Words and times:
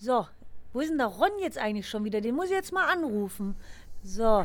So, 0.00 0.26
wo 0.72 0.80
ist 0.80 0.90
denn 0.90 0.98
der 0.98 1.08
Ron 1.08 1.30
jetzt 1.40 1.58
eigentlich 1.58 1.88
schon 1.88 2.04
wieder? 2.04 2.20
Den 2.20 2.36
muss 2.36 2.46
ich 2.46 2.52
jetzt 2.52 2.72
mal 2.72 2.86
anrufen. 2.88 3.56
So. 4.04 4.44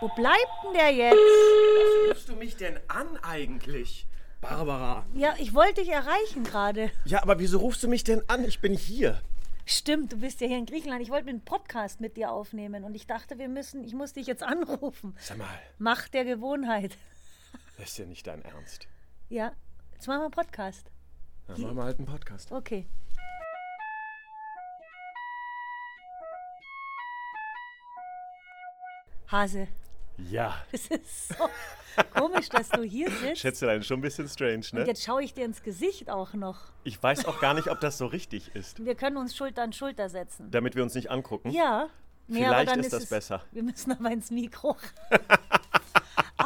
Wo 0.00 0.08
bleibt 0.08 0.46
denn 0.64 0.74
der 0.74 0.90
jetzt? 0.92 1.16
Was 1.16 2.10
rufst 2.10 2.28
du 2.28 2.36
mich 2.36 2.56
denn 2.56 2.78
an 2.88 3.16
eigentlich? 3.22 4.06
Barbara. 4.42 5.06
Ja, 5.14 5.34
ich 5.38 5.54
wollte 5.54 5.80
dich 5.80 5.90
erreichen 5.90 6.44
gerade. 6.44 6.90
Ja, 7.06 7.22
aber 7.22 7.38
wieso 7.38 7.58
rufst 7.58 7.82
du 7.82 7.88
mich 7.88 8.04
denn 8.04 8.22
an? 8.28 8.44
Ich 8.44 8.60
bin 8.60 8.74
hier. 8.74 9.22
Stimmt, 9.64 10.12
du 10.12 10.18
bist 10.18 10.40
ja 10.42 10.46
hier 10.46 10.58
in 10.58 10.66
Griechenland. 10.66 11.00
Ich 11.02 11.08
wollte 11.10 11.30
einen 11.30 11.40
Podcast 11.40 12.00
mit 12.00 12.16
dir 12.18 12.30
aufnehmen 12.30 12.84
und 12.84 12.94
ich 12.94 13.06
dachte, 13.06 13.38
wir 13.38 13.48
müssen, 13.48 13.82
ich 13.82 13.94
muss 13.94 14.12
dich 14.12 14.26
jetzt 14.26 14.42
anrufen. 14.42 15.16
Sag 15.18 15.38
mal, 15.38 15.48
Macht 15.78 16.12
der 16.14 16.24
Gewohnheit. 16.24 16.96
das 17.78 17.88
ist 17.92 17.98
ja 17.98 18.04
nicht 18.04 18.26
dein 18.26 18.42
Ernst. 18.42 18.86
Ja, 19.30 19.52
jetzt 19.96 20.06
machen 20.08 20.18
wir 20.20 20.24
einen 20.24 20.30
Podcast. 20.30 20.90
Dann 21.46 21.60
machen 21.62 21.76
wir 21.76 21.84
halt 21.84 21.98
einen 21.98 22.06
Podcast. 22.06 22.52
Okay. 22.52 22.86
Hase, 29.28 29.68
Ja. 30.18 30.54
es 30.72 30.86
ist 30.88 31.28
so 31.28 31.48
komisch, 32.14 32.48
dass 32.48 32.68
du 32.68 32.82
hier 32.82 33.10
sitzt. 33.22 33.38
Schätzelein, 33.40 33.82
schon 33.82 33.98
ein 33.98 34.02
bisschen 34.02 34.28
strange, 34.28 34.56
Und 34.56 34.72
ne? 34.74 34.86
jetzt 34.86 35.02
schaue 35.02 35.22
ich 35.22 35.34
dir 35.34 35.44
ins 35.46 35.62
Gesicht 35.62 36.10
auch 36.10 36.34
noch. 36.34 36.60
Ich 36.84 37.02
weiß 37.02 37.24
auch 37.24 37.40
gar 37.40 37.54
nicht, 37.54 37.68
ob 37.68 37.80
das 37.80 37.98
so 37.98 38.06
richtig 38.06 38.54
ist. 38.54 38.84
Wir 38.84 38.94
können 38.94 39.16
uns 39.16 39.34
Schulter 39.34 39.62
an 39.62 39.72
Schulter 39.72 40.08
setzen. 40.08 40.50
Damit 40.50 40.76
wir 40.76 40.82
uns 40.82 40.94
nicht 40.94 41.10
angucken. 41.10 41.50
Ja. 41.50 41.88
Nee, 42.28 42.44
Vielleicht 42.44 42.70
dann 42.70 42.80
ist 42.80 42.92
das 42.92 43.04
es, 43.04 43.08
besser. 43.08 43.42
Wir 43.52 43.62
müssen 43.62 43.92
aber 43.92 44.10
ins 44.10 44.30
Mikro. 44.30 44.76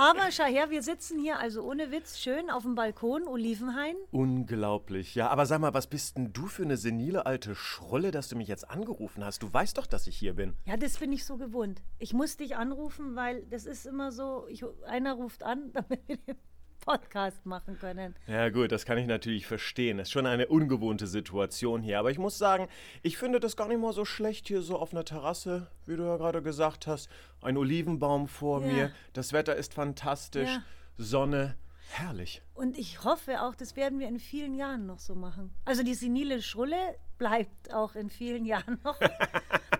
aber 0.00 0.30
schau 0.32 0.44
her, 0.44 0.70
wir 0.70 0.82
sitzen 0.82 1.18
hier 1.18 1.38
also 1.38 1.62
ohne 1.62 1.90
Witz 1.90 2.18
schön 2.18 2.48
auf 2.48 2.62
dem 2.62 2.74
Balkon, 2.74 3.28
Olivenhain. 3.28 3.96
Unglaublich. 4.10 5.14
Ja, 5.14 5.28
aber 5.28 5.44
sag 5.44 5.60
mal, 5.60 5.74
was 5.74 5.88
bist 5.88 6.16
denn 6.16 6.32
du 6.32 6.46
für 6.46 6.62
eine 6.62 6.78
senile 6.78 7.26
alte 7.26 7.54
Schrulle, 7.54 8.10
dass 8.10 8.28
du 8.28 8.36
mich 8.36 8.48
jetzt 8.48 8.70
angerufen 8.70 9.22
hast? 9.22 9.42
Du 9.42 9.52
weißt 9.52 9.76
doch, 9.76 9.86
dass 9.86 10.06
ich 10.06 10.16
hier 10.16 10.34
bin. 10.36 10.54
Ja, 10.64 10.78
das 10.78 10.96
bin 10.96 11.12
ich 11.12 11.26
so 11.26 11.36
gewohnt. 11.36 11.82
Ich 11.98 12.14
muss 12.14 12.38
dich 12.38 12.56
anrufen, 12.56 13.14
weil 13.14 13.42
das 13.50 13.66
ist 13.66 13.84
immer 13.84 14.10
so, 14.10 14.46
ich, 14.48 14.64
einer 14.86 15.12
ruft 15.12 15.42
an, 15.42 15.70
damit 15.74 16.00
wir 16.08 16.16
den 16.16 16.36
Podcast 16.80 17.44
machen 17.46 17.78
können. 17.78 18.14
Ja 18.26 18.48
gut, 18.48 18.72
das 18.72 18.84
kann 18.84 18.98
ich 18.98 19.06
natürlich 19.06 19.46
verstehen. 19.46 19.98
Das 19.98 20.08
ist 20.08 20.12
schon 20.12 20.26
eine 20.26 20.48
ungewohnte 20.48 21.06
Situation 21.06 21.82
hier. 21.82 21.98
Aber 21.98 22.10
ich 22.10 22.18
muss 22.18 22.38
sagen, 22.38 22.68
ich 23.02 23.16
finde 23.18 23.38
das 23.40 23.56
gar 23.56 23.68
nicht 23.68 23.80
mal 23.80 23.92
so 23.92 24.04
schlecht 24.04 24.48
hier 24.48 24.62
so 24.62 24.78
auf 24.78 24.92
einer 24.92 25.04
Terrasse, 25.04 25.68
wie 25.86 25.96
du 25.96 26.02
ja 26.04 26.16
gerade 26.16 26.42
gesagt 26.42 26.86
hast. 26.86 27.08
Ein 27.42 27.56
Olivenbaum 27.56 28.28
vor 28.28 28.62
Ja. 28.62 28.66
mir. 28.72 28.92
Das 29.12 29.32
Wetter 29.32 29.54
ist 29.56 29.74
fantastisch. 29.74 30.48
Ja. 30.48 30.62
Sonne. 30.96 31.56
Herrlich. 31.92 32.40
Und 32.54 32.78
ich 32.78 33.02
hoffe 33.02 33.42
auch, 33.42 33.56
das 33.56 33.74
werden 33.74 33.98
wir 33.98 34.06
in 34.06 34.20
vielen 34.20 34.54
Jahren 34.54 34.86
noch 34.86 35.00
so 35.00 35.16
machen. 35.16 35.52
Also 35.64 35.82
die 35.82 35.94
senile 35.94 36.40
Schrulle 36.40 36.76
bleibt 37.18 37.74
auch 37.74 37.96
in 37.96 38.10
vielen 38.10 38.44
Jahren 38.46 38.78
noch. 38.84 38.96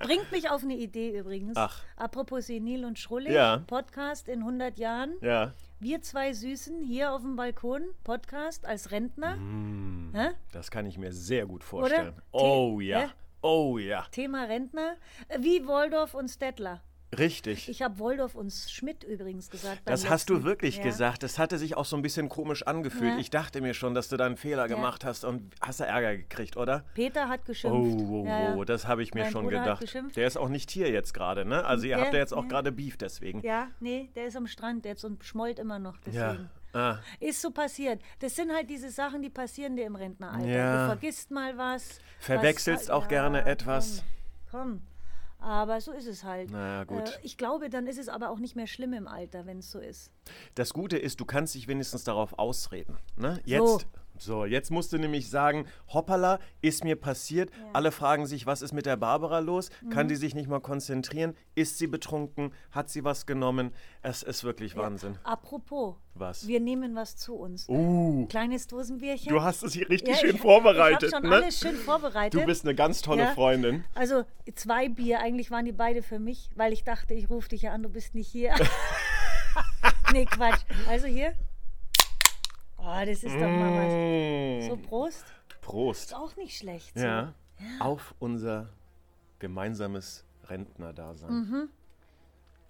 Bringt 0.01 0.33
mich 0.33 0.51
auf 0.51 0.65
eine 0.65 0.77
Idee 0.77 1.17
übrigens. 1.17 1.57
Ach. 1.57 1.83
Apropos 1.97 2.47
senil 2.49 2.85
und 2.85 2.99
Schrulle, 2.99 3.33
Ja. 3.33 3.59
Podcast 3.67 4.29
in 4.29 4.41
100 4.41 4.77
Jahren. 4.79 5.13
Ja. 5.21 5.53
Wir 5.83 6.03
zwei 6.03 6.35
Süßen 6.35 6.83
hier 6.85 7.11
auf 7.13 7.23
dem 7.23 7.37
Balkon, 7.37 7.83
Podcast 8.05 8.67
als 8.67 8.91
Rentner. 8.91 9.37
Mm. 9.37 10.13
Das 10.53 10.71
kann 10.71 10.85
ich 10.85 10.99
mir 10.99 11.11
sehr 11.11 11.47
gut 11.47 11.65
vorstellen. 11.65 12.15
Te- 12.17 12.23
Oh 12.33 12.81
ja. 12.81 13.01
hä? 13.01 13.07
Oh 13.41 13.79
ja. 13.79 14.05
Thema 14.13 14.45
Rentner. 14.45 14.97
Äh, 15.29 15.39
Wie 15.41 15.67
Waldorf 15.67 16.13
und 16.13 16.29
Stettler. 16.29 16.83
Richtig. 17.19 17.69
Ich 17.69 17.83
habe 17.83 17.99
Waldorf 17.99 18.37
und 18.37 18.53
Schmidt 18.53 19.03
übrigens 19.03 19.51
gesagt. 19.51 19.81
Das 19.85 20.09
hast 20.09 20.31
du 20.31 20.35
letzten- 20.35 20.47
wirklich 20.47 20.77
Ja. 20.77 20.83
gesagt. 20.85 21.23
Das 21.25 21.39
hatte 21.41 21.59
sich 21.59 21.77
auch 21.77 21.85
so 21.85 21.97
ein 21.97 22.03
bisschen 22.03 22.29
komisch 22.29 22.65
angefühlt. 22.67 23.15
Ja. 23.15 23.19
Ich 23.19 23.31
dachte 23.31 23.61
mir 23.61 23.75
schon, 23.75 23.95
dass 23.95 24.09
du 24.09 24.17
da 24.17 24.27
einen 24.27 24.37
Fehler 24.37 24.69
Ja. 24.69 24.75
gemacht 24.77 25.05
hast 25.05 25.25
und 25.25 25.53
hast 25.61 25.81
da 25.81 25.85
Ärger 25.87 26.17
gekriegt, 26.17 26.57
oder? 26.57 26.85
Peter 26.95 27.29
hat 27.29 27.41
Oh, 27.43 27.47
geschimpft. 27.49 28.01
oh, 28.11 28.25
ja. 28.27 28.55
oh, 28.55 28.65
das 28.65 28.87
habe 28.87 29.03
ich 29.03 29.13
mir 29.13 29.25
Dein 29.25 29.33
schon 29.33 29.45
Bruder 29.45 29.59
gedacht. 29.61 30.17
Der 30.17 30.27
ist 30.27 30.37
auch 30.37 30.49
nicht 30.49 30.71
hier 30.71 30.91
jetzt 30.91 31.13
gerade, 31.13 31.45
ne? 31.45 31.65
Also 31.65 31.87
ihr 31.87 31.97
Der- 31.97 32.05
habt 32.05 32.15
ja 32.15 32.21
jetzt 32.21 32.33
auch 32.33 32.47
gerade 32.47 32.71
Beef 32.71 32.97
deswegen. 32.97 33.41
Ja, 33.41 33.69
nee, 33.81 34.09
der 34.15 34.27
ist 34.27 34.37
am 34.37 34.47
Strand 34.47 34.85
jetzt 34.85 35.05
und 35.05 35.25
schmollt 35.25 35.59
immer 35.59 35.79
noch. 35.81 35.97
Ja. 36.13 36.31
Deswegen. 36.33 36.51
Ah, 36.73 36.99
Ist 37.19 37.43
so 37.43 37.51
passiert. 37.51 38.01
Das 38.21 38.37
sind 38.37 38.53
halt 38.53 38.71
diese 38.71 38.91
Sachen, 38.91 39.23
die 39.23 39.31
passieren 39.31 39.75
dir 39.75 39.87
im 39.87 39.97
Rentneralter. 39.97 40.47
Du 40.47 40.87
vergisst 40.87 41.33
mal 41.33 41.59
was. 41.59 41.99
Verwechselst 42.21 42.85
was, 42.85 42.91
auch 42.91 43.09
gerne 43.09 43.45
etwas. 43.45 44.05
Komm, 44.53 44.61
komm. 44.61 44.83
Aber 45.41 45.81
so 45.81 45.93
ist 45.93 46.07
es 46.07 46.23
halt. 46.23 46.51
Na 46.51 46.79
ja, 46.79 46.85
gut. 46.85 47.09
Äh, 47.09 47.19
ich 47.23 47.37
glaube, 47.37 47.71
dann 47.71 47.87
ist 47.87 47.99
es 47.99 48.09
aber 48.09 48.31
auch 48.31 48.39
nicht 48.39 48.57
mehr 48.57 48.67
schlimm 48.67 48.93
im 48.93 49.09
Alter, 49.09 49.47
wenn 49.47 49.59
es 49.59 49.71
so 49.71 49.79
ist. 49.79 50.11
das 50.55 50.73
Gute 50.73 50.99
ist, 50.99 51.19
du 51.21 51.25
kannst 51.25 51.55
dich 51.55 51.67
wenigstens 51.67 52.05
darauf 52.05 52.39
ausreden. 52.39 52.99
Ne? 53.17 53.41
Jetzt, 53.45 53.67
so. 53.67 53.81
Jetzt 54.47 54.71
musst 54.71 54.93
du 54.93 54.99
nämlich 54.99 55.31
sagen, 55.31 55.67
hoppala, 55.93 56.39
ist 56.61 56.85
mir 56.85 56.97
passiert. 56.97 57.51
Alle 57.73 57.93
fragen 57.93 58.27
sich, 58.27 58.47
was 58.47 58.63
ist 58.63 58.73
mit 58.73 58.87
der 58.87 58.97
Barbara 58.97 59.39
los? 59.39 59.71
Mhm. 59.83 59.91
Kann 59.91 60.09
die 60.09 60.17
sich 60.17 60.35
nicht 60.35 60.49
mal 60.49 60.61
konzentrieren? 60.61 61.35
Ist 61.55 61.79
sie 61.79 61.87
betrunken? 61.87 62.53
Hat 62.71 62.89
sie 62.91 63.05
was 63.05 63.27
genommen? 63.27 63.73
Es 64.03 64.23
ist 64.23 64.45
wirklich 64.45 64.77
Wahnsinn. 64.77 65.19
Apropos, 65.25 65.97
Was? 66.15 66.47
wir 66.47 66.61
nehmen 66.61 66.95
was 66.95 67.17
zu 67.17 67.35
uns. 67.35 67.69
Uh, 67.69 68.27
Kleines 68.27 68.67
Dosenbierchen. 68.67 69.33
du 69.33 69.43
hast 69.43 69.63
es 69.63 69.73
hier 69.75 69.89
richtig 69.89 70.15
Ja, 70.15 70.21
schön 70.21 70.37
ich- 70.37 70.41
vorbereitet. 70.41 71.09
Ich 71.11 71.15
habe 71.15 71.27
schon 71.27 71.31
ne? 71.31 71.43
alles 71.43 71.59
schön 71.59 71.77
vorbereitet. 71.77 72.41
Du 72.41 72.47
bist 72.47 72.65
eine 72.65 72.75
ganz 72.75 73.03
tolle 73.03 73.23
Ja. 73.23 73.33
Freundin. 73.35 73.85
Also 73.95 74.25
zwei 74.55 74.89
Bier, 74.89 75.21
eigentlich 75.21 75.51
waren 75.51 75.65
die 75.65 75.73
beide 75.73 76.03
für 76.03 76.19
mich, 76.19 76.51
weil 76.57 76.73
ich 76.73 76.85
dachte, 76.85 77.15
ich 77.15 77.29
rufe 77.31 77.49
dich 77.51 77.63
ja 77.63 77.73
an, 77.73 77.83
du 77.83 77.89
bist 77.89 78.15
nicht 78.15 78.29
hier. 78.29 78.55
nee, 80.13 80.25
Quatsch. 80.25 80.61
Also 80.89 81.07
hier. 81.07 81.33
Oh, 82.83 83.05
das 83.05 83.25
ist 83.25 83.35
doch 83.35 83.41
mal 83.41 83.75
was. 83.75 83.93
Mm. 83.93 84.69
So, 84.69 84.77
Prost. 84.77 85.25
Prost. 85.61 86.05
Ist 86.11 86.15
auch 86.15 86.37
nicht 86.37 86.57
schlecht. 86.57 86.99
So. 86.99 87.05
Ja. 87.05 87.35
Auf 87.79 88.15
unser 88.19 88.71
gemeinsames 89.39 90.25
Rentnerdasein. 90.45 91.31
Mhm. 91.31 91.69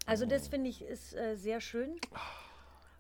Also 0.07 0.27
das 0.27 0.49
finde 0.49 0.71
ich 0.71 0.83
ist 0.83 1.15
äh, 1.15 1.37
sehr 1.37 1.61
schön. 1.61 2.01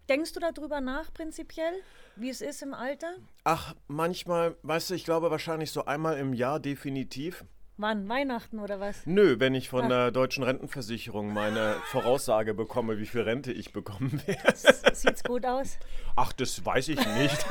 Denkst 0.09 0.32
du 0.32 0.41
darüber 0.41 0.81
nach 0.81 1.12
prinzipiell, 1.12 1.72
wie 2.16 2.31
es 2.31 2.41
ist 2.41 2.62
im 2.62 2.75
Alter? 2.75 3.15
Ach, 3.44 3.75
manchmal, 3.88 4.56
weißt 4.62 4.91
du, 4.91 4.94
ich 4.94 5.04
glaube 5.04 5.31
wahrscheinlich 5.31 5.71
so 5.71 5.84
einmal 5.84 6.19
im 6.19 6.34
Jahr 6.34 6.60
definitiv. 6.60 7.44
Wann? 7.80 8.08
Weihnachten 8.10 8.58
oder 8.58 8.78
was? 8.78 9.06
Nö, 9.06 9.36
wenn 9.38 9.54
ich 9.54 9.70
von 9.70 9.88
der 9.88 10.10
deutschen 10.10 10.44
Rentenversicherung 10.44 11.32
meine 11.32 11.76
Voraussage 11.86 12.52
bekomme, 12.52 12.98
wie 12.98 13.06
viel 13.06 13.22
Rente 13.22 13.52
ich 13.52 13.72
bekommen 13.72 14.20
werde. 14.26 14.94
Sieht's 14.94 15.24
gut 15.24 15.46
aus? 15.46 15.78
Ach, 16.14 16.32
das 16.34 16.64
weiß 16.64 16.88
ich 16.88 16.98
nicht. 17.16 17.46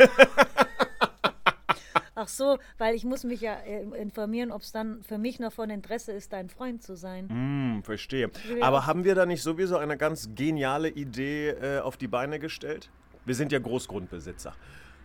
Ach 2.13 2.28
so, 2.28 2.59
weil 2.78 2.95
ich 2.95 3.06
muss 3.06 3.23
mich 3.23 3.41
ja 3.41 3.53
äh, 3.56 3.81
informieren, 4.00 4.51
ob 4.51 4.62
es 4.62 4.72
dann 4.72 5.01
für 5.03 5.17
mich 5.17 5.40
noch 5.40 5.53
von 5.53 5.69
Interesse 5.69 6.12
ist, 6.12 6.34
dein 6.34 6.50
Freund 6.50 6.84
zu 6.84 6.96
sein. 6.96 7.29
hm, 7.29 7.84
verstehe. 7.84 8.29
Aber 8.61 8.85
haben 8.85 9.06
wir 9.06 9.16
da 9.16 9.25
nicht 9.25 9.41
sowieso 9.41 9.78
eine 9.78 9.97
ganz 9.97 10.29
geniale 10.35 10.90
Idee 10.90 11.50
äh, 11.51 11.79
auf 11.79 11.96
die 11.97 12.07
Beine 12.07 12.38
gestellt? 12.40 12.90
Wir 13.25 13.35
sind 13.35 13.51
ja 13.51 13.59
Großgrundbesitzer. 13.59 14.53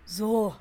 So, 0.05 0.55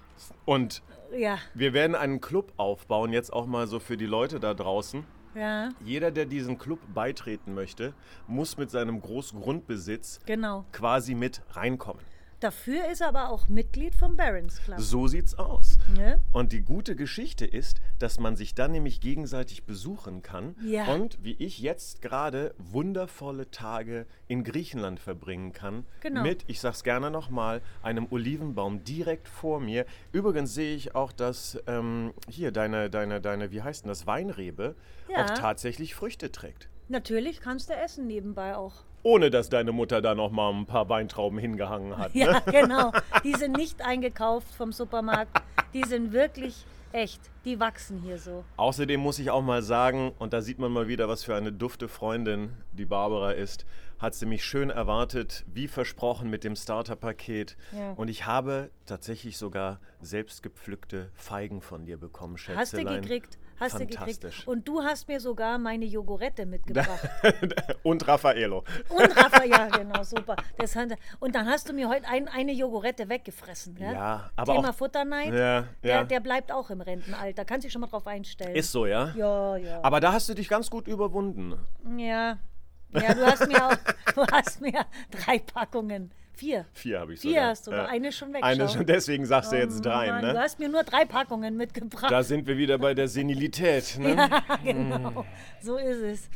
Und 0.46 0.84
ja, 1.16 1.38
wir 1.54 1.74
werden 1.74 1.96
einen 1.96 2.22
Club 2.22 2.54
aufbauen, 2.58 3.14
jetzt 3.14 3.32
auch 3.32 3.46
mal 3.46 3.68
so 3.68 3.80
für 3.80 3.98
die 3.98 4.06
Leute 4.06 4.40
da 4.40 4.54
draußen. 4.54 5.04
ja, 5.36 5.70
Jeder, 5.84 6.12
der 6.12 6.26
diesem 6.26 6.58
Club 6.58 6.80
beitreten 6.94 7.54
möchte, 7.54 7.94
muss 8.28 8.58
mit 8.58 8.72
seinem 8.72 9.02
Großgrundbesitz 9.02 10.20
genau. 10.26 10.66
quasi 10.72 11.16
mit 11.16 11.42
reinkommen. 11.52 12.04
Dafür 12.44 12.90
ist 12.92 13.00
er 13.00 13.08
aber 13.08 13.30
auch 13.30 13.48
Mitglied 13.48 13.96
vom 13.96 14.18
Barons 14.18 14.62
Club. 14.62 14.78
So 14.78 15.08
sieht's 15.08 15.34
aus. 15.36 15.78
Ne? 15.96 16.20
Und 16.34 16.52
die 16.52 16.60
gute 16.62 16.94
Geschichte 16.98 17.46
ist, 17.46 17.80
dass 18.00 18.20
man 18.20 18.36
sich 18.36 18.54
dann 18.54 18.74
nämlich 18.74 19.00
gegenseitig 19.00 19.64
besuchen 19.64 20.22
kann 20.24 20.54
Ja. 20.62 20.88
und 20.94 21.24
wie 21.24 21.36
ich 21.40 21.60
jetzt 21.60 22.02
gerade 22.02 22.54
wundervolle 22.58 23.50
Tage 23.50 24.06
in 24.28 24.44
Griechenland 24.44 25.00
verbringen 25.00 25.54
kann. 25.54 25.86
Genau. 26.02 26.22
Mit, 26.22 26.44
ich 26.48 26.60
sag's 26.60 26.84
gerne 26.84 27.10
nochmal, 27.12 27.62
einem 27.82 28.08
Olivenbaum 28.12 28.84
direkt 28.84 29.30
vor 29.30 29.62
mir. 29.62 29.86
Übrigens 30.12 30.54
sehe 30.54 30.76
ich 30.76 30.96
auch, 30.96 31.14
dass 31.14 31.58
ähm, 31.66 32.14
hier 32.30 32.52
deine, 32.52 32.90
deine, 32.90 33.22
deine, 33.22 33.52
wie 33.52 33.62
heißt 33.62 33.86
denn 33.86 33.90
das, 33.90 34.06
Weinrebe 34.06 34.76
Ja. 35.10 35.24
auch 35.24 35.30
tatsächlich 35.30 35.96
Früchte 35.96 36.30
trägt. 36.30 36.68
Natürlich 36.90 37.42
kannst 37.42 37.70
du 37.70 37.74
essen 37.74 38.08
nebenbei 38.08 38.56
auch. 38.56 38.74
Ohne 39.04 39.30
dass 39.30 39.50
deine 39.50 39.72
Mutter 39.72 40.02
da 40.02 40.16
noch 40.16 40.32
mal 40.32 40.50
ein 40.54 40.66
paar 40.66 40.88
Weintrauben 40.90 41.38
hingehangen 41.40 41.98
hat. 41.98 42.12
Ja, 42.16 42.34
Ne? 42.34 42.42
genau. 42.52 42.92
Die 43.24 43.34
sind 43.34 43.56
nicht 43.58 43.82
eingekauft 43.86 44.54
vom 44.56 44.72
Supermarkt. 44.72 45.42
Die 45.74 45.84
sind 45.84 46.14
wirklich 46.14 46.66
echt. 46.94 47.20
Die 47.44 47.60
wachsen 47.60 48.00
hier 48.00 48.18
so. 48.18 48.46
Außerdem 48.56 49.00
muss 49.02 49.20
ich 49.20 49.30
auch 49.32 49.42
mal 49.42 49.62
sagen, 49.62 50.14
und 50.20 50.32
da 50.32 50.42
sieht 50.42 50.60
man 50.60 50.72
mal 50.72 50.88
wieder, 50.88 51.10
was 51.10 51.24
für 51.24 51.36
eine 51.36 51.52
dufte 51.52 51.88
Freundin 51.90 52.54
die 52.72 52.86
Barbara 52.86 53.32
ist, 53.32 53.66
hat 54.00 54.14
sie 54.16 54.26
mich 54.26 54.46
schön 54.46 54.70
erwartet, 54.70 55.44
wie 55.48 55.68
versprochen 55.68 56.30
mit 56.30 56.44
dem 56.44 56.56
Starterpaket. 56.56 57.58
Ja. 57.78 57.94
Und 57.94 58.10
ich 58.10 58.26
habe 58.26 58.70
tatsächlich 58.86 59.38
sogar 59.38 59.80
selbst 60.02 60.44
gepflückte 60.44 61.10
Feigen 61.16 61.62
von 61.62 61.86
dir 61.86 61.98
bekommen, 61.98 62.36
Hast 62.36 62.74
du 62.74 62.78
Schätzelein. 62.78 63.02
gekriegt? 63.02 63.38
Hast 63.60 63.80
du 63.80 63.86
gekriegt. 63.86 64.26
Und 64.46 64.68
du 64.68 64.82
hast 64.84 65.08
mir 65.08 65.20
sogar 65.20 65.58
meine 65.58 65.86
Jogurette 65.86 66.46
mitgebracht. 66.46 67.08
Und 67.84 68.08
Raffaello. 68.08 68.64
Und 68.90 69.18
Rafa, 69.18 69.44
ja, 69.44 69.68
genau, 69.78 70.04
super. 70.04 70.36
Das 70.58 70.76
hat, 70.76 70.90
und 71.20 71.36
dann 71.36 71.48
hast 71.48 71.70
du 71.70 71.74
mir 71.74 71.88
heute 71.90 72.08
ein, 72.08 72.28
eine 72.28 72.52
Jogurette 72.52 73.08
weggefressen. 73.10 73.78
Ja, 73.78 73.92
Ja, 73.94 74.30
aber 74.36 74.56
Thema 74.56 74.70
auch- 74.70 74.76
Futterneid, 74.76 75.34
Ja, 75.34 75.68
der, 75.84 75.96
ja. 75.96 76.04
der 76.04 76.20
bleibt 76.20 76.52
auch 76.52 76.70
im 76.70 76.82
Rentenalter. 76.82 77.46
Kannst 77.46 77.66
dich 77.66 77.72
schon 77.72 77.82
mal 77.82 77.88
drauf 77.88 78.08
einstellen. 78.08 78.56
Ist 78.56 78.72
so, 78.72 78.86
ja? 78.86 79.12
ja, 79.16 79.58
ja. 79.58 79.80
Aber 79.84 80.00
da 80.00 80.14
hast 80.14 80.30
du 80.30 80.34
dich 80.34 80.50
ganz 80.50 80.70
gut 80.70 80.88
überwunden. 80.88 81.56
ja. 81.98 82.38
Ja, 82.96 83.12
du 83.16 83.26
hast 83.26 83.48
mir 83.48 83.66
auch, 83.66 83.76
du 84.14 84.22
hast 84.32 84.62
mir 84.62 84.86
drei 85.10 85.40
Packungen, 85.40 86.12
vier. 86.36 86.66
Vier 86.74 87.00
habe 87.00 87.14
ich 87.14 87.20
Vier 87.22 87.32
sogar. 87.32 87.50
hast 87.50 87.68
du, 87.68 87.72
Ja. 87.72 87.86
eine 87.86 88.12
schon 88.12 88.34
weg. 88.34 88.44
Eine 88.44 88.68
schon, 88.70 88.86
deswegen 88.86 89.26
sagst 89.26 89.52
du 89.52 89.58
jetzt 89.58 89.86
drei, 89.86 90.08
Mann, 90.12 90.22
Du 90.22 90.34
ne? 90.34 90.40
hast 90.40 90.60
mir 90.60 90.70
nur 90.70 90.84
drei 90.84 91.06
Packungen 91.06 91.56
mitgebracht. 91.58 92.12
Da 92.12 92.24
sind 92.24 92.48
wir 92.48 92.58
wieder 92.58 92.78
bei 92.78 92.94
der 92.94 93.08
Senilität, 93.08 93.98
ne? 94.00 94.16
Ja, 94.30 94.58
genau. 94.64 95.26
So 95.62 95.78
ist 95.78 96.02
es. 96.02 96.30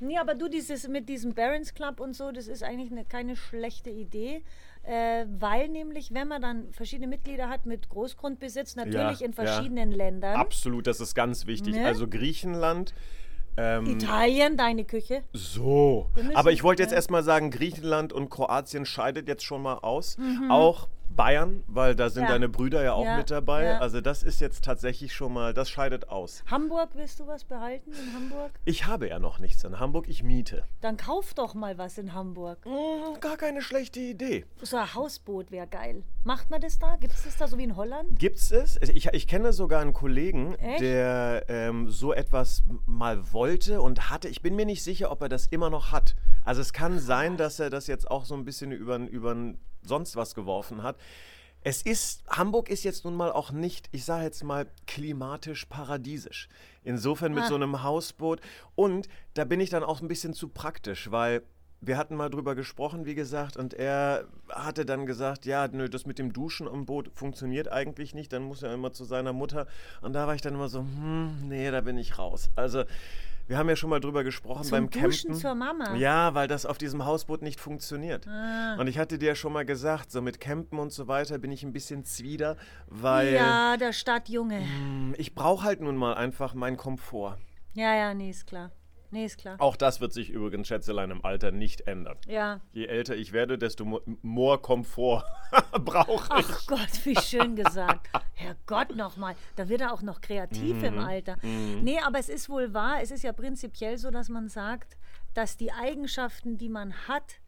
Nee, 0.00 0.16
aber 0.18 0.34
du, 0.34 0.48
dieses 0.48 0.86
mit 0.86 1.08
diesem 1.08 1.34
Barons 1.34 1.74
Club 1.74 1.98
und 2.00 2.14
so, 2.14 2.30
das 2.30 2.46
ist 2.46 2.62
eigentlich 2.62 2.92
eine, 2.92 3.04
keine 3.04 3.34
schlechte 3.36 3.90
Idee. 3.90 4.42
Äh, 4.84 5.26
weil 5.38 5.68
nämlich, 5.68 6.14
wenn 6.14 6.28
man 6.28 6.40
dann 6.40 6.72
verschiedene 6.72 7.08
Mitglieder 7.08 7.48
hat 7.48 7.66
mit 7.66 7.88
Großgrundbesitz, 7.88 8.76
natürlich 8.76 9.20
Ja, 9.20 9.26
in 9.26 9.32
ja. 9.32 9.44
verschiedenen 9.44 9.90
Ländern. 9.92 10.36
Absolut, 10.36 10.86
das 10.86 11.00
ist 11.00 11.14
ganz 11.14 11.46
wichtig. 11.46 11.74
Ne? 11.74 11.84
Also 11.84 12.06
Griechenland. 12.08 12.94
Ähm, 13.58 13.86
Italien, 13.86 14.56
deine 14.56 14.84
Küche. 14.84 15.22
so. 15.32 16.06
Aber 16.34 16.52
ich 16.52 16.62
wollte 16.62 16.82
jetzt 16.82 16.92
erstmal 16.92 17.24
sagen, 17.24 17.50
Griechenland 17.50 18.12
und 18.12 18.30
Kroatien 18.30 18.86
scheidet 18.86 19.26
jetzt 19.26 19.44
schon 19.44 19.62
mal 19.62 19.78
aus. 19.78 20.16
Mhm. 20.16 20.50
Auch 20.50 20.88
Bayern, 21.10 21.64
weil 21.66 21.94
da 21.94 22.10
sind 22.10 22.24
Ja. 22.24 22.28
deine 22.30 22.48
Brüder 22.48 22.82
ja 22.82 22.92
auch 22.92 23.04
Ja, 23.04 23.16
mit 23.16 23.30
dabei. 23.30 23.64
ja. 23.64 23.78
Also 23.78 24.00
das 24.00 24.22
ist 24.22 24.40
jetzt 24.40 24.64
tatsächlich 24.64 25.12
schon 25.14 25.32
mal, 25.32 25.52
das 25.54 25.68
scheidet 25.70 26.08
aus. 26.08 26.44
Hamburg, 26.50 26.90
willst 26.94 27.18
du 27.20 27.26
was 27.26 27.44
behalten 27.44 27.90
in 27.92 28.14
Hamburg? 28.14 28.52
Ich 28.64 28.86
habe 28.86 29.08
ja 29.08 29.18
noch 29.18 29.38
nichts 29.38 29.64
in 29.64 29.80
Hamburg, 29.80 30.08
ich 30.08 30.22
miete. 30.22 30.64
Dann 30.80 30.96
kauf 30.96 31.34
doch 31.34 31.54
mal 31.54 31.76
was 31.78 31.98
in 31.98 32.14
Hamburg. 32.14 32.58
Hm, 32.64 33.20
gar 33.20 33.36
keine 33.36 33.62
schlechte 33.62 34.00
Idee. 34.00 34.44
So 34.62 34.76
ein 34.76 34.94
Hausboot 34.94 35.50
wäre 35.50 35.66
geil. 35.66 36.02
Macht 36.24 36.50
man 36.50 36.60
das 36.60 36.78
da? 36.78 36.96
Gibt 36.96 37.14
es 37.14 37.24
das 37.24 37.36
da 37.36 37.48
so 37.48 37.58
wie 37.58 37.64
in 37.64 37.76
Holland? 37.76 38.18
Gibt's 38.18 38.50
es? 38.50 38.76
Ich, 38.82 39.06
ich 39.06 39.26
kenne 39.26 39.52
sogar 39.52 39.80
einen 39.80 39.92
Kollegen, 39.94 40.54
Echt? 40.56 40.80
der 40.82 41.44
ähm, 41.48 41.88
so 41.90 42.12
etwas 42.12 42.62
mal 42.86 43.32
wollte 43.32 43.80
und 43.80 44.10
hatte. 44.10 44.28
Ich 44.28 44.42
bin 44.42 44.54
mir 44.56 44.66
nicht 44.66 44.82
sicher, 44.84 45.10
ob 45.10 45.22
er 45.22 45.28
das 45.28 45.46
immer 45.46 45.70
noch 45.70 45.90
hat. 45.90 46.14
Also 46.44 46.60
es 46.60 46.72
kann 46.72 46.98
sein, 46.98 47.36
dass 47.36 47.58
er 47.60 47.70
das 47.70 47.86
jetzt 47.86 48.10
auch 48.10 48.24
so 48.24 48.34
ein 48.34 48.44
bisschen 48.44 48.72
über, 48.72 48.96
über 48.98 49.34
sonst 49.88 50.14
was 50.14 50.34
geworfen 50.34 50.82
hat. 50.84 50.96
Es 51.62 51.82
ist, 51.82 52.22
Hamburg 52.28 52.70
ist 52.70 52.84
jetzt 52.84 53.04
nun 53.04 53.16
mal 53.16 53.32
auch 53.32 53.50
nicht, 53.50 53.88
ich 53.90 54.04
sage 54.04 54.24
jetzt 54.24 54.44
mal, 54.44 54.68
klimatisch 54.86 55.64
paradiesisch. 55.66 56.48
Insofern 56.84 57.34
mit 57.34 57.44
Ah. 57.44 57.48
so 57.48 57.56
einem 57.56 57.82
Hausboot. 57.82 58.40
Und 58.76 59.08
da 59.34 59.44
bin 59.44 59.58
ich 59.58 59.68
dann 59.70 59.82
auch 59.82 60.00
ein 60.00 60.06
bisschen 60.08 60.34
zu 60.34 60.48
praktisch, 60.48 61.10
weil 61.10 61.42
wir 61.80 61.96
hatten 61.96 62.16
mal 62.16 62.28
drüber 62.28 62.54
gesprochen, 62.54 63.06
wie 63.06 63.14
gesagt, 63.14 63.56
und 63.56 63.72
er 63.74 64.26
hatte 64.48 64.84
dann 64.84 65.06
gesagt, 65.06 65.46
ja, 65.46 65.68
nö, 65.68 65.88
das 65.88 66.06
mit 66.06 66.18
dem 66.18 66.32
Duschen 66.32 66.66
am 66.68 66.86
Boot 66.86 67.10
funktioniert 67.14 67.70
eigentlich 67.70 68.14
nicht, 68.14 68.32
dann 68.32 68.42
muss 68.44 68.62
er 68.62 68.74
immer 68.74 68.92
zu 68.92 69.04
seiner 69.04 69.32
Mutter. 69.32 69.66
Und 70.00 70.12
da 70.12 70.26
war 70.26 70.34
ich 70.34 70.40
dann 70.42 70.54
immer 70.54 70.68
so, 70.68 70.80
hm, 70.80 71.48
nee, 71.48 71.70
da 71.70 71.80
bin 71.80 71.96
ich 71.98 72.18
raus. 72.18 72.50
Also, 72.56 72.84
wir 73.48 73.58
haben 73.58 73.68
ja 73.68 73.74
schon 73.76 73.90
mal 73.90 73.98
drüber 74.00 74.22
gesprochen 74.24 74.62
Zum 74.62 74.70
beim 74.70 74.90
Duschen 74.90 75.30
Campen. 75.30 75.34
zur 75.40 75.54
Mama? 75.54 75.94
Ja, 75.96 76.34
weil 76.34 76.46
das 76.48 76.64
auf 76.66 76.78
diesem 76.78 77.04
Hausboot 77.04 77.42
nicht 77.42 77.58
funktioniert. 77.58 78.28
Ah. 78.28 78.76
Und 78.78 78.86
ich 78.86 78.98
hatte 78.98 79.18
dir 79.18 79.30
ja 79.30 79.34
schon 79.34 79.52
mal 79.52 79.64
gesagt, 79.64 80.10
so 80.12 80.22
mit 80.22 80.38
Campen 80.38 80.78
und 80.78 80.92
so 80.92 81.08
weiter 81.08 81.38
bin 81.38 81.50
ich 81.50 81.62
ein 81.64 81.72
bisschen 81.72 82.04
zwider, 82.04 82.56
weil 82.86 83.34
Ja, 83.34 83.76
der 83.76 83.92
Stadtjunge. 83.92 84.60
hm, 84.60 85.14
ich 85.18 85.34
brauche 85.34 85.64
halt 85.64 85.80
nun 85.80 85.96
mal 85.96 86.14
einfach 86.14 86.54
meinen 86.54 86.76
Komfort. 86.76 87.38
Ja, 87.74 87.94
ja, 87.94 88.14
nee, 88.14 88.30
ist 88.30 88.46
klar. 88.46 88.70
Nee, 89.10 89.24
ist 89.24 89.38
klar. 89.38 89.56
Auch 89.58 89.76
das 89.76 90.00
wird 90.00 90.12
sich 90.12 90.28
übrigens, 90.30 90.68
Schätzelein, 90.68 91.10
im 91.10 91.24
Alter 91.24 91.50
nicht 91.50 91.82
ändern. 91.88 92.18
Ja. 92.26 92.60
Je 92.72 92.86
älter 92.86 93.16
ich 93.16 93.32
werde, 93.32 93.56
desto 93.56 94.02
more 94.22 94.58
Komfort 94.58 95.24
brauche 95.72 96.40
ich. 96.40 96.46
Ach 96.50 96.66
Gott, 96.66 97.04
wie 97.04 97.16
schön 97.16 97.56
gesagt. 97.56 98.08
Herrgott 98.34 98.94
nochmal. 98.94 99.34
Da 99.56 99.68
wird 99.68 99.80
er 99.80 99.92
auch 99.94 100.02
noch 100.02 100.20
kreativ 100.20 100.76
Mhm. 100.76 100.84
im 100.84 100.98
Alter. 100.98 101.36
Nee, 101.42 101.98
aber 102.04 102.18
es 102.18 102.28
ist 102.28 102.48
wohl 102.50 102.74
wahr. 102.74 102.98
Es 103.02 103.10
ist 103.10 103.22
ja 103.22 103.32
prinzipiell 103.32 103.96
so, 103.96 104.10
dass 104.10 104.28
man 104.28 104.48
sagt, 104.48 104.96
dass 105.34 105.56
die 105.56 105.72
Eigenschaften, 105.72 106.58
die 106.58 106.68
man 106.68 106.92
hat, 107.08 107.40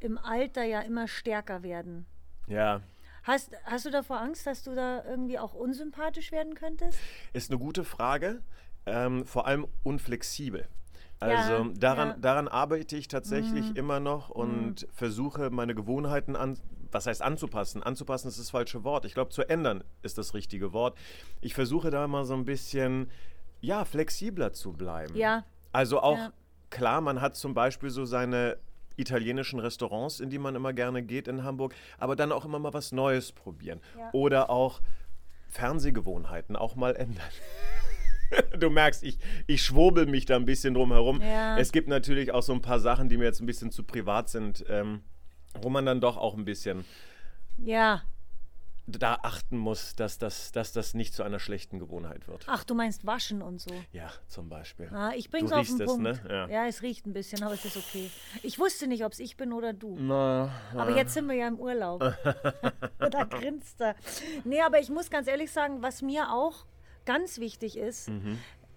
im 0.00 0.18
Alter 0.18 0.62
ja 0.64 0.80
immer 0.82 1.08
stärker 1.08 1.62
werden. 1.62 2.06
Ja, 2.46 2.80
Hast, 3.24 3.50
hast 3.64 3.84
du 3.84 3.90
davor 3.90 4.20
Angst, 4.20 4.46
dass 4.46 4.62
du 4.62 4.74
da 4.74 5.04
irgendwie 5.04 5.38
auch 5.38 5.52
unsympathisch 5.52 6.32
werden 6.32 6.54
könntest? 6.54 6.98
ist 7.34 7.50
eine 7.50 7.58
gute 7.58 7.84
Frage. 7.84 8.40
Ähm, 8.86 9.26
vor 9.26 9.46
allem 9.46 9.66
unflexibel. 9.82 10.66
Ja, 11.20 11.26
Also 11.28 11.64
daran, 11.78 12.08
ja. 12.10 12.16
Mhm. 12.16 12.20
daran 12.20 12.48
arbeite 12.48 12.96
ich 12.96 13.08
tatsächlich 13.08 13.74
immer 13.76 13.98
noch 14.00 14.30
und 14.30 14.86
versuche 14.92 15.50
meine 15.50 15.74
Gewohnheiten 15.74 16.36
an, 16.36 16.58
was 16.92 17.06
heißt 17.06 17.22
anzupassen? 17.22 17.82
Anzupassen 17.82 18.28
ist 18.28 18.38
das 18.38 18.50
falsche 18.50 18.84
Wort. 18.84 19.04
Ich 19.04 19.14
glaube, 19.14 19.30
zu 19.30 19.42
ändern 19.48 19.82
ist 20.02 20.16
das 20.16 20.32
richtige 20.34 20.72
Wort. 20.72 20.96
Ich 21.40 21.54
versuche 21.54 21.90
da 21.90 22.06
mal 22.06 22.24
so 22.24 22.34
ein 22.34 22.44
bisschen, 22.44 23.10
ja, 23.60 23.84
flexibler 23.84 24.52
zu 24.52 24.72
bleiben. 24.72 25.16
Ja. 25.16 25.44
Also 25.72 26.00
auch, 26.00 26.16
Ja. 26.16 26.32
klar, 26.70 27.00
man 27.00 27.20
hat 27.20 27.34
zum 27.36 27.52
Beispiel 27.52 27.90
so 27.90 28.04
seine 28.04 28.56
italienischen 28.96 29.58
Restaurants, 29.60 30.20
in 30.20 30.30
die 30.30 30.38
man 30.38 30.54
immer 30.54 30.72
gerne 30.72 31.02
geht 31.02 31.28
in 31.28 31.44
Hamburg, 31.44 31.74
aber 31.98 32.16
dann 32.16 32.32
auch 32.32 32.44
immer 32.44 32.58
mal 32.58 32.72
was 32.74 32.90
Neues 32.92 33.32
probieren. 33.32 33.80
Ja. 33.98 34.10
Oder 34.12 34.50
auch 34.50 34.80
Fernsehgewohnheiten 35.48 36.56
auch 36.56 36.76
mal 36.76 36.94
ändern. 36.96 37.24
Du 38.58 38.70
merkst, 38.70 39.02
ich, 39.04 39.18
ich 39.46 39.62
schwurbel 39.62 40.06
mich 40.06 40.24
da 40.26 40.36
ein 40.36 40.44
bisschen 40.44 40.74
drum 40.74 40.92
herum. 40.92 41.20
Ja. 41.22 41.56
Es 41.58 41.70
gibt 41.72 41.88
natürlich 41.88 42.32
auch 42.32 42.42
so 42.42 42.52
ein 42.52 42.60
paar 42.62 42.80
Sachen, 42.80 43.08
die 43.08 43.16
mir 43.16 43.24
jetzt 43.24 43.40
ein 43.40 43.46
bisschen 43.46 43.70
zu 43.70 43.84
privat 43.84 44.28
sind, 44.28 44.64
ähm, 44.68 45.02
wo 45.62 45.68
man 45.70 45.86
dann 45.86 46.00
doch 46.00 46.16
auch 46.16 46.36
ein 46.36 46.44
bisschen 46.44 46.84
Ja. 47.56 48.02
da 48.86 49.18
achten 49.22 49.56
muss, 49.58 49.94
dass 49.94 50.18
das, 50.18 50.50
dass 50.50 50.72
das 50.72 50.94
nicht 50.94 51.14
zu 51.14 51.22
einer 51.22 51.38
schlechten 51.38 51.78
Gewohnheit 51.78 52.26
wird. 52.26 52.44
Ach, 52.48 52.64
du 52.64 52.74
meinst 52.74 53.06
waschen 53.06 53.42
und 53.42 53.60
so. 53.60 53.70
Ja, 53.92 54.10
zum 54.26 54.48
Beispiel. 54.48 54.88
Ah, 54.92 55.12
ich 55.14 55.26
Du 55.26 55.30
bring's 55.30 55.52
auf 55.52 55.58
riechst 55.60 55.78
den 55.78 55.82
es, 55.82 55.86
Punkt. 55.86 56.02
ne? 56.02 56.48
Ja. 56.50 56.66
es 56.66 56.82
riecht 56.82 57.06
ein 57.06 57.12
bisschen, 57.12 57.42
aber 57.44 57.54
es 57.54 57.64
ist 57.64 57.76
okay. 57.76 58.10
Ich 58.42 58.58
wusste 58.58 58.86
nicht, 58.88 59.04
ob 59.04 59.12
es 59.12 59.20
ich 59.20 59.36
bin 59.36 59.52
oder 59.52 59.72
du. 59.72 59.96
Na, 60.00 60.50
Aber 60.74 60.96
jetzt 60.96 61.14
sind 61.14 61.26
wir 61.28 61.34
ja 61.36 61.46
im 61.48 61.60
Urlaub. 61.60 62.00
da 62.98 63.24
grinst 63.24 63.80
er. 63.80 63.94
Nee, 64.44 64.60
aber 64.62 64.80
ich 64.80 64.90
muss 64.90 65.10
ganz 65.10 65.28
ehrlich 65.28 65.50
sagen, 65.52 65.80
was 65.82 66.02
mir 66.02 66.32
auch 66.32 66.64
ganz 67.08 67.38
wichtig 67.38 67.76
ist, 67.78 68.10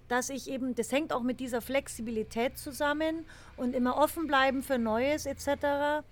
dass 0.07 0.29
ich 0.29 0.49
eben, 0.49 0.73
das 0.73 0.91
hängt 0.91 1.11
auch 1.13 1.21
mit 1.21 1.39
dieser 1.39 1.61
Flexibilität 1.61 2.57
zusammen 2.57 3.25
und 3.57 3.75
immer 3.75 3.97
offen 3.97 4.25
bleiben 4.25 4.63
für 4.63 4.77
Neues 4.77 5.25
etc. 5.25 6.05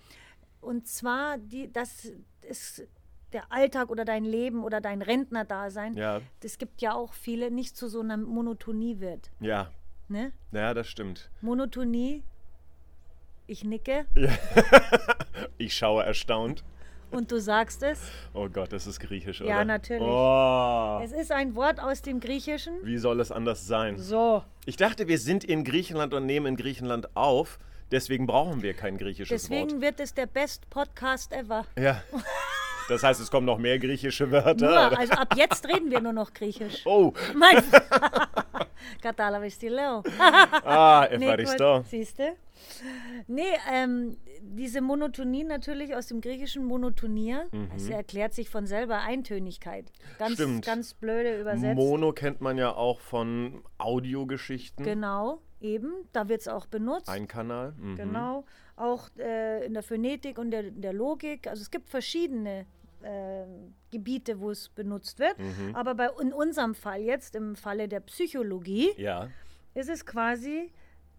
Und 0.60 0.86
zwar, 0.86 1.38
die, 1.38 1.72
das 1.72 2.12
ist 2.42 2.86
der 3.32 3.50
Alltag 3.50 3.90
oder 3.90 4.04
dein 4.04 4.24
Leben 4.24 4.62
oder 4.64 4.80
dein 4.80 5.02
Rentnerdasein. 5.02 5.94
Ja. 5.96 6.20
Das 6.40 6.58
gibt 6.58 6.82
ja 6.82 6.94
auch 6.94 7.12
viele, 7.14 7.50
nicht 7.50 7.76
zu 7.76 7.88
so 7.88 8.00
einer 8.00 8.16
Monotonie 8.16 9.00
wird. 9.00 9.30
Ja, 9.40 9.70
Ne? 10.08 10.32
ja, 10.50 10.74
das 10.74 10.88
stimmt. 10.88 11.30
Monotonie, 11.40 12.24
ich 13.46 13.62
nicke 13.62 14.06
Ich 15.58 15.76
schaue 15.76 16.02
erstaunt. 16.02 16.64
Und 17.10 17.30
du 17.32 17.40
sagst 17.40 17.82
es. 17.82 18.00
Oh 18.34 18.48
Gott, 18.48 18.72
das 18.72 18.86
ist 18.86 19.00
griechisch, 19.00 19.40
Ja, 19.40 19.56
oder? 19.56 19.64
natürlich. 19.64 20.02
Oh, 20.02 21.00
Es 21.02 21.12
ist 21.12 21.32
ein 21.32 21.54
Wort 21.54 21.80
aus 21.80 22.02
dem 22.02 22.20
Griechischen. 22.20 22.74
wie 22.84 22.98
soll 22.98 23.20
es 23.20 23.30
anders 23.32 23.66
sein? 23.66 23.98
So. 23.98 24.42
Ich 24.66 24.76
dachte, 24.76 25.08
wir 25.08 25.18
sind 25.18 25.44
in 25.44 25.64
Griechenland 25.64 26.14
und 26.14 26.26
nehmen 26.26 26.46
in 26.46 26.56
Griechenland 26.56 27.16
auf. 27.16 27.58
Deswegen 27.90 28.26
brauchen 28.26 28.62
wir 28.62 28.74
kein 28.74 28.98
griechisches 28.98 29.42
Deswegen 29.42 29.72
Wort. 29.72 29.80
wird 29.80 30.00
es 30.00 30.14
der 30.14 30.26
Best 30.26 30.70
Podcast 30.70 31.32
ever. 31.32 31.64
Ja. 31.76 32.00
Das 32.88 33.02
heißt, 33.04 33.20
es 33.20 33.30
kommen 33.30 33.46
noch 33.46 33.58
mehr 33.58 33.78
griechische 33.78 34.30
Wörter. 34.32 34.66
Nur, 34.90 34.98
also 34.98 35.12
ab 35.12 35.34
jetzt 35.36 35.66
reden 35.68 35.90
wir 35.92 36.00
nur 36.00 36.12
noch 36.12 36.32
Griechisch. 36.32 36.82
Oh, 36.86 37.12
Mein 37.34 37.62
Katala 39.02 39.40
Vestileo. 39.40 40.02
ah, 40.18 41.06
Evaristo. 41.10 41.82
Siehst 41.88 42.18
du? 42.18 42.34
Nee, 43.26 43.42
ähm, 43.72 44.16
diese 44.42 44.80
Monotonie 44.80 45.44
natürlich 45.44 45.94
aus 45.94 46.06
dem 46.08 46.20
griechischen 46.20 46.64
Monotonia, 46.64 47.44
das 47.72 47.88
erklärt 47.88 48.34
sich 48.34 48.48
von 48.50 48.66
selber 48.66 49.00
Eintönigkeit. 49.00 49.90
Ganz, 50.18 50.30
Mhm. 50.32 50.34
Stimmt. 50.34 50.66
ganz 50.66 50.94
blöde 50.94 51.40
übersetzt. 51.40 51.74
Mono 51.76 52.12
kennt 52.12 52.40
man 52.40 52.58
ja 52.58 52.74
auch 52.74 53.00
von 53.00 53.62
Audiogeschichten. 53.78 54.84
genau, 54.84 55.40
eben, 55.60 55.92
da 56.12 56.28
wird 56.28 56.40
es 56.42 56.48
auch 56.48 56.66
benutzt. 56.66 57.08
Ein 57.08 57.28
Kanal. 57.28 57.74
Mhm. 57.78 57.96
Genau, 57.96 58.44
auch 58.76 59.08
äh, 59.18 59.64
in 59.66 59.74
der 59.74 59.82
Phonetik 59.82 60.38
und 60.38 60.50
der, 60.50 60.64
der 60.70 60.92
Logik. 60.92 61.46
Also 61.46 61.62
es 61.62 61.70
gibt 61.70 61.88
verschiedene 61.90 62.66
äh, 63.02 63.44
Gebiete, 63.90 64.40
wo 64.40 64.50
es 64.50 64.68
benutzt 64.68 65.18
wird. 65.18 65.38
Mhm. 65.38 65.74
Aber 65.74 65.94
bei, 65.94 66.08
in 66.20 66.32
unserem 66.32 66.74
Fall 66.74 67.00
jetzt, 67.02 67.34
im 67.34 67.56
Falle 67.56 67.88
der 67.88 68.00
Psychologie, 68.00 68.90
Ja. 68.96 69.28
ist 69.74 69.88
es 69.88 70.04
quasi 70.06 70.72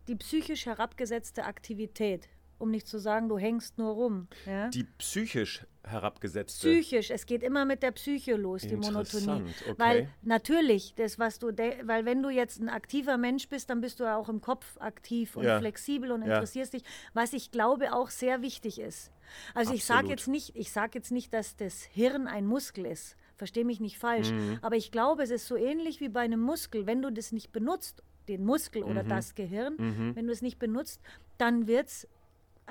die 0.07 0.15
psychisch 0.15 0.65
herabgesetzte 0.65 1.43
Aktivität. 1.45 2.27
Um 2.61 2.71
nicht 2.71 2.87
zu 2.87 2.97
sagen, 2.99 3.27
du 3.29 3.37
hängst 3.37 3.77
nur 3.77 3.91
rum. 3.93 4.27
Ja? 4.45 4.69
Die 4.69 4.83
psychisch 4.97 5.65
herabgesetzte. 5.83 6.67
Psychisch, 6.69 7.09
es 7.09 7.25
geht 7.25 7.41
immer 7.43 7.65
mit 7.65 7.81
der 7.81 7.91
Psyche 7.91 8.35
los, 8.35 8.61
die 8.61 8.75
Monotonie. 8.75 9.43
Okay. 9.67 9.73
Weil 9.77 10.09
natürlich, 10.21 10.93
das, 10.95 11.17
was 11.17 11.39
du, 11.39 11.47
weil 11.47 12.05
wenn 12.05 12.21
du 12.21 12.29
jetzt 12.29 12.59
ein 12.61 12.69
aktiver 12.69 13.17
Mensch 13.17 13.49
bist, 13.49 13.69
dann 13.69 13.81
bist 13.81 13.99
du 13.99 14.03
ja 14.03 14.15
auch 14.15 14.29
im 14.29 14.41
Kopf 14.41 14.77
aktiv 14.79 15.35
und 15.35 15.43
Ja. 15.43 15.57
flexibel 15.59 16.11
und 16.11 16.21
Ja. 16.21 16.35
interessierst 16.35 16.73
dich, 16.73 16.83
was 17.13 17.33
ich 17.33 17.51
glaube 17.51 17.93
auch 17.93 18.09
sehr 18.11 18.41
wichtig 18.41 18.79
ist. 18.79 19.11
Also 19.55 19.73
ich 19.73 19.83
sage 19.85 19.99
Absolut. 20.01 20.19
jetzt 20.19 20.27
nicht, 20.27 20.55
ich 20.55 20.71
sage 20.71 20.91
jetzt 20.95 21.11
nicht, 21.11 21.33
dass 21.33 21.55
das 21.55 21.83
Hirn 21.83 22.27
ein 22.27 22.45
Muskel 22.45 22.85
ist. 22.85 23.17
Verstehe 23.37 23.65
mich 23.65 23.79
nicht 23.79 23.97
falsch. 23.97 24.29
Mhm. 24.31 24.59
Aber 24.61 24.75
ich 24.75 24.91
glaube, 24.91 25.23
es 25.23 25.31
ist 25.31 25.47
so 25.47 25.55
ähnlich 25.55 25.99
wie 25.99 26.09
bei 26.09 26.19
einem 26.19 26.41
Muskel. 26.41 26.85
Wenn 26.85 27.01
du 27.01 27.11
das 27.11 27.31
nicht 27.31 27.51
benutzt, 27.51 28.03
den 28.27 28.45
Muskel 28.45 28.83
Mhm. 28.83 28.91
oder 28.91 29.03
das 29.03 29.33
Gehirn, 29.33 30.13
wenn 30.15 30.27
du 30.27 30.31
es 30.31 30.43
nicht 30.43 30.59
benutzt, 30.59 31.01
dann 31.39 31.65
wird 31.65 31.87
es 31.87 32.07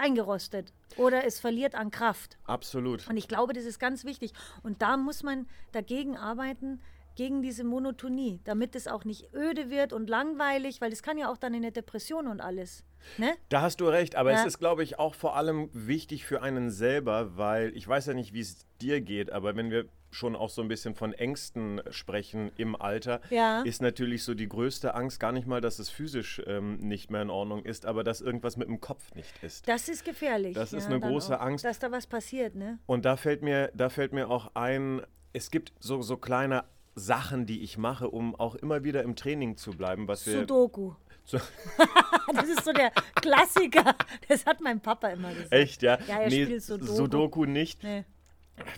eingerostet 0.01 0.73
oder 0.97 1.25
es 1.25 1.39
verliert 1.39 1.75
an 1.75 1.91
Kraft. 1.91 2.39
Absolut. 2.45 3.07
Und 3.09 3.17
ich 3.17 3.29
glaube, 3.29 3.53
das 3.53 3.65
ist 3.65 3.79
ganz 3.79 4.05
wichtig. 4.05 4.33
Und 4.63 4.83
da 4.83 4.97
muss 4.97 5.23
man 5.23 5.47
dagegen 5.73 6.17
arbeiten, 6.17 6.81
gegen 7.17 7.43
diese 7.43 7.65
Monotonie, 7.65 8.41
damit 8.45 8.75
es 8.75 8.89
auch 8.89 9.05
nicht 9.05 9.35
öde 9.35 9.69
wird 9.69 9.93
und 9.93 10.09
langweilig, 10.09 10.81
weil 10.81 10.91
das 10.91 11.03
kann 11.03 11.19
ja 11.19 11.31
auch 11.31 11.37
dann 11.37 11.53
in 11.53 11.63
der 11.63 11.71
Depression 11.73 12.27
und 12.29 12.41
alles. 12.41 12.85
Ne? 13.19 13.33
Da 13.51 13.61
hast 13.63 13.81
du 13.81 13.89
recht, 13.89 14.15
aber 14.17 14.33
es 14.33 14.41
Ja. 14.41 14.47
ist, 14.47 14.59
glaube 14.59 14.83
ich, 14.85 14.99
auch 14.99 15.15
vor 15.15 15.37
allem 15.37 15.69
wichtig 15.73 16.25
für 16.25 16.41
einen 16.41 16.71
selber, 16.71 17.37
weil 17.37 17.77
ich 17.77 17.87
weiß 17.87 18.07
ja 18.07 18.15
nicht, 18.15 18.33
wie 18.33 18.41
es 18.41 18.65
dir 18.81 19.01
geht, 19.01 19.31
aber 19.33 19.55
wenn 19.57 19.71
wir 19.71 19.87
schon 20.11 20.35
auch 20.37 20.51
so 20.51 20.63
ein 20.63 20.69
bisschen 20.69 20.95
von 20.95 21.13
Ängsten 21.13 21.81
sprechen 21.91 22.51
im 22.57 22.75
Alter, 22.75 23.21
Ja. 23.31 23.63
ist 23.63 23.81
natürlich 23.81 24.25
so 24.25 24.35
die 24.35 24.49
größte 24.49 24.95
Angst 24.95 25.21
gar 25.21 25.33
nicht 25.33 25.47
mal, 25.47 25.61
dass 25.61 25.79
es 25.79 25.89
physisch 25.89 26.43
ähm, 26.47 26.79
nicht 26.79 27.11
mehr 27.11 27.23
in 27.23 27.31
Ordnung 27.31 27.65
ist, 27.65 27.87
aber 27.87 28.03
dass 28.05 28.21
irgendwas 28.21 28.57
mit 28.57 28.69
dem 28.69 28.81
Kopf 28.81 29.15
nicht 29.15 29.43
ist. 29.43 29.69
Das 29.69 29.89
ist 29.89 30.05
gefährlich. 30.05 30.55
Das 30.55 30.73
ist 30.73 30.85
ja, 30.85 30.91
eine 30.91 31.01
dann 31.01 31.11
große 31.11 31.39
auch, 31.39 31.45
Angst. 31.45 31.65
Dass 31.65 31.79
da 31.79 31.91
was 31.93 32.07
passiert, 32.07 32.55
ne? 32.55 32.79
Und 32.87 33.05
da 33.05 33.17
fällt 33.17 33.43
mir, 33.43 33.71
da 33.75 33.89
fällt 33.89 34.13
mir 34.13 34.29
auch 34.31 34.51
ein, 34.55 35.03
es 35.33 35.51
gibt 35.51 35.73
so, 35.79 36.03
so 36.03 36.17
kleine 36.17 36.65
Sachen, 36.97 37.47
die 37.47 37.63
ich 37.63 37.79
mache, 37.79 38.11
um 38.11 38.35
auch 38.35 38.57
immer 38.57 38.83
wieder 38.83 39.03
im 39.05 39.15
Training 39.15 39.57
zu 39.57 39.71
bleiben, 39.71 40.09
was 40.09 40.27
wir. 40.27 40.41
Sudoku. 40.41 40.93
So, 41.23 41.39
Das 42.35 42.49
ist 42.49 42.65
so 42.65 42.73
der 42.73 42.91
Klassiker. 43.15 43.95
Das 44.29 44.47
hat 44.47 44.61
mein 44.61 44.81
Papa 44.81 45.09
immer 45.09 45.33
gesagt. 45.33 45.53
echt, 45.53 45.83
ja? 45.83 45.99
Ja, 46.09 46.21
er 46.21 46.31
spielt 46.31 46.63
Sudoku. 46.63 46.93
Sudoku 46.93 47.45
nicht. 47.45 47.85
Nee. 47.85 48.05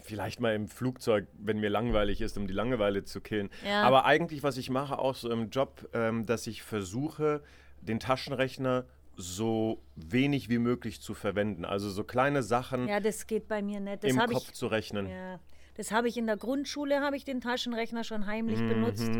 Vielleicht 0.02 0.40
mal 0.40 0.54
im 0.54 0.68
Flugzeug, 0.68 1.26
wenn 1.38 1.58
mir 1.58 1.68
langweilig 1.70 2.20
ist, 2.20 2.36
um 2.38 2.46
die 2.46 2.52
Langeweile 2.54 3.04
zu 3.04 3.20
killen. 3.20 3.50
Ja. 3.66 3.82
Aber 3.82 4.04
eigentlich, 4.04 4.42
was 4.42 4.56
ich 4.56 4.70
mache, 4.70 4.98
auch 4.98 5.14
so 5.14 5.30
im 5.30 5.50
Job, 5.50 5.88
ähm, 5.92 6.26
dass 6.26 6.46
ich 6.46 6.62
versuche, 6.62 7.42
den 7.80 7.98
Taschenrechner 8.00 8.84
so 9.16 9.82
wenig 9.96 10.48
wie 10.48 10.58
möglich 10.58 11.00
zu 11.00 11.14
verwenden. 11.14 11.64
Also 11.64 11.90
so 11.90 12.02
kleine 12.04 12.42
Sachen 12.42 12.88
Ja, 12.88 13.00
das 13.00 13.26
geht 13.26 13.46
bei 13.48 13.60
mir 13.62 13.80
nicht. 13.80 14.04
Das 14.04 14.10
im 14.10 14.18
Kopf 14.18 14.48
ich. 14.48 14.54
zu 14.54 14.66
rechnen. 14.68 15.06
Ja, 15.08 15.38
das 15.74 15.92
habe 15.92 16.08
ich 16.08 16.16
in 16.16 16.26
der 16.26 16.36
Grundschule, 16.36 17.00
habe 17.00 17.16
ich 17.16 17.24
den 17.24 17.40
Taschenrechner 17.40 18.04
schon 18.04 18.26
heimlich 18.26 18.58
Mhm. 18.60 18.68
benutzt. 18.68 19.10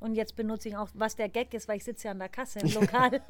Und 0.00 0.14
jetzt 0.14 0.36
benutze 0.36 0.68
ich 0.68 0.76
auch, 0.76 0.88
was 0.94 1.16
der 1.16 1.28
Gag 1.28 1.54
ist, 1.54 1.66
weil 1.66 1.78
ich 1.78 1.84
sitze 1.84 2.06
ja 2.08 2.10
an 2.12 2.18
der 2.18 2.28
Kasse 2.28 2.60
im 2.60 2.68
Lokal. 2.74 3.20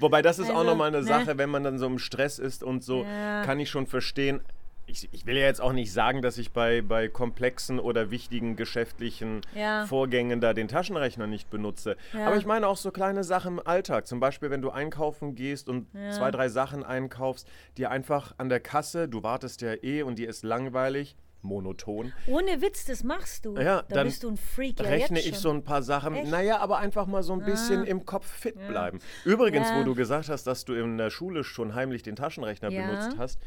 Wobei 0.00 0.22
das 0.22 0.38
ist 0.38 0.50
auch 0.50 0.56
Also, 0.58 0.70
nochmal 0.70 0.88
eine 0.88 0.98
ne? 0.98 1.04
Sache, 1.04 1.38
wenn 1.38 1.48
man 1.50 1.62
dann 1.62 1.78
so 1.78 1.86
im 1.86 1.98
Stress 1.98 2.38
ist 2.38 2.62
und 2.64 2.82
so, 2.82 3.04
Ja. 3.04 3.42
kann 3.44 3.60
ich 3.60 3.70
schon 3.70 3.86
verstehen. 3.86 4.40
Ich, 4.90 5.08
ich 5.12 5.24
will 5.26 5.36
ja 5.36 5.44
jetzt 5.46 5.60
auch 5.60 5.72
nicht 5.72 5.92
sagen, 5.92 6.20
dass 6.20 6.36
ich 6.36 6.52
bei, 6.52 6.82
bei 6.82 7.08
komplexen 7.08 7.78
oder 7.78 8.10
wichtigen 8.10 8.56
geschäftlichen 8.56 9.40
Ja. 9.54 9.86
Vorgängen 9.86 10.40
da 10.40 10.52
den 10.52 10.68
Taschenrechner 10.68 11.26
nicht 11.26 11.48
benutze. 11.50 11.96
Ja. 12.12 12.26
Aber 12.26 12.36
ich 12.36 12.46
meine 12.46 12.66
auch 12.66 12.76
so 12.76 12.90
kleine 12.90 13.22
Sachen 13.24 13.58
im 13.58 13.66
Alltag. 13.66 14.06
Zum 14.06 14.20
Beispiel, 14.20 14.50
wenn 14.50 14.62
du 14.62 14.70
einkaufen 14.70 15.34
gehst 15.34 15.68
und 15.68 15.86
Ja. 15.94 16.10
zwei, 16.10 16.30
drei 16.30 16.48
Sachen 16.48 16.84
einkaufst, 16.84 17.46
die 17.76 17.86
einfach 17.86 18.34
an 18.38 18.48
der 18.48 18.60
Kasse, 18.60 19.08
du 19.08 19.22
wartest 19.22 19.60
ja 19.62 19.74
eh 19.82 20.02
und 20.02 20.18
dir 20.18 20.28
ist 20.28 20.44
langweilig, 20.44 21.16
monoton, 21.42 22.12
Ohne 22.26 22.60
Witz, 22.60 22.84
das 22.84 23.02
machst 23.02 23.46
du. 23.46 23.56
Ja, 23.56 23.82
da 23.88 23.94
dann 23.96 24.06
bist 24.08 24.22
du 24.24 24.28
ein 24.28 24.36
Freak. 24.36 24.78
Ja, 24.78 24.84
rechne 24.86 25.20
ich 25.20 25.38
so 25.38 25.50
ein 25.50 25.64
paar 25.64 25.82
Sachen. 25.82 26.14
Echt? 26.14 26.30
Naja, 26.30 26.58
aber 26.58 26.78
einfach 26.78 27.06
mal 27.06 27.22
so 27.22 27.32
ein 27.32 27.40
bisschen 27.44 27.84
im 27.84 28.04
Kopf 28.04 28.26
fit 28.26 28.56
bleiben. 28.68 28.98
Übrigens, 29.24 29.70
Ja. 29.70 29.78
wo 29.80 29.84
du 29.84 29.94
gesagt 29.94 30.28
hast, 30.28 30.46
dass 30.46 30.66
du 30.66 30.74
in 30.74 30.98
der 30.98 31.08
Schule 31.08 31.42
schon 31.42 31.74
heimlich 31.74 32.02
den 32.02 32.14
Taschenrechner 32.14 32.70
Ja. 32.70 32.86
benutzt 32.86 33.16
hast. 33.16 33.38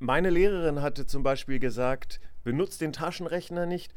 Meine 0.00 0.30
Lehrerin 0.30 0.80
hatte 0.80 1.06
zum 1.06 1.22
Beispiel 1.22 1.58
gesagt, 1.58 2.20
benutzt 2.44 2.80
den 2.80 2.92
Taschenrechner 2.92 3.66
nicht, 3.66 3.94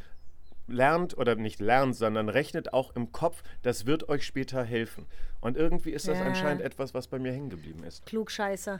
lernt 0.67 1.15
oder 1.17 1.35
nicht 1.35 1.59
lernt, 1.59 1.95
sondern 1.95 2.27
rechnet 2.29 2.73
auch 2.73 2.95
im 2.95 3.11
Kopf, 3.11 3.43
das 3.61 3.85
wird 3.85 4.09
euch 4.09 4.25
später 4.25 4.63
helfen. 4.63 5.05
Und 5.41 5.57
irgendwie 5.57 5.91
ist 5.91 6.07
das 6.07 6.19
Ja. 6.19 6.25
anscheinend 6.25 6.61
etwas, 6.63 6.93
was 6.93 7.07
bei 7.07 7.19
mir 7.19 7.31
hängen 7.31 7.49
geblieben 7.49 7.83
ist. 7.83 8.05
Klugscheißer. 8.05 8.79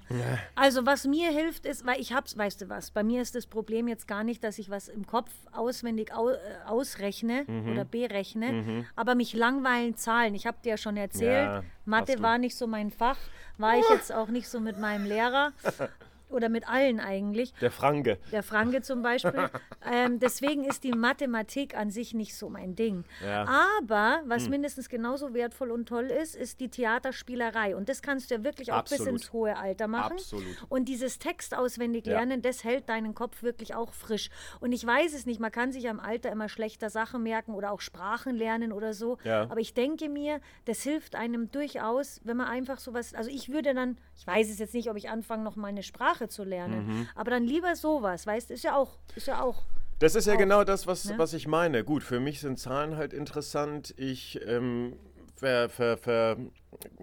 Also 0.55 0.85
was 0.85 1.05
mir 1.05 1.29
hilft 1.31 1.65
ist, 1.65 1.85
weil 1.85 1.99
ich 1.99 2.13
hab's, 2.13 2.37
weißt 2.37 2.61
du 2.61 2.69
was, 2.69 2.91
bei 2.91 3.03
mir 3.03 3.21
ist 3.21 3.35
das 3.35 3.45
Problem 3.45 3.87
jetzt 3.87 4.07
gar 4.07 4.23
nicht, 4.23 4.43
dass 4.43 4.57
ich 4.57 4.69
was 4.69 4.87
im 4.87 5.05
Kopf 5.05 5.31
auswendig 5.51 6.13
au, 6.15 6.29
äh, 6.29 6.37
ausrechne 6.65 7.43
Mhm. 7.47 7.71
oder 7.71 7.83
berechne, 7.85 8.85
aber 8.95 9.13
mich 9.15 9.33
langweilen 9.33 9.95
Zahlen. 9.95 10.33
Ich 10.33 10.47
habe 10.47 10.57
dir 10.63 10.69
ja 10.71 10.77
schon 10.77 10.97
erzählt, 10.97 11.45
Ja, 11.49 11.63
Mathe 11.85 12.19
war 12.21 12.37
nicht 12.37 12.55
so 12.55 12.67
mein 12.67 12.89
Fach, 12.89 13.17
war 13.57 13.77
ich 13.77 13.85
jetzt 13.89 14.11
auch 14.13 14.29
nicht 14.29 14.47
so 14.47 14.59
mit 14.59 14.77
meinem 14.79 15.05
Lehrer 15.05 15.51
oder 16.33 16.49
mit 16.49 16.67
allen 16.67 16.99
eigentlich. 16.99 17.53
Der 17.61 17.71
Franke. 17.71 18.17
Der 18.31 18.43
Franke 18.43 18.81
zum 18.81 19.01
Beispiel. 19.01 19.49
ähm, 19.91 20.19
deswegen 20.19 20.63
ist 20.65 20.83
die 20.83 20.91
Mathematik 20.91 21.75
an 21.75 21.89
sich 21.89 22.13
nicht 22.13 22.35
so 22.35 22.49
mein 22.49 22.75
Ding. 22.75 23.03
Ja. 23.23 23.45
Aber 23.79 24.21
was 24.25 24.43
Hm. 24.43 24.51
mindestens 24.51 24.89
genauso 24.89 25.33
wertvoll 25.33 25.71
und 25.71 25.87
toll 25.87 26.05
ist, 26.05 26.35
ist 26.35 26.59
die 26.59 26.69
Theaterspielerei. 26.69 27.75
Und 27.75 27.89
das 27.89 28.01
kannst 28.01 28.29
du 28.31 28.35
ja 28.35 28.43
wirklich 28.43 28.71
auch 28.71 28.83
bis 28.83 28.93
Absolut. 28.93 29.13
ins 29.13 29.33
hohe 29.33 29.57
Alter 29.57 29.87
machen. 29.87 30.13
Absolut. 30.13 30.45
Und 30.69 30.85
dieses 30.87 31.19
Text 31.19 31.55
auswendig 31.55 32.05
Ja. 32.05 32.13
lernen, 32.13 32.41
das 32.41 32.63
hält 32.63 32.89
deinen 32.89 33.13
Kopf 33.15 33.43
wirklich 33.43 33.75
auch 33.75 33.93
frisch. 33.93 34.29
Und 34.59 34.71
ich 34.71 34.85
weiß 34.85 35.13
es 35.13 35.25
nicht, 35.25 35.39
man 35.39 35.51
kann 35.51 35.71
sich 35.71 35.89
am 35.89 35.99
Alter 35.99 36.31
immer 36.31 36.49
schlechter 36.49 36.89
Sachen 36.89 37.23
merken 37.23 37.53
oder 37.53 37.71
auch 37.71 37.81
Sprachen 37.81 38.35
lernen 38.35 38.71
oder 38.71 38.93
so. 38.93 39.17
Ja. 39.23 39.43
Aber 39.43 39.59
ich 39.59 39.73
denke 39.73 40.09
mir, 40.09 40.39
das 40.65 40.81
hilft 40.83 41.15
einem 41.15 41.51
durchaus, 41.51 42.21
wenn 42.23 42.37
man 42.37 42.47
einfach 42.47 42.77
sowas, 42.79 43.13
also 43.13 43.29
ich 43.29 43.49
würde 43.49 43.73
dann, 43.73 43.97
ich 44.15 44.25
weiß 44.27 44.49
es 44.49 44.59
jetzt 44.59 44.73
nicht, 44.73 44.89
ob 44.89 44.97
ich 44.97 45.09
anfange, 45.09 45.43
noch 45.43 45.55
mal 45.55 45.67
eine 45.67 45.83
Sprache 45.83 46.20
zu 46.29 46.43
lernen, 46.43 46.87
Mhm. 46.87 47.07
aber 47.15 47.31
dann 47.31 47.43
lieber 47.43 47.75
sowas, 47.75 48.25
weißt 48.27 48.49
du, 48.49 48.53
ist 48.53 48.63
ja 48.63 48.75
auch, 48.75 48.97
ist 49.15 49.27
ja 49.27 49.41
auch. 49.41 49.63
Das 49.99 50.15
ist 50.15 50.25
ja 50.25 50.33
auch, 50.33 50.37
genau 50.37 50.63
das, 50.63 50.87
was, 50.87 51.05
ne? 51.05 51.17
was 51.17 51.33
ich 51.33 51.47
meine. 51.47 51.83
Gut, 51.83 52.03
für 52.03 52.19
mich 52.19 52.39
sind 52.39 52.57
Zahlen 52.59 52.97
halt 52.97 53.13
interessant. 53.13 53.93
Ich 53.97 54.39
ähm, 54.47 54.93
ver, 55.35 55.69
ver, 55.69 55.97
ver, 55.97 56.37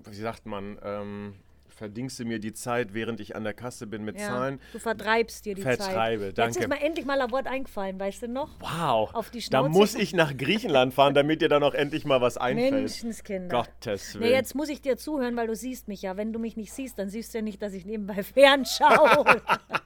wie 0.05 0.17
sagt 0.17 0.47
man, 0.47 0.79
ähm, 0.83 1.35
verdingste 1.79 2.25
mir 2.25 2.39
die 2.39 2.53
Zeit, 2.53 2.93
während 2.93 3.21
ich 3.21 3.35
an 3.37 3.45
der 3.45 3.55
Kasse 3.55 3.87
bin 3.87 4.05
mit 4.05 4.19
Ja, 4.21 4.27
Zahlen. 4.29 4.61
du 4.73 4.79
vertreibst 4.79 5.45
dir 5.47 5.55
die 5.55 5.63
Vertreibe, 5.63 6.27
Zeit. 6.27 6.39
danke. 6.39 6.55
Jetzt 6.61 6.63
ist 6.65 6.69
mir 6.69 6.81
endlich 6.85 7.07
mal 7.07 7.21
ein 7.21 7.31
Wort 7.31 7.47
eingefallen, 7.47 7.99
weißt 7.99 8.23
du 8.23 8.29
noch? 8.29 8.51
Wow, 8.61 9.15
Auf 9.15 9.31
die 9.31 9.41
da 9.49 9.63
muss 9.69 9.95
ich 9.95 10.13
nach 10.13 10.37
Griechenland 10.37 10.93
fahren, 10.93 11.15
damit 11.15 11.41
dir 11.41 11.49
dann 11.49 11.63
auch 11.63 11.75
endlich 11.75 12.05
mal 12.05 12.21
was 12.21 12.37
einfällt. 12.37 12.73
Menschenskinder. 12.75 13.49
Gottes 13.65 14.15
Willen. 14.15 14.25
Nee, 14.31 14.37
jetzt 14.37 14.55
muss 14.55 14.69
ich 14.69 14.81
dir 14.83 14.97
zuhören, 14.97 15.37
weil 15.37 15.47
du 15.47 15.55
siehst 15.55 15.89
mich 15.89 16.03
ja. 16.03 16.17
Wenn 16.17 16.33
du 16.33 16.39
mich 16.39 16.57
nicht 16.57 16.73
siehst, 16.73 16.99
dann 16.99 17.09
siehst 17.09 17.33
du 17.33 17.39
ja 17.39 17.43
nicht, 17.43 17.63
dass 17.63 17.73
ich 17.73 17.87
nebenbei 17.87 18.23
fernschaue. 18.23 19.41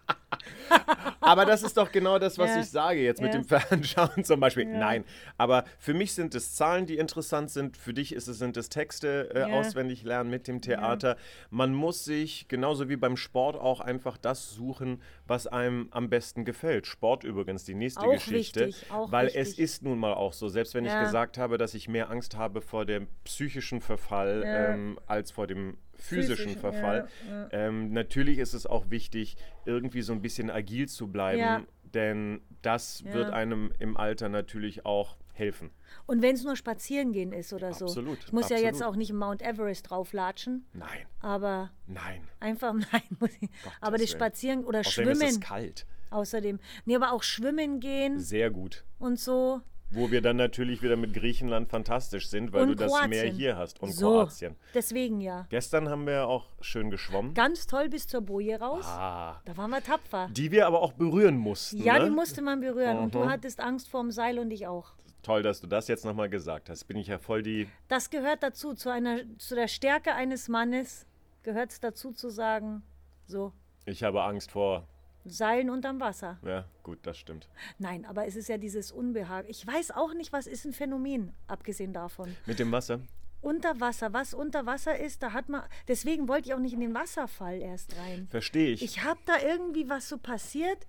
Aber 1.20 1.44
das 1.44 1.62
ist 1.62 1.76
doch 1.76 1.92
genau 1.92 2.18
das, 2.18 2.38
was 2.38 2.50
Ja. 2.54 2.60
ich 2.60 2.70
sage 2.70 3.00
jetzt 3.00 3.20
mit 3.20 3.32
Ja. 3.34 3.40
dem 3.40 3.44
Fernschauen 3.48 4.24
zum 4.24 4.40
Beispiel. 4.40 4.64
Nein, 4.64 5.04
aber 5.38 5.64
für 5.78 5.94
mich 5.94 6.14
sind 6.14 6.34
es 6.34 6.54
Zahlen, 6.54 6.86
die 6.86 6.96
interessant 6.98 7.50
sind. 7.50 7.76
Für 7.76 7.94
dich 7.94 8.12
ist 8.14 8.26
es, 8.28 8.38
sind 8.38 8.56
es 8.56 8.68
Texte 8.68 9.30
äh, 9.34 9.40
Ja. 9.40 9.46
auswendig 9.58 10.02
lernen 10.02 10.30
mit 10.30 10.48
dem 10.48 10.60
Theater. 10.60 11.16
Man 11.50 11.74
muss 11.74 12.04
sich, 12.04 12.48
genauso 12.48 12.88
wie 12.88 12.96
beim 12.96 13.16
Sport, 13.16 13.56
auch 13.56 13.80
einfach 13.80 14.16
das 14.16 14.50
suchen, 14.50 15.00
was 15.26 15.46
einem 15.46 15.88
am 15.92 16.08
besten 16.10 16.44
gefällt. 16.44 16.86
Sport 16.86 17.24
übrigens, 17.24 17.64
die 17.64 17.74
nächste 17.74 18.00
Auch 18.02 18.12
Geschichte. 18.12 18.66
wichtig, 18.68 18.90
auch 18.90 19.10
weil 19.12 19.28
es 19.28 19.34
wichtig. 19.50 19.58
ist 19.60 19.82
nun 19.82 19.98
mal 19.98 20.14
auch 20.14 20.32
so, 20.32 20.48
selbst 20.48 20.74
wenn 20.74 20.84
ich 20.84 20.92
Ja. 20.92 21.00
gesagt 21.00 21.38
habe, 21.38 21.58
dass 21.58 21.74
ich 21.74 21.88
mehr 21.88 22.10
Angst 22.10 22.36
habe 22.36 22.60
vor 22.60 22.84
dem 22.84 23.06
psychischen 23.24 23.80
Verfall 23.80 24.42
Ja. 24.44 24.72
ähm, 24.74 24.98
als 25.06 25.30
vor 25.30 25.46
dem 25.46 25.76
physischen 26.02 26.36
Physischen, 26.54 26.60
Verfall. 26.60 27.08
Ähm, 27.52 27.92
natürlich 27.92 28.38
ist 28.38 28.54
es 28.54 28.66
auch 28.66 28.90
wichtig, 28.90 29.36
irgendwie 29.64 30.02
so 30.02 30.12
ein 30.12 30.22
bisschen 30.22 30.50
agil 30.50 30.88
zu 30.88 31.08
bleiben, 31.08 31.38
Ja. 31.40 31.62
denn 31.94 32.40
das 32.62 33.02
Ja. 33.06 33.14
wird 33.14 33.30
einem 33.30 33.72
im 33.78 33.96
Alter 33.96 34.28
natürlich 34.28 34.84
auch 34.86 35.16
helfen. 35.34 35.70
Und 36.06 36.20
wenn 36.22 36.34
es 36.34 36.44
nur 36.44 36.56
spazieren 36.56 37.12
gehen 37.12 37.32
ist 37.32 37.52
oder 37.52 37.72
so. 37.72 37.86
Absolut, 37.86 38.18
Ich 38.26 38.32
muss 38.32 38.48
ja 38.50 38.56
jetzt 38.56 38.76
absolut. 38.76 38.92
auch 38.92 38.96
nicht 38.96 39.12
Mount 39.12 39.40
Everest 39.42 39.88
drauflatschen, 39.90 40.66
Nein, 40.74 41.06
aber 41.20 41.70
nein. 41.86 42.22
einfach, 42.40 42.72
nein, 42.92 43.02
muss 43.18 43.30
ich. 43.40 43.48
aber 43.80 43.96
das. 43.98 44.10
Spazieren 44.10 44.64
oder 44.64 44.80
Außerdem 44.80 45.10
ist 45.12 45.22
es 45.22 45.28
Schwimmen 45.30 45.40
kalt. 45.40 45.86
außerdem. 46.10 46.58
Nee, 46.84 46.96
aber 46.96 47.12
auch 47.12 47.22
schwimmen 47.22 47.80
gehen 47.80 48.18
Sehr 48.20 48.50
gut. 48.50 48.84
und 48.98 49.18
so. 49.18 49.62
Wo 49.94 50.10
wir 50.10 50.22
dann 50.22 50.36
natürlich 50.36 50.82
wieder 50.82 50.96
mit 50.96 51.12
Griechenland 51.14 51.68
fantastisch 51.68 52.28
sind, 52.28 52.52
weil 52.52 52.62
und 52.62 52.68
du 52.68 52.74
das 52.76 52.90
Kroatien. 52.90 53.10
Meer 53.10 53.26
hier 53.26 53.56
hast. 53.56 53.80
Und 53.82 53.92
so, 53.92 54.10
Kroatien. 54.10 54.56
Deswegen 54.74 55.20
ja. 55.20 55.46
Gestern 55.50 55.88
haben 55.88 56.06
wir 56.06 56.26
auch 56.28 56.46
schön 56.60 56.90
geschwommen. 56.90 57.34
Ganz 57.34 57.66
toll 57.66 57.88
bis 57.88 58.06
zur 58.06 58.22
Boje 58.22 58.58
raus. 58.58 58.84
Ah, 58.86 59.40
Da 59.44 59.56
waren 59.56 59.70
wir 59.70 59.82
tapfer. 59.82 60.28
die 60.32 60.50
wir 60.50 60.66
aber 60.66 60.80
auch 60.82 60.92
berühren 60.92 61.36
mussten. 61.36 61.82
Ja, 61.82 61.98
ne? 61.98 62.06
die 62.06 62.10
musste 62.10 62.40
man 62.42 62.60
berühren. 62.60 62.98
Und 62.98 63.14
du 63.14 63.20
Mhm. 63.20 63.28
hattest 63.30 63.60
Angst 63.60 63.88
vorm 63.88 64.10
Seil 64.10 64.38
und 64.38 64.50
ich 64.50 64.66
auch. 64.66 64.92
Toll, 65.22 65.42
dass 65.42 65.60
du 65.60 65.66
das 65.68 65.86
jetzt 65.88 66.04
nochmal 66.04 66.28
gesagt 66.28 66.68
hast. 66.68 66.84
Bin 66.84 66.96
ich 66.96 67.06
ja 67.06 67.18
voll 67.18 67.42
die. 67.42 67.68
Das 67.88 68.10
gehört 68.10 68.42
dazu. 68.42 68.74
Zu, 68.74 68.88
einer, 68.90 69.20
zu 69.38 69.54
der 69.54 69.68
Stärke 69.68 70.14
eines 70.14 70.48
Mannes 70.48 71.06
gehört 71.44 71.70
es 71.70 71.80
dazu 71.80 72.12
zu 72.12 72.28
sagen, 72.30 72.82
So. 73.26 73.52
Ich 73.84 74.02
habe 74.02 74.22
Angst 74.22 74.50
vor. 74.52 74.86
Seilen 75.24 75.70
unterm 75.70 76.00
Wasser. 76.00 76.38
Ja, 76.44 76.64
gut, 76.82 76.98
das 77.02 77.16
stimmt. 77.16 77.48
Nein, 77.78 78.04
aber 78.04 78.26
es 78.26 78.36
ist 78.36 78.48
ja 78.48 78.58
dieses 78.58 78.90
Unbehagen. 78.90 79.48
Ich 79.48 79.66
weiß 79.66 79.92
auch 79.92 80.14
nicht, 80.14 80.32
was 80.32 80.46
ist 80.46 80.64
ein 80.64 80.72
Phänomen, 80.72 81.32
abgesehen 81.46 81.92
davon. 81.92 82.34
Mit 82.46 82.58
dem 82.58 82.72
Wasser? 82.72 83.00
Unter 83.40 83.80
Wasser, 83.80 84.12
was 84.12 84.34
unter 84.34 84.66
Wasser 84.66 84.98
ist, 84.98 85.22
da 85.22 85.32
hat 85.32 85.48
man. 85.48 85.62
Deswegen 85.88 86.28
wollte 86.28 86.48
ich 86.48 86.54
auch 86.54 86.60
nicht 86.60 86.74
in 86.74 86.80
den 86.80 86.94
Wasserfall 86.94 87.60
erst 87.60 87.96
rein. 87.98 88.28
Verstehe 88.30 88.70
ich. 88.70 88.82
Ich 88.82 89.02
habe 89.02 89.18
da 89.26 89.34
irgendwie 89.40 89.88
was 89.88 90.08
so 90.08 90.16
passiert. 90.16 90.86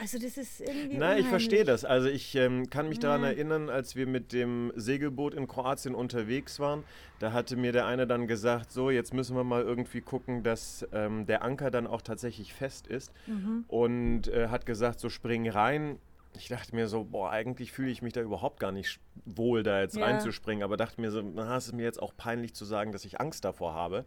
Also 0.00 0.18
das 0.18 0.38
ist 0.38 0.60
irgendwie. 0.60 0.96
Nein, 0.96 1.18
ich 1.18 1.26
verstehe 1.28 1.60
unheimlich. 1.60 1.82
das. 1.82 1.84
Also 1.84 2.08
ich 2.08 2.34
ähm, 2.34 2.70
kann 2.70 2.88
mich 2.88 2.98
daran 3.00 3.22
Ja. 3.22 3.28
erinnern, 3.28 3.68
als 3.68 3.96
wir 3.96 4.06
mit 4.06 4.32
dem 4.32 4.72
Segelboot 4.74 5.34
in 5.34 5.46
Kroatien 5.46 5.94
unterwegs 5.94 6.58
waren, 6.58 6.84
da 7.18 7.32
hatte 7.32 7.56
mir 7.56 7.72
der 7.72 7.86
eine 7.86 8.06
dann 8.06 8.26
gesagt, 8.26 8.72
so 8.72 8.90
jetzt 8.90 9.12
müssen 9.12 9.36
wir 9.36 9.44
mal 9.44 9.62
irgendwie 9.62 10.00
gucken, 10.00 10.42
dass 10.42 10.86
ähm, 10.92 11.26
der 11.26 11.42
Anker 11.42 11.70
dann 11.70 11.86
auch 11.86 12.00
tatsächlich 12.02 12.54
fest 12.54 12.86
ist 12.86 13.12
Mhm. 13.26 13.64
und 13.68 14.28
äh, 14.28 14.48
hat 14.48 14.64
gesagt, 14.66 15.00
so 15.00 15.08
spring 15.10 15.48
rein. 15.48 15.98
Ich 16.36 16.48
dachte 16.48 16.74
mir 16.76 16.86
so, 16.86 17.04
boah, 17.04 17.30
eigentlich 17.32 17.72
fühle 17.72 17.90
ich 17.90 18.02
mich 18.02 18.12
da 18.12 18.20
überhaupt 18.22 18.60
gar 18.60 18.70
nicht 18.72 19.00
wohl, 19.24 19.62
da 19.64 19.80
jetzt 19.80 19.96
Ja. 19.96 20.04
reinzuspringen, 20.04 20.62
aber 20.62 20.76
dachte 20.76 21.00
mir 21.00 21.10
so, 21.10 21.20
na, 21.22 21.56
es 21.56 21.66
ist 21.66 21.72
mir 21.74 21.82
jetzt 21.82 22.00
auch 22.00 22.16
peinlich 22.16 22.54
zu 22.54 22.64
sagen, 22.64 22.92
dass 22.92 23.04
ich 23.04 23.20
Angst 23.20 23.44
davor 23.44 23.74
habe. 23.74 24.04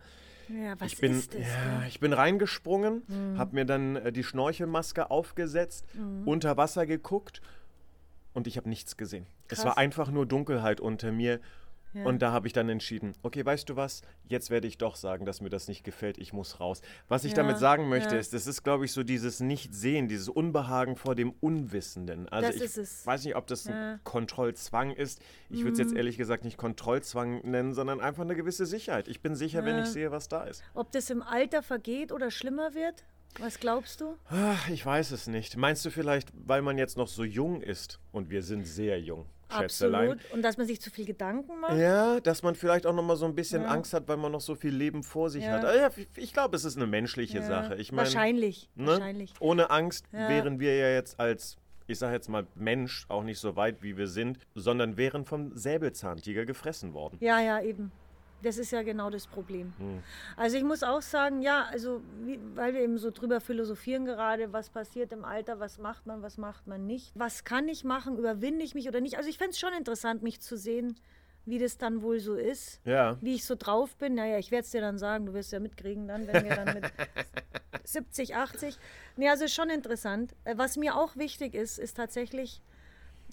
Ja, 0.49 0.79
was 0.79 0.91
ich 0.93 0.97
bin, 0.99 1.11
ist 1.13 1.33
das? 1.33 1.41
ja? 1.41 1.79
Mhm. 1.79 1.85
ich 1.87 1.99
bin 1.99 2.13
reingesprungen, 2.13 3.03
habe 3.37 3.55
mir 3.55 3.65
dann 3.65 3.95
äh, 3.95 4.11
die 4.11 4.23
Schnorchelmaske 4.23 5.09
aufgesetzt, 5.11 5.85
Mhm. 5.95 6.27
unter 6.27 6.57
Wasser 6.57 6.85
geguckt 6.85 7.41
und 8.33 8.47
ich 8.47 8.57
habe 8.57 8.69
nichts 8.69 8.97
gesehen. 8.97 9.25
Es 9.47 9.57
Krass. 9.59 9.65
war 9.65 9.77
einfach 9.77 10.09
nur 10.11 10.25
Dunkelheit 10.25 10.79
unter 10.79 11.11
mir. 11.11 11.39
Ja. 11.93 12.05
Und 12.05 12.21
da 12.21 12.31
habe 12.31 12.47
ich 12.47 12.53
dann 12.53 12.69
entschieden, 12.69 13.13
okay, 13.21 13.45
weißt 13.45 13.69
du 13.69 13.75
was, 13.75 14.01
jetzt 14.27 14.49
werde 14.49 14.67
ich 14.67 14.77
doch 14.77 14.95
sagen, 14.95 15.25
dass 15.25 15.41
mir 15.41 15.49
das 15.49 15.67
nicht 15.67 15.83
gefällt, 15.83 16.17
ich 16.17 16.33
muss 16.33 16.59
raus. 16.59 16.81
Was 17.07 17.23
ich 17.23 17.31
Ja, 17.31 17.37
damit 17.37 17.57
sagen 17.59 17.87
möchte, 17.89 18.15
ja. 18.15 18.19
ist, 18.19 18.33
das 18.33 18.47
ist, 18.47 18.63
glaube 18.63 18.85
ich, 18.85 18.91
so 18.91 19.03
dieses 19.03 19.39
Nicht-Sehen, 19.39 20.07
dieses 20.07 20.29
Unbehagen 20.29 20.95
vor 20.95 21.15
dem 21.15 21.31
Unwissenden. 21.39 22.27
Also 22.29 22.47
Das 22.47 22.55
ich 22.57 22.63
ist 22.63 22.77
es. 22.77 23.05
weiß 23.05 23.25
nicht, 23.25 23.35
ob 23.35 23.47
das 23.47 23.67
ein. 23.67 23.93
Mhm. 23.93 23.99
Kontrollzwang 24.03 24.91
ist. 24.91 25.21
Ich 25.49 25.59
würde 25.59 25.73
es 25.73 25.79
jetzt 25.79 25.93
ehrlich 25.95 26.17
gesagt 26.17 26.43
nicht 26.43 26.57
Kontrollzwang 26.57 27.41
nennen, 27.49 27.73
sondern 27.73 27.99
einfach 27.99 28.23
eine 28.23 28.35
gewisse 28.35 28.65
Sicherheit. 28.65 29.07
Ich 29.07 29.21
bin 29.21 29.35
sicher, 29.35 29.63
wenn 29.65 29.77
ich 29.79 29.85
sehe, 29.87 30.11
was 30.11 30.27
da 30.27 30.43
ist. 30.43 30.63
Ob 30.73 30.91
das 30.91 31.09
im 31.09 31.21
Alter 31.21 31.61
vergeht 31.61 32.11
oder 32.11 32.31
schlimmer 32.31 32.73
wird? 32.73 33.03
Was 33.39 33.59
glaubst 33.59 33.99
du? 34.01 34.15
Ach, 34.29 34.69
ich 34.69 34.85
weiß 34.85 35.11
es 35.11 35.27
nicht. 35.27 35.57
Meinst 35.57 35.83
du 35.85 35.89
vielleicht, 35.89 36.29
weil 36.35 36.61
man 36.61 36.77
jetzt 36.77 36.97
noch 36.97 37.07
so 37.07 37.23
jung 37.23 37.61
ist 37.61 37.99
und 38.11 38.29
wir 38.29 38.43
sind 38.43 38.65
sehr 38.67 38.99
jung, 39.01 39.25
Schätzelein? 39.61 40.11
Absolut. 40.13 40.33
Und 40.33 40.41
dass 40.41 40.57
man 40.57 40.67
sich 40.67 40.81
zu 40.81 40.89
viel 40.91 41.05
Gedanken 41.05 41.59
macht? 41.59 41.77
Ja, 41.77 42.19
dass 42.19 42.43
man 42.43 42.55
vielleicht 42.55 42.85
auch 42.85 42.93
noch 42.93 43.03
mal 43.03 43.15
so 43.15 43.25
ein 43.25 43.35
bisschen 43.35 43.63
Ja. 43.63 43.69
Angst 43.69 43.93
hat, 43.93 44.07
weil 44.07 44.17
man 44.17 44.31
noch 44.31 44.41
so 44.41 44.55
viel 44.55 44.73
Leben 44.75 45.03
vor 45.03 45.29
sich 45.29 45.43
Ja. 45.43 45.51
hat. 45.53 45.65
Ah 45.65 45.75
Ja, 45.75 45.89
ich- 46.17 46.33
glaube, 46.33 46.55
es 46.55 46.65
ist 46.65 46.77
eine 46.77 46.87
menschliche. 46.87 47.41
Sache. 47.43 47.75
Ich 47.75 47.91
meine, 47.91 48.07
wahrscheinlich. 48.07 48.69
ne? 48.75 48.87
Wahrscheinlich. 48.87 49.33
ohne 49.39 49.69
Angst 49.69 50.05
wären 50.11 50.59
wir 50.59 50.75
ja 50.77 50.89
jetzt 50.89 51.19
als, 51.19 51.57
ich 51.87 51.99
sage 51.99 52.13
jetzt 52.13 52.29
mal 52.29 52.47
Mensch, 52.55 53.05
auch 53.09 53.23
nicht 53.23 53.39
so 53.39 53.55
weit, 53.55 53.81
wie 53.83 53.97
wir 53.97 54.07
sind, 54.07 54.37
sondern 54.55 54.97
wären 54.97 55.25
vom 55.25 55.55
Säbelzahntiger 55.55 56.45
gefressen 56.45 56.93
worden. 56.93 57.17
Ja, 57.19 57.39
ja, 57.41 57.61
eben. 57.61 57.91
Das 58.43 58.57
ist 58.57 58.71
ja 58.71 58.83
genau 58.83 59.09
das 59.09 59.25
Problem. 59.25 59.73
Hm. 59.77 60.03
Also 60.37 60.57
ich 60.57 60.63
muss 60.63 60.83
auch 60.83 61.01
sagen, 61.01 61.41
ja, 61.41 61.65
also 61.71 62.01
wie, 62.23 62.39
weil 62.55 62.73
wir 62.73 62.81
eben 62.81 62.97
so 62.97 63.09
drüber 63.09 63.39
philosophieren 63.39 64.05
gerade, 64.05 64.53
was 64.53 64.69
passiert 64.69 65.11
im 65.13 65.25
Alter, 65.25 65.59
was 65.59 65.79
macht 65.79 66.05
man, 66.05 66.21
was 66.21 66.37
macht 66.37 66.67
man 66.67 66.85
nicht. 66.85 67.11
Was 67.15 67.43
kann 67.43 67.67
ich 67.67 67.83
machen, 67.83 68.17
überwinde 68.17 68.63
ich 68.63 68.75
mich 68.75 68.87
oder 68.87 69.01
nicht? 69.01 69.17
Also 69.17 69.29
ich 69.29 69.37
fände 69.37 69.51
es 69.51 69.59
schon 69.59 69.73
interessant, 69.73 70.21
mich 70.21 70.41
zu 70.41 70.57
sehen, 70.57 70.95
wie 71.45 71.59
das 71.59 71.77
dann 71.77 72.01
wohl 72.01 72.19
so 72.19 72.35
ist. 72.35 72.79
Ja. 72.85 73.17
Wie 73.21 73.35
ich 73.35 73.45
so 73.45 73.55
drauf 73.55 73.95
bin. 73.95 74.15
Naja, 74.15 74.37
ich 74.37 74.51
werde 74.51 74.63
es 74.63 74.71
dir 74.71 74.81
dann 74.81 74.97
sagen, 74.97 75.25
du 75.25 75.33
wirst 75.33 75.51
ja 75.51 75.59
mitkriegen 75.59 76.07
dann, 76.07 76.27
wenn 76.27 76.43
wir 76.45 76.55
dann 76.55 76.73
mit 76.75 76.85
70, 77.83 78.35
80. 78.35 78.77
Nee, 79.17 79.29
also 79.29 79.47
schon 79.47 79.69
interessant. 79.69 80.33
Äh, 80.45 80.57
Was 80.57 80.77
mir 80.77 80.95
auch 80.95 81.15
wichtig 81.15 81.53
ist, 81.53 81.79
ist 81.79 81.97
tatsächlich, 81.97 82.61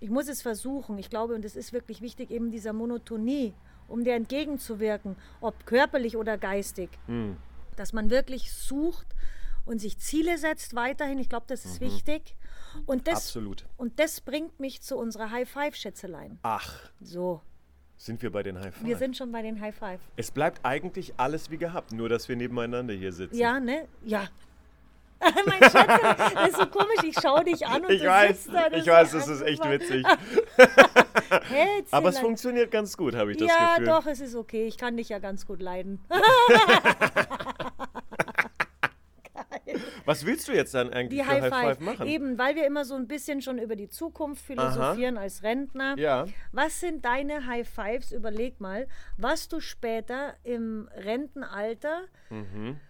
ich 0.01 0.11
muss 0.11 0.29
es 0.29 0.43
versuchen, 0.43 0.99
ich 0.99 1.11
glaube, 1.11 1.35
und 1.35 1.45
es 1.45 1.57
ist 1.57 1.73
wirklich 1.73 2.01
wichtig, 2.01 2.31
eben 2.31 2.51
dieser 2.51 2.73
Monotonie, 2.73 3.55
um 3.91 4.05
der 4.05 4.17
entgegenzuwirken, 4.17 5.17
ob 5.41 5.67
körperlich 5.67 6.17
oder 6.17 6.39
geistig, 6.39 6.91
Hm. 7.07 7.37
dass 7.77 7.93
man 7.93 8.11
wirklich 8.11 8.53
sucht 8.53 9.07
und 9.67 9.79
sich 9.81 9.99
Ziele 9.99 10.39
setzt 10.39 10.75
weiterhin. 10.75 11.19
Ich 11.19 11.29
glaube, 11.29 11.47
das 11.49 11.65
ist 11.65 11.81
wichtig. 11.81 12.37
Und 12.87 13.07
das, 13.09 13.27
Absolut. 13.27 13.67
und 13.77 13.99
das 13.99 14.21
bringt 14.21 14.61
mich 14.61 14.81
zu 14.81 14.97
unserer 14.97 15.31
High-Five-Schätzelein. 15.31 16.39
Ach, 16.43 16.91
So, 17.01 17.41
sind 17.97 18.23
wir 18.23 18.31
bei 18.33 18.43
den 18.43 18.59
High 18.59 18.75
Five? 18.75 18.85
wir 18.87 18.97
sind 18.97 19.17
schon 19.17 19.31
bei 19.33 19.43
den 19.43 19.61
High-Five. 19.61 20.01
es 20.17 20.31
bleibt 20.31 20.65
eigentlich 20.65 21.13
alles 21.19 21.51
wie 21.51 21.59
gehabt, 21.59 21.93
nur 21.93 22.09
dass 22.09 22.29
wir 22.29 22.37
nebeneinander 22.37 22.95
hier 22.95 23.13
sitzen. 23.13 23.37
Ja, 23.37 23.59
ne? 23.61 23.89
Ja. 24.05 24.29
mein 25.47 25.71
Schatz, 25.71 26.33
das 26.35 26.49
ist 26.49 26.57
so 26.59 26.67
komisch. 26.67 27.03
Ich 27.05 27.15
schaue 27.21 27.45
dich 27.45 27.67
an 27.67 27.85
und 27.85 27.91
Ich 27.91 28.01
du 28.03 28.09
weiß, 28.09 28.45
sitzt 28.45 28.55
da. 28.55 28.67
ich 28.73 28.87
weiß, 28.87 29.15
ist 29.15 29.29
das 29.29 29.37
ist 29.41 29.43
echt 29.43 29.65
witzig. 29.71 30.07
Aber 31.91 32.09
es 32.09 32.19
funktioniert 32.19 32.71
ganz 32.71 32.97
gut, 32.97 33.15
habe 33.15 33.33
ich 33.33 33.37
das 33.39 33.49
Ja, 33.49 33.71
Gefühl. 33.75 33.87
doch, 33.87 34.07
es 34.07 34.21
ist 34.21 34.35
okay. 34.35 34.67
Ich 34.67 34.79
kann 34.79 34.97
dich 34.97 35.09
ja 35.11 35.19
ganz 35.19 35.47
gut 35.47 35.61
leiden. 35.61 36.01
Was 40.05 40.27
willst 40.27 40.49
du 40.49 40.53
jetzt 40.53 40.75
dann 40.75 40.93
eigentlich 40.93 41.21
Die 41.21 41.25
für 41.25 41.31
High 41.31 41.43
High 41.43 41.51
Five. 41.53 41.63
Five 41.79 41.81
machen? 41.81 42.07
Eben, 42.09 42.39
weil 42.39 42.57
wir 42.57 42.67
immer 42.67 42.85
so 42.85 42.95
ein 42.97 43.07
bisschen 43.07 43.43
schon 43.43 43.59
über 43.59 43.77
die 43.77 43.89
Zukunft 43.89 44.45
philosophieren 44.45 45.17
als 45.19 45.43
Rentner. 45.45 45.97
Ja. 45.99 46.27
Was 46.53 46.81
sind 46.81 47.05
deine 47.05 47.47
High 47.47 47.69
Fives? 47.69 48.11
Überleg 48.11 48.61
mal, 48.61 48.89
was 49.19 49.49
du 49.49 49.61
später 49.61 50.35
im 50.43 50.89
Rentenalter 50.97 52.01
Mhm. 52.31 52.81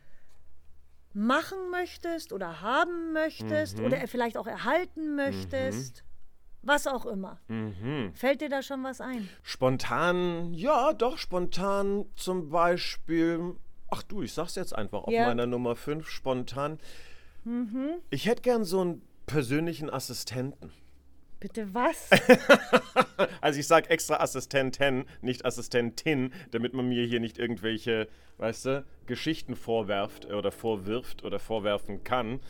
Machen 1.12 1.58
möchtest 1.70 2.32
oder 2.32 2.60
haben 2.60 3.12
möchtest 3.12 3.78
Mhm. 3.78 3.84
oder 3.86 4.06
vielleicht 4.06 4.36
auch 4.36 4.46
erhalten 4.46 5.16
möchtest. 5.16 6.04
Was 6.62 6.86
auch 6.86 7.06
immer. 7.06 7.40
Mhm. 7.48 8.12
Fällt 8.14 8.42
dir 8.42 8.48
da 8.50 8.62
schon 8.62 8.84
was 8.84 9.00
ein? 9.00 9.28
Spontan, 9.42 10.52
ja, 10.52 10.92
doch, 10.92 11.16
spontan 11.18 12.04
zum 12.16 12.50
Beispiel. 12.50 13.56
Ach 13.90 14.02
du, 14.02 14.22
ich 14.22 14.34
sag's 14.34 14.54
jetzt 14.56 14.74
einfach 14.74 15.04
auf 15.04 15.12
Ja. 15.12 15.26
meiner 15.26 15.46
Nummer 15.46 15.74
5, 15.74 16.08
spontan. 16.08 16.78
Ich 18.10 18.26
hätte 18.26 18.42
gern 18.42 18.64
so 18.64 18.80
einen 18.82 19.02
persönlichen 19.26 19.88
Assistenten. 19.90 20.70
Bitte 21.40 21.72
was? 21.74 22.10
Also 23.42 23.60
ich 23.60 23.66
sag 23.66 23.90
extra 23.90 24.16
Assistentin, 24.16 25.04
nicht 25.20 25.44
Assistentin, 25.44 26.32
damit 26.52 26.72
man 26.72 26.88
mir 26.88 27.04
hier 27.04 27.20
nicht 27.20 27.38
irgendwelche, 27.38 28.08
weißt 28.38 28.66
du, 28.66 28.84
Geschichten 29.06 29.56
vorwerft 29.56 30.26
oder 30.26 30.52
vorwirft 30.52 31.24
oder 31.24 31.38
vorwerfen 31.38 32.02
kann. 32.02 32.40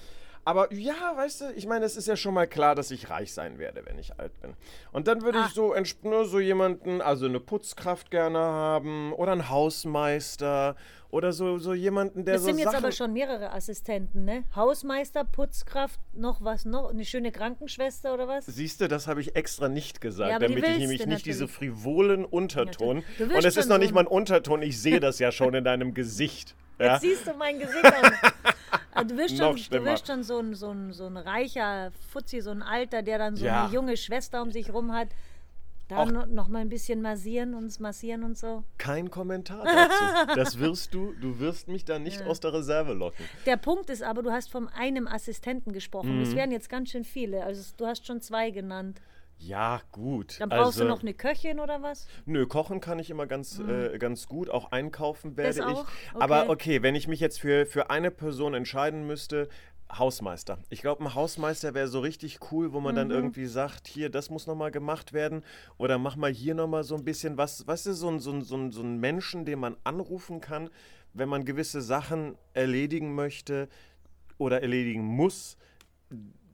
Aber 0.45 0.73
ja, 0.73 0.95
weißt 1.17 1.41
du, 1.43 1.45
ich 1.55 1.67
meine, 1.67 1.85
es 1.85 1.97
ist 1.97 2.09
ja 2.09 2.17
schon 2.17 2.33
mal 2.35 2.47
klar, 2.47 2.75
dass 2.75 2.91
ich 2.91 3.11
reich 3.11 3.33
sein 3.35 3.59
werde, 3.59 3.85
wenn 3.85 3.99
ich 3.99 4.19
alt 4.19 4.33
bin. 4.41 4.55
Und 4.91 5.07
dann 5.07 5.23
würde 5.23 5.39
Ah. 5.39 5.45
ich 5.47 5.53
so, 5.55 5.75
entsp- 5.75 6.09
nur 6.09 6.25
so 6.25 6.41
jemanden, 6.41 7.03
also 7.03 7.27
eine 7.27 7.41
Putzkraft 7.41 8.11
gerne 8.11 8.39
haben 8.39 9.13
oder 9.13 9.33
einen 9.33 9.51
Hausmeister 9.51 10.77
oder 11.11 11.33
so, 11.33 11.59
so 11.59 11.75
jemanden, 11.75 12.25
der 12.25 12.35
Das 12.35 12.43
so 12.43 12.49
sind 12.49 12.59
jetzt 12.59 12.71
Sachen... 12.73 12.85
aber 12.85 12.93
schon 12.93 13.13
mehrere 13.13 13.53
Assistenten, 13.53 14.25
ne? 14.25 14.45
Hausmeister, 14.57 15.25
Putzkraft, 15.25 16.01
noch 16.15 16.43
was 16.43 16.65
noch? 16.65 16.89
Eine 16.91 17.05
schöne 17.05 17.33
Krankenschwester 17.33 18.15
oder 18.15 18.27
was? 18.29 18.47
Siehst 18.47 18.81
du, 18.81 18.89
das 18.89 19.07
habe 19.09 19.21
ich 19.21 19.37
extra 19.37 19.69
nicht 19.69 20.01
gesagt, 20.01 20.31
Ja, 20.31 20.39
damit 20.39 20.65
ich 20.67 20.79
nämlich 20.79 21.07
nicht 21.07 21.27
diese 21.27 21.49
frivolen 21.49 22.25
Unterton. 22.25 23.03
Und 23.19 23.45
es 23.45 23.57
ist 23.57 23.69
noch 23.69 23.77
so 23.77 23.81
nicht 23.81 23.93
mal 23.93 24.01
ein 24.03 24.07
Unterton, 24.07 24.63
ich 24.63 24.81
sehe 24.81 25.01
das 25.01 25.19
ja 25.19 25.31
schon 25.33 25.55
in 25.55 25.65
deinem 25.65 25.93
Gesicht. 25.95 26.55
Ja? 26.79 26.95
Jetzt 26.95 27.03
siehst 27.03 27.27
du 27.27 27.35
mein 27.35 27.59
Gesicht 27.59 27.85
an. 27.85 28.13
Du 29.05 29.17
wirst 29.17 29.37
schon, 29.39 29.57
du 29.57 29.85
wirst 29.85 30.07
schon 30.07 30.23
so, 30.23 30.39
ein, 30.39 30.55
so, 30.55 30.71
ein, 30.71 30.93
so 30.93 31.07
ein 31.07 31.17
reicher 31.17 31.91
Fuzzi, 32.11 32.41
so 32.41 32.51
ein 32.51 32.63
Alter, 32.63 33.03
der 33.03 33.19
dann 33.19 33.37
so 33.37 33.45
Ja. 33.47 33.65
eine 33.65 33.73
junge 33.75 33.97
Schwester 33.97 34.43
um 34.43 34.51
sich 34.51 34.73
rum 34.73 34.93
hat. 34.93 35.09
Da 35.89 36.05
noch 36.05 36.47
mal 36.47 36.61
ein 36.61 36.69
bisschen 36.69 37.03
massieren, 37.03 37.53
uns 37.53 37.81
massieren 37.81 38.23
und 38.23 38.39
so. 38.39 38.63
Kein 38.79 39.11
Kommentar 39.11 39.65
dazu. 40.27 40.37
Das 40.37 40.61
wirst 40.61 40.95
du, 40.95 41.15
du 41.21 41.41
wirst 41.41 41.67
mich 41.67 41.85
da 41.85 41.99
nicht 41.99 42.23
aus 42.23 42.39
der 42.39 42.53
Reserve 42.53 42.93
locken. 42.93 43.25
Der 43.45 43.57
Punkt 43.57 43.91
ist 43.91 44.01
aber, 44.05 44.23
du 44.23 44.31
hast 44.31 44.53
von 44.53 44.69
einem 44.69 45.09
Assistenten 45.09 45.73
gesprochen. 45.73 46.19
Mhm. 46.19 46.23
Es 46.23 46.37
wären 46.37 46.53
jetzt 46.53 46.69
ganz 46.71 46.91
schön 46.91 47.03
viele. 47.03 47.43
Also 47.43 47.73
du 47.77 47.87
hast 47.87 48.07
schon 48.07 48.21
zwei 48.21 48.51
genannt. 48.53 49.01
Ja, 49.41 49.81
gut. 49.91 50.41
Dann 50.41 50.51
brauchst 50.51 50.79
also, 50.79 50.85
du 50.85 50.89
noch 50.89 51.01
eine 51.01 51.15
Köchin 51.15 51.61
oder 51.61 51.83
was? 51.83 52.07
Nö, 52.27 52.47
kochen 52.47 52.81
kann 52.81 52.99
ich 52.99 53.09
immer 53.11 53.27
ganz, 53.27 53.59
äh, 53.59 53.99
ganz 53.99 54.27
gut. 54.27 54.51
Auch 54.51 54.71
einkaufen 54.71 55.37
werde 55.37 55.59
Das 55.61 55.67
ich. 55.69 55.77
auch? 55.77 55.87
Aber 56.21 56.43
Okay. 56.43 56.51
okay, 56.53 56.83
wenn 56.83 56.95
ich 56.95 57.09
mich 57.09 57.21
jetzt 57.21 57.41
für, 57.41 57.65
für 57.67 57.91
eine 57.91 58.11
Person 58.11 58.55
entscheiden 58.55 59.07
müsste, 59.07 59.49
Hausmeister. 59.91 60.59
Ich 60.69 60.83
glaube, 60.83 61.03
ein 61.05 61.15
Hausmeister 61.15 61.75
wäre 61.75 61.89
so 61.89 62.01
richtig 62.01 62.39
cool, 62.53 62.73
wo 62.73 62.81
man 62.81 62.95
Mhm. 62.95 62.97
dann 62.97 63.11
irgendwie 63.11 63.47
sagt, 63.47 63.89
hier, 63.89 64.09
das 64.11 64.31
muss 64.31 64.47
nochmal 64.47 64.71
gemacht 64.71 65.13
werden. 65.13 65.43
Oder 65.79 65.99
mach 65.99 66.17
mal 66.17 66.31
hier 66.31 66.55
nochmal 66.55 66.85
so 66.85 66.95
ein 66.95 67.05
bisschen 67.05 67.37
was. 67.37 67.67
Weißt 67.67 67.87
du, 67.87 67.95
so 67.95 68.09
ein, 68.09 68.21
so, 68.21 68.31
ein, 68.33 68.43
so, 68.43 68.57
ein, 68.57 68.71
so 68.71 68.83
ein 68.83 68.99
Menschen, 68.99 69.45
den 69.45 69.59
man 69.59 69.77
anrufen 69.83 70.41
kann, 70.41 70.71
wenn 71.13 71.29
man 71.29 71.45
gewisse 71.45 71.81
Sachen 71.81 72.37
erledigen 72.53 73.15
möchte 73.15 73.69
oder 74.39 74.63
erledigen 74.63 75.03
muss, 75.03 75.57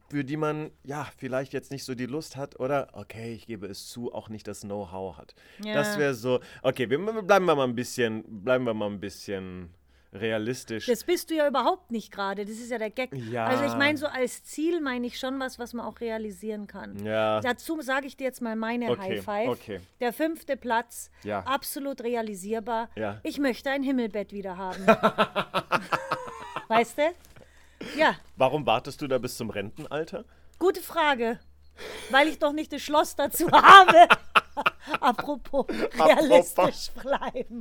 für 0.09 0.25
die 0.25 0.37
man 0.37 0.71
ja 0.85 1.07
vielleicht 1.16 1.53
jetzt 1.53 1.71
nicht 1.71 1.85
so 1.85 1.95
die 1.95 2.07
Lust 2.07 2.37
hat 2.37 2.59
oder, 2.61 2.88
okay, 2.92 3.33
ich 3.35 3.47
gebe 3.47 3.66
es 3.66 3.88
zu, 3.88 4.12
auch 4.12 4.29
nicht 4.29 4.47
das 4.47 4.61
Know-how 4.61 5.16
hat. 5.19 5.35
Das 5.62 5.95
Ja. 5.95 5.99
wäre 5.99 6.14
so, 6.14 6.40
okay, 6.62 6.88
wir, 6.90 6.99
wir 6.99 7.23
bleiben 7.23 7.45
wir 7.47 7.55
mal 7.57 7.64
ein 7.66 7.75
bisschen, 7.75 8.23
bleiben 8.45 8.64
wir 8.64 8.75
mal 8.75 8.88
ein 8.90 9.01
bisschen 9.01 9.71
realistisch. 10.12 10.87
Das 10.87 11.05
bist 11.05 11.31
du 11.31 11.35
ja 11.35 11.47
überhaupt 11.47 11.90
nicht 11.90 12.11
gerade. 12.11 12.45
Das 12.47 12.55
ist 12.55 12.71
ja 12.71 12.79
der 12.79 12.90
Gag. 12.90 13.11
Ja. 13.31 13.47
Also 13.47 13.64
ich 13.64 13.75
meine, 13.75 13.99
so 13.99 14.07
als 14.07 14.45
Ziel 14.45 14.81
meine 14.81 15.07
ich 15.09 15.19
schon 15.19 15.38
was, 15.40 15.59
was 15.59 15.75
man 15.75 15.85
auch 15.85 16.01
realisieren 16.01 16.66
kann. 16.66 17.05
Ja. 17.05 17.40
Dazu 17.40 17.83
sage 17.83 18.07
ich 18.07 18.16
dir 18.16 18.25
jetzt 18.25 18.40
mal 18.40 18.57
meine 18.57 18.90
Okay, 18.92 19.16
High 19.19 19.25
Five. 19.25 19.49
okay. 19.51 19.81
Der 20.01 20.12
fünfte 20.14 20.57
Platz, 20.57 21.11
Ja. 21.23 21.40
absolut 21.40 22.01
realisierbar. 22.03 22.88
Ja. 22.97 23.21
Ich 23.25 23.38
möchte 23.38 23.69
ein 23.71 23.83
Himmelbett 23.83 24.33
wieder 24.33 24.57
haben. 24.57 24.87
weißt 26.69 26.99
du? 26.99 27.03
Ja, 27.97 28.17
Warum 28.37 28.67
wartest 28.67 29.01
du 29.03 29.07
da 29.07 29.19
bis 29.19 29.37
zum 29.37 29.51
Rentenalter? 29.51 30.25
gute 30.59 30.81
Frage. 30.81 31.39
Weil 32.11 32.29
ich 32.29 32.39
doch 32.39 32.53
nicht 32.53 32.73
das 32.73 32.81
Schloss 32.81 33.17
dazu 33.17 33.51
habe. 33.53 34.09
Apropos 35.01 35.67
realistisch 35.99 36.91
bleiben. 37.03 37.61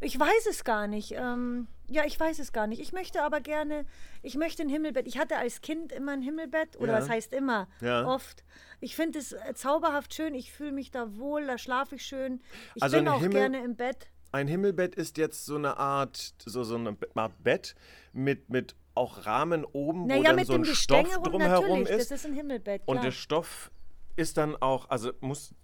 Ich 0.00 0.18
weiß 0.18 0.46
es 0.48 0.62
gar 0.62 0.86
nicht. 0.86 1.12
Ähm, 1.16 1.66
ja, 1.88 2.04
ich 2.04 2.18
weiß 2.18 2.38
es 2.38 2.52
gar 2.52 2.66
nicht. 2.68 2.80
Ich 2.80 2.92
möchte 2.92 3.22
aber 3.22 3.40
gerne, 3.40 3.84
ich 4.22 4.36
möchte 4.36 4.62
ein 4.62 4.68
Himmelbett. 4.68 5.08
Ich 5.08 5.18
hatte 5.18 5.36
als 5.38 5.60
Kind 5.60 5.90
immer 5.90 6.12
ein 6.12 6.22
Himmelbett. 6.22 6.76
Oder 6.78 6.92
Ja. 6.92 6.98
was 7.00 7.08
heißt 7.08 7.32
immer? 7.32 7.66
Ja. 7.80 8.06
Oft. 8.06 8.44
Ich 8.80 8.94
finde 8.94 9.18
es 9.18 9.32
äh, 9.32 9.54
zauberhaft 9.54 10.14
schön. 10.14 10.34
Ich 10.34 10.52
fühle 10.52 10.72
mich 10.72 10.92
da 10.92 11.16
wohl, 11.16 11.46
da 11.46 11.58
schlafe 11.58 11.96
ich 11.96 12.02
schön. 12.06 12.40
Ich 12.76 12.82
Also 12.82 12.98
bin 12.98 13.08
auch 13.08 13.20
Himmel- 13.20 13.38
gerne 13.38 13.64
im 13.64 13.74
Bett. 13.76 14.08
Ein 14.30 14.46
Himmelbett 14.48 14.94
ist 14.94 15.18
jetzt 15.18 15.44
so 15.44 15.56
eine 15.56 15.76
Art, 15.76 16.34
so, 16.46 16.62
so 16.64 16.76
eine 16.76 16.96
Art 17.16 17.42
Bett 17.42 17.74
mit, 18.12 18.48
mit 18.48 18.74
auch 18.94 19.26
Rahmen 19.26 19.64
oben, 19.64 20.02
wo 20.02 20.06
Naja, 20.06 20.22
dann 20.22 20.36
mit 20.36 20.46
so 20.46 20.54
ein 20.54 20.62
dem 20.62 20.74
Stoff 20.74 21.08
drumherum 21.22 21.82
ist. 21.82 22.10
Das 22.10 22.20
ist 22.20 22.26
ein 22.26 22.34
Himmelbett. 22.34 22.82
Und 22.86 22.96
klar. 22.96 23.04
der 23.04 23.12
Stoff 23.12 23.70
ist 24.16 24.36
dann 24.36 24.56
auch, 24.56 24.88
also 24.90 25.12
muss, 25.20 25.54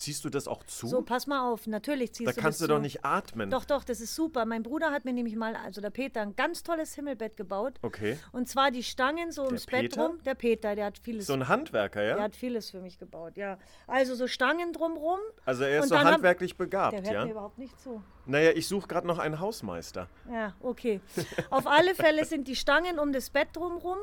ziehst 0.00 0.24
du 0.24 0.30
das 0.30 0.48
auch 0.48 0.64
zu? 0.64 0.86
So, 0.88 1.02
pass 1.02 1.26
mal 1.26 1.48
auf. 1.50 1.66
Natürlich 1.66 2.12
ziehst 2.12 2.28
da 2.28 2.32
du 2.32 2.40
kannst 2.40 2.60
das 2.60 2.66
du 2.66 2.72
doch 2.72 2.78
zu. 2.78 2.82
nicht 2.82 3.04
atmen. 3.04 3.50
Doch, 3.50 3.64
doch, 3.64 3.84
das 3.84 4.00
ist 4.00 4.14
super. 4.14 4.44
Mein 4.46 4.62
Bruder 4.62 4.90
hat 4.90 5.04
mir 5.04 5.12
nämlich 5.12 5.36
mal, 5.36 5.54
also 5.54 5.80
der 5.80 5.90
Peter, 5.90 6.22
ein 6.22 6.34
ganz 6.34 6.62
tolles 6.62 6.94
Himmelbett 6.94 7.36
gebaut. 7.36 7.74
Okay. 7.82 8.18
Und 8.32 8.48
zwar 8.48 8.70
die 8.70 8.82
Stangen 8.82 9.30
so 9.30 9.44
ums 9.44 9.66
Bett 9.66 9.90
Peter? 9.90 10.06
rum. 10.06 10.18
Der 10.24 10.34
Peter, 10.34 10.74
der 10.74 10.86
hat 10.86 10.98
vieles, 10.98 11.26
So 11.26 11.34
ein 11.34 11.46
Handwerker, 11.48 12.02
ja? 12.02 12.14
der 12.14 12.24
hat 12.24 12.34
vieles 12.36 12.70
für 12.70 12.80
mich 12.80 12.98
gebaut, 12.98 13.36
ja. 13.36 13.58
Also 13.86 14.14
so 14.14 14.26
Stangen 14.26 14.72
drumrum. 14.72 15.18
also 15.44 15.64
er 15.64 15.80
ist 15.80 15.88
so 15.90 15.94
dann 15.94 16.06
hab- 16.06 16.14
handwerklich 16.14 16.56
Der 16.56 16.64
begabt, 16.64 16.96
hört 16.96 17.06
ja? 17.06 17.24
mir 17.24 17.30
überhaupt 17.32 17.58
nicht 17.58 17.78
zu. 17.80 18.02
Naja, 18.26 18.52
ich 18.54 18.68
suche 18.68 18.86
gerade 18.88 19.06
noch 19.06 19.18
einen 19.18 19.40
Hausmeister. 19.40 20.08
Ja, 20.30 20.54
okay. 20.60 21.00
Auf 21.50 21.66
alle 21.66 21.94
Fälle 21.94 22.24
sind 22.24 22.46
die 22.48 22.54
Stangen 22.56 22.98
um 22.98 23.12
das 23.12 23.30
Bett 23.30 23.48
drumrum 23.54 23.98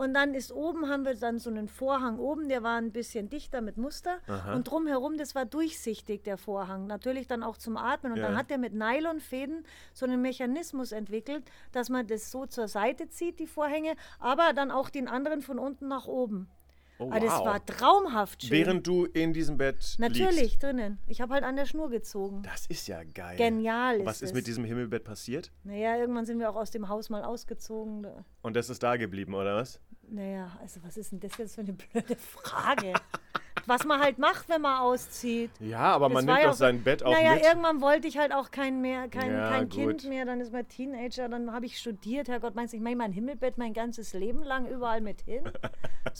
und 0.00 0.14
dann 0.14 0.34
ist 0.34 0.50
oben, 0.52 0.88
haben 0.88 1.04
wir 1.04 1.14
dann 1.14 1.38
so 1.38 1.50
einen 1.50 1.68
Vorhang 1.68 2.18
oben, 2.18 2.48
der 2.48 2.62
war 2.62 2.76
ein 2.78 2.90
bisschen 2.90 3.28
dichter 3.28 3.60
mit 3.60 3.76
Muster 3.76 4.18
und 4.54 4.64
drumherum, 4.70 5.18
das 5.18 5.34
war 5.34 5.44
durchsichtig, 5.44 6.22
der 6.22 6.38
Vorhang. 6.38 6.86
Natürlich 6.86 7.26
dann 7.26 7.42
auch 7.42 7.56
zum 7.58 7.76
Atmen 7.76 8.12
und 8.12 8.18
Ja. 8.18 8.28
dann 8.28 8.36
hat 8.36 8.50
er 8.50 8.58
mit 8.58 8.72
Nylonfäden 8.72 9.64
so 9.92 10.06
einen 10.06 10.22
Mechanismus 10.22 10.92
entwickelt, 10.92 11.44
dass 11.72 11.88
man 11.90 12.06
das 12.06 12.30
so 12.30 12.46
zur 12.46 12.66
Seite 12.68 13.08
zieht, 13.08 13.38
die 13.38 13.46
Vorhänge, 13.46 13.94
aber 14.18 14.52
dann 14.54 14.70
auch 14.70 14.88
den 14.90 15.06
anderen 15.06 15.42
von 15.42 15.58
unten 15.58 15.88
nach 15.88 16.06
oben. 16.06 16.48
Oh, 17.02 17.08
Ah, 17.10 17.18
das 17.18 17.30
wow. 17.38 17.46
war 17.46 17.64
traumhaft 17.64 18.42
schön. 18.42 18.50
Während 18.50 18.86
du 18.86 19.06
in 19.06 19.32
diesem 19.32 19.56
Bett 19.56 19.96
Natürlich 19.98 20.38
liegst. 20.42 20.62
drinnen. 20.62 20.98
Ich 21.08 21.22
habe 21.22 21.32
halt 21.32 21.44
an 21.44 21.56
der 21.56 21.64
Schnur 21.64 21.88
gezogen. 21.88 22.42
Das 22.42 22.66
ist 22.66 22.88
ja 22.88 23.02
geil. 23.04 23.38
Genial 23.38 24.00
ist 24.00 24.04
Was 24.06 24.16
ist 24.20 24.28
es. 24.30 24.34
mit 24.34 24.46
diesem 24.46 24.64
Himmelbett 24.64 25.04
passiert? 25.04 25.50
Naja, 25.64 25.96
irgendwann 25.96 26.26
sind 26.26 26.38
wir 26.38 26.50
auch 26.50 26.56
aus 26.56 26.70
dem 26.70 26.90
Haus 26.90 27.08
mal 27.08 27.24
ausgezogen. 27.24 28.06
Und 28.42 28.54
das 28.54 28.68
ist 28.68 28.82
da 28.82 28.96
geblieben, 28.96 29.32
oder 29.32 29.56
was? 29.56 29.80
Naja, 30.10 30.50
also 30.60 30.80
was 30.84 30.96
ist 30.96 31.12
denn 31.12 31.20
das 31.20 31.36
jetzt 31.38 31.54
für 31.54 31.60
eine 31.62 31.72
blöde 31.72 32.16
Frage? 32.16 32.92
was 33.66 33.84
man 33.84 34.00
halt 34.00 34.18
macht, 34.18 34.48
wenn 34.48 34.62
man 34.62 34.80
auszieht. 34.80 35.50
Ja, 35.60 35.78
aber 35.80 36.06
Das 36.08 36.14
man 36.14 36.24
nimmt 36.24 36.38
ja 36.38 36.44
doch 36.44 36.50
auch- 36.52 36.56
sein 36.56 36.82
Bett 36.82 37.04
auch 37.04 37.12
naja, 37.12 37.34
mit. 37.34 37.44
irgendwann 37.44 37.80
wollte 37.80 38.08
ich 38.08 38.18
halt 38.18 38.32
auch 38.32 38.50
kein, 38.50 38.80
mehr, 38.80 39.06
kein, 39.08 39.30
Ja, 39.32 39.50
kein. 39.50 39.68
Kind 39.68 40.08
mehr, 40.08 40.24
dann 40.24 40.40
ist 40.40 40.50
man 40.52 40.66
Teenager, 40.66 41.28
dann 41.28 41.52
habe 41.52 41.66
ich 41.66 41.78
studiert. 41.78 42.28
Herrgott, 42.28 42.54
meinst 42.56 42.72
du, 42.72 42.78
ich 42.78 42.82
mache 42.82 42.96
mein 42.96 43.12
Himmelbett 43.12 43.58
mein 43.58 43.72
ganzes 43.72 44.12
Leben 44.14 44.42
lang 44.42 44.66
überall 44.66 45.00
mit 45.00 45.20
hin? 45.22 45.44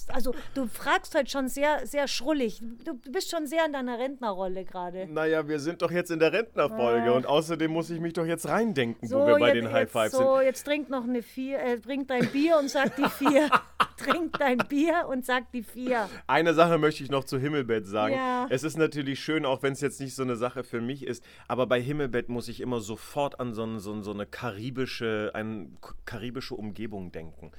Also, 0.09 0.35
du 0.55 0.67
fragst 0.67 1.15
halt 1.15 1.31
schon 1.31 1.49
sehr, 1.49 1.87
sehr 1.87 2.07
schrullig. 2.07 2.61
Du 2.85 2.95
bist 3.11 3.31
schon 3.31 3.47
sehr 3.47 3.65
in 3.65 3.73
deiner 3.73 3.99
Rentnerrolle 3.99 4.65
gerade. 4.67 5.07
Naja, 5.07 5.49
wir 5.49 5.59
sind 5.59 5.81
doch 5.81 5.91
jetzt 5.91 6.11
in 6.11 6.19
der 6.19 6.35
Rentnerfolge 6.35 7.15
und 7.15 7.25
außerdem 7.27 7.71
muss 7.73 7.89
ich 7.89 7.99
mich 7.99 8.13
doch 8.13 8.27
jetzt 8.27 8.47
reindenken, 8.47 9.11
wo 9.11 9.27
wir 9.27 9.39
bei 9.39 9.55
jetzt- 9.55 9.55
den 9.57 9.73
High 9.73 9.91
Fives 9.91 10.13
so, 10.13 10.39
jetzt 10.43 10.65
trink 10.65 10.91
noch 10.91 11.05
eine 11.05 11.23
Vier, 11.23 11.61
äh, 11.61 11.79
trink 11.81 12.09
dein 12.09 12.27
Bier 12.31 12.59
und 12.59 12.69
sag 12.69 12.95
die 12.97 13.09
Vier. 13.09 13.49
trink 14.01 14.39
dein 14.39 14.59
Bier 14.59 15.07
und 15.09 15.25
sag 15.25 15.51
die 15.53 15.63
Vier. 15.63 16.09
Eine 16.27 16.55
Sache 16.55 16.79
möchte 16.79 17.05
ich 17.05 17.11
noch 17.11 17.25
zu 17.25 17.39
Himmelbett 17.39 17.87
sagen. 17.87 18.15
Ja. 18.15 18.47
Es 18.51 18.63
ist 18.63 18.77
natürlich 18.77 19.21
schön, 19.21 19.45
auch 19.45 19.63
wenn 19.63 19.73
es 19.73 19.81
jetzt 19.81 20.01
nicht 20.01 20.15
so 20.15 20.23
eine 20.23 20.37
Sache 20.37 20.65
für 20.65 20.81
mich 20.81 21.07
ist, 21.07 21.25
aber 21.49 21.67
bei 21.67 21.81
Himmelbett 21.81 22.29
muss 22.29 22.49
ich 22.49 22.61
immer 22.61 22.81
sofort 22.81 23.41
an 23.41 23.55
so, 23.55 23.79
so, 23.79 24.01
so 24.03 24.13
eine 24.13 24.27
karibische, 24.27 25.31
eine 25.35 25.69
karibische 26.05 26.55
Umgebung 26.55 27.13
denken. 27.13 27.53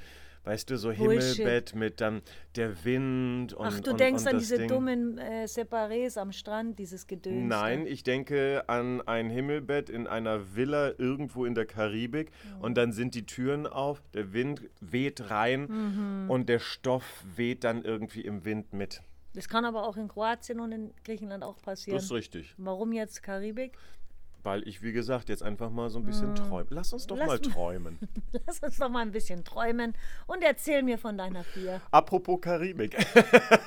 Weißt 0.43 0.69
du, 0.71 0.77
so 0.77 0.91
Bullshit. 0.91 1.37
Himmelbett 1.37 1.75
mit 1.75 2.01
dann 2.01 2.21
der 2.55 2.83
Wind 2.83 3.53
und 3.53 3.65
Ach, 3.67 3.79
du 3.79 3.91
und, 3.91 3.99
denkst 3.99 4.23
und 4.23 4.27
an 4.29 4.39
diese 4.39 4.57
Ding. 4.57 4.67
dummen 4.69 5.17
äh, 5.19 5.43
Separés 5.45 6.17
am 6.17 6.31
Strand, 6.31 6.79
dieses 6.79 7.05
Gedöns. 7.05 7.47
Nein, 7.47 7.85
da. 7.85 7.91
ich 7.91 8.01
denke 8.03 8.63
an 8.67 9.01
ein 9.07 9.29
Himmelbett 9.29 9.89
in 9.89 10.07
einer 10.07 10.55
Villa 10.55 10.93
irgendwo 10.97 11.45
in 11.45 11.53
der 11.53 11.65
Karibik 11.67 12.31
und 12.59 12.75
dann 12.75 12.91
sind 12.91 13.13
die 13.13 13.25
Türen 13.25 13.67
auf, 13.67 14.01
der 14.15 14.33
Wind 14.33 14.63
weht 14.79 15.29
rein 15.29 15.67
Mhm. 15.69 16.29
und 16.31 16.49
der 16.49 16.59
Stoff 16.59 17.23
weht 17.35 17.63
dann 17.63 17.83
irgendwie 17.83 18.21
im 18.21 18.43
Wind 18.43 18.73
mit. 18.73 19.01
Das 19.33 19.47
kann 19.47 19.63
aber 19.63 19.87
auch 19.87 19.95
in 19.95 20.07
Kroatien 20.07 20.59
und 20.59 20.71
in 20.71 20.93
Griechenland 21.05 21.43
auch 21.43 21.61
passieren. 21.61 21.95
Das 21.97 22.05
ist 22.05 22.11
richtig. 22.11 22.53
Warum 22.57 22.91
jetzt 22.93 23.21
Karibik? 23.23 23.77
Weil 24.43 24.67
ich, 24.67 24.81
wie 24.81 24.91
gesagt, 24.91 25.29
jetzt 25.29 25.43
einfach 25.43 25.69
mal 25.69 25.89
so 25.89 25.99
ein 25.99 26.05
bisschen 26.05 26.33
träume. 26.35 26.67
Lass 26.69 26.93
uns 26.93 27.07
doch. 27.07 27.17
Lass 27.17 27.27
mal 27.27 27.39
träumen. 27.39 27.99
Lass 28.47 28.59
uns 28.59 28.77
doch 28.77 28.89
mal 28.89 29.01
ein 29.01 29.11
bisschen 29.11 29.43
träumen 29.43 29.93
und 30.27 30.43
erzähl 30.43 30.83
mir 30.83 30.97
von 30.97 31.17
deiner 31.17 31.43
Vier. 31.43 31.81
Apropos 31.91 32.39
Karibik. 32.41 32.97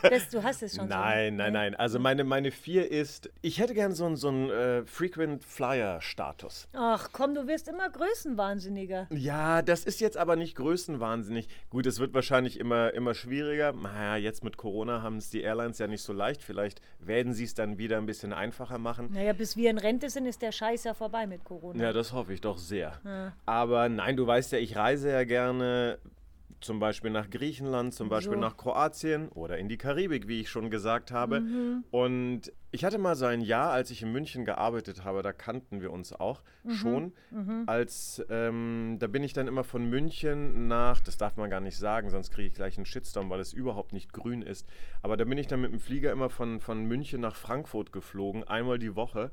Das, 0.03 0.29
du 0.31 0.43
hast 0.43 0.63
es 0.63 0.77
schon 0.77 0.89
Nein, 0.89 1.35
so. 1.35 1.39
nein, 1.39 1.53
nein. 1.53 1.75
Also 1.75 1.99
meine, 1.99 2.25
meine 2.25 2.51
vier 2.51 2.91
ist, 2.91 3.31
ich 3.43 3.59
hätte 3.59 3.75
gern 3.75 3.93
so 3.93 4.05
einen 4.07 4.17
so 4.17 4.29
einen, 4.29 4.51
äh, 4.51 4.85
Frequent 4.85 5.45
Flyer 5.45 6.01
Status. 6.01 6.69
Ach 6.73 7.09
komm, 7.13 7.35
du 7.35 7.47
wirst 7.47 7.69
immer 7.69 7.89
größenwahnsinniger. 7.89 9.07
Ja, 9.11 9.63
das 9.63 9.85
ist 9.85 10.01
jetzt 10.01 10.17
aber 10.17 10.37
nicht 10.37 10.57
größenwahnsinnig. 10.57 11.49
Gut, 11.71 11.87
es 11.87 11.99
wird 12.01 12.15
wahrscheinlich 12.15 12.59
immer, 12.59 12.93
immer 12.95 13.15
schwieriger. 13.15 13.73
Naja, 13.73 14.17
jetzt 14.17 14.45
mit 14.45 14.57
Corona 14.57 15.03
haben 15.03 15.17
es 15.19 15.31
die 15.31 15.43
Airlines 15.43 15.79
ja 15.79 15.87
nicht 15.87 16.03
so 16.03 16.13
leicht. 16.13 16.43
Vielleicht 16.43 16.81
werden 16.99 17.33
sie 17.33 17.45
es 17.45 17.55
dann 17.55 17.79
wieder 17.79 17.99
ein 17.99 18.07
bisschen 18.07 18.33
einfacher 18.33 18.79
machen. 18.79 19.11
Naja, 19.13 19.33
bis 19.33 19.57
wir 19.57 19.71
in 19.71 19.79
Rente 19.79 20.11
sind, 20.11 20.27
ist 20.27 20.43
der 20.43 20.53
Scheiß 20.65 20.85
ja 20.85 20.95
vorbei 20.95 21.27
mit 21.27 21.45
Corona. 21.45 21.83
Ja, 21.83 21.93
das 21.93 22.13
hoffe 22.13 22.33
ich 22.33 22.41
doch 22.41 22.57
sehr. 22.59 22.99
Aber 23.45 23.89
nein, 23.89 24.17
du 24.17 24.27
weißt 24.27 24.53
ja, 24.53 24.59
ich 24.59 24.77
reise 24.77 25.11
ja 25.11 25.25
gerne 25.25 25.99
zum 26.61 26.79
Beispiel 26.79 27.11
nach 27.11 27.29
Griechenland, 27.29 27.93
zum 27.93 28.09
Beispiel 28.09 28.37
So. 28.37 28.41
nach 28.41 28.57
Kroatien 28.57 29.29
oder 29.29 29.59
in 29.59 29.69
die 29.69 29.77
Karibik, 29.77 30.29
wie 30.29 30.41
ich 30.41 30.49
schon 30.49 30.71
gesagt 30.71 31.11
habe. 31.11 31.43
Und 31.91 32.51
ich 32.71 32.87
hatte 32.87 32.97
mal 32.97 33.15
so 33.17 33.27
ein 33.27 33.43
Jahr, 33.43 33.71
als 33.73 33.91
ich 33.91 34.01
in 34.03 34.11
München 34.11 34.47
gearbeitet 34.47 35.05
habe, 35.05 35.21
da 35.23 35.35
kannten 35.35 35.83
wir 35.83 35.93
uns 35.93 36.15
auch 36.15 36.43
schon. 36.67 37.13
Als 37.67 38.25
ähm, 38.31 38.97
da 38.99 39.07
bin 39.09 39.23
ich 39.23 39.35
dann 39.35 39.47
immer 39.47 39.63
von 39.65 39.85
München 39.91 40.67
nach, 40.67 41.01
das 41.01 41.19
darf 41.19 41.37
man 41.37 41.51
gar 41.51 41.61
nicht 41.61 41.77
sagen, 41.77 42.09
sonst 42.09 42.31
kriege 42.31 42.49
ich 42.49 42.55
gleich 42.55 42.79
einen 42.79 42.87
Shitstorm, 42.87 43.29
weil 43.29 43.41
es 43.41 43.53
überhaupt 43.53 43.93
nicht 43.93 44.15
grün 44.15 44.41
ist. 44.41 44.67
Aber 45.03 45.19
da 45.19 45.25
bin 45.25 45.37
ich 45.37 45.47
dann 45.47 45.61
mit 45.61 45.71
dem 45.71 45.81
Flieger 45.81 46.13
immer 46.13 46.31
von, 46.31 46.61
von 46.61 46.87
München 46.87 47.21
nach 47.21 47.37
Frankfurt 47.37 47.93
geflogen, 47.93 48.43
einmal 48.45 48.79
die 48.79 48.97
Woche. 48.97 49.31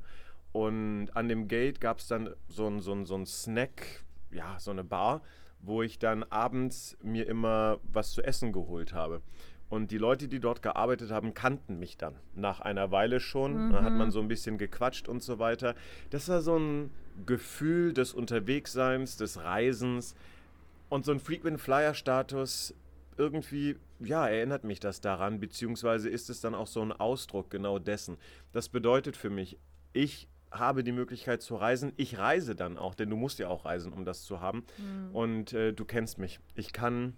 Und 0.52 1.08
an 1.14 1.28
dem 1.28 1.48
Gate 1.48 1.80
gab 1.80 1.98
es 1.98 2.08
dann 2.08 2.34
so 2.48 2.66
ein, 2.68 2.80
so 2.80 2.92
ein, 2.92 3.06
so 3.06 3.16
ein 3.16 3.26
Snack, 3.26 4.04
ja, 4.30 4.58
so 4.58 4.70
eine 4.70 4.84
Bar, 4.84 5.22
wo 5.60 5.82
ich 5.82 5.98
dann 5.98 6.24
abends 6.24 6.96
mir 7.02 7.26
immer 7.26 7.78
was 7.84 8.12
zu 8.12 8.22
essen 8.22 8.52
geholt 8.52 8.92
habe. 8.92 9.22
Und 9.70 9.90
die 9.90 9.96
Leute, 9.96 10.28
die 10.28 10.38
dort 10.38 10.60
gearbeitet 10.60 11.10
haben, 11.10 11.32
kannten 11.32 11.78
mich 11.78 11.96
dann 11.96 12.16
nach 12.34 12.60
einer 12.60 12.90
Weile 12.90 13.20
schon. 13.20 13.70
Da 13.72 13.82
hat 13.82 13.94
man 13.94 14.10
so 14.10 14.20
ein 14.20 14.28
bisschen 14.28 14.58
gequatscht 14.58 15.08
und 15.08 15.22
so 15.22 15.38
weiter. 15.38 15.74
Das 16.10 16.28
war 16.28 16.42
so 16.42 16.58
ein 16.58 16.90
Gefühl 17.24 17.94
des 17.94 18.12
Unterwegsseins, 18.12 19.16
des 19.16 19.42
Reisens 19.42 20.14
und 20.90 21.06
so 21.06 21.12
ein 21.12 21.20
Frequent 21.20 21.58
Flyer 21.58 21.94
Status. 21.94 22.74
Irgendwie, 23.16 23.76
ja, 23.98 24.28
erinnert 24.28 24.64
mich 24.64 24.78
das 24.78 25.00
daran, 25.00 25.40
beziehungsweise 25.40 26.10
ist 26.10 26.28
es 26.28 26.42
dann 26.42 26.54
auch 26.54 26.66
so 26.66 26.82
ein 26.82 26.92
Ausdruck 26.92 27.48
genau 27.48 27.78
dessen. 27.78 28.18
Das 28.52 28.68
bedeutet 28.68 29.16
für 29.16 29.30
mich, 29.30 29.58
ich 29.94 30.28
habe 30.52 30.84
die 30.84 30.92
Möglichkeit 30.92 31.42
zu 31.42 31.56
reisen. 31.56 31.92
Ich 31.96 32.18
reise 32.18 32.54
dann 32.54 32.78
auch, 32.78 32.94
denn 32.94 33.10
du 33.10 33.16
musst 33.16 33.38
ja 33.38 33.48
auch 33.48 33.64
reisen, 33.64 33.92
um 33.92 34.04
das 34.04 34.22
zu 34.22 34.40
haben. 34.40 34.64
Und 35.12 35.52
äh, 35.52 35.72
du 35.72 35.84
kennst 35.84 36.18
mich. 36.18 36.40
Ich 36.54 36.72
kann 36.72 37.16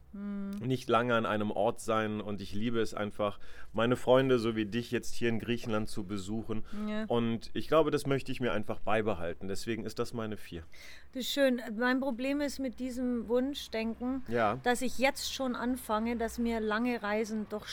nicht 0.61 0.89
lange 0.89 1.15
an 1.15 1.27
einem 1.27 1.51
Ort 1.51 1.81
sein 1.81 2.21
und 2.21 2.41
ich 2.41 2.55
liebe 2.55 2.81
es 2.81 2.95
einfach, 2.95 3.39
meine 3.73 3.97
Freunde 3.97 4.39
so 4.39 4.55
wie 4.57 4.67
dich 4.67 4.91
jetzt 4.93 5.15
hier 5.15 5.29
in 5.29 5.39
Griechenland 5.41 5.89
zu 5.89 6.05
besuchen. 6.05 6.65
Ja. 6.89 7.05
Und 7.09 7.51
ich 7.55 7.67
glaube, 7.69 7.91
das 7.91 8.07
möchte 8.07 8.31
ich 8.31 8.41
mir 8.41 8.53
einfach 8.53 8.79
beibehalten. 8.81 9.49
Deswegen 9.49 9.85
ist 9.85 9.99
das 9.99 10.13
meine 10.15 10.37
vier. 10.37 10.63
Das 11.13 11.25
ist 11.25 11.33
schön. 11.33 11.61
Mein 11.77 12.01
Problem 12.01 12.41
ist 12.41 12.59
mit 12.61 12.79
diesem 12.79 13.29
Wunschdenken, 13.29 14.23
Ja. 14.29 14.59
dass 14.63 14.81
ich 14.83 14.99
jetzt 14.99 15.33
schon 15.35 15.57
anfange, 15.57 16.17
dass 16.17 16.39
mir 16.39 16.61
lange 16.61 17.03
Reisen 17.03 17.47
doch, 17.51 17.67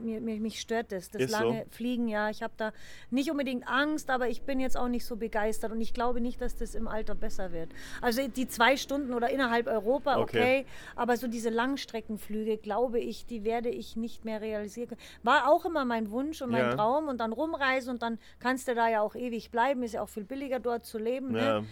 mir, 0.00 0.20
mich 0.20 0.60
stört 0.60 0.92
das. 0.92 1.10
Das 1.10 1.22
Ist 1.22 1.32
so? 1.32 1.38
lange 1.38 1.66
Fliegen, 1.70 2.08
ja. 2.08 2.28
Ich 2.30 2.42
habe 2.42 2.52
da 2.56 2.72
nicht 3.10 3.30
unbedingt 3.30 3.66
Angst, 3.66 4.10
aber 4.10 4.28
ich 4.28 4.42
bin 4.42 4.60
jetzt 4.60 4.76
auch 4.76 4.88
nicht 4.90 5.04
so 5.06 5.16
begeistert 5.16 5.72
und 5.72 5.80
ich 5.80 5.94
glaube 5.94 6.20
nicht, 6.20 6.40
dass 6.40 6.56
das 6.56 6.74
im 6.74 6.88
Alter 6.88 7.14
besser 7.14 7.52
wird. 7.52 7.70
Also 8.00 8.26
die 8.28 8.46
zwei 8.48 8.76
Stunden 8.76 9.14
oder 9.14 9.30
innerhalb 9.30 9.66
Europa, 9.66 10.18
okay, 10.18 10.40
Okay. 10.40 10.66
aber 10.96 11.16
so 11.16 11.26
diese 11.28 11.50
Langstreckenflüge, 11.50 12.56
glaube 12.58 12.98
ich, 13.00 13.26
die 13.26 13.44
werde 13.44 13.68
ich 13.70 13.96
nicht 13.96 14.24
mehr 14.24 14.40
realisieren 14.40 14.88
können. 14.90 15.00
War 15.22 15.48
auch 15.50 15.64
immer 15.64 15.84
mein 15.84 16.10
Wunsch 16.10 16.42
und 16.42 16.50
mein 16.50 16.64
Ja. 16.70 16.74
Traum 16.74 17.08
und 17.08 17.18
dann 17.18 17.32
rumreisen 17.32 17.92
und 17.92 18.02
dann 18.02 18.18
kannst 18.38 18.68
du 18.68 18.74
da 18.74 18.88
ja 18.88 19.00
auch 19.00 19.14
ewig 19.14 19.50
bleiben, 19.50 19.82
ist 19.82 19.94
ja 19.94 20.02
auch 20.02 20.08
viel 20.08 20.24
billiger 20.24 20.60
dort 20.60 20.84
zu 20.84 20.98
leben. 20.98 21.34
Ja. 21.36 21.60
Ne? 21.60 21.66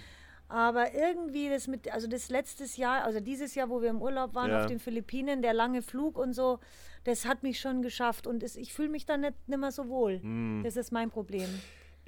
Aber 0.50 0.94
irgendwie 0.94 1.50
das 1.50 1.66
mit, 1.68 1.92
also 1.92 2.06
das 2.06 2.30
letztes 2.30 2.78
Jahr, 2.78 3.04
also 3.04 3.20
dieses 3.20 3.54
Jahr, 3.54 3.68
wo 3.68 3.82
wir 3.82 3.90
im 3.90 4.00
Urlaub 4.00 4.34
waren 4.34 4.50
Ja. 4.50 4.60
auf 4.60 4.66
den 4.66 4.78
Philippinen, 4.78 5.42
der 5.42 5.52
lange 5.52 5.82
Flug 5.82 6.16
und 6.16 6.32
so, 6.32 6.58
das 7.04 7.26
hat 7.26 7.42
mich 7.42 7.60
schon 7.60 7.82
geschafft 7.82 8.26
und 8.26 8.42
es, 8.42 8.56
ich 8.56 8.72
fühle 8.72 8.88
mich 8.88 9.04
da 9.04 9.18
nicht, 9.18 9.34
nicht 9.46 9.58
mehr 9.58 9.72
so 9.72 9.88
wohl. 9.88 10.20
Das 10.64 10.76
ist 10.76 10.90
mein 10.90 11.10
Problem. 11.10 11.48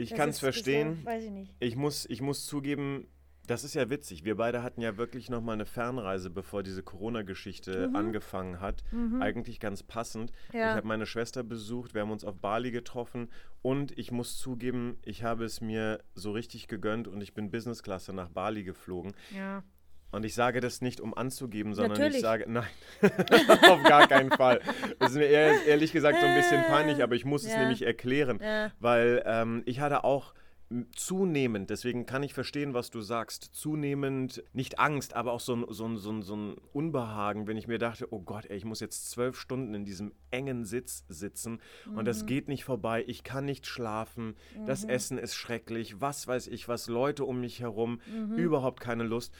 Ich 0.02 0.14
kann 0.14 0.28
es 0.30 0.38
verstehen. 0.38 1.04
war- 1.04 1.12
weiß 1.14 1.24
ich 1.24 1.30
nicht. 1.30 1.54
Ich 1.60 1.76
muss, 1.76 2.06
ich 2.08 2.20
muss 2.22 2.46
zugeben, 2.46 3.06
das 3.46 3.64
ist 3.64 3.74
ja 3.74 3.90
witzig. 3.90 4.24
Wir 4.24 4.36
beide 4.36 4.62
hatten 4.62 4.80
ja 4.80 4.96
wirklich 4.96 5.28
noch 5.28 5.40
mal 5.40 5.54
eine 5.54 5.66
Fernreise, 5.66 6.30
bevor 6.30 6.62
diese 6.62 6.82
Corona-Geschichte 6.84 7.90
angefangen 7.94 8.60
hat. 8.60 8.84
Eigentlich 9.20 9.58
ganz 9.60 9.82
passend. 9.82 10.30
Ja. 10.52 10.70
Ich 10.70 10.76
habe 10.76 10.86
meine 10.86 11.06
Schwester 11.06 11.42
besucht, 11.42 11.94
wir 11.94 12.02
haben 12.02 12.12
uns 12.12 12.24
auf 12.24 12.36
Bali 12.38 12.70
getroffen 12.70 13.28
und 13.62 13.96
ich 13.98 14.12
muss 14.12 14.38
zugeben, 14.38 14.98
ich 15.04 15.22
habe 15.24 15.44
es 15.44 15.60
mir 15.60 16.02
so 16.14 16.30
richtig 16.32 16.68
gegönnt 16.68 17.08
und 17.08 17.20
ich 17.22 17.34
bin 17.34 17.50
Business-Klasse 17.50 18.12
nach 18.12 18.28
Bali 18.28 18.62
geflogen. 18.62 19.12
Ja. 19.34 19.64
Und 20.12 20.24
ich 20.24 20.34
sage 20.34 20.60
das 20.60 20.80
nicht, 20.80 21.00
um 21.00 21.14
anzugeben, 21.14 21.74
sondern 21.74 21.92
Natürlich. 21.98 22.16
ich 22.16 22.22
sage, 22.22 22.44
nein, 22.48 22.66
auf 23.68 23.82
gar 23.84 24.08
keinen 24.08 24.30
Fall. 24.30 24.60
Das 24.98 25.12
ist 25.12 25.16
mir 25.18 25.26
eher, 25.26 25.64
ehrlich 25.66 25.92
gesagt 25.92 26.18
so 26.20 26.26
ein 26.26 26.34
bisschen 26.34 26.62
peinlich, 26.64 27.02
aber 27.02 27.14
ich 27.14 27.24
muss 27.24 27.44
es 27.44 27.52
Ja. 27.54 27.60
nämlich 27.60 27.82
erklären, 27.82 28.40
Ja. 28.42 28.72
weil 28.80 29.22
ähm, 29.24 29.62
ich 29.66 29.80
hatte 29.80 30.02
auch 30.04 30.34
zunehmend, 30.94 31.68
deswegen 31.68 32.06
kann 32.06 32.22
ich 32.22 32.32
verstehen, 32.32 32.74
was 32.74 32.90
du 32.90 33.00
sagst, 33.00 33.50
zunehmend, 33.54 34.44
nicht 34.52 34.78
Angst, 34.78 35.14
aber 35.16 35.32
auch 35.32 35.40
so 35.40 35.54
ein, 35.56 35.64
so 35.68 35.84
ein, 35.84 35.96
so 35.98 36.12
ein, 36.12 36.22
so 36.22 36.36
ein 36.36 36.56
Unbehagen, 36.72 37.48
wenn 37.48 37.56
ich 37.56 37.66
mir 37.66 37.78
dachte, 37.78 38.06
oh 38.12 38.20
Gott, 38.20 38.46
ey, 38.46 38.56
ich 38.56 38.64
muss 38.64 38.78
jetzt 38.78 39.10
zwölf 39.10 39.36
Stunden 39.36 39.74
in 39.74 39.84
diesem 39.84 40.12
engen 40.30 40.64
Sitz 40.64 41.04
sitzen 41.08 41.60
und 41.86 41.96
Mhm. 42.02 42.04
das 42.04 42.24
geht 42.24 42.46
nicht 42.46 42.62
vorbei, 42.62 43.02
ich 43.08 43.24
kann 43.24 43.46
nicht 43.46 43.66
schlafen, 43.66 44.36
das 44.64 44.84
Essen 44.84 45.18
ist 45.18 45.34
schrecklich, 45.34 46.00
was 46.00 46.28
weiß 46.28 46.46
ich, 46.46 46.68
was 46.68 46.86
Leute 46.86 47.24
um 47.24 47.40
mich 47.40 47.58
herum, 47.60 48.00
Mhm. 48.06 48.34
überhaupt 48.36 48.78
keine 48.78 49.02
Lust. 49.02 49.34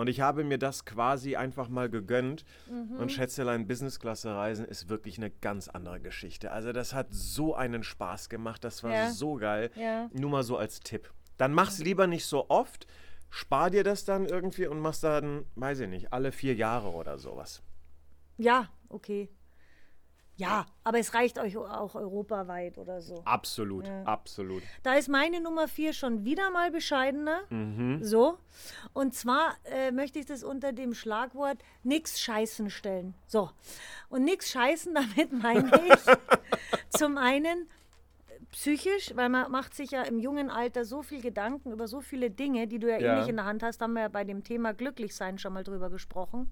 Und 0.00 0.08
ich 0.08 0.22
habe 0.22 0.44
mir 0.44 0.56
das 0.56 0.86
quasi 0.86 1.36
einfach 1.36 1.68
mal 1.68 1.90
gegönnt. 1.90 2.44
Mhm. 2.70 2.96
Und 2.96 3.12
Schätzelein 3.12 3.66
Business-Klasse-Reisen 3.66 4.64
ist 4.64 4.88
wirklich 4.88 5.18
eine 5.18 5.30
ganz 5.30 5.68
andere 5.68 6.00
Geschichte. 6.00 6.52
Also 6.52 6.72
das 6.72 6.94
hat 6.94 7.08
so 7.10 7.54
einen 7.54 7.82
Spaß 7.82 8.30
gemacht. 8.30 8.64
Das 8.64 8.82
war 8.82 8.92
Ja. 8.92 9.10
so 9.10 9.34
geil. 9.34 9.70
Ja. 9.74 10.08
Nur 10.14 10.30
mal 10.30 10.42
so 10.42 10.56
als 10.56 10.80
Tipp. 10.80 11.12
Dann 11.36 11.52
mach's 11.52 11.80
lieber 11.80 12.06
nicht 12.06 12.24
so 12.24 12.48
oft. 12.48 12.86
Spar 13.28 13.68
dir 13.68 13.84
das 13.84 14.06
dann 14.06 14.24
irgendwie 14.24 14.66
und 14.66 14.80
machst 14.80 15.04
dann, 15.04 15.44
weiß 15.56 15.80
ich 15.80 15.88
nicht, 15.88 16.12
alle 16.14 16.32
vier 16.32 16.54
Jahre 16.54 16.88
oder 16.92 17.18
sowas. 17.18 17.62
Ja, 18.38 18.70
okay. 18.88 19.28
Ja, 20.40 20.66
aber 20.84 20.98
es 20.98 21.12
reicht 21.12 21.38
euch 21.38 21.56
auch 21.56 21.94
europaweit 21.94 22.78
oder 22.78 23.00
so. 23.02 23.22
Absolut, 23.24 23.86
absolut. 24.06 24.62
Da 24.82 24.94
ist 24.94 25.08
meine 25.08 25.40
Nummer 25.40 25.68
vier 25.68 25.92
schon 25.92 26.24
wieder 26.24 26.50
mal 26.50 26.70
bescheidener. 26.70 27.40
Mhm. 27.50 28.02
So. 28.02 28.38
Und 28.94 29.14
zwar 29.14 29.54
äh, 29.64 29.90
möchte 29.92 30.18
ich 30.18 30.26
das 30.26 30.42
unter 30.42 30.72
dem 30.72 30.94
Schlagwort 30.94 31.58
nix 31.82 32.18
scheißen 32.20 32.70
stellen. 32.70 33.14
So. 33.26 33.50
Und 34.08 34.24
nix 34.24 34.50
scheißen, 34.50 34.94
damit 35.16 35.32
meine 35.32 35.70
ich 35.88 36.00
zum 36.98 37.18
einen 37.18 37.68
psychisch, 38.52 39.12
weil 39.14 39.28
man 39.28 39.50
macht 39.50 39.74
sich 39.74 39.90
ja 39.92 40.02
im 40.02 40.18
jungen 40.18 40.50
Alter 40.50 40.84
so 40.84 41.02
viel 41.02 41.20
Gedanken 41.20 41.70
über 41.70 41.86
so 41.86 42.00
viele 42.00 42.30
Dinge, 42.30 42.66
die 42.66 42.78
du 42.78 42.90
ja, 42.90 42.98
Ja. 42.98 43.14
eh 43.14 43.18
nicht 43.20 43.28
in 43.28 43.36
der 43.36 43.44
Hand 43.44 43.62
hast, 43.62 43.80
haben 43.80 43.92
wir 43.92 44.02
ja 44.02 44.08
bei 44.08 44.24
dem 44.24 44.42
Thema 44.42 44.72
Glücklichsein 44.72 45.38
schon 45.38 45.52
mal 45.52 45.62
drüber 45.64 45.90
gesprochen. 45.90 46.50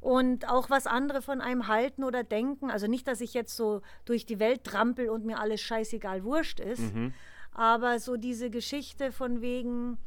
Und 0.00 0.48
auch 0.48 0.70
was 0.70 0.86
andere 0.86 1.20
von 1.22 1.40
einem 1.40 1.66
halten 1.68 2.04
oder 2.04 2.22
denken. 2.22 2.70
Also 2.70 2.86
nicht, 2.86 3.08
dass 3.08 3.20
ich 3.20 3.34
jetzt 3.34 3.56
so 3.56 3.80
durch 4.04 4.24
die 4.26 4.38
Welt 4.38 4.62
trampel 4.62 5.08
und 5.08 5.24
mir 5.24 5.40
alles 5.40 5.60
scheißegal 5.60 6.22
wurscht 6.22 6.60
ist. 6.60 6.92
Aber 7.52 7.98
so 7.98 8.16
diese 8.16 8.50
Geschichte 8.50 9.10
von 9.10 9.40
wegen, 9.40 9.98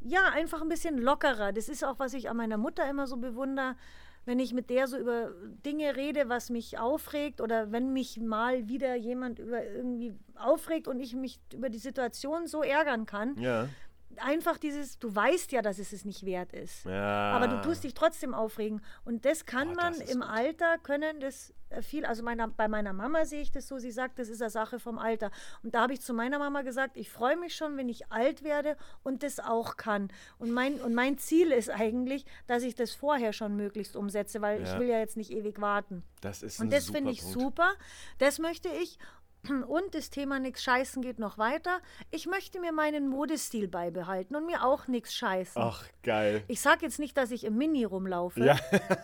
ja, 0.00 0.24
einfach 0.32 0.62
ein 0.62 0.68
bisschen 0.68 0.98
lockerer. 0.98 1.52
Das 1.52 1.68
ist 1.68 1.84
auch, 1.84 1.98
was 1.98 2.14
ich 2.14 2.30
an 2.30 2.38
meiner 2.38 2.56
Mutter 2.56 2.88
immer 2.88 3.06
so 3.06 3.18
bewundere. 3.18 3.76
Wenn 4.24 4.38
ich 4.38 4.52
mit 4.52 4.68
der 4.68 4.86
so 4.86 4.98
über 4.98 5.30
Dinge 5.64 5.96
rede, 5.96 6.28
was 6.28 6.50
mich 6.50 6.78
aufregt 6.78 7.40
oder 7.40 7.72
wenn 7.72 7.92
mich 7.92 8.18
mal 8.18 8.68
wieder 8.68 8.94
jemand 8.94 9.38
über 9.38 9.64
irgendwie 9.64 10.14
aufregt 10.36 10.88
und 10.88 11.00
ich 11.00 11.14
mich 11.14 11.40
über 11.54 11.68
die 11.70 11.78
Situation 11.78 12.46
so 12.46 12.62
ärgern 12.62 13.06
kann, 13.06 13.38
Ja. 13.38 13.68
Einfach 14.16 14.58
dieses, 14.58 14.98
du 14.98 15.14
weißt 15.14 15.52
ja, 15.52 15.62
dass 15.62 15.78
es 15.78 15.92
es 15.92 16.04
nicht 16.04 16.24
wert 16.24 16.52
ist. 16.52 16.84
ja. 16.84 17.30
Aber 17.32 17.48
du 17.48 17.60
tust 17.62 17.84
dich 17.84 17.94
trotzdem 17.94 18.34
aufregen. 18.34 18.82
Und 19.04 19.24
das 19.24 19.46
kann 19.46 19.70
Oh, 19.70 19.74
man 19.74 19.98
das 19.98 20.10
im 20.10 20.20
gut. 20.20 20.28
Alter, 20.28 20.78
können 20.78 21.20
das 21.20 21.54
äh, 21.70 21.80
viel, 21.82 22.04
also 22.04 22.22
meiner, 22.22 22.48
bei 22.48 22.66
meiner 22.68 22.92
Mama 22.92 23.24
sehe 23.24 23.40
ich 23.40 23.52
das 23.52 23.68
so, 23.68 23.78
sie 23.78 23.92
sagt, 23.92 24.18
das 24.18 24.28
ist 24.28 24.42
eine 24.42 24.50
Sache 24.50 24.78
vom 24.80 24.98
Alter. 24.98 25.30
Und 25.62 25.74
da 25.74 25.82
habe 25.82 25.92
ich 25.92 26.00
zu 26.00 26.12
meiner 26.12 26.38
Mama 26.38 26.62
gesagt, 26.62 26.96
ich 26.96 27.08
freue 27.10 27.36
mich 27.36 27.54
schon, 27.54 27.76
wenn 27.76 27.88
ich 27.88 28.10
alt 28.10 28.42
werde 28.42 28.76
und 29.04 29.22
das 29.22 29.38
auch 29.38 29.76
kann. 29.76 30.08
Und 30.38 30.50
mein, 30.50 30.74
und 30.80 30.94
mein 30.94 31.16
Ziel 31.18 31.52
ist 31.52 31.70
eigentlich, 31.70 32.24
dass 32.46 32.62
ich 32.64 32.74
das 32.74 32.92
vorher 32.92 33.32
schon 33.32 33.56
möglichst 33.56 33.94
umsetze, 33.96 34.40
weil 34.42 34.62
ich 34.62 34.68
Ja. 34.68 34.80
will 34.80 34.88
ja 34.88 34.98
jetzt 34.98 35.16
nicht 35.16 35.30
ewig 35.30 35.60
warten. 35.60 36.02
Das 36.20 36.42
ist 36.42 36.58
ein 36.60 36.64
Und 36.64 36.72
das 36.72 36.90
finde 36.90 37.12
ich 37.12 37.22
super. 37.22 37.70
Das 38.18 38.38
möchte 38.38 38.68
ich. 38.68 38.98
Und 39.48 39.94
das 39.94 40.10
Thema 40.10 40.38
nix 40.38 40.62
scheißen 40.62 41.02
geht 41.02 41.18
noch 41.18 41.38
weiter. 41.38 41.80
Ich 42.10 42.26
möchte 42.26 42.60
mir 42.60 42.72
meinen 42.72 43.08
Modestil 43.08 43.68
beibehalten 43.68 44.36
und 44.36 44.44
mir 44.46 44.64
auch 44.64 44.86
nix 44.86 45.14
scheißen. 45.14 45.60
Ach, 45.60 45.84
geil. 46.02 46.42
Ich 46.46 46.60
sage 46.60 46.80
jetzt 46.82 46.98
nicht, 46.98 47.16
dass 47.16 47.30
ich 47.30 47.44
im 47.44 47.56
Mini 47.56 47.84
rumlaufe, 47.84 48.44
Ja. 48.44 48.58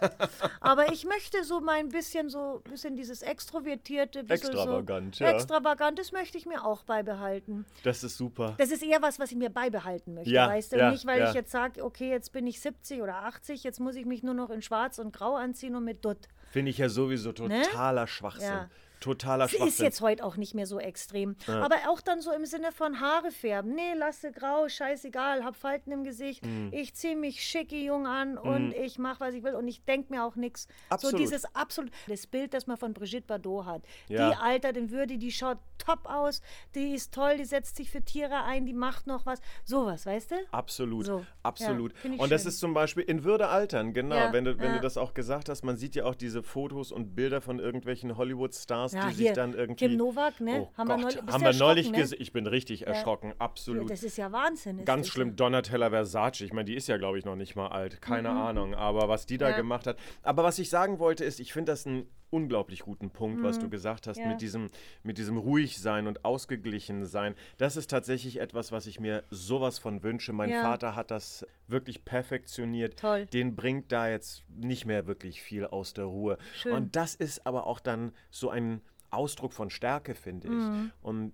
aber 0.60 0.92
ich 0.92 1.04
möchte 1.06 1.42
so 1.44 1.60
mein 1.60 1.88
bisschen 1.88 2.28
so 2.28 2.60
bisschen 2.64 2.96
dieses 2.96 3.22
extrovertierte, 3.22 4.24
bisschen 4.24 4.50
Extravagant, 4.50 5.14
so, 5.16 5.24
ja. 5.24 5.30
extravagant, 5.32 5.98
das 5.98 6.12
möchte 6.12 6.36
ich 6.36 6.44
mir 6.46 6.64
auch 6.64 6.82
beibehalten. 6.84 7.64
Das 7.82 8.04
ist 8.04 8.18
super. 8.18 8.54
Das 8.58 8.70
ist 8.70 8.82
eher 8.82 9.00
was, 9.02 9.18
was 9.18 9.30
ich 9.30 9.36
mir 9.38 9.50
beibehalten 9.50 10.14
möchte, 10.14 10.30
Ja, 10.30 10.48
weißt 10.48 10.72
du? 10.72 10.76
ja, 10.76 10.90
nicht, 10.90 11.06
weil 11.06 11.20
ja. 11.20 11.28
ich 11.28 11.34
jetzt 11.34 11.50
sage, 11.50 11.82
okay, 11.84 12.10
jetzt 12.10 12.32
bin 12.32 12.46
ich 12.46 12.60
70 12.60 13.00
oder 13.00 13.22
80, 13.24 13.64
jetzt 13.64 13.80
muss 13.80 13.96
ich 13.96 14.04
mich 14.04 14.22
nur 14.22 14.34
noch 14.34 14.50
in 14.50 14.60
Schwarz 14.62 14.98
und 14.98 15.12
Grau 15.12 15.34
anziehen 15.36 15.74
und 15.76 15.84
mit 15.84 16.04
Dutt. 16.04 16.28
Finde 16.50 16.70
ich 16.70 16.78
ja 16.78 16.88
sowieso 16.88 17.32
totaler 17.32 18.06
Schwachsinn. 18.06 18.48
Ne? 18.48 18.54
Ja. 18.54 18.70
Totaler 19.06 19.48
Schwachsinn. 19.48 19.68
ist 19.68 19.78
jetzt 19.78 20.00
heute 20.00 20.24
auch 20.24 20.36
nicht 20.36 20.54
mehr 20.54 20.66
so 20.66 20.80
extrem. 20.80 21.36
Aber 21.46 21.76
auch 21.88 22.00
dann 22.00 22.20
so 22.20 22.32
im 22.32 22.44
Sinne 22.44 22.72
von 22.72 23.00
Haare 23.00 23.30
färben. 23.30 23.74
Nee, 23.74 23.94
lasse 23.94 24.32
grau, 24.32 24.68
scheißegal, 24.68 25.44
hab 25.44 25.54
Falten 25.56 25.92
im 25.92 26.02
Gesicht. 26.02 26.44
Mhm. 26.44 26.70
Ich 26.72 26.94
ziehe 26.94 27.14
mich 27.14 27.44
schicki 27.44 27.86
jung 27.86 28.06
an 28.06 28.36
und 28.36 28.72
ich 28.72 28.98
mache, 28.98 29.20
was 29.20 29.34
ich 29.34 29.44
will 29.44 29.54
und 29.54 29.68
ich 29.68 29.84
denke 29.84 30.12
mir 30.12 30.24
auch 30.24 30.34
nichts. 30.34 30.66
So 30.98 31.16
dieses 31.16 31.44
absolut, 31.54 31.92
das 32.08 32.26
Bild, 32.26 32.52
das 32.52 32.66
man 32.66 32.76
von 32.76 32.94
Brigitte 32.94 33.26
Bardot 33.26 33.64
hat. 33.64 33.82
Ja. 34.08 34.30
Die 34.30 34.36
altert 34.36 34.76
in 34.76 34.90
Würde, 34.90 35.18
die 35.18 35.30
schaut 35.30 35.58
top 35.78 36.00
aus, 36.06 36.42
die 36.74 36.94
ist 36.94 37.14
toll, 37.14 37.36
die 37.36 37.44
setzt 37.44 37.76
sich 37.76 37.90
für 37.90 38.02
Tiere 38.02 38.42
ein, 38.42 38.66
die 38.66 38.72
macht 38.72 39.06
noch 39.06 39.24
was. 39.26 39.40
Sowas, 39.64 40.04
weißt 40.06 40.32
du? 40.32 40.36
Absolut, 40.50 41.06
So, 41.06 41.24
absolut. 41.42 41.94
ja, 42.02 42.10
und 42.18 42.32
das 42.32 42.42
schön. 42.42 42.48
ist 42.48 42.58
zum 42.58 42.74
Beispiel 42.74 43.04
in 43.04 43.24
Würde 43.24 43.48
altern, 43.48 43.92
genau. 43.92 44.16
Ja, 44.16 44.32
wenn 44.32 44.44
du, 44.44 44.58
wenn 44.58 44.70
ja. 44.70 44.76
du 44.76 44.80
das 44.80 44.96
auch 44.96 45.14
gesagt 45.14 45.48
hast, 45.48 45.62
man 45.62 45.76
sieht 45.76 45.94
ja 45.94 46.04
auch 46.04 46.14
diese 46.14 46.42
Fotos 46.42 46.90
und 46.92 47.14
Bilder 47.14 47.40
von 47.40 47.58
irgendwelchen 47.58 48.16
Hollywood-Stars, 48.16 48.94
Ja, 48.96 49.08
die 49.08 49.14
sich 49.14 49.26
hier, 49.26 49.34
dann 49.34 49.54
irgendwie. 49.54 49.86
Kim 49.88 49.96
Novak, 49.96 50.40
ne? 50.40 50.66
Oh 50.68 50.76
Haben 50.78 50.88
wir 50.88 50.94
Gott, 50.96 51.02
neulich- 51.04 51.20
bist 51.20 51.32
haben 51.34 51.44
wir 51.44 51.52
neulich 51.54 51.90
ne? 51.90 51.98
gesehen. 51.98 52.18
Ich 52.20 52.32
bin 52.32 52.46
richtig 52.46 52.86
erschrocken, 52.86 53.34
absolut. 53.38 53.90
Das 53.90 54.02
ist 54.02 54.16
ja 54.18 54.32
Wahnsinn. 54.32 54.78
Ist 54.80 54.86
Ganz 54.86 55.08
schlimm, 55.08 55.36
Donatella 55.36 55.90
Versace. 55.90 56.40
Ich 56.42 56.52
meine, 56.52 56.64
die 56.64 56.74
ist 56.74 56.88
ja, 56.88 56.96
glaube 56.96 57.18
ich, 57.18 57.24
noch 57.24 57.36
nicht 57.36 57.54
mal 57.56 57.68
alt. 57.68 58.00
Keine 58.02 58.30
Ahnung. 58.30 58.74
Aber 58.74 59.08
was 59.08 59.26
die 59.26 59.38
da 59.38 59.46
Mhm. 59.46 59.50
Ja. 59.52 59.56
gemacht 59.58 59.86
hat. 59.86 59.96
Aber 60.22 60.42
was 60.44 60.58
ich 60.58 60.68
sagen 60.70 60.98
wollte, 60.98 61.24
ist, 61.24 61.38
ich 61.40 61.52
finde 61.52 61.72
das 61.72 61.86
einen 61.86 62.08
unglaublich 62.30 62.80
guten 62.80 63.10
Punkt, 63.10 63.42
was 63.42 63.58
du 63.58 63.68
gesagt 63.70 64.06
hast, 64.06 64.16
Mhm. 64.18 64.22
Ja. 64.24 64.28
mit 64.30 64.40
diesem, 64.40 64.70
mit 65.02 65.18
diesem 65.18 65.36
ruhig 65.36 65.78
sein 65.78 66.06
und 66.06 66.24
ausgeglichen 66.24 67.04
sein. 67.06 67.34
Das 67.56 67.76
ist 67.76 67.88
tatsächlich 67.90 68.40
etwas, 68.40 68.72
was 68.72 68.86
ich 68.86 68.98
mir 69.00 69.22
sowas 69.30 69.78
von 69.78 70.02
wünsche. 70.02 70.32
Mein 70.32 70.50
Ja. 70.50 70.62
Vater 70.62 70.96
hat 70.96 71.10
das 71.10 71.46
wirklich 71.68 72.04
perfektioniert. 72.04 72.98
Toll. 72.98 73.26
Den 73.26 73.54
bringt 73.56 73.92
da 73.92 74.08
jetzt 74.08 74.44
nicht 74.48 74.86
mehr 74.86 75.06
wirklich 75.06 75.40
viel 75.42 75.64
aus 75.66 75.94
der 75.94 76.04
Ruhe. 76.04 76.38
Schön. 76.54 76.72
Und 76.72 76.96
das 76.96 77.14
ist 77.14 77.46
aber 77.46 77.66
auch 77.66 77.80
dann 77.80 78.12
so 78.30 78.50
ein 78.50 78.80
Ausdruck 79.10 79.52
von 79.52 79.70
Stärke, 79.70 80.14
finde 80.14 80.48
ich. 80.48 80.52
Mhm. 80.54 80.92
Und 81.02 81.32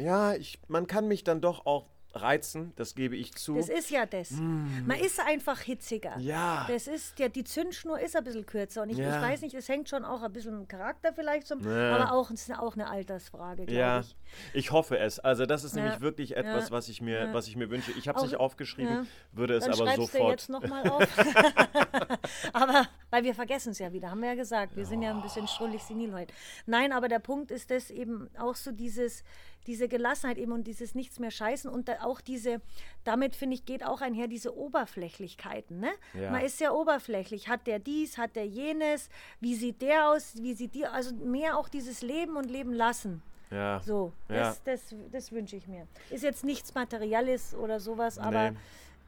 ja, 0.00 0.34
ich, 0.34 0.58
man 0.68 0.86
kann 0.86 1.06
mich 1.08 1.22
dann 1.24 1.40
doch 1.40 1.66
auch 1.66 1.86
reizen, 2.14 2.72
das 2.76 2.94
gebe 2.94 3.16
ich 3.16 3.34
zu. 3.34 3.54
Das 3.54 3.68
ist 3.68 3.90
ja 3.90 4.06
das. 4.06 4.30
Mm. 4.32 4.86
Man 4.86 4.98
ist 4.98 5.20
einfach 5.20 5.60
hitziger. 5.60 6.18
Ja. 6.18 6.66
Das 6.68 6.86
ist, 6.86 7.18
ja, 7.18 7.28
die 7.28 7.44
Zündschnur 7.44 7.98
ist 8.00 8.16
ein 8.16 8.24
bisschen 8.24 8.46
kürzer. 8.46 8.82
Und 8.82 8.90
ich, 8.90 8.98
ja. 8.98 9.16
ich 9.16 9.22
weiß 9.22 9.42
nicht, 9.42 9.54
es 9.54 9.68
hängt 9.68 9.88
schon 9.88 10.04
auch 10.04 10.22
ein 10.22 10.32
bisschen 10.32 10.54
im 10.54 10.68
Charakter 10.68 11.12
vielleicht, 11.12 11.46
zum, 11.46 11.60
ja. 11.60 11.96
aber 11.96 12.12
auch, 12.12 12.30
ist 12.30 12.52
auch 12.52 12.74
eine 12.74 12.88
Altersfrage, 12.88 13.66
glaube 13.66 13.78
ja. 13.78 14.00
ich. 14.00 14.16
Ich 14.52 14.70
hoffe 14.72 14.98
es. 14.98 15.18
Also 15.18 15.46
das 15.46 15.64
ist 15.64 15.74
nämlich 15.74 16.00
wirklich 16.00 16.36
etwas, 16.36 16.70
was, 16.70 16.88
ich 16.88 17.00
mir, 17.00 17.32
was 17.32 17.48
ich 17.48 17.56
mir 17.56 17.70
wünsche. 17.70 17.92
Ich 17.92 18.08
habe 18.08 18.18
es 18.18 18.24
nicht 18.24 18.36
aufgeschrieben, 18.36 19.06
würde 19.32 19.56
es 19.56 19.64
Dann 19.64 19.74
aber 19.74 19.94
sofort. 19.96 20.22
Du 20.22 20.30
jetzt 20.30 20.48
nochmal 20.48 20.88
auf. 20.88 21.08
aber, 22.52 22.88
weil 23.10 23.24
wir 23.24 23.34
vergessen 23.34 23.70
es 23.70 23.78
ja 23.78 23.92
wieder, 23.92 24.10
haben 24.10 24.20
wir 24.20 24.28
ja 24.28 24.34
gesagt. 24.34 24.76
Wir 24.76 24.86
sind 24.86 25.02
ja 25.02 25.10
ein 25.10 25.22
bisschen 25.22 25.48
schrullig 25.48 25.82
senil 25.82 26.12
heute. 26.12 26.32
Nein, 26.66 26.92
aber 26.92 27.08
der 27.08 27.18
Punkt 27.18 27.50
ist 27.50 27.70
das 27.70 27.90
eben 27.90 28.28
auch 28.38 28.54
so 28.54 28.72
dieses, 28.72 29.24
diese 29.66 29.88
Gelassenheit 29.88 30.38
eben 30.38 30.52
und 30.52 30.66
dieses 30.66 30.94
Nichts 30.94 31.18
mehr 31.18 31.30
scheißen 31.30 31.70
und 31.70 31.90
auch 32.02 32.20
diese, 32.20 32.60
damit 33.04 33.36
finde 33.36 33.54
ich, 33.54 33.64
geht 33.64 33.84
auch 33.84 34.00
einher 34.00 34.28
diese 34.28 34.56
Oberflächlichkeiten. 34.56 35.80
Ne? 35.80 35.90
Ja. 36.14 36.30
Man 36.30 36.42
ist 36.42 36.58
sehr 36.58 36.74
oberflächlich. 36.74 37.48
Hat 37.48 37.66
der 37.66 37.78
dies, 37.78 38.18
hat 38.18 38.36
der 38.36 38.46
jenes, 38.46 39.08
wie 39.40 39.54
sieht 39.54 39.82
der 39.82 40.08
aus, 40.08 40.34
wie 40.40 40.54
sieht 40.54 40.74
die, 40.74 40.86
also 40.86 41.14
mehr 41.14 41.56
auch 41.58 41.68
dieses 41.68 42.02
Leben 42.02 42.36
und 42.36 42.50
Leben 42.50 42.72
lassen. 42.72 43.22
Ja. 43.50 43.80
So, 43.80 44.12
das, 44.28 44.36
ja. 44.36 44.42
das, 44.64 44.88
das, 44.88 44.94
das 45.10 45.32
wünsche 45.32 45.56
ich 45.56 45.68
mir. 45.68 45.86
Ist 46.10 46.22
jetzt 46.22 46.42
nichts 46.42 46.74
Materielles 46.74 47.54
oder 47.54 47.80
sowas, 47.80 48.18
aber 48.18 48.52
nee. 48.52 48.56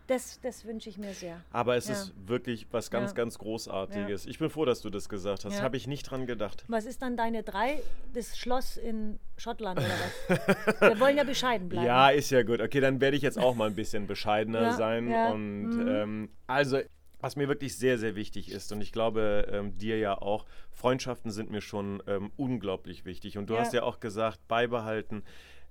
Das, 0.06 0.38
das 0.42 0.66
wünsche 0.66 0.90
ich 0.90 0.98
mir 0.98 1.14
sehr. 1.14 1.42
Aber 1.50 1.76
es 1.76 1.88
ja. 1.88 1.94
ist 1.94 2.12
wirklich 2.26 2.66
was 2.70 2.90
ganz, 2.90 3.12
ja. 3.12 3.14
ganz 3.14 3.38
Großartiges. 3.38 4.24
Ja. 4.24 4.30
Ich 4.30 4.38
bin 4.38 4.50
froh, 4.50 4.66
dass 4.66 4.82
du 4.82 4.90
das 4.90 5.08
gesagt 5.08 5.44
hast. 5.46 5.62
Habe 5.62 5.78
ich 5.78 5.86
nicht 5.86 6.02
dran 6.02 6.26
gedacht. 6.26 6.64
Was 6.68 6.84
ist 6.84 7.00
dann 7.00 7.16
deine 7.16 7.42
drei? 7.42 7.82
Das 8.12 8.36
Schloss 8.36 8.76
in 8.76 9.18
Schottland 9.38 9.80
oder 9.80 9.88
was? 9.88 10.80
Wir 10.80 11.00
wollen 11.00 11.16
ja 11.16 11.24
bescheiden 11.24 11.70
bleiben. 11.70 11.86
Ja, 11.86 12.10
ist 12.10 12.30
ja 12.30 12.42
gut. 12.42 12.60
Okay, 12.60 12.80
dann 12.80 13.00
werde 13.00 13.16
ich 13.16 13.22
jetzt 13.22 13.38
auch 13.38 13.54
mal 13.54 13.68
ein 13.68 13.74
bisschen 13.74 14.06
bescheidener 14.06 14.74
sein. 14.74 15.08
Und 15.32 15.70
mhm. 15.70 15.88
ähm, 15.88 16.28
also, 16.46 16.80
was 17.20 17.36
mir 17.36 17.48
wirklich 17.48 17.78
sehr, 17.78 17.96
sehr 17.96 18.14
wichtig 18.14 18.50
ist, 18.50 18.72
und 18.72 18.82
ich 18.82 18.92
glaube, 18.92 19.48
ähm, 19.50 19.78
dir 19.78 19.98
ja 19.98 20.20
auch, 20.20 20.44
Freundschaften 20.70 21.30
sind 21.30 21.50
mir 21.50 21.62
schon 21.62 22.02
ähm, 22.06 22.30
unglaublich 22.36 23.06
wichtig. 23.06 23.38
Und 23.38 23.48
du 23.48 23.58
hast 23.58 23.72
ja 23.72 23.84
auch 23.84 24.00
gesagt, 24.00 24.46
beibehalten. 24.48 25.22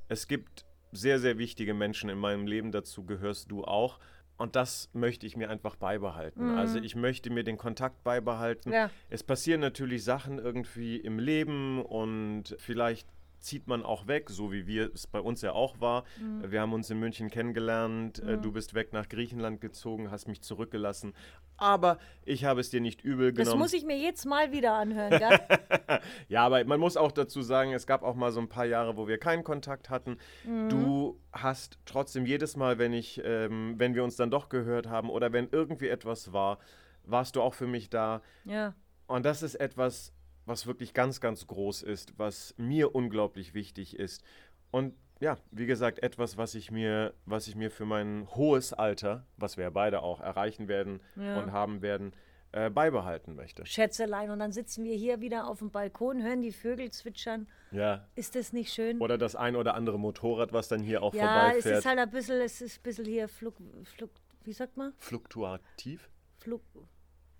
Es 0.08 0.28
gibt 0.28 0.66
sehr, 0.92 1.20
sehr 1.20 1.38
wichtige 1.38 1.74
Menschen 1.74 2.10
in 2.10 2.18
meinem 2.18 2.48
Leben, 2.48 2.72
dazu 2.72 3.06
gehörst 3.06 3.52
du 3.52 3.64
auch. 3.64 4.00
Und 4.38 4.56
das 4.56 4.90
möchte 4.94 5.28
ich 5.28 5.38
mir 5.38 5.50
einfach 5.50 5.76
beibehalten. 5.76 6.52
Mhm. 6.52 6.58
Also 6.58 6.80
ich 6.80 6.96
möchte 6.96 7.30
mir 7.30 7.44
den 7.44 7.58
Kontakt 7.58 8.04
beibehalten. 8.04 8.72
Ja. 8.72 8.90
Es 9.10 9.24
passieren 9.24 9.62
natürlich 9.62 10.04
Sachen 10.04 10.40
irgendwie 10.40 10.98
im 10.98 11.20
Leben 11.20 11.82
und 11.82 12.56
vielleicht 12.58 13.08
zieht 13.44 13.68
man 13.68 13.84
auch 13.84 14.08
weg, 14.08 14.30
so 14.30 14.52
wie 14.52 14.68
wir 14.68 14.92
es 14.94 15.06
bei 15.06 15.20
uns 15.20 15.42
ja 15.42 15.52
auch 15.52 15.80
war. 15.80 16.04
Mhm. 16.20 16.52
Wir 16.52 16.62
haben 16.62 16.74
uns 16.74 16.90
in 16.90 17.00
München 17.00 17.30
kennengelernt, 17.30 18.20
äh, 18.20 18.38
mhm. 18.38 18.42
du 18.42 18.52
bist 18.52 18.74
weg 18.74 18.94
nach 18.94 19.10
Griechenland 19.10 19.62
gezogen, 19.62 20.12
hast 20.12 20.28
mich 20.28 20.42
zurückgelassen. 20.42 21.14
Aber 21.58 22.00
ich 22.26 22.46
habe 22.46 22.62
es 22.62 22.70
dir 22.70 22.82
nicht 22.82 23.04
übel 23.04 23.34
genommen. 23.34 23.52
Das 23.52 23.56
muss 23.56 23.74
ich 23.74 23.86
mir 23.86 23.98
jetzt 23.98 24.26
mal 24.26 24.52
wieder 24.52 24.74
anhören, 24.74 25.20
gell? 25.20 25.40
ja, 26.30 26.46
aber 26.46 26.64
man 26.64 26.80
muss 26.80 26.98
auch 26.98 27.12
dazu 27.12 27.42
sagen, 27.42 27.74
es 27.74 27.86
gab 27.86 28.04
auch 28.04 28.16
mal 28.16 28.32
so 28.32 28.40
ein 28.40 28.50
paar 28.50 28.66
Jahre, 28.66 28.98
wo 28.98 29.08
wir 29.08 29.18
keinen 29.18 29.44
Kontakt 29.44 29.90
hatten. 29.90 30.18
Mhm. 30.46 30.70
Du 30.70 31.20
hast 31.32 31.78
trotzdem 31.86 32.26
jedes 32.26 32.56
Mal, 32.56 32.80
wenn 32.80 32.94
ich, 32.94 33.22
ähm, 33.24 33.76
wenn 33.78 33.94
wir 33.94 34.04
uns 34.04 34.16
dann 34.16 34.32
doch 34.32 34.50
gehört 34.50 34.88
haben 34.88 35.10
oder 35.10 35.34
wenn 35.34 35.50
irgendwie 35.52 35.90
etwas 35.90 36.32
war, 36.34 36.60
warst 37.04 37.36
du 37.36 37.42
auch 37.42 37.54
für 37.54 37.68
mich 37.68 37.90
da. 37.90 38.22
Ja. 38.46 38.74
Und 39.08 39.26
das 39.26 39.44
ist 39.44 39.56
etwas, 39.56 40.14
was 40.46 40.68
wirklich 40.68 40.94
ganz, 40.94 41.22
ganz 41.22 41.48
groß 41.48 41.84
ist, 41.84 42.18
was 42.18 42.54
mir 42.58 42.96
unglaublich 42.96 43.54
wichtig 43.54 43.98
ist. 43.98 44.24
Und 44.72 44.96
ja, 45.20 45.38
wie 45.52 45.66
gesagt, 45.66 46.00
etwas, 46.04 46.38
was 46.38 46.56
ich 46.56 46.72
mir, 46.72 47.14
was 47.26 47.48
ich 47.48 47.56
mir 47.56 47.72
für 47.72 47.86
mein 47.86 48.28
hohes 48.36 48.74
Alter, 48.74 49.26
was 49.38 49.58
wir 49.58 49.70
beide 49.72 50.02
auch 50.02 50.20
erreichen 50.20 50.68
werden 50.68 51.00
ja. 51.16 51.40
und 51.40 51.52
haben 51.52 51.82
werden, 51.82 52.14
äh, 52.52 52.70
beibehalten 52.70 53.36
möchte. 53.36 53.66
Schätzelein, 53.66 54.30
und 54.30 54.40
dann 54.40 54.52
sitzen 54.52 54.84
wir 54.84 54.96
hier 54.96 55.22
wieder 55.22 55.48
auf 55.48 55.60
dem 55.60 55.72
Balkon, 55.72 56.22
hören 56.22 56.42
die 56.42 56.52
Vögel 56.52 56.92
zwitschern. 56.92 57.48
Ja. 57.72 58.08
Ist 58.16 58.36
das 58.36 58.54
nicht 58.54 58.72
schön? 58.72 59.00
Oder 59.00 59.18
das 59.18 59.36
ein 59.36 59.56
oder 59.56 59.74
andere 59.74 59.98
Motorrad, 59.98 60.54
was 60.54 60.68
dann 60.68 60.82
hier 60.82 61.02
auch 61.02 61.14
ja, 61.14 61.22
vorbeifährt. 61.22 61.66
Ja, 61.66 61.72
es 61.72 61.80
ist 61.80 61.86
halt 61.86 62.00
ein 62.00 62.10
bisschen, 62.12 62.42
es 62.42 62.62
ist 62.62 62.80
ein 62.80 62.84
bisschen 62.84 63.06
hier 63.06 63.28
fluk, 63.28 63.56
fluk, 63.86 64.12
wie 64.44 64.54
sagt 64.54 64.78
man? 64.78 64.94
Fluktuativ? 65.00 66.10
Fluk, 66.38 66.62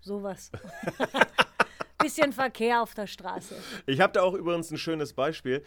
sowas. 0.00 0.50
bisschen 1.98 2.32
Verkehr 2.32 2.82
auf 2.82 2.94
der 2.94 3.06
Straße. 3.06 3.56
Ich 3.86 4.00
habe 4.00 4.12
da 4.12 4.22
auch 4.22 4.34
übrigens 4.34 4.70
ein 4.70 4.78
schönes 4.78 5.12
Beispiel 5.12 5.62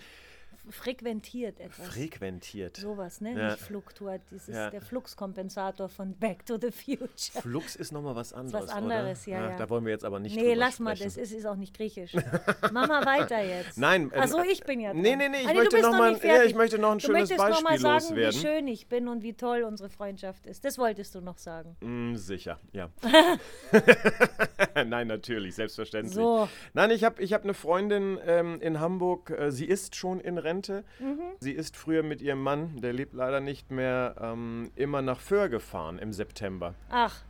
frequentiert 0.69 1.59
etwas. 1.59 1.87
Frequentiert. 1.87 2.77
Sowas, 2.77 3.21
ne? 3.21 3.33
Ja. 3.33 3.51
Nicht 3.51 3.59
fluktuat. 3.59 4.21
Das 4.31 4.47
ist 4.47 4.55
ja. 4.55 4.69
der 4.69 4.81
Fluxkompensator 4.81 5.89
von 5.89 6.13
Back 6.15 6.45
to 6.45 6.57
the 6.59 6.71
Future. 6.71 7.41
Flux 7.41 7.75
ist 7.75 7.91
nochmal 7.91 8.15
was 8.15 8.33
anderes. 8.33 8.63
was 8.63 8.69
anderes, 8.69 9.27
oder? 9.27 9.37
ja, 9.37 9.49
ja, 9.51 9.57
Da 9.57 9.69
wollen 9.69 9.85
wir 9.85 9.91
jetzt 9.91 10.05
aber 10.05 10.19
nicht 10.19 10.35
Nee, 10.35 10.53
lass 10.53 10.79
mal, 10.79 10.95
das 10.95 11.17
ist, 11.17 11.31
ist 11.31 11.45
auch 11.45 11.55
nicht 11.55 11.75
griechisch. 11.75 12.13
Mach 12.71 12.87
mal 12.87 13.05
weiter 13.05 13.41
jetzt. 13.43 13.77
Nein. 13.77 14.11
Ähm, 14.13 14.21
Achso, 14.21 14.41
ich 14.41 14.63
bin 14.63 14.79
ja 14.79 14.91
dran. 14.91 15.01
Nee, 15.01 15.15
nee, 15.15 15.29
nee, 15.29 15.41
ich, 15.41 15.47
also, 15.47 15.61
möchte, 15.61 15.81
noch 15.81 15.91
mal, 15.91 16.19
ja, 16.23 16.43
ich 16.43 16.55
möchte 16.55 16.77
noch 16.79 16.91
ein 16.91 16.99
du 16.99 17.07
schönes 17.07 17.29
Beispiel 17.29 17.63
mal 17.63 17.79
sagen, 17.79 18.03
loswerden. 18.03 18.33
wie 18.33 18.39
schön 18.39 18.67
ich 18.67 18.87
bin 18.87 19.07
und 19.07 19.23
wie 19.23 19.33
toll 19.33 19.63
unsere 19.63 19.89
Freundschaft 19.89 20.45
ist. 20.45 20.65
Das 20.65 20.77
wolltest 20.77 21.15
du 21.15 21.21
noch 21.21 21.37
sagen. 21.37 21.75
Mm, 21.81 22.15
sicher, 22.15 22.59
ja. 22.71 22.89
Nein, 24.85 25.07
natürlich, 25.07 25.55
selbstverständlich. 25.55 26.13
So. 26.13 26.47
Nein, 26.73 26.91
ich 26.91 27.03
habe 27.03 27.21
ich 27.21 27.33
hab 27.33 27.43
eine 27.43 27.53
Freundin 27.53 28.19
ähm, 28.25 28.59
in 28.61 28.79
Hamburg, 28.79 29.29
äh, 29.31 29.51
sie 29.51 29.65
ist 29.65 29.95
schon 29.95 30.19
in 30.19 30.37
Rente. 30.37 30.56
Mhm. 30.99 31.19
Sie 31.39 31.51
ist 31.51 31.75
früher 31.77 32.03
mit 32.03 32.21
ihrem 32.21 32.41
Mann, 32.41 32.79
der 32.81 32.93
lebt 32.93 33.13
leider 33.13 33.39
nicht 33.39 33.71
mehr, 33.71 34.15
ähm, 34.19 34.71
immer 34.75 35.01
nach 35.01 35.19
Föhr 35.19 35.49
gefahren 35.49 35.99
im 35.99 36.13
September. 36.13 36.73
Ach. 36.89 37.23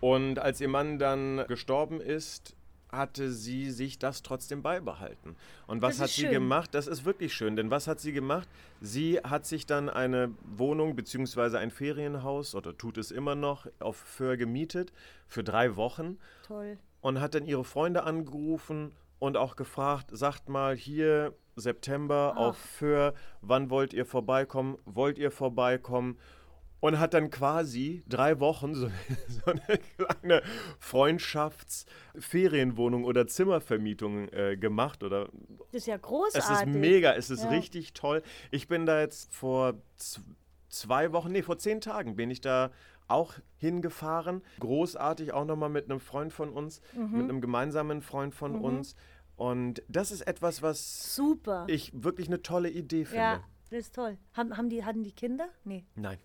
Und 0.00 0.38
als 0.38 0.60
ihr 0.60 0.68
Mann 0.68 0.98
dann 0.98 1.44
gestorben 1.46 2.00
ist, 2.00 2.56
hatte 2.92 3.30
sie 3.30 3.70
sich 3.70 3.98
das 3.98 4.22
trotzdem 4.22 4.62
beibehalten. 4.62 5.36
Und 5.66 5.82
was 5.82 6.00
hat 6.00 6.10
sie 6.10 6.22
schön. 6.22 6.30
gemacht? 6.30 6.74
Das 6.74 6.86
ist 6.86 7.04
wirklich 7.04 7.32
schön, 7.32 7.56
denn 7.56 7.70
was 7.70 7.86
hat 7.86 8.00
sie 8.00 8.12
gemacht? 8.12 8.48
Sie 8.80 9.18
hat 9.18 9.46
sich 9.46 9.66
dann 9.66 9.88
eine 9.88 10.34
Wohnung 10.56 10.96
bzw. 10.96 11.58
ein 11.58 11.70
Ferienhaus 11.70 12.54
oder 12.54 12.76
tut 12.76 12.98
es 12.98 13.10
immer 13.10 13.34
noch 13.34 13.66
auf 13.78 13.96
Föhr 13.96 14.36
gemietet 14.36 14.92
für 15.28 15.44
drei 15.44 15.76
Wochen. 15.76 16.18
Toll. 16.46 16.78
Und 17.00 17.20
hat 17.20 17.34
dann 17.34 17.46
ihre 17.46 17.64
Freunde 17.64 18.02
angerufen 18.02 18.92
und 19.20 19.36
auch 19.36 19.54
gefragt, 19.54 20.10
sagt 20.12 20.48
mal 20.48 20.74
hier 20.74 21.36
September 21.54 22.32
Ach. 22.34 22.40
auf 22.40 22.56
Föhr, 22.56 23.14
wann 23.42 23.70
wollt 23.70 23.92
ihr 23.92 24.04
vorbeikommen? 24.04 24.76
Wollt 24.84 25.16
ihr 25.18 25.30
vorbeikommen? 25.30 26.18
Und 26.80 26.98
hat 26.98 27.12
dann 27.12 27.30
quasi 27.30 28.02
drei 28.08 28.40
Wochen 28.40 28.74
so, 28.74 28.90
so 29.28 29.50
eine 29.50 29.60
kleine 29.98 30.42
Freundschaftsferienwohnung 30.78 33.04
oder 33.04 33.26
Zimmervermietung 33.26 34.30
äh, 34.30 34.56
gemacht. 34.56 35.02
Oder 35.02 35.28
das 35.72 35.82
ist 35.82 35.86
ja 35.86 35.98
großartig. 35.98 36.50
Es 36.50 36.60
ist 36.62 36.66
mega, 36.66 37.12
es 37.12 37.28
ist 37.28 37.44
ja. 37.44 37.50
richtig 37.50 37.92
toll. 37.92 38.22
Ich 38.50 38.66
bin 38.66 38.86
da 38.86 38.98
jetzt 38.98 39.34
vor 39.34 39.74
zwei 40.70 41.12
Wochen, 41.12 41.32
nee, 41.32 41.42
vor 41.42 41.58
zehn 41.58 41.82
Tagen 41.82 42.16
bin 42.16 42.30
ich 42.30 42.40
da 42.40 42.70
auch 43.10 43.34
hingefahren. 43.56 44.42
Großartig, 44.60 45.32
auch 45.32 45.44
nochmal 45.44 45.68
mit 45.68 45.90
einem 45.90 46.00
Freund 46.00 46.32
von 46.32 46.50
uns, 46.50 46.80
mhm. 46.94 47.18
mit 47.18 47.24
einem 47.24 47.40
gemeinsamen 47.40 48.00
Freund 48.00 48.34
von 48.34 48.58
mhm. 48.58 48.64
uns. 48.64 48.94
Und 49.40 49.82
das 49.88 50.10
ist 50.10 50.20
etwas, 50.26 50.60
was 50.60 51.14
Super. 51.14 51.64
ich 51.66 51.92
wirklich 51.94 52.28
eine 52.28 52.42
tolle 52.42 52.68
Idee 52.68 53.06
finde. 53.06 53.22
Ja, 53.22 53.44
das 53.70 53.78
ist 53.78 53.94
toll. 53.94 54.18
Haben, 54.34 54.54
haben 54.54 54.68
die, 54.68 54.84
hatten 54.84 55.02
die 55.02 55.12
Kinder? 55.12 55.48
Nee. 55.64 55.86
Nein. 55.94 56.18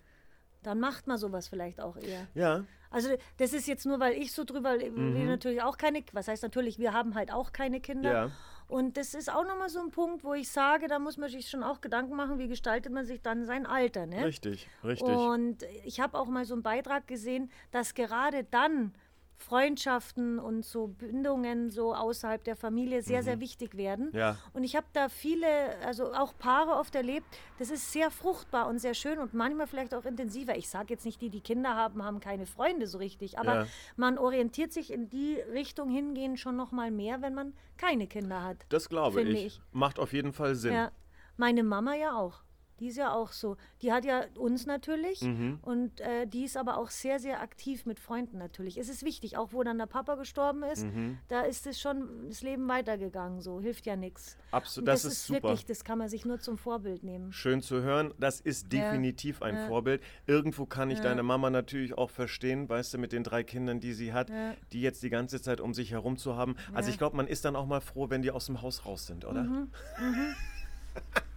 Dann 0.62 0.80
macht 0.80 1.06
man 1.06 1.16
sowas 1.16 1.48
vielleicht 1.48 1.80
auch 1.80 1.96
eher. 1.96 2.26
Ja. 2.34 2.66
Also 2.90 3.08
das 3.38 3.54
ist 3.54 3.66
jetzt 3.68 3.86
nur, 3.86 4.00
weil 4.00 4.12
ich 4.20 4.32
so 4.32 4.44
drüber, 4.44 4.74
mhm. 4.74 5.14
wir 5.14 5.24
natürlich 5.24 5.62
auch 5.62 5.78
keine, 5.78 6.04
was 6.12 6.28
heißt 6.28 6.42
natürlich, 6.42 6.78
wir 6.78 6.92
haben 6.92 7.14
halt 7.14 7.32
auch 7.32 7.54
keine 7.54 7.80
Kinder. 7.80 8.12
Ja. 8.12 8.30
Und 8.68 8.98
das 8.98 9.14
ist 9.14 9.32
auch 9.32 9.46
nochmal 9.46 9.70
so 9.70 9.80
ein 9.80 9.90
Punkt, 9.92 10.22
wo 10.22 10.34
ich 10.34 10.50
sage, 10.50 10.86
da 10.86 10.98
muss 10.98 11.16
man 11.16 11.30
sich 11.30 11.48
schon 11.48 11.62
auch 11.62 11.80
Gedanken 11.80 12.16
machen, 12.16 12.38
wie 12.38 12.48
gestaltet 12.48 12.92
man 12.92 13.06
sich 13.06 13.22
dann 13.22 13.46
sein 13.46 13.64
Alter. 13.64 14.04
Ne? 14.04 14.26
Richtig, 14.26 14.68
richtig. 14.84 15.08
Und 15.08 15.62
ich 15.86 16.00
habe 16.00 16.18
auch 16.18 16.26
mal 16.26 16.44
so 16.44 16.52
einen 16.52 16.62
Beitrag 16.62 17.06
gesehen, 17.06 17.50
dass 17.70 17.94
gerade 17.94 18.44
dann 18.44 18.92
Freundschaften 19.38 20.38
und 20.38 20.64
so 20.64 20.88
Bindungen 20.88 21.70
so 21.70 21.94
außerhalb 21.94 22.42
der 22.44 22.56
Familie 22.56 23.02
sehr, 23.02 23.20
mhm. 23.20 23.24
sehr 23.24 23.40
wichtig 23.40 23.76
werden. 23.76 24.10
Ja. 24.12 24.36
Und 24.52 24.64
ich 24.64 24.76
habe 24.76 24.86
da 24.92 25.08
viele, 25.08 25.46
also 25.84 26.12
auch 26.12 26.32
Paare 26.38 26.72
oft 26.72 26.94
erlebt, 26.94 27.26
das 27.58 27.70
ist 27.70 27.92
sehr 27.92 28.10
fruchtbar 28.10 28.66
und 28.68 28.78
sehr 28.78 28.94
schön 28.94 29.18
und 29.18 29.34
manchmal 29.34 29.66
vielleicht 29.66 29.94
auch 29.94 30.04
intensiver. 30.04 30.56
Ich 30.56 30.68
sage 30.68 30.86
jetzt 30.90 31.04
nicht, 31.04 31.20
die, 31.20 31.30
die 31.30 31.40
Kinder 31.40 31.74
haben, 31.74 32.02
haben 32.02 32.20
keine 32.20 32.46
Freunde 32.46 32.86
so 32.86 32.98
richtig, 32.98 33.38
aber 33.38 33.54
ja. 33.54 33.66
man 33.96 34.18
orientiert 34.18 34.72
sich 34.72 34.92
in 34.92 35.08
die 35.08 35.36
Richtung 35.52 35.90
hingehen 35.90 36.36
schon 36.36 36.56
noch 36.56 36.72
mal 36.72 36.90
mehr, 36.90 37.22
wenn 37.22 37.34
man 37.34 37.52
keine 37.76 38.06
Kinder 38.06 38.42
hat. 38.42 38.64
Das 38.68 38.88
glaube 38.88 39.22
ich. 39.22 39.46
ich. 39.46 39.60
Macht 39.72 39.98
auf 39.98 40.12
jeden 40.12 40.32
Fall 40.32 40.54
Sinn. 40.54 40.72
Ja. 40.72 40.90
Meine 41.36 41.62
Mama 41.62 41.94
ja 41.94 42.16
auch. 42.16 42.42
Die 42.80 42.88
ist 42.88 42.96
ja 42.96 43.12
auch 43.14 43.32
so. 43.32 43.56
Die 43.82 43.92
hat 43.92 44.04
ja 44.04 44.24
uns 44.38 44.66
natürlich 44.66 45.22
Mhm. 45.22 45.58
und 45.62 46.00
äh, 46.00 46.26
die 46.26 46.44
ist 46.44 46.56
aber 46.56 46.76
auch 46.76 46.90
sehr, 46.90 47.18
sehr 47.18 47.40
aktiv 47.40 47.86
mit 47.86 47.98
Freunden 47.98 48.36
natürlich. 48.38 48.76
Es 48.78 48.88
ist 48.88 49.02
wichtig, 49.04 49.36
auch 49.38 49.52
wo 49.52 49.62
dann 49.62 49.78
der 49.78 49.86
Papa 49.86 50.14
gestorben 50.16 50.62
ist, 50.62 50.84
Mhm. 50.84 51.18
da 51.28 51.40
ist 51.42 51.66
es 51.66 51.80
schon 51.80 52.28
das 52.28 52.42
Leben 52.42 52.68
weitergegangen. 52.68 53.40
So 53.40 53.60
hilft 53.60 53.86
ja 53.86 53.96
nichts. 53.96 54.36
Absolut, 54.50 54.88
Und 54.88 54.92
das, 54.92 55.04
ist 55.06 55.26
super. 55.26 55.42
wirklich, 55.44 55.64
das 55.64 55.84
kann 55.84 55.98
man 55.98 56.08
sich 56.08 56.24
nur 56.26 56.38
zum 56.38 56.58
Vorbild 56.58 57.02
nehmen. 57.02 57.32
Schön 57.32 57.62
zu 57.62 57.82
hören. 57.82 58.12
Das 58.18 58.40
ist 58.40 58.72
Ja. 58.72 58.80
definitiv 58.90 59.42
ein 59.42 59.54
Ja. 59.56 59.66
Vorbild. 59.68 60.02
Irgendwo 60.26 60.66
kann 60.66 60.90
ich 60.90 60.98
Ja. 60.98 61.04
deine 61.04 61.22
Mama 61.22 61.48
natürlich 61.50 61.96
auch 61.96 62.10
verstehen, 62.10 62.68
weißt 62.68 62.94
du, 62.94 62.98
mit 62.98 63.12
den 63.12 63.24
drei 63.24 63.42
Kindern, 63.42 63.80
die 63.80 63.92
sie 63.94 64.12
hat, 64.12 64.28
Ja. 64.30 64.54
die 64.72 64.82
jetzt 64.82 65.02
die 65.02 65.10
ganze 65.10 65.40
Zeit 65.40 65.60
um 65.60 65.72
sich 65.74 65.92
herum 65.92 66.16
zu 66.18 66.36
haben. 66.36 66.56
Also 66.74 66.88
Ja. 66.88 66.92
ich 66.92 66.98
glaube, 66.98 67.16
man 67.16 67.26
ist 67.26 67.44
dann 67.44 67.56
auch 67.56 67.66
mal 67.66 67.80
froh, 67.80 68.10
wenn 68.10 68.22
die 68.22 68.30
aus 68.30 68.46
dem 68.46 68.60
Haus 68.62 68.84
raus 68.84 69.06
sind, 69.06 69.24
oder? 69.24 69.42
Mhm. 69.44 69.70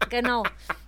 Genau. 0.10 0.44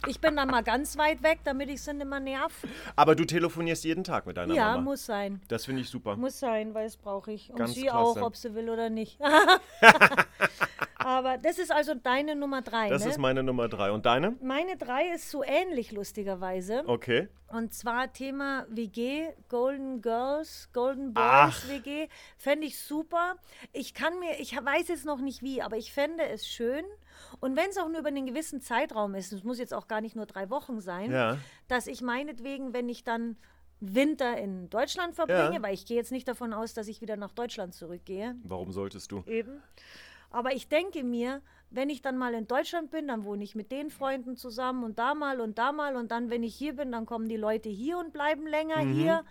Ich 0.08 0.20
bin 0.20 0.36
dann 0.36 0.50
mal 0.50 0.64
ganz 0.64 0.98
weit 0.98 1.22
weg, 1.24 1.40
damit 1.44 1.70
ich 1.70 1.82
sie 1.82 1.94
nicht 1.94 2.08
mehr 2.08 2.20
nerv. 2.20 2.52
Aber 2.96 3.16
du 3.16 3.24
telefonierst 3.26 3.84
jeden 3.84 4.04
Tag 4.04 4.26
mit 4.26 4.38
deiner 4.38 4.54
Ja, 4.54 4.72
Mama. 4.72 4.82
muss 4.82 5.06
sein. 5.06 5.42
Das 5.48 5.66
finde 5.66 5.82
ich 5.82 5.90
super. 5.90 6.16
Muss 6.16 6.40
sein, 6.40 6.74
weil 6.74 6.88
es 6.88 6.98
brauche 6.98 7.32
ich. 7.32 7.50
Und 7.52 7.58
Ganz 7.58 7.74
sie 7.76 7.84
klasse. 7.84 7.98
auch, 7.98 8.22
ob 8.22 8.36
sie 8.36 8.54
will 8.56 8.70
oder 8.70 8.90
nicht. 8.90 9.20
Aber 10.98 11.38
das 11.40 11.58
ist 11.58 11.72
also 11.72 11.96
deine 11.96 12.36
Nummer 12.36 12.62
drei, 12.62 12.90
Das 12.90 13.04
ne? 13.04 13.10
ist 13.10 13.18
meine 13.18 13.42
Nummer 13.42 13.68
drei. 13.68 13.92
Und 13.92 14.06
deine? 14.06 14.36
Meine 14.42 14.78
drei 14.78 15.10
ist 15.16 15.32
so 15.32 15.44
ähnlich, 15.44 15.92
lustigerweise. 15.92 16.84
Okay. 16.86 17.28
Und 17.48 17.74
zwar 17.74 18.14
Thema 18.14 18.66
WG, 18.70 19.30
Golden 19.50 20.02
Girls, 20.02 20.70
Golden 20.74 21.14
Boys 21.14 21.24
Ach. 21.26 21.68
WG. 21.68 22.08
Fände 22.38 22.68
ich 22.68 22.80
super. 22.80 23.36
Ich 23.74 23.94
kann 23.96 24.20
mir, 24.20 24.40
ich 24.40 24.56
weiß 24.56 24.88
jetzt 24.90 25.06
noch 25.06 25.20
nicht 25.20 25.42
wie, 25.42 25.62
aber 25.62 25.78
ich 25.78 25.92
fände 25.92 26.24
es 26.24 26.48
schön. 26.48 26.86
Und 27.40 27.56
wenn 27.56 27.70
es 27.70 27.78
auch 27.78 27.88
nur 27.90 28.00
über 28.00 28.10
einen 28.10 28.26
gewissen 28.26 28.62
Zeitraum 28.62 29.16
ist, 29.16 29.32
es 29.34 29.44
muss 29.44 29.60
jetzt 29.60 29.74
auch 29.74 29.88
gar 29.88 30.02
nicht 30.02 30.16
nur 30.16 30.26
drei 30.26 30.50
Wochen 30.50 30.80
sein, 30.80 31.12
Ja. 31.12 31.38
dass 31.68 31.88
ich 31.88 32.02
meinetwegen, 32.02 32.74
wenn 32.74 32.90
ich 32.90 33.04
dann 33.04 33.38
Winter 33.80 34.38
in 34.38 34.70
Deutschland 34.70 35.16
verbringe, 35.16 35.56
Ja. 35.56 35.62
weil 35.64 35.74
ich 35.74 35.86
gehe 35.86 35.98
jetzt 35.98 36.12
nicht 36.12 36.28
davon 36.28 36.54
aus, 36.54 36.74
dass 36.74 36.88
ich 36.88 37.02
wieder 37.02 37.18
nach 37.18 37.32
Deutschland 37.32 37.74
zurückgehe, 37.74 38.36
Warum 38.44 38.72
solltest 38.72 39.12
du? 39.12 39.24
Eben. 39.26 39.62
Aber 40.30 40.54
ich 40.54 40.68
denke 40.70 41.04
mir, 41.04 41.42
wenn 41.72 41.90
ich 41.90 42.02
dann 42.02 42.18
mal 42.18 42.34
in 42.34 42.48
Deutschland 42.48 42.92
bin, 42.92 43.08
dann 43.08 43.24
wohne 43.26 43.44
ich 43.44 43.56
mit 43.56 43.72
den 43.72 43.90
Freunden 43.90 44.36
zusammen 44.38 44.84
und 44.84 45.00
da 45.00 45.14
mal 45.16 45.42
und 45.42 45.58
da 45.58 45.72
mal 45.72 45.96
und 45.96 46.12
dann, 46.12 46.30
wenn 46.30 46.44
ich 46.44 46.54
hier 46.56 46.76
bin, 46.76 46.92
dann 46.92 47.06
kommen 47.06 47.28
die 47.28 47.38
Leute 47.38 47.70
hier 47.70 47.98
und 47.98 48.14
bleiben 48.14 48.46
länger 48.46 48.84
Mhm. 48.84 48.94
hier 48.94 49.24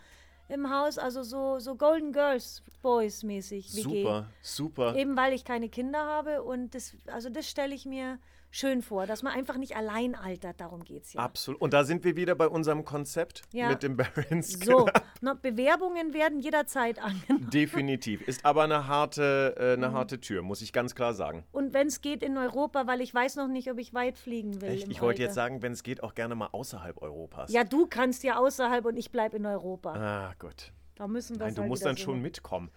im 0.50 0.70
Haus. 0.70 0.98
Also 0.98 1.22
so, 1.22 1.58
so 1.58 1.74
Golden 1.76 2.12
Girls 2.12 2.62
Boys 2.82 3.22
mäßig. 3.22 3.74
WG. 3.74 3.82
Super, 3.82 4.30
super. 4.42 4.96
Eben 4.96 5.16
weil 5.16 5.32
ich 5.32 5.44
keine 5.44 5.68
Kinder 5.68 6.04
habe 6.04 6.42
und 6.42 6.74
das, 6.74 6.94
also 7.06 7.28
das 7.28 7.48
stelle 7.48 7.74
ich 7.74 7.86
mir 7.86 8.18
schön 8.50 8.82
vor, 8.82 9.06
dass 9.06 9.22
man 9.22 9.32
einfach 9.32 9.56
nicht 9.56 9.76
allein 9.76 10.14
altert, 10.14 10.60
darum 10.60 10.82
geht 10.84 11.04
es 11.04 11.12
ja. 11.12 11.20
Absolut. 11.20 11.60
Und 11.60 11.72
da 11.72 11.84
sind 11.84 12.04
wir 12.04 12.16
wieder 12.16 12.34
bei 12.34 12.48
unserem 12.48 12.84
Konzept 12.84 13.42
Ja. 13.52 13.68
mit 13.68 13.82
dem 13.82 13.96
Barons 13.96 14.52
So, 14.64 14.88
na, 15.20 15.34
Bewerbungen 15.34 16.12
werden 16.14 16.40
jederzeit 16.40 16.98
angenommen. 17.02 17.48
Definitiv. 17.50 18.26
Ist 18.26 18.44
aber 18.44 18.64
eine 18.64 18.86
harte, 18.86 19.54
äh, 19.58 19.76
Mhm. 19.76 19.84
eine 19.84 19.92
harte 19.92 20.20
Tür, 20.20 20.42
muss 20.42 20.62
ich 20.62 20.72
ganz 20.72 20.94
klar 20.94 21.14
sagen. 21.14 21.44
Und 21.52 21.72
wenn 21.74 21.86
es 21.86 22.00
geht 22.00 22.22
in 22.22 22.36
Europa, 22.36 22.86
weil 22.86 23.00
ich 23.00 23.14
weiß 23.14 23.36
noch 23.36 23.48
nicht, 23.48 23.70
ob 23.70 23.78
ich 23.78 23.94
weit 23.94 24.18
fliegen 24.18 24.60
will. 24.60 24.70
Echt? 24.70 24.88
Ich 24.88 25.00
wollte 25.00 25.22
jetzt 25.22 25.34
sagen, 25.34 25.62
wenn 25.62 25.72
es 25.72 25.82
geht, 25.82 26.02
auch 26.02 26.14
gerne 26.14 26.34
mal 26.34 26.48
außerhalb 26.52 27.00
Europas. 27.02 27.52
Ja, 27.52 27.64
du 27.64 27.86
kannst 27.86 28.24
ja 28.24 28.38
außerhalb 28.38 28.84
und 28.84 28.96
ich 28.96 29.10
bleib 29.12 29.34
in 29.34 29.46
Europa. 29.46 29.94
Ah, 29.94 30.34
gut. 30.38 30.72
Da 30.96 31.06
müssen 31.08 31.38
wir 31.38 31.46
Nein, 31.46 31.54
du 31.54 31.62
musst 31.62 31.84
dann 31.84 31.96
so 31.96 32.02
schon 32.04 32.20
mitkommen. 32.20 32.70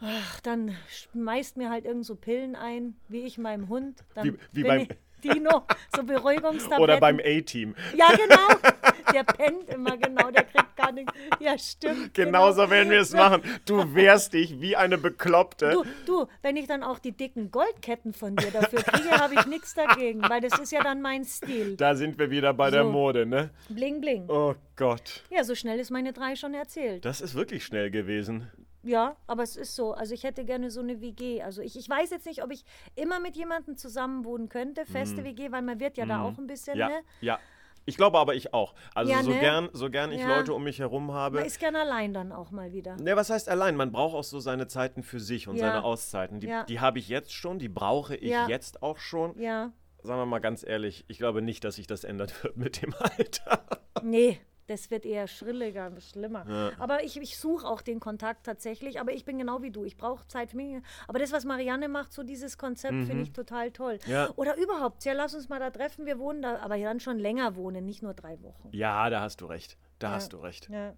Ach, 0.00 0.40
dann 0.40 0.76
schmeißt 0.88 1.56
mir 1.56 1.70
halt 1.70 1.84
irgend 1.84 2.06
so 2.06 2.14
Pillen 2.16 2.56
ein, 2.56 2.96
wie 3.08 3.22
ich 3.22 3.38
meinem 3.38 3.68
Hund. 3.68 4.02
Dann 4.14 4.24
Wie- 4.26 4.38
wie 4.52 4.62
beim- 4.64 4.88
Dino, 5.22 5.64
so 5.94 6.02
Beruhigungstabletten. 6.02 6.82
Oder 6.82 6.98
beim 6.98 7.20
A-Team. 7.22 7.74
Ja, 7.94 8.08
genau. 8.08 8.72
Der 9.12 9.22
pennt 9.24 9.68
immer, 9.68 9.98
genau. 9.98 10.30
Der 10.30 10.44
kriegt 10.44 10.74
gar 10.76 10.92
nichts. 10.92 11.12
Ja, 11.40 11.58
stimmt. 11.58 12.14
Genauso 12.14 12.62
genau. 12.62 12.70
werden 12.70 12.90
wir 12.90 13.00
es 13.00 13.12
machen. 13.12 13.42
Du 13.66 13.94
wehrst 13.94 14.32
dich 14.32 14.62
wie 14.62 14.76
eine 14.76 14.96
Bekloppte. 14.96 15.72
Du, 15.72 15.84
du, 16.06 16.26
wenn 16.40 16.56
ich 16.56 16.66
dann 16.68 16.82
auch 16.82 16.98
die 16.98 17.12
dicken 17.12 17.50
Goldketten 17.50 18.14
von 18.14 18.34
dir 18.34 18.50
dafür 18.50 18.80
kriege, 18.82 19.10
habe 19.10 19.34
ich 19.34 19.44
nichts 19.44 19.74
dagegen, 19.74 20.22
weil 20.22 20.40
das 20.40 20.58
ist 20.58 20.72
ja 20.72 20.82
dann 20.82 21.02
mein 21.02 21.24
Stil. 21.26 21.76
Da 21.76 21.94
sind 21.96 22.18
wir 22.18 22.30
wieder 22.30 22.54
bei 22.54 22.70
der 22.70 22.84
So. 22.84 22.90
Mode, 22.90 23.26
ne? 23.26 23.50
Bling, 23.68 24.00
bling. 24.00 24.24
Oh 24.30 24.54
Gott. 24.76 25.22
Ja, 25.28 25.44
so 25.44 25.54
schnell 25.54 25.78
ist 25.80 25.90
meine 25.90 26.14
drei 26.14 26.34
schon 26.34 26.54
erzählt. 26.54 27.04
Das 27.04 27.20
ist 27.20 27.34
wirklich 27.34 27.62
schnell 27.66 27.90
gewesen. 27.90 28.50
Ja, 28.82 29.16
aber 29.26 29.42
es 29.42 29.56
ist 29.56 29.74
so. 29.76 29.92
Also 29.92 30.14
ich 30.14 30.24
hätte 30.24 30.44
gerne 30.44 30.70
so 30.70 30.80
eine 30.80 31.00
WG. 31.00 31.42
Also 31.42 31.60
ich, 31.62 31.76
ich 31.78 31.88
weiß 31.88 32.10
jetzt 32.10 32.26
nicht, 32.26 32.42
ob 32.42 32.50
ich 32.50 32.64
immer 32.96 33.20
mit 33.20 33.36
jemandem 33.36 33.76
zusammen 33.76 34.24
wohnen 34.24 34.48
könnte, 34.48 34.86
feste 34.86 35.22
WG, 35.24 35.52
weil 35.52 35.62
man 35.62 35.80
wird 35.80 35.96
ja 35.98 36.06
da 36.06 36.22
auch 36.22 36.38
ein 36.38 36.46
bisschen, 36.46 36.74
Mhm. 36.74 36.80
Ja, 36.80 36.88
ne? 36.88 37.00
ja. 37.20 37.38
Ich 37.86 37.96
glaube 37.96 38.18
aber 38.18 38.34
ich 38.34 38.52
auch. 38.54 38.74
Also 38.94 39.10
Ja, 39.10 39.22
so, 39.22 39.30
ne? 39.30 39.40
gern, 39.40 39.68
so 39.72 39.90
gern 39.90 40.12
ich 40.12 40.20
Ja. 40.20 40.36
Leute 40.36 40.52
um 40.54 40.62
mich 40.62 40.78
herum 40.78 41.12
habe. 41.12 41.36
Man 41.38 41.46
ist 41.46 41.58
gern 41.58 41.74
allein 41.76 42.12
dann 42.12 42.30
auch 42.30 42.50
mal 42.50 42.72
wieder. 42.72 42.96
Ne, 42.96 43.16
was 43.16 43.30
heißt 43.30 43.48
allein? 43.48 43.74
Man 43.74 43.90
braucht 43.90 44.14
auch 44.14 44.22
so 44.24 44.38
seine 44.38 44.66
Zeiten 44.68 45.02
für 45.02 45.18
sich 45.18 45.48
und 45.48 45.56
Ja. 45.56 45.66
seine 45.68 45.82
Auszeiten. 45.84 46.40
Die, 46.40 46.52
die 46.68 46.80
habe 46.80 46.98
ich 46.98 47.08
jetzt 47.08 47.32
schon, 47.32 47.58
die 47.58 47.68
brauche 47.70 48.14
ich 48.16 48.34
jetzt 48.48 48.82
auch 48.82 48.98
schon. 48.98 49.38
Ja, 49.40 49.72
Sagen 50.02 50.18
wir 50.18 50.24
mal 50.26 50.38
ganz 50.38 50.62
ehrlich, 50.64 51.04
ich 51.08 51.18
glaube 51.18 51.42
nicht, 51.42 51.62
dass 51.64 51.74
sich 51.74 51.86
das 51.86 52.04
ändern 52.04 52.28
wird 52.42 52.56
mit 52.56 52.80
dem 52.82 52.94
Alter. 52.94 53.64
nee, 54.02 54.40
das 54.70 54.90
wird 54.90 55.04
eher 55.04 55.26
schrilliger, 55.26 55.92
schlimmer. 56.00 56.72
Aber 56.78 57.02
ich, 57.04 57.20
ich 57.20 57.36
suche 57.36 57.66
auch 57.66 57.82
den 57.82 58.00
Kontakt 58.00 58.46
tatsächlich. 58.46 59.00
Aber 59.00 59.12
ich 59.12 59.24
bin 59.24 59.38
genau 59.38 59.62
wie 59.62 59.70
du. 59.70 59.84
Ich 59.84 59.96
brauche 59.96 60.26
Zeit 60.28 60.50
für 60.50 60.56
mich. 60.56 60.82
Aber 61.08 61.18
das, 61.18 61.32
was 61.32 61.44
Marianne 61.44 61.88
macht, 61.88 62.12
so 62.12 62.22
dieses 62.22 62.56
Konzept, 62.56 62.94
finde 63.06 63.22
ich 63.22 63.32
total 63.32 63.70
toll. 63.72 63.98
Mhm. 64.06 64.12
Ja. 64.12 64.30
Oder 64.36 64.56
überhaupt, 64.56 65.04
ja, 65.04 65.12
lass 65.12 65.34
uns 65.34 65.48
mal 65.48 65.58
da 65.58 65.70
treffen. 65.70 66.06
Wir 66.06 66.18
wohnen 66.18 66.42
da, 66.42 66.58
aber 66.60 66.78
dann 66.78 67.00
schon 67.00 67.18
länger 67.18 67.56
wohnen, 67.56 67.84
nicht 67.84 68.02
nur 68.02 68.14
drei 68.14 68.40
Wochen. 68.42 68.68
Ja, 68.72 69.10
da 69.10 69.20
hast 69.20 69.40
du 69.40 69.46
recht. 69.46 69.76
Da 69.98 70.08
Ja. 70.08 70.14
hast 70.14 70.32
du 70.32 70.38
recht. 70.38 70.68
Ja. 70.70 70.94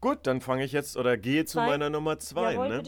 Gut, 0.00 0.26
dann 0.26 0.40
fange 0.40 0.64
ich 0.64 0.72
jetzt 0.72 0.96
oder 0.96 1.16
gehe 1.16 1.44
zu 1.44 1.54
Zwei. 1.58 1.66
meiner 1.66 1.90
Nummer 1.90 2.18
zwei. 2.18 2.52
Jawohl, 2.52 2.68
ne? 2.68 2.82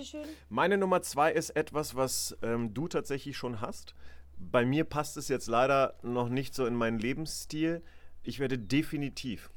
Meine 0.49 0.77
Nummer 0.79 1.03
zwei 1.03 1.33
ist 1.33 1.51
etwas, 1.51 1.97
was 1.97 2.37
ähm, 2.43 2.75
du 2.75 2.87
tatsächlich 2.89 3.37
schon 3.37 3.61
hast. 3.61 3.95
Bei 4.37 4.65
mir 4.65 4.85
passt 4.85 5.17
es 5.17 5.29
jetzt 5.29 5.49
leider 5.49 5.95
noch 6.03 6.29
nicht 6.29 6.55
so 6.55 6.67
in 6.67 6.75
meinen 6.75 6.99
Lebensstil. 6.99 7.83
Ich 8.23 8.39
werde 8.41 8.59
definitiv, 8.59 9.51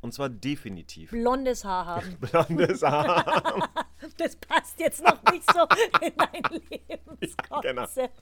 und 0.00 0.12
zwar 0.14 0.28
definitiv, 0.28 1.10
Blondes 1.10 1.64
Haar 1.64 1.86
haben. 1.86 2.16
blondes 2.20 2.82
Haar. 2.82 3.68
Das 4.16 4.34
passt 4.36 4.80
jetzt 4.80 5.04
noch 5.04 5.22
nicht 5.30 5.44
so 5.52 5.60
in 6.00 6.12
dein 6.16 6.60
Lebenskonzept. 6.70 8.12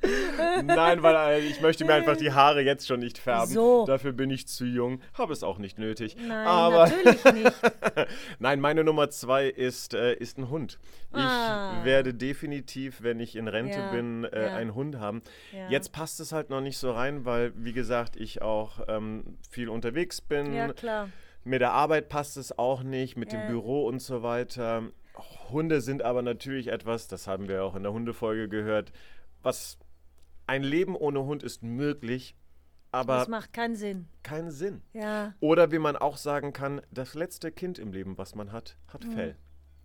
genau. 0.00 0.62
Nein, 0.62 1.02
weil 1.02 1.16
äh, 1.16 1.40
ich 1.40 1.60
möchte 1.60 1.84
mir 1.84 1.94
einfach 1.94 2.16
die 2.16 2.32
Haare 2.32 2.60
jetzt 2.60 2.86
schon 2.86 3.00
nicht 3.00 3.18
färben. 3.18 3.52
So. 3.52 3.84
Dafür 3.86 4.12
bin 4.12 4.30
ich 4.30 4.46
zu 4.46 4.64
jung. 4.64 5.00
Habe 5.14 5.32
es 5.32 5.42
auch 5.42 5.58
nicht 5.58 5.78
nötig. 5.78 6.16
Nein, 6.16 6.46
Aber 6.46 6.86
natürlich 6.88 7.24
nicht. 7.32 7.52
Nein, 8.38 8.60
meine 8.60 8.84
Nummer 8.84 9.10
zwei 9.10 9.46
ist, 9.48 9.94
äh, 9.94 10.14
ist 10.14 10.38
ein 10.38 10.50
Hund. 10.50 10.78
Ich 11.10 11.18
Ah. 11.18 11.80
werde 11.84 12.14
definitiv, 12.14 13.02
wenn 13.02 13.18
ich 13.18 13.34
in 13.34 13.48
Rente 13.48 13.78
Ja, 13.78 13.90
bin, 13.90 14.24
äh, 14.24 14.46
ja. 14.46 14.54
einen 14.56 14.74
Hund 14.74 14.96
haben. 15.00 15.22
Ja. 15.52 15.68
Jetzt 15.68 15.90
passt 15.92 16.20
es 16.20 16.32
halt 16.32 16.50
noch 16.50 16.60
nicht 16.60 16.78
so 16.78 16.92
rein, 16.92 17.24
weil, 17.24 17.52
wie 17.56 17.72
gesagt, 17.72 18.16
ich 18.16 18.42
auch 18.42 18.80
ähm, 18.88 19.38
viel 19.50 19.68
unterwegs 19.68 20.20
bin. 20.20 20.54
Ja, 20.54 20.72
klar. 20.72 21.08
Mit 21.44 21.60
der 21.60 21.72
Arbeit 21.72 22.08
passt 22.08 22.36
es 22.36 22.58
auch 22.58 22.82
nicht, 22.82 23.16
mit 23.16 23.32
Ja. 23.32 23.40
dem 23.40 23.48
Büro 23.48 23.86
und 23.86 24.00
so 24.00 24.22
weiter. 24.22 24.82
Hunde 25.50 25.80
sind 25.80 26.02
aber 26.02 26.22
natürlich 26.22 26.68
etwas, 26.68 27.06
das 27.06 27.26
haben 27.26 27.48
wir 27.48 27.64
auch 27.64 27.76
in 27.76 27.82
der 27.82 27.92
Hundefolge 27.92 28.48
gehört, 28.48 28.92
was 29.42 29.78
ein 30.46 30.62
Leben 30.62 30.96
ohne 30.96 31.22
Hund 31.24 31.42
ist 31.42 31.62
möglich, 31.62 32.34
aber 32.90 33.18
Das 33.18 33.28
macht 33.28 33.52
keinen 33.52 33.76
Sinn. 33.76 34.08
keinen 34.22 34.50
Sinn. 34.50 34.82
Ja. 34.92 35.34
Oder 35.40 35.70
wie 35.70 35.78
man 35.78 35.96
auch 35.96 36.16
sagen 36.16 36.52
kann, 36.52 36.80
das 36.90 37.14
letzte 37.14 37.52
Kind 37.52 37.78
im 37.78 37.92
Leben, 37.92 38.16
was 38.18 38.34
man 38.34 38.50
hat, 38.52 38.76
hat 38.92 39.04
Mhm. 39.04 39.12
Fell. 39.12 39.36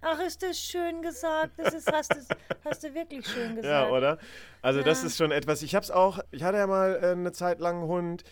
Ach, 0.01 0.19
ist 0.25 0.41
das 0.43 0.57
schön 0.57 1.01
gesagt. 1.01 1.51
Das 1.57 1.73
ist, 1.73 1.91
hast, 1.91 2.13
du, 2.13 2.19
hast 2.63 2.83
du 2.83 2.93
wirklich 2.93 3.27
schön 3.27 3.55
gesagt. 3.57 3.65
Ja, 3.65 3.89
oder? 3.89 4.17
Also 4.61 4.81
das 4.81 5.01
Ja. 5.01 5.07
ist 5.07 5.17
schon 5.17 5.31
etwas. 5.31 5.61
Ich 5.61 5.75
habe 5.75 5.83
es 5.83 5.91
auch, 5.91 6.19
ich 6.31 6.41
hatte 6.43 6.57
ja 6.57 6.67
mal 6.67 6.97
äh, 7.03 7.07
eine 7.11 7.33
Zeit 7.33 7.59
lang 7.59 7.79
einen 7.81 7.87
Hund. 7.87 8.23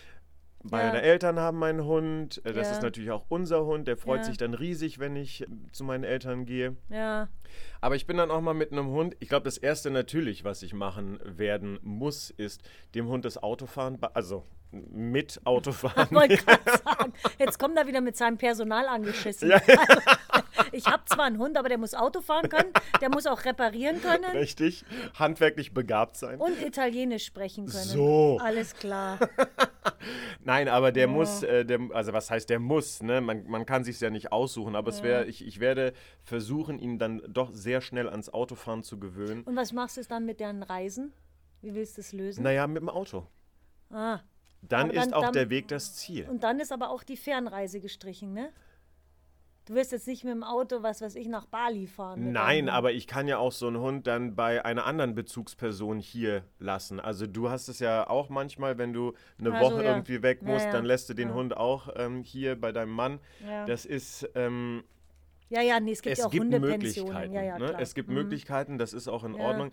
Meine 0.70 0.98
Ja. 0.98 1.02
Eltern 1.02 1.38
haben 1.38 1.62
einen 1.62 1.84
Hund. 1.84 2.40
Äh, 2.44 2.52
Das 2.52 2.68
Ja. 2.68 2.72
ist 2.74 2.82
natürlich 2.82 3.10
auch 3.10 3.24
unser 3.28 3.64
Hund. 3.64 3.88
Der 3.88 3.96
freut 3.96 4.18
Ja. 4.20 4.24
sich 4.24 4.36
dann 4.36 4.54
riesig, 4.54 4.98
wenn 4.98 5.16
ich 5.16 5.42
äh, 5.42 5.46
zu 5.72 5.84
meinen 5.84 6.04
Eltern 6.04 6.44
gehe. 6.46 6.76
Ja. 6.88 7.28
Aber 7.80 7.96
ich 7.96 8.06
bin 8.06 8.16
dann 8.16 8.30
auch 8.30 8.40
mal 8.40 8.54
mit 8.54 8.72
einem 8.72 8.88
Hund. 8.88 9.16
Ich 9.20 9.28
glaube, 9.28 9.44
das 9.44 9.58
Erste 9.58 9.90
natürlich, 9.90 10.44
was 10.44 10.62
ich 10.62 10.74
machen 10.74 11.18
werden 11.24 11.78
muss, 11.82 12.30
ist 12.30 12.62
dem 12.94 13.08
Hund 13.08 13.24
das 13.24 13.42
Autofahren, 13.42 13.98
also 14.14 14.44
mit 14.70 15.40
Autofahren. 15.44 16.08
Gerade 16.10 16.36
sagen. 16.84 17.12
Jetzt 17.38 17.58
kommt 17.58 17.78
er 17.78 17.86
wieder 17.86 18.00
mit 18.00 18.16
seinem 18.16 18.36
Personal 18.36 18.86
angeschissen. 18.86 19.48
Ja. 19.50 19.56
Also, 19.56 20.00
ich 20.72 20.86
habe 20.86 21.04
zwar 21.06 21.24
einen 21.26 21.38
Hund, 21.38 21.56
aber 21.56 21.68
der 21.68 21.78
muss 21.78 21.94
Auto 21.94 22.20
fahren 22.20 22.48
können, 22.48 22.72
der 23.00 23.10
muss 23.10 23.26
auch 23.26 23.44
reparieren 23.44 24.00
können 24.02 24.24
Richtig, 24.32 24.84
handwerklich 25.14 25.72
begabt 25.74 26.16
sein. 26.16 26.38
und 26.40 26.60
Italienisch 26.62 27.24
sprechen 27.26 27.66
können. 27.66 27.84
So. 27.84 28.38
Alles 28.42 28.74
klar. 28.74 29.18
Nein, 30.44 30.68
aber 30.68 30.92
der 30.92 31.08
muss, 31.08 31.42
äh, 31.42 31.64
der, 31.64 31.80
also 31.92 32.12
was 32.12 32.30
heißt 32.30 32.48
der 32.48 32.58
muss, 32.60 33.02
ne? 33.02 33.20
Man, 33.20 33.46
man 33.48 33.66
kann 33.66 33.84
sich 33.84 34.00
ja 34.00 34.10
nicht 34.10 34.32
aussuchen, 34.32 34.76
aber 34.76 34.90
es 34.90 35.02
wäre, 35.02 35.26
ich, 35.26 35.44
ich 35.46 35.60
werde 35.60 35.92
versuchen, 36.22 36.78
ihn 36.78 36.98
dann 36.98 37.22
doch 37.28 37.50
sehr 37.52 37.80
schnell 37.80 38.08
ans 38.08 38.28
Autofahren 38.28 38.82
zu 38.82 38.98
gewöhnen. 38.98 39.42
Und 39.44 39.56
was 39.56 39.72
machst 39.72 39.96
du 39.96 40.02
dann 40.02 40.24
mit 40.24 40.40
deinen 40.40 40.62
Reisen? 40.62 41.12
Wie 41.60 41.74
willst 41.74 41.96
du 41.96 42.00
es 42.00 42.12
lösen? 42.12 42.42
Naja, 42.44 42.66
mit 42.66 42.80
dem 42.80 42.88
Auto. 42.88 43.26
Ah, 43.90 44.20
Dann 44.62 44.90
Aber 44.90 44.94
ist 44.94 45.06
dann- 45.06 45.14
auch 45.14 45.22
dann- 45.22 45.32
der 45.32 45.50
Weg 45.50 45.68
das 45.68 45.96
Ziel. 45.96 46.28
Und 46.28 46.42
dann 46.44 46.60
ist 46.60 46.72
aber 46.72 46.90
auch 46.90 47.02
die 47.02 47.16
Fernreise 47.16 47.80
gestrichen, 47.80 48.32
ne? 48.32 48.50
Du 49.68 49.74
wirst 49.74 49.92
jetzt 49.92 50.06
nicht 50.06 50.24
mit 50.24 50.32
dem 50.32 50.42
Auto, 50.42 50.82
was 50.82 51.02
weiß 51.02 51.14
ich, 51.16 51.28
nach 51.28 51.44
Bali 51.44 51.86
fahren. 51.86 52.32
Nein, 52.32 52.70
aber 52.70 52.92
ich 52.92 53.06
kann 53.06 53.28
ja 53.28 53.36
auch 53.36 53.52
so 53.52 53.66
einen 53.66 53.76
Hund 53.78 54.06
dann 54.06 54.34
bei 54.34 54.64
einer 54.64 54.86
anderen 54.86 55.14
Bezugsperson 55.14 55.98
hier 55.98 56.42
lassen. 56.58 57.00
Also 57.00 57.26
du 57.26 57.50
hast 57.50 57.68
es 57.68 57.78
ja 57.78 58.08
auch 58.08 58.30
manchmal, 58.30 58.78
wenn 58.78 58.94
du 58.94 59.12
eine 59.38 59.52
Ach 59.52 59.60
so, 59.62 59.66
Woche 59.72 59.84
ja. 59.84 59.90
irgendwie 59.90 60.22
weg 60.22 60.38
Ja, 60.40 60.48
musst, 60.48 60.64
ja. 60.64 60.72
dann 60.72 60.86
lässt 60.86 61.10
du 61.10 61.14
den 61.14 61.28
Ja. 61.28 61.34
Hund 61.34 61.54
auch 61.54 61.90
ähm, 61.96 62.22
hier 62.22 62.58
bei 62.58 62.72
deinem 62.72 62.92
Mann. 62.92 63.20
Ja. 63.46 63.66
Das 63.66 63.84
ist, 63.84 64.26
ähm, 64.34 64.84
Ja, 65.50 65.60
ja, 65.60 65.80
nee, 65.80 65.92
es 65.92 66.00
gibt 66.00 66.14
es 66.14 66.18
ja 66.20 66.26
auch 66.26 66.30
gibt 66.30 66.44
Hundepensionen. 66.44 67.12
Möglichkeiten. 67.12 67.32
Ja, 67.34 67.42
ja, 67.42 67.58
ne? 67.58 67.76
Es 67.78 67.94
gibt 67.94 68.08
Mhm. 68.08 68.14
Möglichkeiten, 68.14 68.78
das 68.78 68.94
ist 68.94 69.06
auch 69.06 69.22
in 69.24 69.34
Ja, 69.34 69.44
Ordnung. 69.44 69.70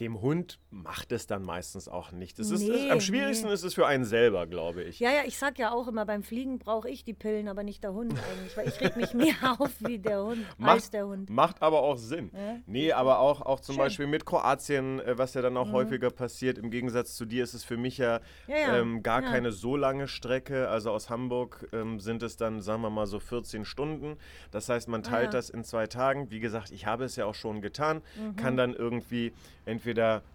Dem 0.00 0.20
Hund 0.20 0.58
macht 0.70 1.12
es 1.12 1.26
dann 1.26 1.42
meistens 1.44 1.86
auch 1.86 2.10
nicht. 2.12 2.38
Es 2.38 2.50
ist, 2.50 2.62
Nee, 2.66 2.90
am 2.90 3.00
schwierigsten 3.00 3.46
nee. 3.48 3.52
ist 3.54 3.62
es 3.62 3.74
für 3.74 3.86
einen 3.86 4.04
selber, 4.04 4.46
glaube 4.46 4.82
ich. 4.82 4.98
ja, 4.98 5.10
ja, 5.10 5.20
ich 5.26 5.38
sag 5.38 5.58
ja 5.58 5.70
auch 5.70 5.86
immer, 5.86 6.04
beim 6.06 6.22
Fliegen 6.24 6.58
brauche 6.58 6.88
ich 6.88 7.04
die 7.04 7.12
Pillen, 7.12 7.46
aber 7.46 7.62
nicht 7.62 7.84
der 7.84 7.92
Hund 7.92 8.12
eigentlich. 8.14 8.56
Weil 8.56 8.68
ich 8.68 8.80
reg 8.80 8.96
mich 8.96 9.14
mehr 9.14 9.34
auf 9.58 9.70
wie 9.80 9.98
der 9.98 10.24
Hund, 10.24 10.38
als 10.48 10.58
Macht, 10.58 10.94
der 10.94 11.06
Hund. 11.06 11.30
macht 11.30 11.62
aber 11.62 11.82
auch 11.82 11.98
Sinn. 11.98 12.30
Ja. 12.34 12.56
Nee, 12.66 12.92
aber 12.92 13.18
auch, 13.20 13.42
auch 13.42 13.60
zum 13.60 13.74
Schön. 13.74 13.82
Mhm. 13.82 13.86
Beispiel 13.86 14.06
mit 14.08 14.24
Kroatien, 14.26 14.98
äh, 15.00 15.16
was 15.18 15.34
ja 15.34 15.42
dann 15.42 15.56
auch 15.56 15.70
häufiger 15.70 16.10
passiert. 16.10 16.58
Im 16.58 16.70
Gegensatz 16.70 17.14
zu 17.14 17.24
dir 17.26 17.44
ist 17.44 17.54
es 17.54 17.62
für 17.62 17.76
mich 17.76 17.98
ja, 17.98 18.20
Ja, 18.48 18.56
ja. 18.56 18.76
Ähm, 18.78 19.02
gar 19.02 19.22
keine 19.22 19.52
so 19.52 19.76
lange 19.76 20.08
Strecke. 20.08 20.68
Also 20.68 20.90
aus 20.90 21.10
Hamburg 21.10 21.68
ähm, 21.72 22.00
sind 22.00 22.22
es 22.24 22.36
dann, 22.36 22.60
sagen 22.60 22.82
wir 22.82 22.90
mal, 22.90 23.06
so 23.06 23.20
14 23.20 23.64
Stunden. 23.66 24.16
Das 24.50 24.68
heißt, 24.68 24.88
man 24.88 25.02
teilt 25.02 25.12
Ah, 25.12 25.24
ja. 25.24 25.30
das 25.30 25.50
in 25.50 25.62
zwei 25.64 25.86
Tagen. 25.86 26.30
Wie 26.30 26.40
gesagt, 26.40 26.70
ich 26.72 26.86
habe 26.86 27.04
es 27.04 27.14
ja 27.16 27.26
auch 27.26 27.34
schon 27.34 27.60
getan. 27.60 28.00
Mhm. 28.16 28.36
Kann 28.36 28.56
dann 28.56 28.74
irgendwie 28.74 29.32
entweder 29.64 29.81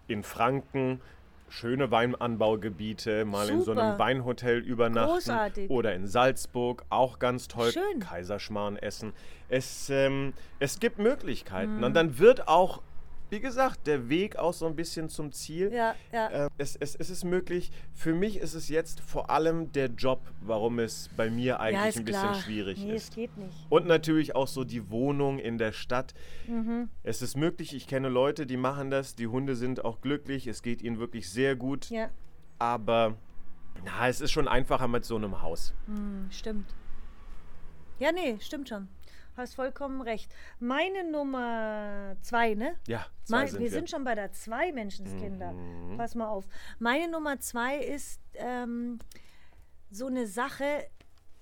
in 0.06 0.22
Franken 0.22 1.00
schöne 1.50 1.90
Weinanbaugebiete, 1.90 3.24
mal 3.24 3.48
in 3.48 3.62
so 3.62 3.72
einem 3.72 3.92
Super. 3.92 3.98
Weinhotel 3.98 4.58
übernachten 4.58 5.12
Großartig. 5.12 5.70
oder 5.70 5.94
in 5.94 6.06
Salzburg, 6.06 6.84
auch 6.90 7.18
ganz 7.18 7.48
toll. 7.48 7.72
Schön. 7.72 8.00
Kaiserschmarrn 8.00 8.76
essen. 8.76 9.12
Es, 9.48 9.90
ähm, 9.90 10.34
es 10.58 10.78
gibt 10.78 10.98
Möglichkeiten. 10.98 11.78
Mhm. 11.78 11.84
Und 11.84 11.94
dann 11.94 12.18
wird 12.18 12.48
auch, 12.48 12.82
wie 13.30 13.40
gesagt, 13.40 13.86
der 13.86 14.08
Weg 14.08 14.36
auch 14.36 14.52
so 14.52 14.66
ein 14.66 14.74
bisschen 14.76 15.08
zum 15.08 15.32
Ziel. 15.32 15.72
Ja, 15.72 15.94
ja. 16.12 16.46
Äh, 16.46 16.50
es, 16.58 16.76
es, 16.76 16.94
es 16.94 17.10
ist 17.10 17.24
möglich. 17.24 17.70
Für 17.94 18.14
mich 18.14 18.38
ist 18.38 18.54
es 18.54 18.68
jetzt 18.68 19.00
vor 19.00 19.30
allem 19.30 19.72
der 19.72 19.88
Job, 19.88 20.22
warum 20.40 20.78
es 20.78 21.10
bei 21.16 21.30
mir 21.30 21.44
ja, 21.44 21.60
eigentlich 21.60 21.88
ist 21.88 21.96
ein 21.98 22.04
bisschen 22.04 22.22
klar. 22.22 22.34
schwierig 22.34 22.78
nee, 22.78 22.94
ist. 22.94 23.04
es 23.04 23.14
geht 23.14 23.36
nicht. 23.36 23.66
Und 23.68 23.86
natürlich 23.86 24.34
auch 24.34 24.48
so 24.48 24.64
die 24.64 24.90
Wohnung 24.90 25.38
in 25.38 25.58
der 25.58 25.72
Stadt. 25.72 26.14
Mhm. 26.46 26.88
Es 27.02 27.22
ist 27.22 27.36
möglich, 27.36 27.74
ich 27.74 27.86
kenne 27.86 28.08
Leute, 28.08 28.46
die 28.46 28.56
machen 28.56 28.90
das. 28.90 29.14
Die 29.14 29.26
Hunde 29.26 29.56
sind 29.56 29.84
auch 29.84 30.00
glücklich. 30.00 30.46
Es 30.46 30.62
geht 30.62 30.82
ihnen 30.82 30.98
wirklich 30.98 31.30
sehr 31.30 31.56
gut. 31.56 31.90
Ja, 31.90 32.10
Aber 32.58 33.16
na, 33.84 34.08
es 34.08 34.20
ist 34.20 34.30
schon 34.32 34.48
einfacher 34.48 34.88
mit 34.88 35.04
so 35.04 35.16
einem 35.16 35.42
Haus. 35.42 35.74
hm, 35.86 36.28
stimmt. 36.30 36.74
Ja, 37.98 38.12
nee, 38.12 38.36
stimmt 38.40 38.68
schon. 38.68 38.88
Hast 39.38 39.54
vollkommen 39.54 40.00
recht. 40.00 40.34
Meine 40.58 41.08
Nummer 41.08 42.16
zwei, 42.22 42.54
ne? 42.54 42.74
Ja, 42.88 43.06
zwei 43.22 43.36
Mein, 43.36 43.46
sind 43.46 43.60
wir 43.60 43.64
wir. 43.66 43.70
sind 43.70 43.88
schon 43.88 44.02
bei 44.02 44.16
der 44.16 44.32
zwei 44.32 44.72
Menschenskinder. 44.72 45.52
Mhm. 45.52 45.96
Pass 45.96 46.16
mal 46.16 46.26
auf. 46.26 46.48
Meine 46.80 47.08
Nummer 47.08 47.38
zwei 47.38 47.76
ist 47.78 48.20
ähm, 48.34 48.98
so 49.92 50.06
eine 50.08 50.26
Sache, 50.26 50.88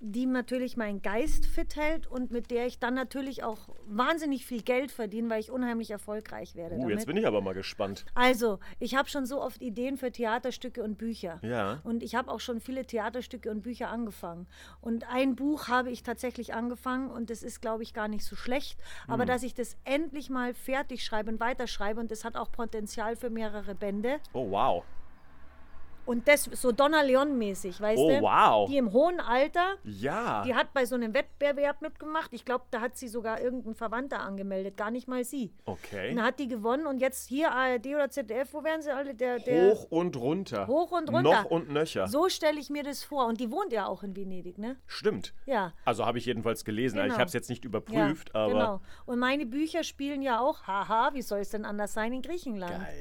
die 0.00 0.26
natürlich 0.26 0.76
meinen 0.76 1.00
Geist 1.00 1.46
fit 1.46 1.76
hält 1.76 2.06
und 2.06 2.30
mit 2.30 2.50
der 2.50 2.66
ich 2.66 2.78
dann 2.78 2.94
natürlich 2.94 3.42
auch 3.42 3.68
wahnsinnig 3.86 4.44
viel 4.44 4.62
Geld 4.62 4.92
verdiene, 4.92 5.30
weil 5.30 5.40
ich 5.40 5.50
unheimlich 5.50 5.90
erfolgreich 5.90 6.54
werde. 6.54 6.76
Uh, 6.76 6.80
damit. 6.80 6.94
jetzt 6.96 7.06
bin 7.06 7.16
ich 7.16 7.26
aber 7.26 7.40
mal 7.40 7.54
gespannt. 7.54 8.04
Also, 8.14 8.58
ich 8.78 8.94
habe 8.94 9.08
schon 9.08 9.24
so 9.24 9.40
oft 9.40 9.62
Ideen 9.62 9.96
für 9.96 10.12
Theaterstücke 10.12 10.82
und 10.82 10.98
Bücher. 10.98 11.38
Ja. 11.42 11.80
Und 11.84 12.02
ich 12.02 12.14
habe 12.14 12.30
auch 12.30 12.40
schon 12.40 12.60
viele 12.60 12.84
Theaterstücke 12.84 13.50
und 13.50 13.62
Bücher 13.62 13.88
angefangen. 13.88 14.46
Und 14.80 15.10
ein 15.10 15.34
Buch 15.34 15.68
habe 15.68 15.90
ich 15.90 16.02
tatsächlich 16.02 16.52
angefangen 16.52 17.10
und 17.10 17.30
das 17.30 17.42
ist, 17.42 17.62
glaube 17.62 17.82
ich, 17.82 17.94
gar 17.94 18.08
nicht 18.08 18.24
so 18.24 18.36
schlecht. 18.36 18.78
Aber 19.08 19.22
Hm. 19.22 19.28
dass 19.28 19.42
ich 19.42 19.54
das 19.54 19.76
endlich 19.84 20.30
mal 20.30 20.54
fertig 20.54 21.04
schreibe 21.04 21.30
und 21.30 21.40
weiterschreibe 21.40 22.00
und 22.00 22.10
das 22.10 22.24
hat 22.24 22.36
auch 22.36 22.52
Potenzial 22.52 23.16
für 23.16 23.30
mehrere 23.30 23.74
Bände. 23.74 24.18
Oh, 24.32 24.50
wow. 24.50 24.84
Und 26.06 26.28
das 26.28 26.44
so 26.44 26.70
Donna 26.72 27.02
Leon-mäßig, 27.02 27.80
weißt 27.80 27.98
Oh, 28.00 28.08
du? 28.08 28.20
wow. 28.22 28.68
Die 28.70 28.76
im 28.78 28.92
hohen 28.92 29.20
Alter, 29.20 29.74
Ja. 29.84 30.42
die 30.44 30.54
hat 30.54 30.72
bei 30.72 30.84
so 30.86 30.94
einem 30.94 31.12
Wettbewerb 31.14 31.82
mitgemacht. 31.82 32.32
Ich 32.32 32.44
glaube, 32.44 32.64
da 32.70 32.80
hat 32.80 32.96
sie 32.96 33.08
sogar 33.08 33.40
irgendein 33.40 33.74
Verwandter 33.74 34.20
angemeldet, 34.20 34.76
gar 34.76 34.90
nicht 34.92 35.08
mal 35.08 35.24
sie. 35.24 35.52
Okay. 35.64 36.10
Und 36.10 36.16
dann 36.16 36.24
hat 36.26 36.38
die 36.38 36.46
gewonnen 36.48 36.86
und 36.86 36.98
jetzt 37.00 37.28
hier 37.28 37.50
ARD 37.52 37.86
oder 37.88 38.08
ZDF, 38.08 38.54
wo 38.54 38.62
werden 38.62 38.82
sie 38.82 38.90
alle? 38.94 39.14
Der, 39.14 39.38
der, 39.40 39.72
Hoch 39.72 39.86
und 39.90 40.16
runter. 40.16 40.66
Hoch 40.68 40.92
und 40.92 41.08
runter. 41.10 41.22
Noch 41.22 41.44
und 41.46 41.70
nöcher. 41.70 42.06
So 42.06 42.28
stelle 42.28 42.60
ich 42.60 42.70
mir 42.70 42.84
das 42.84 43.02
vor. 43.02 43.26
Und 43.26 43.40
die 43.40 43.50
wohnt 43.50 43.72
ja 43.72 43.86
auch 43.86 44.02
in 44.04 44.14
Venedig, 44.14 44.58
ne? 44.58 44.76
Stimmt. 44.86 45.34
Ja. 45.44 45.72
Also 45.84 46.06
habe 46.06 46.18
ich 46.18 46.26
jedenfalls 46.26 46.64
gelesen. 46.64 46.98
Ich 46.98 47.02
Genau. 47.04 47.14
habe 47.18 47.24
es 47.26 47.32
jetzt 47.32 47.50
nicht 47.50 47.64
Ja, 47.64 47.68
überprüft, 47.68 48.34
aber 48.34 48.52
genau. 48.52 48.80
Und 49.06 49.18
meine 49.18 49.44
Bücher 49.44 49.82
spielen 49.82 50.22
ja 50.22 50.38
auch, 50.40 50.66
haha, 50.68 51.10
wie 51.14 51.22
soll 51.22 51.40
es 51.40 51.50
denn 51.50 51.64
anders 51.64 51.92
sein, 51.94 52.12
in 52.12 52.22
Griechenland. 52.22 52.72
geil. 52.72 52.94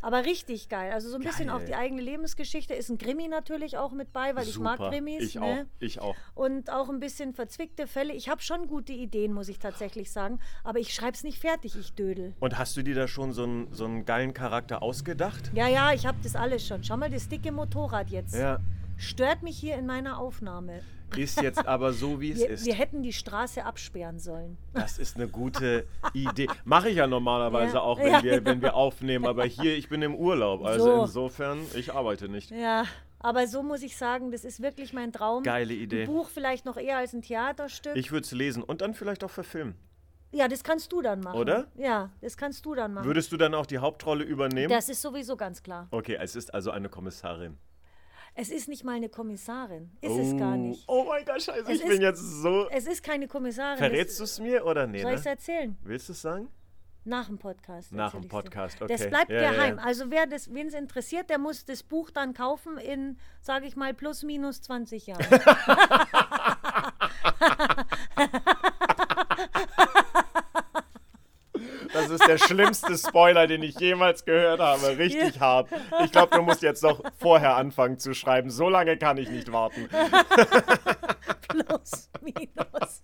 Aber 0.00 0.24
richtig 0.24 0.68
geil. 0.68 0.92
Also 0.92 1.08
so 1.08 1.16
ein 1.16 1.22
bisschen 1.22 1.48
Geil. 1.48 1.56
auch 1.56 1.64
die 1.64 1.74
eigene 1.74 2.00
Lebensgeschichte. 2.00 2.74
Ist 2.74 2.88
ein 2.88 2.98
Krimi 2.98 3.28
natürlich 3.28 3.76
auch 3.78 3.92
mit 3.92 4.12
bei, 4.12 4.36
weil 4.36 4.46
ich 4.46 4.58
mag 4.58 4.78
Super. 4.78 4.90
Krimis. 4.90 5.22
Ich 5.22 5.34
ne? 5.34 5.42
auch. 5.42 5.80
Ich 5.80 6.00
auch. 6.00 6.14
Und 6.34 6.70
auch 6.70 6.88
ein 6.88 7.00
bisschen 7.00 7.34
verzwickte 7.34 7.86
Fälle. 7.86 8.12
Ich 8.12 8.28
habe 8.28 8.40
schon 8.40 8.68
gute 8.68 8.92
Ideen, 8.92 9.32
muss 9.32 9.48
ich 9.48 9.58
tatsächlich 9.58 10.12
sagen. 10.12 10.38
Aber 10.62 10.78
ich 10.78 10.94
schreibe 10.94 11.12
es 11.12 11.24
nicht 11.24 11.38
fertig, 11.38 11.76
ich 11.76 11.94
dödel. 11.94 12.34
Und 12.40 12.58
hast 12.58 12.76
du 12.76 12.82
dir 12.82 12.94
da 12.94 13.08
schon 13.08 13.32
so 13.32 13.42
einen, 13.42 13.72
so 13.72 13.84
einen 13.84 14.04
geilen 14.04 14.34
Charakter 14.34 14.82
ausgedacht? 14.82 15.50
Ja, 15.52 15.68
ja, 15.68 15.92
ich 15.92 16.06
habe 16.06 16.18
das 16.22 16.36
alles 16.36 16.66
schon. 16.66 16.84
Schau 16.84 16.96
mal, 16.96 17.10
das 17.10 17.28
dicke 17.28 17.50
Motorrad 17.50 18.10
jetzt. 18.10 18.34
Ja. 18.34 18.60
Stört 18.96 19.42
mich 19.42 19.58
hier 19.58 19.76
in 19.76 19.86
meiner 19.86 20.18
Aufnahme. 20.18 20.80
Ist 21.16 21.40
jetzt 21.40 21.66
aber 21.66 21.92
so, 21.92 22.20
wie 22.20 22.32
es 22.32 22.38
Wir, 22.40 22.50
ist. 22.50 22.66
wir 22.66 22.74
hätten 22.74 23.02
die 23.02 23.12
Straße 23.12 23.64
absperren 23.64 24.18
sollen. 24.18 24.56
Das 24.74 24.98
ist 24.98 25.16
eine 25.16 25.26
gute 25.28 25.86
Idee. 26.12 26.48
Mache 26.64 26.90
ich 26.90 26.96
ja 26.96 27.06
normalerweise 27.06 27.74
Ja. 27.76 27.80
auch, 27.80 27.98
wenn, 27.98 28.12
Ja, 28.12 28.22
wir, 28.22 28.32
wenn 28.44 28.44
genau. 28.44 28.62
wir 28.62 28.74
aufnehmen. 28.74 29.26
Aber 29.26 29.44
hier, 29.44 29.76
ich 29.76 29.88
bin 29.88 30.02
im 30.02 30.14
Urlaub. 30.14 30.64
Also 30.64 30.84
So. 30.84 31.02
insofern, 31.02 31.58
ich 31.74 31.92
arbeite 31.94 32.28
nicht. 32.28 32.50
Ja, 32.50 32.84
aber 33.20 33.46
so 33.46 33.62
muss 33.62 33.82
ich 33.82 33.96
sagen, 33.96 34.30
das 34.30 34.44
ist 34.44 34.60
wirklich 34.62 34.92
mein 34.92 35.12
Traum. 35.12 35.42
Geile 35.42 35.74
Idee. 35.74 36.02
Ein 36.02 36.06
Buch 36.08 36.28
vielleicht 36.28 36.64
noch 36.66 36.76
eher 36.76 36.98
als 36.98 37.12
ein 37.14 37.22
Theaterstück. 37.22 37.96
Ich 37.96 38.12
würde 38.12 38.24
es 38.24 38.32
lesen 38.32 38.62
und 38.62 38.80
dann 38.80 38.94
vielleicht 38.94 39.24
auch 39.24 39.30
verfilmen. 39.30 39.74
ja, 40.30 40.46
das 40.46 40.62
kannst 40.62 40.92
du 40.92 41.00
dann 41.00 41.20
machen. 41.20 41.38
Oder? 41.40 41.66
Ja, 41.76 42.10
das 42.20 42.36
kannst 42.36 42.64
du 42.66 42.74
dann 42.74 42.92
machen. 42.94 43.06
Würdest 43.06 43.32
du 43.32 43.36
dann 43.38 43.54
auch 43.54 43.64
die 43.66 43.78
Hauptrolle 43.78 44.24
übernehmen? 44.24 44.68
das 44.68 44.88
ist 44.90 45.00
sowieso 45.02 45.36
ganz 45.36 45.62
klar. 45.62 45.88
Okay, 45.90 46.18
es 46.20 46.36
ist 46.36 46.52
also 46.52 46.70
eine 46.70 46.88
Kommissarin. 46.90 47.56
Es 48.40 48.50
ist 48.50 48.68
nicht 48.68 48.84
mal 48.84 48.92
eine 48.94 49.08
Kommissarin. 49.08 49.90
Ist 50.00 50.16
es 50.16 50.36
gar 50.38 50.56
nicht. 50.56 50.84
Oh 50.86 51.02
mein 51.08 51.24
Gott, 51.24 51.42
scheiße, 51.42 51.62
Es 51.62 51.80
ich 51.80 51.82
bin 51.82 51.90
ist- 51.94 52.00
jetzt 52.02 52.20
so. 52.20 52.68
Es 52.70 52.86
ist 52.86 53.02
keine 53.02 53.26
Kommissarin. 53.26 53.78
Verrätst 53.78 54.16
du 54.20 54.22
Das- 54.22 54.30
es 54.34 54.38
mir 54.38 54.64
oder 54.64 54.86
nee? 54.86 55.02
Soll 55.02 55.10
ich 55.14 55.18
es 55.18 55.24
Ne? 55.24 55.30
erzählen? 55.32 55.76
Willst 55.82 56.08
du 56.08 56.12
es 56.12 56.22
sagen? 56.22 56.48
Nach 57.04 57.26
dem 57.26 57.38
Podcast. 57.38 57.90
Nach 57.90 58.12
dem. 58.12 58.28
Podcast, 58.28 58.80
Das 58.80 59.00
okay. 59.00 59.08
bleibt 59.08 59.30
Ja, 59.30 59.42
ja, 59.42 59.50
geheim. 59.50 59.76
ja. 59.78 59.82
Also 59.82 60.12
wer 60.12 60.26
das, 60.28 60.54
wen 60.54 60.68
es 60.68 60.74
interessiert, 60.74 61.30
der 61.30 61.38
muss 61.38 61.64
das 61.64 61.82
Buch 61.82 62.10
dann 62.10 62.32
kaufen 62.32 62.78
in, 62.78 63.18
sage 63.40 63.66
ich 63.66 63.74
mal, 63.74 63.92
plus 63.92 64.22
minus 64.22 64.62
20 64.62 65.08
Jahren. 65.08 65.26
Das 71.92 72.07
ist 72.20 72.28
der 72.28 72.38
schlimmste 72.38 72.96
Spoiler, 72.96 73.46
den 73.46 73.62
ich 73.62 73.78
jemals 73.80 74.24
gehört 74.24 74.60
habe. 74.60 74.96
Richtig 74.98 75.40
hart. 75.40 75.68
Ich 76.04 76.12
glaube, 76.12 76.36
du 76.36 76.42
musst 76.42 76.62
jetzt 76.62 76.82
noch 76.82 77.02
vorher 77.18 77.56
anfangen 77.56 77.98
zu 77.98 78.14
schreiben. 78.14 78.50
So 78.50 78.68
lange 78.68 78.96
kann 78.96 79.16
ich 79.18 79.30
nicht 79.30 79.52
warten. 79.52 79.88
plus 81.48 82.10
minus. 82.20 83.02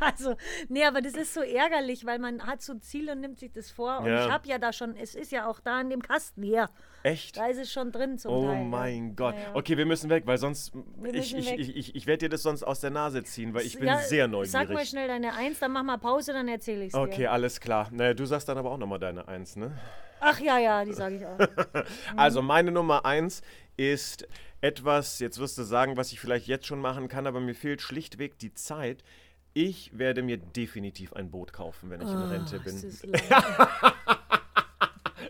Also, 0.00 0.36
nee, 0.68 0.84
aber 0.84 1.00
das 1.00 1.14
ist 1.14 1.34
so 1.34 1.40
ärgerlich, 1.40 2.04
weil 2.04 2.18
man 2.18 2.44
hat 2.46 2.62
so 2.62 2.72
ein 2.72 2.80
Ziel 2.82 3.10
und 3.10 3.20
nimmt 3.20 3.38
sich 3.38 3.52
das 3.52 3.70
vor. 3.70 4.00
Und 4.00 4.06
Ja. 4.06 4.26
ich 4.26 4.32
habe 4.32 4.48
ja 4.48 4.58
da 4.58 4.72
schon, 4.72 4.96
es 4.96 5.14
ist 5.14 5.32
ja 5.32 5.46
auch 5.48 5.60
da 5.60 5.80
in 5.80 5.90
dem 5.90 6.02
Kasten 6.02 6.42
hier. 6.42 6.68
Echt? 7.02 7.36
Da 7.36 7.48
ist 7.48 7.58
es 7.58 7.70
schon 7.70 7.92
drin 7.92 8.16
zum 8.16 8.32
Oh 8.32 8.46
Teil. 8.46 8.54
ja. 8.56 8.64
mein 8.64 9.14
Gott. 9.14 9.34
Ja, 9.34 9.40
ja. 9.42 9.46
Okay, 9.54 9.76
wir 9.76 9.84
müssen 9.84 10.08
weg, 10.08 10.22
weil 10.26 10.38
sonst. 10.38 10.72
Ich, 11.12 11.36
ich, 11.36 11.50
weg. 11.50 11.58
ich, 11.58 11.76
ich, 11.76 11.94
ich 11.94 12.06
werde 12.06 12.18
dir 12.20 12.28
das 12.30 12.42
sonst 12.42 12.62
aus 12.62 12.80
der 12.80 12.90
Nase 12.90 13.22
ziehen, 13.24 13.52
weil 13.52 13.62
ich 13.66 13.76
bin 13.78 13.86
Ja, 13.88 13.98
sehr 13.98 14.24
Sag 14.24 14.30
mal 14.30 14.64
neugierig. 14.68 14.88
schnell 14.88 15.08
deine 15.08 15.34
Eins, 15.34 15.58
dann 15.60 15.72
mach 15.72 15.82
mal 15.82 15.98
Pause, 15.98 16.32
dann 16.32 16.48
erzähle 16.48 16.82
ich 16.84 16.88
es 16.88 16.94
Okay, 16.94 17.16
dir. 17.22 17.32
alles 17.32 17.60
klar. 17.60 17.88
Naja, 17.92 18.14
du 18.14 18.24
sagst 18.24 18.48
dann 18.48 18.53
aber 18.58 18.70
auch 18.70 18.78
nochmal 18.78 18.98
deine 18.98 19.28
Eins, 19.28 19.56
ne? 19.56 19.76
Ach 20.20 20.40
ja, 20.40 20.58
ja, 20.58 20.84
die 20.84 20.92
sage 20.94 21.16
ich 21.16 21.26
auch. 21.26 21.84
Also 22.16 22.40
meine 22.40 22.70
Nummer 22.70 23.04
eins 23.04 23.42
ist 23.76 24.26
etwas, 24.60 25.18
jetzt 25.18 25.38
wirst 25.38 25.58
du 25.58 25.62
sagen, 25.64 25.96
was 25.96 26.12
ich 26.12 26.20
vielleicht 26.20 26.46
jetzt 26.46 26.66
schon 26.66 26.80
machen 26.80 27.08
kann, 27.08 27.26
aber 27.26 27.40
mir 27.40 27.54
fehlt 27.54 27.82
schlichtweg 27.82 28.38
die 28.38 28.54
Zeit. 28.54 29.04
Ich 29.52 29.96
werde 29.96 30.22
mir 30.22 30.38
definitiv 30.38 31.12
ein 31.12 31.30
Boot 31.30 31.52
kaufen, 31.52 31.90
wenn 31.90 32.00
ich 32.00 32.08
in 32.08 32.16
Rente 32.16 32.60
Oh, 32.64 32.68
es 32.68 33.02
bin. 33.02 33.12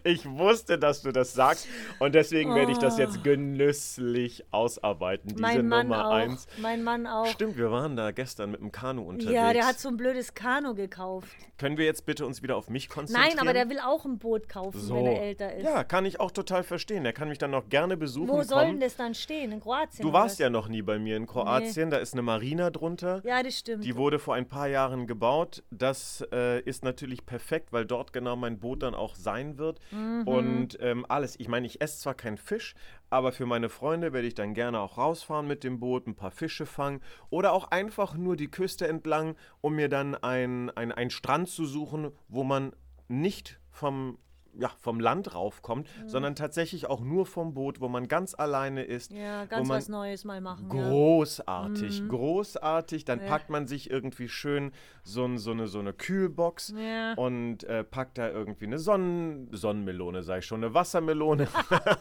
Ich 0.07 0.29
wusste, 0.29 0.79
dass 0.79 1.01
du 1.01 1.13
das 1.13 1.33
sagst 1.33 1.67
und 1.99 2.15
deswegen 2.15 2.53
oh. 2.53 2.55
werde 2.55 2.73
ich 2.73 2.79
das 2.79 2.99
jetzt 2.99 3.19
oh. 3.19 3.23
genüsslich 3.23 4.45
ausarbeiten. 4.51 5.31
Diese 5.31 5.41
mein 5.41 5.67
Mann 5.67 5.89
Nummer 5.89 6.09
auch. 6.09 6.13
eins. 6.13 6.47
Mein 6.59 6.85
Mann 6.85 7.07
auch. 7.07 7.25
Stimmt, 7.27 7.57
wir 7.57 7.71
waren 7.71 7.97
da 7.97 8.11
gestern 8.11 8.51
mit 8.51 8.61
dem 8.61 8.71
Kanu 8.71 9.03
unterwegs. 9.03 9.35
Ja, 9.35 9.55
der 9.55 9.67
hat 9.67 9.79
so 9.79 9.89
ein 9.89 9.97
blödes 9.97 10.35
Kanu 10.35 10.75
gekauft. 10.75 11.35
Können 11.57 11.79
wir 11.79 11.87
jetzt 11.87 12.05
bitte 12.05 12.27
uns 12.27 12.43
wieder 12.43 12.57
auf 12.57 12.69
mich 12.69 12.91
konzentrieren? 12.91 13.31
Nein, 13.31 13.39
aber 13.39 13.55
der 13.55 13.71
will 13.71 13.79
auch 13.79 14.05
ein 14.05 14.19
Boot 14.19 14.49
kaufen, 14.49 14.79
so. 14.79 14.95
wenn 14.95 15.07
er 15.07 15.23
älter 15.23 15.55
ist. 15.55 15.65
Ja, 15.65 15.85
kann 15.85 16.05
ich 16.05 16.21
auch 16.21 16.33
total 16.33 16.65
verstehen. 16.65 17.05
Der 17.05 17.15
kann 17.15 17.29
mich 17.29 17.39
dann 17.39 17.53
noch 17.53 17.71
gerne 17.71 17.97
besuchen. 17.97 18.29
Wo 18.29 18.43
soll 18.43 18.67
denn 18.67 18.81
das 18.81 18.97
dann 18.97 19.15
stehen? 19.15 19.53
In 19.53 19.61
Kroatien? 19.61 20.05
Du 20.05 20.13
warst 20.13 20.39
ja 20.39 20.51
noch 20.51 20.69
nie 20.69 20.83
bei 20.83 20.99
mir 20.99 21.17
in 21.17 21.27
Kroatien. 21.27 21.89
Nee. 21.89 21.95
Da 21.95 21.97
ist 21.97 22.13
eine 22.13 22.23
Marina 22.23 22.69
drunter. 22.69 23.23
Ja, 23.25 23.43
das 23.43 23.59
stimmt. 23.59 23.85
Die 23.85 23.97
wurde 23.97 24.19
vor 24.19 24.35
ein 24.35 24.49
paar 24.49 24.67
Jahren 24.67 25.07
gebaut. 25.07 25.63
Das 25.71 26.27
äh, 26.31 26.61
ist 26.61 26.85
natürlich 26.85 27.25
perfekt, 27.25 27.73
weil 27.73 27.87
dort 27.87 28.13
genau 28.13 28.37
mein 28.37 28.59
Boot 28.59 28.83
dann 28.83 28.95
auch 28.95 29.15
sein 29.15 29.57
wird. 29.57 29.81
Mhm. 29.95 30.23
Und 30.27 30.79
ähm, 30.81 31.07
alles. 31.09 31.39
Ich 31.39 31.49
meine, 31.49 31.67
ich 31.67 31.81
esse 31.81 32.01
zwar 32.01 32.15
keinen 32.15 32.37
Fisch, 32.37 32.75
aber 33.11 33.33
für 33.33 33.47
meine 33.47 33.69
Freunde 33.69 34.13
werde 34.13 34.27
ich 34.27 34.35
dann 34.35 34.55
gerne 34.55 34.81
auch 34.81 34.99
rausfahren 34.99 35.47
mit 35.47 35.63
dem 35.63 35.79
Boot, 35.79 36.07
ein 36.07 36.17
paar 36.17 36.33
Fische 36.33 36.67
fangen 36.67 37.01
oder 37.31 37.53
auch 37.53 37.71
einfach 37.71 38.15
nur 38.17 38.37
die 38.37 38.51
Küste 38.51 38.89
entlang, 38.89 39.37
um 39.61 39.75
mir 39.77 39.89
dann 39.89 40.15
einen 40.17 40.71
ein 40.71 41.11
Strand 41.11 41.49
zu 41.49 41.65
suchen, 41.65 42.11
wo 42.29 42.43
man 42.43 42.73
nicht 43.09 43.61
vom 43.71 44.19
ja, 44.59 44.71
vom 44.81 45.01
Land 45.01 45.35
raufkommt, 45.35 45.89
mhm. 46.03 46.09
sondern 46.09 46.35
tatsächlich 46.35 46.87
auch 46.87 47.01
nur 47.01 47.27
vom 47.27 47.55
Boot, 47.55 47.81
wo 47.81 47.89
man 47.89 48.09
ganz 48.09 48.35
alleine 48.35 48.83
ist. 48.85 49.13
Ja, 49.13 49.45
ganz 49.47 49.69
was 49.69 49.89
Neues 49.89 50.25
mal 50.25 50.41
machen. 50.41 50.69
Großartig, 50.69 52.01
ja. 52.01 52.07
großartig. 52.07 53.05
Dann 53.05 53.21
ja. 53.21 53.27
packt 53.27 53.51
man 53.51 53.67
sich 53.67 53.91
irgendwie 53.91 54.29
schön 54.29 54.73
so, 55.03 55.37
so, 55.37 55.51
eine, 55.51 55.67
so 55.67 55.79
eine 55.79 55.93
Kühlbox 55.93 56.75
ja. 56.77 57.15
und 57.15 57.65
äh, 57.65 57.85
packt 57.85 58.19
da 58.19 58.29
irgendwie 58.29 58.67
eine 58.67 58.79
Sonnen 58.79 59.49
Sonnenmelone, 59.53 60.23
sag 60.23 60.39
ich 60.39 60.47
schon, 60.47 60.65
eine 60.65 60.75
Wassermelone. 60.75 61.49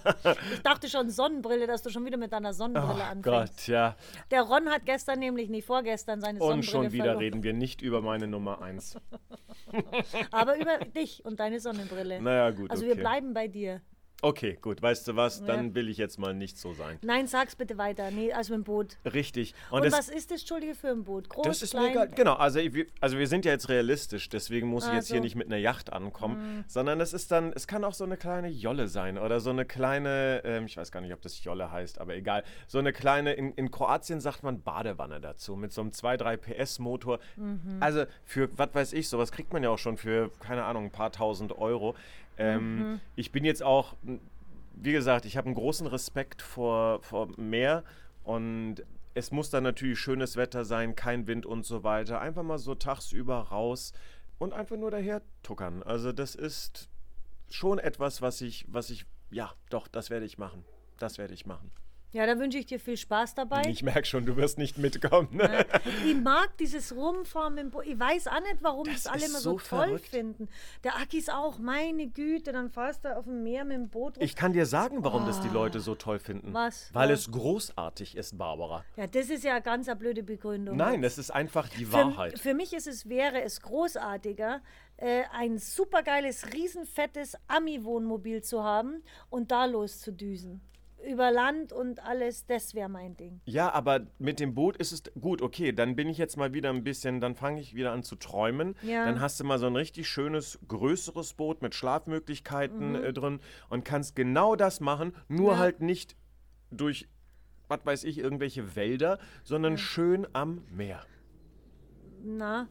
ich 0.53 0.61
dachte 0.61 0.89
schon 0.89 1.09
Sonnenbrille, 1.09 1.67
dass 1.67 1.81
du 1.81 1.89
schon 1.89 2.05
wieder 2.05 2.17
mit 2.17 2.33
deiner 2.33 2.53
Sonnenbrille 2.53 3.01
oh 3.01 3.11
anfängst. 3.11 3.23
Gott, 3.57 3.67
ja. 3.67 3.95
Der 4.31 4.41
Ron 4.43 4.69
hat 4.69 4.85
gestern 4.85 5.19
nämlich, 5.19 5.49
nicht 5.49 5.65
vorgestern, 5.65 6.21
seine 6.21 6.39
und 6.39 6.63
Sonnenbrille 6.63 6.77
Und 6.77 6.85
schon 6.85 6.91
wieder 6.93 7.03
verloren. 7.05 7.23
reden 7.23 7.43
wir 7.43 7.53
nicht 7.53 7.81
über 7.81 8.01
meine 8.01 8.27
Nummer 8.27 8.61
1. 8.61 8.97
Aber 10.31 10.57
über 10.57 10.77
dich 10.85 11.23
und 11.25 11.39
deine 11.39 11.59
Sonnenbrille. 11.59 12.21
Naja, 12.21 12.42
gut. 12.51 12.71
Also 12.71 12.85
okay. 12.85 12.95
wir 12.95 13.01
bleiben 13.01 13.33
bei 13.33 13.47
dir. 13.47 13.81
Okay, 14.23 14.57
gut. 14.61 14.81
Weißt 14.81 15.05
du 15.09 15.17
was? 15.17 15.43
Dann 15.43 15.75
will 15.75 15.89
ich 15.89 15.97
jetzt 15.97 16.17
mal 16.17 16.33
nicht 16.33 16.57
so 16.57 16.73
sein. 16.73 16.97
Nein, 17.01 17.27
sag's 17.27 17.57
bitte 17.57 17.77
weiter. 17.77 18.09
Nee, 18.09 18.31
also 18.31 18.53
ein 18.53 18.63
Boot. 18.63 18.97
Richtig. 19.03 19.53
Und, 19.69 19.81
Und 19.81 19.91
was 19.91 20.07
ist 20.07 20.31
das, 20.31 20.39
Entschuldige, 20.39 20.75
für 20.75 20.91
ein 20.91 21.03
Boot? 21.03 21.27
Groß, 21.27 21.45
das 21.45 21.61
ist 21.61 21.71
klein? 21.71 21.87
Mega, 21.87 22.05
genau, 22.05 22.35
also, 22.35 22.61
also 23.01 23.17
wir 23.17 23.27
sind 23.27 23.43
ja 23.43 23.51
jetzt 23.51 23.67
realistisch, 23.67 24.29
deswegen 24.29 24.69
muss 24.69 24.87
ich 24.87 24.93
jetzt 24.93 25.11
hier 25.11 25.19
nicht 25.19 25.35
mit 25.35 25.47
einer 25.47 25.57
Yacht 25.57 25.91
ankommen, 25.91 26.37
mhm. 26.37 26.63
sondern 26.67 27.01
es 27.01 27.11
ist 27.11 27.31
dann, 27.31 27.51
es 27.53 27.67
kann 27.67 27.83
auch 27.83 27.93
so 27.93 28.05
eine 28.05 28.15
kleine 28.15 28.47
Jolle 28.47 28.87
sein 28.87 29.17
oder 29.17 29.41
so 29.41 29.49
eine 29.49 29.65
kleine, 29.65 30.41
ähm, 30.45 30.67
ich 30.67 30.77
weiß 30.77 30.93
gar 30.93 31.01
nicht, 31.01 31.13
ob 31.13 31.21
das 31.21 31.43
Jolle 31.43 31.69
heißt, 31.69 31.99
aber 31.99 32.15
egal, 32.15 32.45
so 32.67 32.79
eine 32.79 32.93
kleine, 32.93 33.33
in, 33.33 33.51
in 33.55 33.71
Kroatien 33.71 34.21
sagt 34.21 34.41
man 34.41 34.61
Badewanne 34.61 35.19
dazu, 35.19 35.57
mit 35.57 35.73
so 35.73 35.81
einem 35.81 35.89
2-3 35.89 36.37
PS 36.37 36.79
Motor. 36.79 37.19
Mhm. 37.35 37.77
Also 37.81 38.05
für, 38.23 38.57
was 38.57 38.69
weiß 38.73 38.93
ich, 38.93 39.09
sowas 39.09 39.33
kriegt 39.33 39.51
man 39.51 39.63
ja 39.63 39.69
auch 39.69 39.79
schon 39.79 39.97
für, 39.97 40.31
keine 40.39 40.63
Ahnung, 40.63 40.85
ein 40.85 40.91
paar 40.91 41.11
tausend 41.11 41.57
Euro. 41.57 41.93
Ähm, 42.37 42.77
mhm. 42.77 42.99
Ich 43.15 43.31
bin 43.31 43.45
jetzt 43.45 43.63
auch, 43.63 43.95
wie 44.73 44.91
gesagt, 44.91 45.25
ich 45.25 45.37
habe 45.37 45.47
einen 45.47 45.55
großen 45.55 45.87
Respekt 45.87 46.41
vor, 46.41 47.01
vor 47.01 47.29
Meer 47.37 47.83
und 48.23 48.83
es 49.13 49.31
muss 49.31 49.49
dann 49.49 49.63
natürlich 49.63 49.99
schönes 49.99 50.35
Wetter 50.37 50.65
sein, 50.65 50.95
kein 50.95 51.27
Wind 51.27 51.45
und 51.45 51.65
so 51.65 51.83
weiter. 51.83 52.19
Einfach 52.19 52.43
mal 52.43 52.57
so 52.57 52.75
tagsüber 52.75 53.37
raus 53.39 53.93
und 54.39 54.53
einfach 54.53 54.77
nur 54.77 54.91
daher 54.91 55.21
tuckern. 55.43 55.83
Also 55.83 56.11
das 56.11 56.35
ist 56.35 56.89
schon 57.49 57.79
etwas, 57.79 58.21
was 58.21 58.41
ich, 58.41 58.65
was 58.67 58.89
ich, 58.89 59.05
ja, 59.29 59.53
doch, 59.69 59.87
das 59.87 60.09
werde 60.09 60.25
ich 60.25 60.37
machen. 60.37 60.65
Das 60.97 61.17
werde 61.17 61.33
ich 61.33 61.45
machen. 61.45 61.71
Ja, 62.13 62.27
da 62.27 62.37
wünsche 62.37 62.59
ich 62.59 62.67
dir 62.67 62.79
viel 62.79 62.95
Spaß 62.95 63.33
dabei. 63.33 63.63
Ich 63.67 63.81
merke 63.81 64.05
schon, 64.05 64.27
du 64.27 64.35
wirst 64.37 64.59
nicht 64.59 64.77
mitkommen. 64.77 65.29
Ne? 65.31 65.65
Ich 66.05 66.15
mag 66.15 66.55
dieses 66.59 66.95
Rumfahren 66.95 67.57
im 67.57 67.71
Boot. 67.71 67.87
Ich 67.87 67.99
weiß 67.99 68.27
auch 68.27 68.39
nicht, 68.41 68.57
warum 68.61 68.85
das, 68.85 69.03
das 69.03 69.13
alle 69.13 69.25
immer 69.25 69.39
so, 69.39 69.57
so 69.57 69.67
toll 69.67 69.87
verrückt. 69.87 70.07
finden. 70.07 70.47
Der 70.83 70.95
Akis 70.97 71.29
auch, 71.29 71.57
meine 71.57 72.07
Güte, 72.07 72.51
dann 72.51 72.69
fahrst 72.69 73.03
du 73.03 73.17
auf 73.17 73.25
dem 73.25 73.41
Meer 73.41 73.65
mit 73.65 73.77
dem 73.77 73.89
Boot 73.89 74.17
rum. 74.17 74.23
Ich 74.23 74.35
kann 74.35 74.53
dir 74.53 74.67
sagen, 74.67 75.03
warum 75.03 75.23
oh. 75.23 75.25
das 75.25 75.41
die 75.41 75.49
oh. 75.49 75.53
Leute 75.53 75.79
so 75.79 75.95
toll 75.95 76.19
finden. 76.19 76.53
Was? 76.53 76.93
Weil 76.93 77.09
Was? 77.09 77.21
es 77.21 77.31
großartig 77.31 78.15
ist, 78.15 78.37
Barbara. 78.37 78.85
Ja, 78.95 79.07
das 79.07 79.31
ist 79.31 79.43
ja 79.43 79.53
eine 79.53 79.63
ganz 79.63 79.87
eine 79.87 79.95
blöde 79.95 80.21
Begründung. 80.21 80.77
Nein, 80.77 81.01
das 81.01 81.17
ist 81.17 81.31
einfach 81.31 81.67
die 81.67 81.91
Wahrheit. 81.91 82.37
Für 82.37 82.53
mich 82.53 82.73
ist 82.73 82.85
es, 82.85 83.09
wäre 83.09 83.41
es 83.41 83.61
großartiger, 83.61 84.61
äh, 84.97 85.23
ein 85.31 85.57
supergeiles, 85.57 86.53
riesenfettes 86.53 87.37
Ami-Wohnmobil 87.47 88.43
zu 88.43 88.63
haben 88.63 89.01
und 89.31 89.49
da 89.49 89.65
loszudüsen 89.65 90.61
über 91.03 91.31
Land 91.31 91.73
und 91.73 92.03
alles, 92.03 92.45
das 92.45 92.73
wäre 92.73 92.89
mein 92.89 93.15
Ding. 93.17 93.41
Ja, 93.45 93.71
aber 93.71 94.01
mit 94.19 94.39
dem 94.39 94.53
Boot 94.53 94.77
ist 94.77 94.91
es 94.91 95.03
gut, 95.19 95.41
okay, 95.41 95.71
dann 95.71 95.95
bin 95.95 96.09
ich 96.09 96.17
jetzt 96.17 96.37
mal 96.37 96.53
wieder 96.53 96.69
ein 96.69 96.83
bisschen, 96.83 97.21
dann 97.21 97.35
fange 97.35 97.61
ich 97.61 97.75
wieder 97.75 97.91
an 97.91 98.03
zu 98.03 98.15
träumen. 98.15 98.75
Ja. 98.81 99.05
Dann 99.05 99.19
hast 99.19 99.39
du 99.39 99.43
mal 99.43 99.59
so 99.59 99.67
ein 99.67 99.75
richtig 99.75 100.07
schönes, 100.07 100.59
größeres 100.67 101.33
Boot 101.33 101.61
mit 101.61 101.75
Schlafmöglichkeiten 101.75 102.89
mhm. 102.89 103.03
äh, 103.03 103.13
drin 103.13 103.39
und 103.69 103.85
kannst 103.85 104.15
genau 104.15 104.55
das 104.55 104.79
machen, 104.79 105.15
nur 105.27 105.53
ja. 105.53 105.57
halt 105.59 105.81
nicht 105.81 106.15
durch, 106.71 107.07
was 107.67 107.85
weiß 107.85 108.03
ich, 108.05 108.17
irgendwelche 108.17 108.75
Wälder, 108.75 109.19
sondern 109.43 109.73
ja. 109.73 109.77
schön 109.77 110.27
am 110.33 110.63
Meer. 110.71 111.05
Na, 112.23 112.67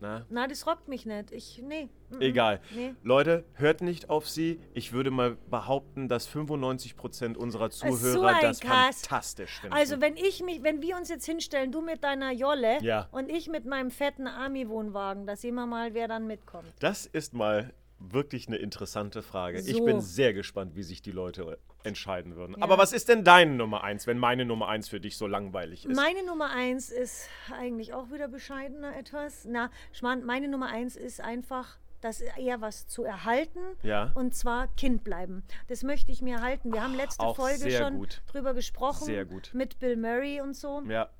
na? 0.00 0.26
Na, 0.30 0.46
das 0.46 0.66
rockt 0.66 0.88
mich 0.88 1.06
nicht. 1.06 1.32
Ich, 1.32 1.62
nee. 1.62 1.88
Egal. 2.20 2.60
Nee. 2.74 2.94
Leute, 3.02 3.44
hört 3.54 3.80
nicht 3.80 4.10
auf 4.10 4.28
sie. 4.28 4.60
Ich 4.74 4.92
würde 4.92 5.10
mal 5.10 5.36
behaupten, 5.50 6.08
dass 6.08 6.28
95% 6.28 7.36
unserer 7.36 7.70
Zuhörer 7.70 7.96
so 7.98 8.22
das 8.40 8.60
Kass. 8.60 9.00
fantastisch 9.02 9.60
finden. 9.60 9.74
Also 9.74 10.00
wenn 10.00 10.16
ich 10.16 10.42
mich, 10.42 10.62
wenn 10.62 10.82
wir 10.82 10.96
uns 10.96 11.08
jetzt 11.08 11.26
hinstellen, 11.26 11.72
du 11.72 11.80
mit 11.80 12.04
deiner 12.04 12.32
Jolle 12.32 12.82
ja. 12.82 13.08
und 13.12 13.30
ich 13.30 13.48
mit 13.48 13.64
meinem 13.64 13.90
fetten 13.90 14.26
Army-Wohnwagen, 14.26 15.26
da 15.26 15.36
sehen 15.36 15.54
wir 15.54 15.66
mal, 15.66 15.94
wer 15.94 16.08
dann 16.08 16.26
mitkommt. 16.26 16.68
Das 16.80 17.06
ist 17.06 17.34
mal 17.34 17.72
wirklich 17.98 18.48
eine 18.48 18.56
interessante 18.56 19.22
Frage. 19.22 19.60
So. 19.62 19.70
Ich 19.70 19.84
bin 19.84 20.00
sehr 20.00 20.32
gespannt, 20.32 20.76
wie 20.76 20.82
sich 20.82 21.02
die 21.02 21.10
Leute 21.10 21.58
entscheiden 21.82 22.36
würden. 22.36 22.54
Ja. 22.56 22.62
Aber 22.62 22.78
was 22.78 22.92
ist 22.92 23.08
denn 23.08 23.24
deine 23.24 23.52
Nummer 23.52 23.84
eins, 23.84 24.06
wenn 24.06 24.18
meine 24.18 24.44
Nummer 24.44 24.68
eins 24.68 24.88
für 24.88 25.00
dich 25.00 25.16
so 25.16 25.26
langweilig 25.26 25.86
ist? 25.86 25.96
Meine 25.96 26.24
Nummer 26.24 26.50
eins 26.50 26.90
ist 26.90 27.28
eigentlich 27.52 27.94
auch 27.94 28.10
wieder 28.10 28.28
bescheidener 28.28 28.96
etwas. 28.96 29.46
Na, 29.48 29.70
meine 30.02 30.48
Nummer 30.48 30.68
eins 30.68 30.96
ist 30.96 31.20
einfach 31.20 31.78
das 32.00 32.20
eher 32.20 32.60
was 32.60 32.86
zu 32.86 33.02
erhalten 33.02 33.60
ja. 33.82 34.12
und 34.14 34.34
zwar 34.34 34.68
Kind 34.76 35.02
bleiben. 35.04 35.42
Das 35.66 35.82
möchte 35.82 36.12
ich 36.12 36.22
mir 36.22 36.36
erhalten. 36.36 36.72
Wir 36.72 36.80
Ach, 36.80 36.84
haben 36.84 36.94
letzte 36.94 37.26
Folge 37.34 37.70
schon 37.70 37.98
gut. 37.98 38.22
drüber 38.28 38.54
gesprochen 38.54 39.04
sehr 39.04 39.24
gut. 39.24 39.50
mit 39.52 39.78
Bill 39.80 39.96
Murray 39.96 40.40
und 40.40 40.54
so. 40.54 40.82
Ja. 40.88 41.10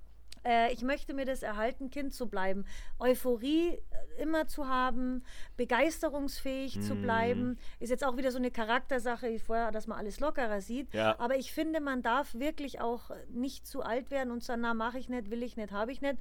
Äh, 0.49 0.73
ich 0.73 0.83
möchte 0.83 1.13
mir 1.13 1.27
das 1.27 1.43
erhalten, 1.43 1.91
Kind 1.91 2.15
zu 2.15 2.27
bleiben. 2.27 2.65
Euphorie 2.99 3.73
äh, 3.73 4.23
immer 4.23 4.47
zu 4.47 4.67
haben, 4.67 5.23
begeisterungsfähig 5.57 6.77
mm. 6.77 6.83
zu 6.83 6.95
mhm. 6.95 7.03
bleiben. 7.03 7.59
Ist 7.81 7.91
jetzt 7.91 8.05
auch 8.05 8.17
wieder 8.17 8.33
so 8.33 8.39
eine 8.39 8.51
Charaktersache 8.51 9.31
wie 9.31 9.39
vorher, 9.39 9.71
dass 9.71 9.87
man 9.87 9.99
alles 9.99 10.21
lockerer 10.21 10.63
sieht. 10.63 10.95
Ja. 10.95 11.19
Aber 11.19 11.37
ich 11.37 11.53
finde, 11.53 11.81
man 11.81 12.03
darf 12.03 12.35
wirklich 12.35 12.81
auch 12.81 13.11
nicht 13.29 13.67
zu 13.67 13.83
alt 13.83 14.11
werden 14.11 14.31
und 14.31 14.43
sagen, 14.43 14.63
na, 14.63 14.73
mache 14.73 14.99
ich 14.99 15.09
nicht, 15.11 15.31
will 15.31 15.43
ich 15.43 15.57
nicht, 15.57 15.71
habe 15.71 15.93
ich 15.93 16.01
nicht. 16.01 16.17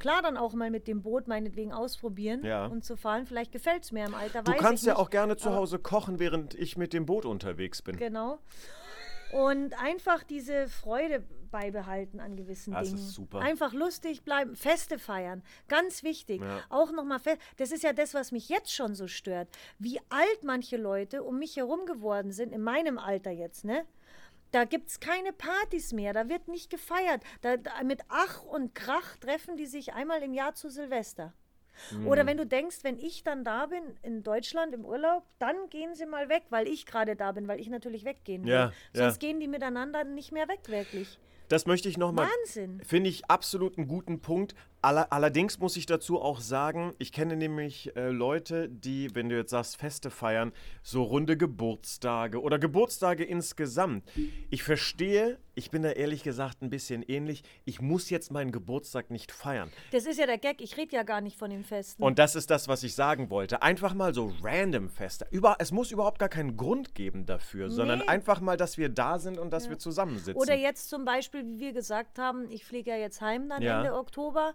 Klar, 0.00 0.22
dann 0.22 0.36
auch 0.36 0.54
mal 0.54 0.70
mit 0.70 0.86
dem 0.86 1.02
Boot 1.02 1.26
meinetwegen 1.26 1.72
ausprobieren 1.72 2.44
ja. 2.44 2.66
und 2.66 2.84
zu 2.84 2.96
fahren. 2.96 3.26
Vielleicht 3.26 3.50
gefällt 3.50 3.82
es 3.82 3.92
mir 3.92 4.06
im 4.06 4.14
Alter. 4.14 4.42
Du 4.42 4.52
kannst 4.52 4.86
ja 4.86 4.96
auch 4.96 5.10
gerne 5.10 5.36
zu 5.36 5.54
Hause 5.54 5.78
kochen, 5.78 6.20
während 6.20 6.54
ich 6.54 6.76
mit 6.76 6.92
dem 6.92 7.06
Boot 7.06 7.24
unterwegs 7.24 7.82
bin. 7.82 7.96
Genau. 7.96 8.38
Und 9.32 9.78
einfach 9.78 10.22
diese 10.22 10.68
Freude 10.68 11.24
beibehalten 11.50 12.20
an 12.20 12.36
gewissen 12.36 12.72
das 12.72 12.88
Dingen. 12.88 12.98
Ist 12.98 13.12
super. 13.12 13.40
Einfach 13.40 13.72
lustig 13.72 14.22
bleiben, 14.22 14.56
Feste 14.56 14.98
feiern. 14.98 15.42
Ganz 15.68 16.02
wichtig. 16.02 16.42
Ja. 16.42 16.62
Auch 16.68 16.92
nochmal 16.92 17.18
fest. 17.18 17.38
Das 17.56 17.72
ist 17.72 17.82
ja 17.82 17.92
das, 17.92 18.14
was 18.14 18.32
mich 18.32 18.48
jetzt 18.48 18.72
schon 18.72 18.94
so 18.94 19.06
stört. 19.06 19.48
Wie 19.78 20.00
alt 20.08 20.42
manche 20.42 20.76
Leute 20.76 21.22
um 21.22 21.38
mich 21.38 21.56
herum 21.56 21.86
geworden 21.86 22.32
sind, 22.32 22.52
in 22.52 22.62
meinem 22.62 22.98
Alter 22.98 23.30
jetzt, 23.30 23.64
ne? 23.64 23.84
Da 24.50 24.64
gibt 24.64 24.88
es 24.88 25.00
keine 25.00 25.32
Partys 25.32 25.92
mehr, 25.92 26.14
da 26.14 26.30
wird 26.30 26.48
nicht 26.48 26.70
gefeiert. 26.70 27.22
Da, 27.42 27.58
da, 27.58 27.82
mit 27.84 28.00
Ach 28.08 28.42
und 28.44 28.74
Krach 28.74 29.16
treffen 29.18 29.56
die 29.58 29.66
sich 29.66 29.92
einmal 29.92 30.22
im 30.22 30.32
Jahr 30.32 30.54
zu 30.54 30.70
Silvester. 30.70 31.34
Oder 32.06 32.26
wenn 32.26 32.36
du 32.36 32.46
denkst, 32.46 32.78
wenn 32.82 32.98
ich 32.98 33.22
dann 33.22 33.44
da 33.44 33.66
bin 33.66 33.82
in 34.02 34.22
Deutschland 34.22 34.74
im 34.74 34.84
Urlaub, 34.84 35.24
dann 35.38 35.56
gehen 35.70 35.94
sie 35.94 36.06
mal 36.06 36.28
weg, 36.28 36.44
weil 36.50 36.66
ich 36.66 36.86
gerade 36.86 37.16
da 37.16 37.32
bin, 37.32 37.48
weil 37.48 37.60
ich 37.60 37.68
natürlich 37.68 38.04
weggehen 38.04 38.44
will. 38.44 38.52
Ja, 38.52 38.72
Sonst 38.92 39.22
ja. 39.22 39.28
gehen 39.28 39.40
die 39.40 39.48
miteinander 39.48 40.04
nicht 40.04 40.32
mehr 40.32 40.48
weg, 40.48 40.60
wirklich. 40.66 41.18
Das 41.48 41.66
möchte 41.66 41.88
ich 41.88 41.96
nochmal. 41.96 42.28
Wahnsinn. 42.28 42.80
Finde 42.86 43.10
ich 43.10 43.30
absolut 43.30 43.78
einen 43.78 43.88
guten 43.88 44.20
Punkt. 44.20 44.54
Aller, 44.80 45.12
allerdings 45.12 45.58
muss 45.58 45.76
ich 45.76 45.86
dazu 45.86 46.20
auch 46.20 46.40
sagen, 46.40 46.94
ich 46.98 47.10
kenne 47.12 47.36
nämlich 47.36 47.94
äh, 47.96 48.10
Leute, 48.10 48.68
die, 48.68 49.12
wenn 49.14 49.28
du 49.28 49.36
jetzt 49.36 49.50
sagst, 49.50 49.76
Feste 49.76 50.10
feiern, 50.10 50.52
so 50.82 51.02
runde 51.02 51.36
Geburtstage 51.36 52.40
oder 52.40 52.58
Geburtstage 52.58 53.24
insgesamt. 53.24 54.08
Ich 54.50 54.62
verstehe, 54.62 55.38
ich 55.56 55.72
bin 55.72 55.82
da 55.82 55.90
ehrlich 55.90 56.22
gesagt 56.22 56.62
ein 56.62 56.70
bisschen 56.70 57.02
ähnlich. 57.02 57.42
Ich 57.64 57.80
muss 57.80 58.08
jetzt 58.10 58.30
meinen 58.30 58.52
Geburtstag 58.52 59.10
nicht 59.10 59.32
feiern. 59.32 59.72
Das 59.90 60.06
ist 60.06 60.18
ja 60.18 60.26
der 60.26 60.38
Gag, 60.38 60.60
ich 60.60 60.76
rede 60.76 60.94
ja 60.94 61.02
gar 61.02 61.20
nicht 61.20 61.36
von 61.36 61.50
den 61.50 61.64
Festen. 61.64 62.00
Und 62.02 62.20
das 62.20 62.36
ist 62.36 62.48
das, 62.50 62.68
was 62.68 62.84
ich 62.84 62.94
sagen 62.94 63.30
wollte. 63.30 63.62
Einfach 63.62 63.94
mal 63.94 64.14
so 64.14 64.32
random 64.42 64.88
Feste. 64.88 65.26
Über, 65.32 65.56
es 65.58 65.72
muss 65.72 65.90
überhaupt 65.90 66.20
gar 66.20 66.28
keinen 66.28 66.56
Grund 66.56 66.94
geben 66.94 67.26
dafür, 67.26 67.70
sondern 67.70 67.98
Nee. 68.00 68.06
einfach 68.06 68.40
mal, 68.40 68.56
dass 68.56 68.78
wir 68.78 68.88
da 68.88 69.18
sind 69.18 69.38
und 69.38 69.50
dass 69.50 69.68
wir 69.68 69.78
zusammensitzen. 69.78 70.40
Oder 70.40 70.54
jetzt 70.54 70.88
zum 70.88 71.04
Beispiel, 71.04 71.44
wie 71.44 71.58
wir 71.58 71.72
gesagt 71.72 72.20
haben, 72.20 72.48
ich 72.50 72.64
fliege 72.64 72.90
ja 72.90 72.96
jetzt 72.96 73.20
heim 73.20 73.48
dann 73.48 73.60
Ja. 73.60 73.78
Ende 73.78 73.94
Oktober 73.98 74.54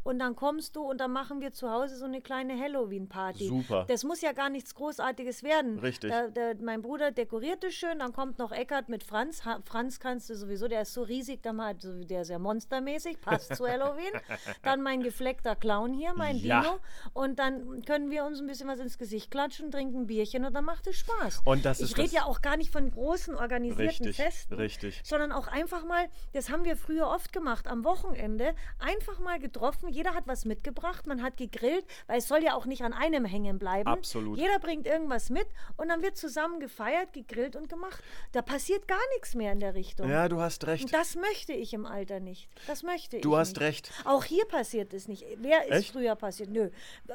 und 0.03 0.19
dann 0.19 0.35
kommst 0.35 0.75
du 0.75 0.81
und 0.83 0.99
dann 0.99 1.11
machen 1.11 1.41
wir 1.41 1.53
zu 1.53 1.69
Hause 1.69 1.95
so 1.95 2.05
eine 2.05 2.21
kleine 2.21 2.59
Halloween-Party. 2.59 3.47
Super. 3.47 3.85
Das 3.87 4.03
muss 4.03 4.21
ja 4.21 4.31
gar 4.33 4.49
nichts 4.49 4.73
Großartiges 4.75 5.43
werden. 5.43 5.79
Richtig. 5.79 6.09
Da, 6.11 6.27
da, 6.29 6.53
mein 6.61 6.81
Bruder 6.81 7.11
dekoriert 7.11 7.63
es 7.63 7.73
schön, 7.75 7.99
dann 7.99 8.13
kommt 8.13 8.39
noch 8.39 8.51
Eckart 8.51 8.89
mit 8.89 9.03
Franz. 9.03 9.45
Ha, 9.45 9.59
Franz 9.65 9.99
kannst 9.99 10.29
du 10.29 10.35
sowieso, 10.35 10.67
der 10.67 10.81
ist 10.83 10.93
so 10.93 11.03
riesig, 11.03 11.41
der, 11.43 11.53
mal, 11.53 11.75
der 11.75 12.21
ist 12.21 12.29
ja 12.29 12.39
monstermäßig, 12.39 13.21
passt 13.21 13.55
zu 13.55 13.67
Halloween. 13.67 14.11
Dann 14.63 14.81
mein 14.81 15.01
gefleckter 15.03 15.55
Clown 15.55 15.93
hier, 15.93 16.13
mein 16.15 16.37
Ja. 16.37 16.61
Dino. 16.61 16.79
Und 17.13 17.39
dann 17.39 17.83
können 17.85 18.09
wir 18.11 18.25
uns 18.25 18.39
ein 18.39 18.47
bisschen 18.47 18.67
was 18.67 18.79
ins 18.79 18.97
Gesicht 18.97 19.31
klatschen, 19.31 19.71
trinken 19.71 20.01
ein 20.01 20.07
Bierchen 20.07 20.45
und 20.45 20.53
dann 20.53 20.65
macht 20.65 20.87
es 20.87 20.97
Spaß. 20.97 21.41
Und 21.45 21.65
das 21.65 21.79
ich 21.79 21.91
ist 21.91 21.97
rede 21.97 22.07
das- 22.07 22.13
ja 22.13 22.25
auch 22.25 22.41
gar 22.41 22.57
nicht 22.57 22.71
von 22.71 22.89
großen 22.91 23.35
organisierten 23.35 24.05
Richtig, 24.07 24.15
Festen 24.17 24.53
richtig. 24.55 25.01
sondern 25.03 25.31
auch 25.31 25.47
einfach 25.47 25.83
mal, 25.85 26.07
das 26.33 26.49
haben 26.49 26.63
wir 26.63 26.75
früher 26.77 27.07
oft 27.07 27.31
gemacht, 27.33 27.67
am 27.67 27.83
Wochenende 27.83 28.53
einfach 28.79 29.19
mal 29.19 29.39
getroffen, 29.39 29.90
jeder 29.91 30.13
hat 30.13 30.27
was 30.27 30.45
mitgebracht, 30.45 31.07
man 31.07 31.21
hat 31.21 31.37
gegrillt, 31.37 31.85
weil 32.07 32.17
es 32.19 32.27
soll 32.27 32.43
ja 32.43 32.55
auch 32.55 32.65
nicht 32.65 32.83
an 32.83 32.93
einem 32.93 33.25
hängen 33.25 33.59
bleiben. 33.59 33.87
Absolut. 33.87 34.37
Jeder 34.37 34.59
bringt 34.59 34.87
irgendwas 34.87 35.29
mit 35.29 35.47
und 35.77 35.89
dann 35.89 36.01
wird 36.01 36.17
zusammen 36.17 36.59
gefeiert, 36.59 37.13
gegrillt 37.13 37.55
und 37.55 37.69
gemacht. 37.69 38.03
Da 38.31 38.41
passiert 38.41 38.87
gar 38.87 38.99
nichts 39.15 39.35
mehr 39.35 39.51
in 39.51 39.59
der 39.59 39.73
Richtung. 39.75 40.09
Ja, 40.09 40.27
du 40.29 40.39
hast 40.39 40.65
recht. 40.67 40.85
Und 40.85 40.93
das 40.93 41.15
möchte 41.15 41.53
ich 41.53 41.73
im 41.73 41.85
Alter 41.85 42.19
nicht. 42.19 42.49
Das 42.67 42.83
möchte 42.83 43.17
ich 43.17 43.21
Du 43.21 43.37
hast 43.37 43.53
nicht. 43.57 43.61
recht. 43.61 43.91
Auch 44.05 44.23
hier 44.23 44.45
passiert 44.45 44.93
es 44.93 45.07
nicht. 45.07 45.25
Wer 45.37 45.65
ist 45.67 45.71
Echt? 45.71 45.91
früher 45.93 46.15
passiert? 46.15 46.49
Nö. 46.49 46.69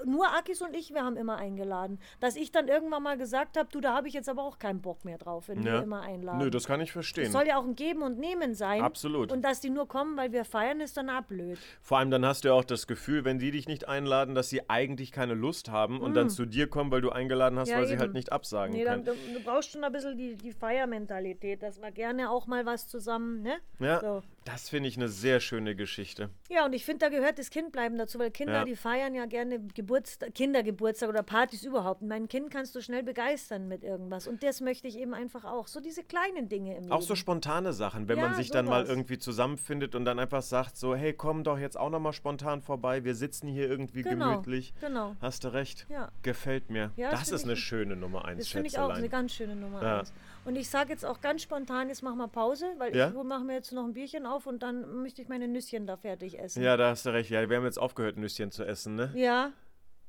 Nur 0.05 0.29
Akis 0.35 0.63
und 0.63 0.75
ich, 0.75 0.93
wir 0.93 1.03
haben 1.05 1.17
immer 1.17 1.37
eingeladen. 1.37 1.99
Dass 2.21 2.37
ich 2.37 2.53
dann 2.53 2.69
irgendwann 2.69 3.03
mal 3.03 3.17
gesagt 3.17 3.57
habe, 3.57 3.69
du, 3.71 3.81
da 3.81 3.95
habe 3.95 4.09
ich 4.09 4.15
jetzt 4.15 4.29
aber 4.29 4.43
auch 4.43 4.59
keinen 4.59 4.81
Bock 4.81 5.05
mehr 5.05 5.19
drauf, 5.19 5.49
wenn 5.49 5.65
wir 5.65 5.73
Ja. 5.75 5.81
immer 5.81 6.03
einladen. 6.03 6.39
Nö, 6.39 6.51
das 6.51 6.67
kann 6.67 6.81
ich 6.81 6.89
Es 6.91 6.93
verstehen. 6.93 7.31
soll 7.33 7.47
ja 7.47 7.59
auch 7.59 7.65
ein 7.65 7.75
Geben 7.77 8.03
und 8.03 8.19
Nehmen 8.19 8.55
sein. 8.55 8.83
Absolut. 8.83 9.33
Und 9.33 9.43
dass 9.43 9.61
die 9.61 9.71
nur 9.71 9.89
kommen, 9.89 10.17
weil 10.17 10.33
wir 10.33 10.45
feiern, 10.45 10.81
ist 10.81 10.97
dann 10.97 11.11
auch 11.11 11.23
blöd. 11.23 11.59
Vor 11.83 11.99
allem 11.99 12.11
dann 12.11 12.25
hast 12.25 12.45
du 12.45 12.49
ja 12.49 12.55
auch 12.55 12.65
das 12.71 12.87
Gefühl, 12.87 13.25
wenn 13.25 13.39
die 13.39 13.51
dich 13.51 13.69
nicht 13.69 13.89
einladen, 13.89 14.35
dass 14.35 14.49
sie 14.49 14.69
eigentlich 14.69 15.13
keine 15.13 15.35
Lust 15.35 15.71
haben 15.71 16.01
und 16.01 16.15
dann 16.15 16.31
zu 16.31 16.45
dir 16.47 16.67
kommen, 16.69 16.91
weil 16.91 17.01
du 17.01 17.11
eingeladen 17.11 17.59
hast, 17.59 17.69
Mm. 17.69 17.73
Ja, 17.73 17.79
weil 17.79 17.87
sie 17.87 17.93
eben. 17.95 18.01
halt 18.01 18.13
nicht 18.15 18.33
absagen 18.33 18.75
Nee, 18.75 18.85
dann, 18.85 19.05
können. 19.05 19.19
du, 19.33 19.39
du 19.39 19.45
brauchst 19.45 19.71
schon 19.73 19.83
ein 19.85 19.93
bisschen 19.93 20.17
die, 20.17 20.37
die 20.37 20.53
Feiermentalität, 20.53 21.63
dass 21.63 21.81
wir 21.81 21.91
gerne 21.91 22.31
auch 22.31 22.47
mal 22.47 22.65
was 22.67 22.89
zusammen, 22.89 23.43
ne? 23.43 23.57
Ja, 23.79 24.01
So. 24.01 24.23
Das 24.47 24.69
finde 24.71 24.89
ich 24.89 24.97
eine 24.97 25.09
sehr 25.09 25.41
schöne 25.41 25.75
Geschichte. 25.77 26.31
Ja, 26.49 26.65
und 26.65 26.73
ich 26.73 26.85
finde, 26.85 27.01
da 27.05 27.09
gehört 27.11 27.39
das 27.39 27.51
Kindbleiben 27.51 27.99
dazu, 27.99 28.19
weil 28.19 28.31
Kinder, 28.31 28.55
Ja. 28.55 28.65
die 28.65 28.77
feiern 28.77 29.15
ja 29.15 29.27
gerne 29.27 29.59
Geburtstag, 29.75 30.35
Kindergeburtstag 30.35 31.09
oder 31.09 31.23
Partys 31.23 31.65
überhaupt. 31.65 32.01
Und 32.03 32.09
Mein 32.09 32.29
Kind 32.29 32.51
kannst 32.51 32.75
du 32.75 32.81
schnell 32.81 33.03
begeistern 33.03 33.69
mit 33.69 33.83
irgendwas. 33.85 34.27
Und 34.29 34.43
das 34.43 34.61
möchte 34.61 34.87
ich 34.89 34.97
eben 34.99 35.13
einfach 35.15 35.45
auch. 35.45 35.67
So 35.67 35.81
diese 35.81 36.03
kleinen 36.05 36.49
Dinge 36.49 36.77
im 36.77 36.83
Leben. 36.85 36.93
Auch 36.93 37.03
so 37.03 37.15
spontane 37.17 37.73
Sachen, 37.73 38.09
wenn 38.09 38.19
man 38.21 38.31
Ja, 38.31 38.37
sich 38.37 38.51
dann 38.51 38.67
mal 38.67 38.85
irgendwie 38.87 39.19
zusammenfindet 39.19 39.95
und 39.95 40.05
dann 40.05 40.19
einfach 40.19 40.43
sagt 40.43 40.77
so, 40.77 40.95
hey, 40.95 41.13
komm 41.13 41.43
doch 41.45 41.59
jetzt 41.59 41.77
auch 41.79 41.91
nochmal 41.91 42.13
spontan 42.13 42.63
vorbei, 42.63 43.05
wir 43.05 43.15
sitzen 43.15 43.49
hier 43.49 43.69
irgendwie 43.69 44.03
Genau, 44.03 44.31
gemütlich. 44.41 44.73
genau. 44.81 45.17
Hast 45.21 45.45
du 45.45 45.49
recht. 45.53 45.87
Ja. 45.91 46.11
Gefällt 46.23 46.71
mir. 46.71 46.93
Das 46.97 47.21
das 47.21 47.31
ist 47.33 47.43
eine 47.45 47.55
ein- 47.55 47.57
schöne 47.57 47.97
Nummer 47.97 48.25
eins, 48.25 48.39
Das 48.45 48.49
finde 48.49 48.69
ich 48.69 48.79
auch 48.79 48.91
eine 48.91 49.09
ganz 49.09 49.35
schöne 49.35 49.57
Nummer 49.57 49.83
eins. 49.83 50.13
Und 50.47 50.55
ich 50.55 50.71
sage 50.71 50.91
jetzt 50.93 51.05
auch 51.05 51.21
ganz 51.21 51.43
spontan, 51.43 51.89
jetzt 51.89 52.03
machen 52.03 52.19
wir 52.19 52.29
Pause, 52.29 52.67
weil 52.79 52.95
Ja? 52.97 53.09
ich 53.09 53.15
mache 53.15 53.43
mir 53.43 53.55
jetzt 53.55 53.73
noch 53.73 53.85
ein 53.85 53.93
Bierchen 53.93 54.27
auf 54.27 54.47
und 54.47 54.63
dann 54.63 55.03
möchte 55.03 55.21
ich 55.21 55.29
meine 55.29 55.49
Nüsschen 55.49 55.89
da 55.89 55.97
fertig 55.97 56.39
essen. 56.39 56.63
Ja, 56.63 56.77
da 56.77 56.91
hast 56.91 57.05
du 57.05 57.11
recht. 57.11 57.31
Ja, 57.31 57.51
wir 57.51 57.57
haben 57.57 57.65
jetzt 57.65 57.79
aufgehört, 57.81 58.17
Nüsschen 58.17 58.53
zu 58.53 58.65
essen, 58.65 58.95
ne? 58.95 59.11
Ja. 59.17 59.51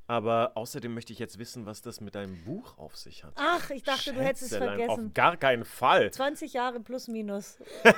Aber 0.06 0.52
außerdem 0.54 0.94
möchte 0.94 1.12
ich 1.12 1.18
jetzt 1.18 1.38
wissen, 1.40 1.66
was 1.66 1.82
das 1.82 2.00
mit 2.00 2.14
deinem 2.14 2.42
Buch 2.44 2.78
auf 2.78 2.96
sich 2.96 3.24
hat. 3.24 3.32
Ach, 3.36 3.68
ich 3.70 3.82
dachte, 3.82 4.14
du 4.14 4.20
hättest 4.22 4.52
es 4.52 4.56
vergessen. 4.56 5.06
Auf 5.08 5.14
gar 5.14 5.36
keinen 5.36 5.64
Fall. 5.64 6.10
20 6.10 6.52
Jahre 6.52 6.78
plus 6.80 7.08
minus. 7.08 7.58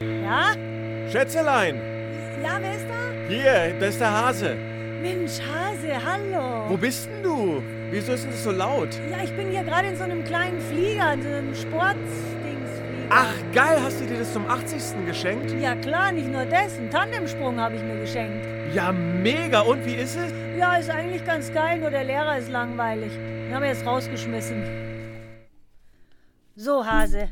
ja? 0.00 0.52
Schätzelein, 1.10 1.76
Ja, 2.42 2.58
wer 2.60 2.74
ist 2.76 2.86
da? 2.88 3.28
hier, 3.28 3.80
das 3.80 3.88
ist 3.90 4.00
der 4.00 4.10
Hase. 4.12 4.56
Mensch, 5.00 5.40
Hase, 5.40 6.04
hallo. 6.04 6.68
Wo 6.70 6.76
bist 6.76 7.06
denn 7.08 7.22
du? 7.22 7.62
Wieso 7.90 8.12
ist 8.12 8.24
denn 8.24 8.30
das 8.32 8.44
so 8.44 8.50
laut? 8.50 8.88
Ja, 9.10 9.22
ich 9.24 9.34
bin 9.34 9.50
hier 9.50 9.62
gerade 9.64 9.88
in 9.88 9.96
so 9.96 10.04
einem 10.04 10.24
kleinen 10.24 10.60
Flieger, 10.60 11.14
in 11.14 11.22
so 11.22 11.28
einem 11.28 11.54
Sportdingsflieger. 11.54 12.40
Ach, 13.12 13.34
geil, 13.52 13.78
hast 13.82 14.00
du 14.00 14.04
dir 14.06 14.18
das 14.18 14.32
zum 14.32 14.46
80. 14.48 15.04
geschenkt? 15.06 15.50
Ja 15.60 15.74
klar, 15.74 16.12
nicht 16.12 16.28
nur 16.28 16.44
das. 16.44 16.76
Einen 16.76 16.90
Tandemsprung 16.90 17.58
habe 17.58 17.74
ich 17.76 17.82
mir 17.82 17.98
geschenkt. 17.98 18.46
Ja, 18.74 18.92
mega. 18.92 19.60
Und 19.62 19.84
wie 19.84 19.94
ist 19.94 20.16
es? 20.16 20.32
Ja, 20.56 20.76
ist 20.76 20.90
eigentlich 20.90 21.24
ganz 21.24 21.52
geil, 21.52 21.80
nur 21.80 21.90
der 21.90 22.04
Lehrer 22.04 22.38
ist 22.38 22.50
langweilig. 22.50 23.12
Den 23.14 23.54
haben 23.54 23.62
wir 23.62 23.70
jetzt 23.70 23.84
rausgeschmissen. 23.84 24.62
So, 26.54 26.84
Hase, 26.86 27.28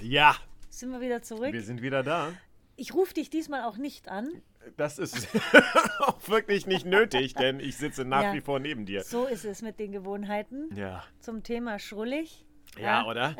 Ja, 0.00 0.36
sind 0.70 0.90
wir 0.92 1.00
wieder 1.00 1.20
zurück? 1.22 1.52
wir 1.52 1.62
sind 1.62 1.82
wieder 1.82 2.02
da. 2.02 2.28
Ich 2.76 2.94
rufe 2.94 3.12
dich 3.12 3.28
diesmal 3.28 3.64
auch 3.64 3.76
nicht 3.76 4.08
an. 4.08 4.28
Das 4.76 4.98
ist 4.98 5.28
auch 6.00 6.28
wirklich 6.28 6.66
nicht 6.66 6.86
nötig, 6.86 7.34
denn 7.34 7.60
ich 7.60 7.76
sitze 7.76 8.04
nach 8.04 8.22
Ja. 8.22 8.32
wie 8.34 8.40
vor 8.40 8.58
neben 8.60 8.86
dir. 8.86 9.02
So 9.04 9.26
ist 9.26 9.44
es 9.44 9.62
mit 9.62 9.78
den 9.78 9.92
Gewohnheiten. 9.92 10.68
Ja. 10.74 11.04
Zum 11.20 11.42
Thema 11.42 11.78
schrullig. 11.78 12.44
Ja, 12.78 13.04
oder? 13.06 13.34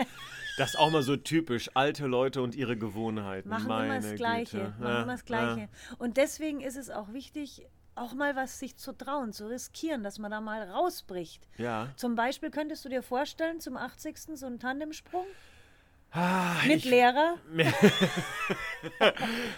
Das 0.58 0.70
ist 0.70 0.76
auch 0.76 0.90
mal 0.90 1.02
so 1.02 1.16
typisch. 1.16 1.70
Alte 1.74 2.06
Leute 2.06 2.42
und 2.42 2.54
ihre 2.54 2.76
Gewohnheiten. 2.76 3.48
Machen 3.48 3.68
Meine 3.68 3.84
immer 3.98 4.00
das 4.00 4.14
Gleiche. 4.16 4.58
Güte. 4.58 4.70
Machen 4.70 4.82
Ja, 4.84 5.02
immer 5.02 5.12
das 5.12 5.24
Gleiche. 5.24 5.68
Und 5.98 6.16
deswegen 6.16 6.60
ist 6.60 6.76
es 6.76 6.90
auch 6.90 7.12
wichtig, 7.12 7.66
auch 7.94 8.12
mal 8.14 8.34
was 8.34 8.58
sich 8.58 8.76
zu 8.76 8.92
trauen, 8.92 9.32
zu 9.32 9.46
riskieren, 9.48 10.02
dass 10.02 10.18
man 10.18 10.30
da 10.30 10.40
mal 10.40 10.62
rausbricht. 10.68 11.46
Ja. 11.58 11.88
Zum 11.96 12.14
Beispiel 12.16 12.50
könntest 12.50 12.84
du 12.84 12.88
dir 12.88 13.02
vorstellen, 13.02 13.60
zum 13.60 13.76
80. 13.76 14.18
so 14.34 14.46
einen 14.46 14.58
Tandemsprung 14.58 15.26
Ah, 16.12 16.56
mit 16.66 16.78
ich, 16.78 16.84
Lehrer. 16.86 17.36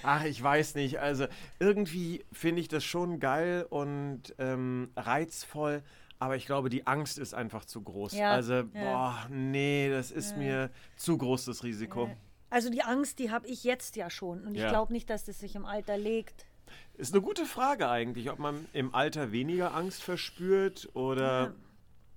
ach, 0.03 0.25
ich 0.25 0.43
weiß 0.43 0.75
nicht. 0.75 0.99
Also 1.01 1.27
irgendwie 1.59 2.25
finde 2.33 2.61
ich 2.61 2.69
das 2.69 2.85
schon 2.85 3.21
geil 3.21 3.67
und 3.71 4.35
ähm, 4.39 4.91
reizvoll. 4.97 5.83
Aber 6.19 6.37
ich 6.37 6.47
glaube, 6.47 6.69
die 6.71 6.87
Angst 6.87 7.19
ist 7.19 7.35
einfach 7.35 7.65
zu 7.65 7.83
groß. 7.83 8.13
Ja, 8.15 8.31
Also, 8.31 8.55
ja. 8.55 8.63
boah, 8.73 9.27
nee, 9.29 9.91
das 9.91 10.11
ist 10.13 10.37
mir 10.37 10.71
zu 10.97 11.19
groß, 11.19 11.47
das 11.47 11.65
Risiko. 11.65 12.11
Also 12.49 12.71
die 12.71 12.83
Angst, 12.83 13.19
die 13.19 13.31
habe 13.31 13.47
ich 13.49 13.65
jetzt 13.65 13.97
ja 13.97 14.09
schon. 14.11 14.45
Und 14.45 14.55
ich 14.55 14.61
Ja. 14.63 14.69
glaube 14.69 14.93
nicht, 14.93 15.11
dass 15.11 15.25
das 15.25 15.41
sich 15.41 15.57
im 15.57 15.65
Alter 15.65 15.97
legt. 15.99 16.47
Ist 16.95 17.13
eine 17.13 17.23
gute 17.23 17.45
Frage 17.47 17.89
eigentlich, 17.89 18.31
ob 18.31 18.39
man 18.39 18.67
im 18.73 18.95
Alter 18.95 19.33
weniger 19.33 19.75
Angst 19.75 20.03
verspürt 20.03 20.89
oder. 20.95 21.55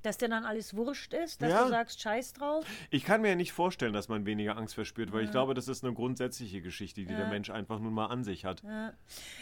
Dass 0.06 0.18
dir 0.18 0.30
dann 0.30 0.46
alles 0.46 0.76
wurscht 0.76 1.14
ist, 1.14 1.42
dass 1.42 1.50
Ja. 1.52 1.64
du 1.64 1.70
sagst, 1.70 2.00
scheiß 2.00 2.34
drauf. 2.34 2.64
Ich 2.92 3.04
kann 3.06 3.22
mir 3.22 3.30
ja 3.30 3.36
nicht 3.36 3.54
vorstellen, 3.54 3.92
dass 3.92 4.08
man 4.08 4.26
weniger 4.28 4.56
Angst 4.56 4.76
verspürt, 4.76 5.12
weil 5.12 5.24
ich 5.26 5.32
glaube, 5.32 5.56
das 5.56 5.68
ist 5.68 5.84
eine 5.84 5.94
grundsätzliche 5.96 6.62
Geschichte, 6.62 7.02
die 7.02 7.16
der 7.16 7.28
Mensch 7.28 7.50
einfach 7.50 7.80
nun 7.80 7.94
mal 7.94 8.06
an 8.06 8.24
sich 8.24 8.46
hat. 8.46 8.62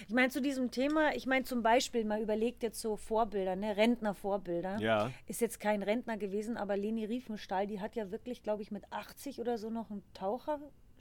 Ich 0.08 0.14
meine, 0.14 0.30
zu 0.30 0.42
diesem 0.42 0.72
Thema, 0.72 1.14
ich 1.16 1.26
meine 1.26 1.44
zum 1.44 1.64
Beispiel, 1.64 2.06
mal 2.06 2.22
überlegt 2.22 2.64
jetzt 2.64 2.80
so 2.80 2.96
Vorbilder, 2.96 3.56
ne? 3.58 3.76
Rentnervorbilder. 3.76 4.80
Ja. 4.80 5.12
Ist 5.28 5.42
jetzt 5.42 5.60
kein 5.60 5.84
Rentner 5.84 6.18
gewesen, 6.18 6.56
aber 6.56 6.78
Leni 6.78 7.04
Riefenstahl, 7.06 7.68
die 7.68 7.82
hat 7.82 7.96
ja 7.96 8.10
wirklich, 8.12 8.42
glaube 8.42 8.62
ich, 8.62 8.72
mit 8.72 8.86
80 8.92 9.40
oder 9.40 9.58
so 9.58 9.70
noch 9.70 9.92
einen 9.92 10.04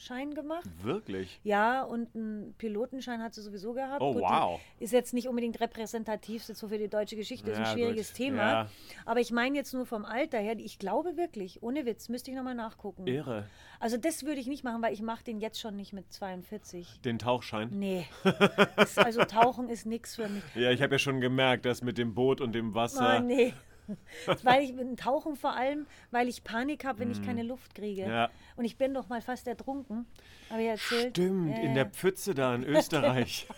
Taucherschein 0.03 0.35
gemacht. 0.35 0.69
Wirklich? 0.83 1.41
Ja, 1.45 1.83
und 1.83 2.15
einen 2.15 2.55
Pilotenschein 2.59 3.23
hat 3.23 3.35
sie 3.35 3.43
sowieso 3.43 3.73
gehabt. 3.73 4.01
Oh, 4.03 4.15
die 4.15 4.21
wow. 4.21 4.61
Ist 4.79 4.93
jetzt 4.93 5.15
nicht 5.15 5.29
unbedingt 5.29 5.61
repräsentativ 5.61 6.45
so 6.45 6.69
für 6.69 6.79
die 6.79 6.89
deutsche 6.89 7.17
Geschichte, 7.17 7.51
ist 7.51 7.59
ein 7.59 7.65
Ja, 7.65 7.73
schwieriges 7.73 8.09
gut. 8.09 8.17
Thema. 8.17 8.43
Ja. 8.43 8.69
Aber 9.07 9.21
ich 9.21 9.31
meine 9.31 9.57
jetzt 9.57 9.73
nur 9.73 9.87
vom 9.87 10.05
Alter 10.05 10.39
her, 10.39 10.57
ich 10.59 10.79
glaube 10.79 11.17
wirklich, 11.17 11.63
ohne 11.63 11.87
Witz, 11.87 12.09
müsste 12.09 12.31
ich 12.31 12.37
nochmal 12.37 12.55
nachgucken. 12.55 13.07
Irre. 13.07 13.47
Also 13.81 13.97
das 13.97 14.25
würde 14.25 14.41
ich 14.41 14.47
nicht 14.47 14.65
machen, 14.65 14.83
weil 14.83 14.93
ich 14.93 15.03
mache 15.03 15.25
den 15.25 15.41
jetzt 15.41 15.61
schon 15.61 15.77
nicht 15.77 15.93
mit 15.93 16.13
42. 16.13 17.01
Den 17.05 17.19
Tauchschein? 17.19 17.71
Nee. 17.73 18.07
Das, 18.77 18.99
also 18.99 19.25
Tauchen 19.25 19.69
ist 19.69 19.87
nichts 19.87 20.17
für 20.17 20.29
mich. 20.29 20.43
Ja, 20.55 20.71
ich 20.71 20.83
habe 20.83 20.95
ja 20.95 20.99
schon 20.99 21.21
gemerkt, 21.21 21.65
das 21.65 21.83
mit 21.83 21.99
dem 21.99 22.15
Boot 22.15 22.41
und 22.41 22.53
dem 22.53 22.75
Wasser. 22.75 23.19
Oh, 23.19 23.23
nee. 23.23 23.53
weil 24.43 24.65
ich 24.65 24.77
bin 24.77 24.97
Tauchen 24.97 25.37
vor 25.37 25.55
allem, 25.55 25.87
weil 26.11 26.29
ich 26.29 26.45
Panik 26.45 26.85
habe, 26.85 27.01
wenn 27.01 27.11
ich 27.11 27.23
keine 27.23 27.43
Luft 27.43 27.75
kriege. 27.75 28.07
Mm. 28.07 28.11
Ja. 28.11 28.31
Und 28.57 28.65
ich 28.65 28.77
bin 28.77 28.95
doch 28.95 29.09
mal 29.09 29.21
fast 29.21 29.47
ertrunken. 29.47 30.07
Habe 30.51 30.63
ich 30.63 30.69
erzählt. 30.69 31.17
Stimmt, 31.17 31.51
Ja, 31.51 31.57
in 31.63 31.69
ja. 31.69 31.75
der 31.75 31.87
Pfütze 31.87 32.35
da 32.35 32.55
in 32.55 32.65
Österreich. 32.65 33.47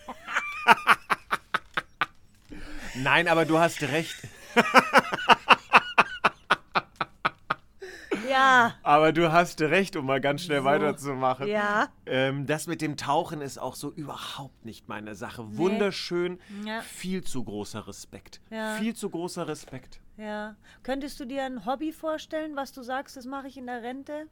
Nein, 2.95 3.27
aber 3.27 3.45
du 3.45 3.59
hast 3.59 3.81
recht. 3.83 4.15
Ja. 8.35 8.73
Aber 8.83 9.11
du 9.13 9.31
hast 9.31 9.61
recht, 9.61 9.95
um 9.95 10.05
mal 10.05 10.19
ganz 10.21 10.43
schnell 10.43 10.59
So. 10.59 10.65
weiterzumachen. 10.65 11.47
Ja. 11.47 11.87
Ähm, 12.05 12.45
das 12.45 12.67
mit 12.67 12.81
dem 12.81 12.97
Tauchen 12.97 13.41
ist 13.41 13.57
auch 13.57 13.75
so 13.75 13.91
überhaupt 13.91 14.65
nicht 14.65 14.87
meine 14.87 15.15
Sache. 15.15 15.57
Wunderschön, 15.57 16.39
Ja. 16.65 16.81
viel 16.81 17.23
zu 17.23 17.43
großer 17.43 17.87
Respekt. 17.87 18.41
Ja. 18.49 18.75
Viel 18.75 18.95
zu 18.95 19.09
großer 19.09 19.47
Respekt. 19.47 19.99
Ja. 20.17 20.55
Könntest 20.83 21.19
du 21.19 21.25
dir 21.25 21.43
ein 21.43 21.65
Hobby 21.65 21.91
vorstellen, 21.91 22.55
was 22.55 22.71
du 22.71 22.83
sagst, 22.83 23.17
das 23.17 23.25
mache 23.25 23.47
ich 23.47 23.57
in 23.57 23.67
der 23.67 23.81
Rente? 23.83 24.27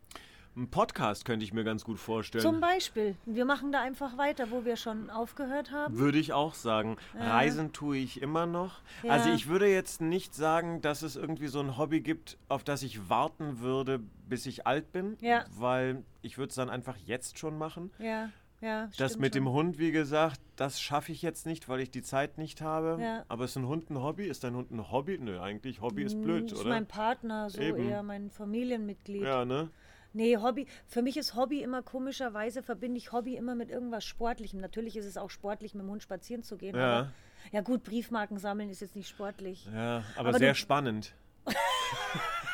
Ein 0.55 0.67
Podcast 0.69 1.25
könnte 1.25 1.43
ich 1.43 1.51
mir 1.51 1.63
ganz 1.63 1.83
gut 1.83 1.97
vorstellen. 1.99 2.43
Zum 2.43 2.59
Beispiel. 2.61 3.15
Wir 3.25 3.43
machen 3.43 3.71
da 3.71 3.81
einfach 3.81 4.17
weiter, 4.19 4.51
wo 4.51 4.65
wir 4.65 4.75
schon 4.75 5.09
aufgehört 5.09 5.71
haben. 5.71 5.97
Würde 5.97 6.19
ich 6.19 6.31
auch 6.31 6.53
sagen. 6.53 6.97
Reisen 7.15 7.73
tue 7.73 7.97
ich 7.97 8.21
immer 8.21 8.45
noch. 8.45 8.81
Also 9.07 9.29
Ja. 9.29 9.35
ich 9.35 9.47
würde 9.47 9.67
jetzt 9.67 9.99
nicht 9.99 10.35
sagen, 10.35 10.79
dass 10.81 11.01
es 11.01 11.15
irgendwie 11.15 11.47
so 11.47 11.59
ein 11.59 11.75
Hobby 11.77 12.01
gibt, 12.01 12.37
auf 12.49 12.63
das 12.63 12.83
ich 12.83 13.09
warten 13.09 13.61
würde, 13.61 13.99
bis 14.29 14.45
ich 14.45 14.67
alt 14.67 14.91
bin. 14.91 15.17
Ja. 15.21 15.45
Weil 15.57 16.03
ich 16.21 16.37
würde 16.37 16.49
es 16.49 16.55
dann 16.55 16.69
einfach 16.69 16.97
jetzt 16.97 17.39
schon 17.39 17.57
machen. 17.57 17.89
Ja, 17.97 18.29
ja. 18.61 18.89
Das 18.99 19.17
mit 19.17 19.33
dem 19.33 19.45
schon. 19.45 19.53
Hund, 19.53 19.79
wie 19.79 19.91
gesagt, 19.91 20.39
das 20.55 20.79
schaffe 20.79 21.11
ich 21.13 21.23
jetzt 21.23 21.47
nicht, 21.47 21.67
weil 21.67 21.79
ich 21.79 21.89
die 21.89 22.03
Zeit 22.03 22.37
nicht 22.37 22.61
habe. 22.61 23.01
Ja. 23.01 23.25
Aber 23.27 23.45
ist 23.45 23.55
ein 23.57 23.65
Hund 23.67 23.89
ein 23.89 23.99
Hobby? 24.03 24.25
Ist 24.25 24.43
dein 24.43 24.55
Hund 24.55 24.69
ein 24.69 24.91
Hobby? 24.91 25.17
Nö, 25.17 25.39
eigentlich 25.41 25.81
Hobby 25.81 26.03
ist 26.03 26.21
blöd, 26.21 26.51
Das 26.51 26.59
ist 26.59 26.65
oder? 26.65 26.69
mein 26.75 26.85
Partner, 26.85 27.49
so 27.49 27.59
Eben. 27.59 27.89
eher 27.89 28.03
mein 28.03 28.29
Familienmitglied. 28.29 29.23
ja, 29.23 29.45
ne? 29.45 29.69
Nee, 30.13 30.37
Hobby. 30.37 30.67
Für 30.87 31.01
mich 31.01 31.17
ist 31.17 31.35
Hobby 31.35 31.61
immer 31.63 31.81
komischerweise, 31.81 32.61
verbinde 32.63 32.97
ich 32.97 33.11
Hobby 33.11 33.35
immer 33.35 33.55
mit 33.55 33.69
irgendwas 33.69 34.05
Sportlichem. 34.05 34.59
Natürlich 34.59 34.95
ist 34.95 35.05
es 35.05 35.17
auch 35.17 35.29
sportlich, 35.31 35.73
mit 35.73 35.83
dem 35.83 35.89
Hund 35.89 36.03
spazieren 36.03 36.43
zu 36.43 36.55
gehen. 36.57 36.75
Ja. 36.75 36.99
Aber, 36.99 37.11
ja, 37.51 37.61
gut, 37.61 37.83
Briefmarken 37.83 38.37
sammeln 38.37 38.69
ist 38.69 38.81
jetzt 38.81 38.95
nicht 38.95 39.09
sportlich. 39.09 39.65
Ja, 39.73 40.03
aber, 40.15 40.29
Aber 40.29 40.37
sehr 40.37 40.53
du- 40.53 40.55
spannend. 40.55 41.13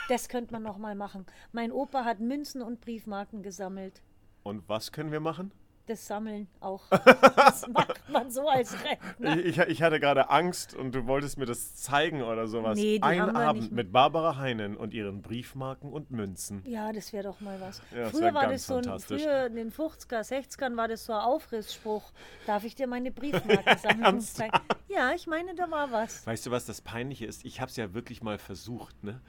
Das 0.08 0.28
könnte 0.28 0.52
man 0.54 0.64
nochmal 0.64 0.96
machen. 0.96 1.28
Mein 1.52 1.72
Opa 1.72 2.04
hat 2.04 2.20
Münzen 2.20 2.64
und 2.64 2.82
Briefmarken 2.82 3.44
gesammelt. 3.44 4.02
Und 4.42 4.68
was 4.68 4.92
können 4.92 5.12
wir 5.12 5.20
machen? 5.20 5.52
Das 5.90 6.06
Sammeln 6.06 6.48
auch. 6.60 6.84
Das 7.36 7.68
macht 7.68 8.08
man 8.12 8.30
so 8.30 8.48
als 8.48 8.76
Rentner. 8.84 9.38
Ich, 9.44 9.58
ich, 9.58 9.82
hatte 9.82 10.00
gerade 10.00 10.30
Angst 10.30 10.76
und 10.76 10.94
du 10.94 11.08
wolltest 11.08 11.40
mir 11.40 11.48
das 11.48 11.76
zeigen 11.76 12.22
oder 12.22 12.48
sowas. 12.48 12.78
Nee, 12.78 13.00
Ein 13.02 13.36
Abend 13.36 13.72
mit 13.72 13.92
Barbara 13.92 14.38
Heinen 14.38 14.78
und 14.78 14.94
ihren 14.94 15.24
Briefmarken 15.24 15.92
und 15.92 16.12
Münzen. 16.12 16.62
Ja, 16.66 16.94
das 16.94 17.12
wäre 17.12 17.24
doch 17.24 17.42
mal 17.42 17.60
was. 17.60 17.82
Ja, 17.96 18.10
früher 18.10 18.34
war 18.36 18.48
das 18.48 18.68
so 18.68 18.76
ein, 18.76 19.00
früher 19.00 19.48
in 19.48 19.56
den 19.56 19.72
50er, 19.72 20.20
60ern 20.20 20.78
war 20.78 20.88
das 20.88 21.06
so 21.06 21.14
ein 21.14 21.22
Aufrissspruch. 21.22 22.12
Darf 22.46 22.64
ich 22.66 22.76
dir 22.76 22.86
meine 22.86 23.12
Briefmarke 23.12 23.78
sammeln? 23.82 24.22
zeigen? 24.22 24.60
ja, 24.90 25.12
ich 25.14 25.26
meine, 25.26 25.56
da 25.56 25.72
war 25.72 25.92
was. 25.92 26.28
Weißt 26.28 26.46
du, 26.46 26.52
was 26.52 26.68
das 26.68 26.82
Peinliche 26.82 27.26
ist? 27.26 27.46
Ich 27.46 27.62
habe 27.62 27.72
es 27.72 27.78
ja 27.78 27.96
wirklich 27.96 28.22
mal 28.22 28.38
versucht, 28.38 29.04
ne? 29.04 29.22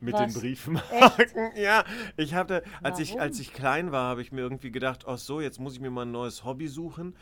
Mit 0.00 0.14
Was? 0.14 0.32
den 0.32 0.40
Briefmarken. 0.40 1.52
Ja, 1.56 1.84
ich 2.16 2.34
hatte, 2.34 2.62
als 2.82 2.98
ich, 2.98 3.20
als 3.20 3.40
ich 3.40 3.52
klein 3.52 3.92
war, 3.92 4.10
habe 4.10 4.20
ich 4.20 4.30
mir 4.30 4.42
irgendwie 4.42 4.70
gedacht, 4.70 5.04
ach 5.06 5.18
so, 5.18 5.40
jetzt 5.40 5.58
muss 5.58 5.74
ich 5.74 5.80
mir 5.80 5.90
mal 5.90 6.02
ein 6.02 6.12
neues 6.12 6.44
Hobby 6.44 6.68
suchen. 6.68 7.16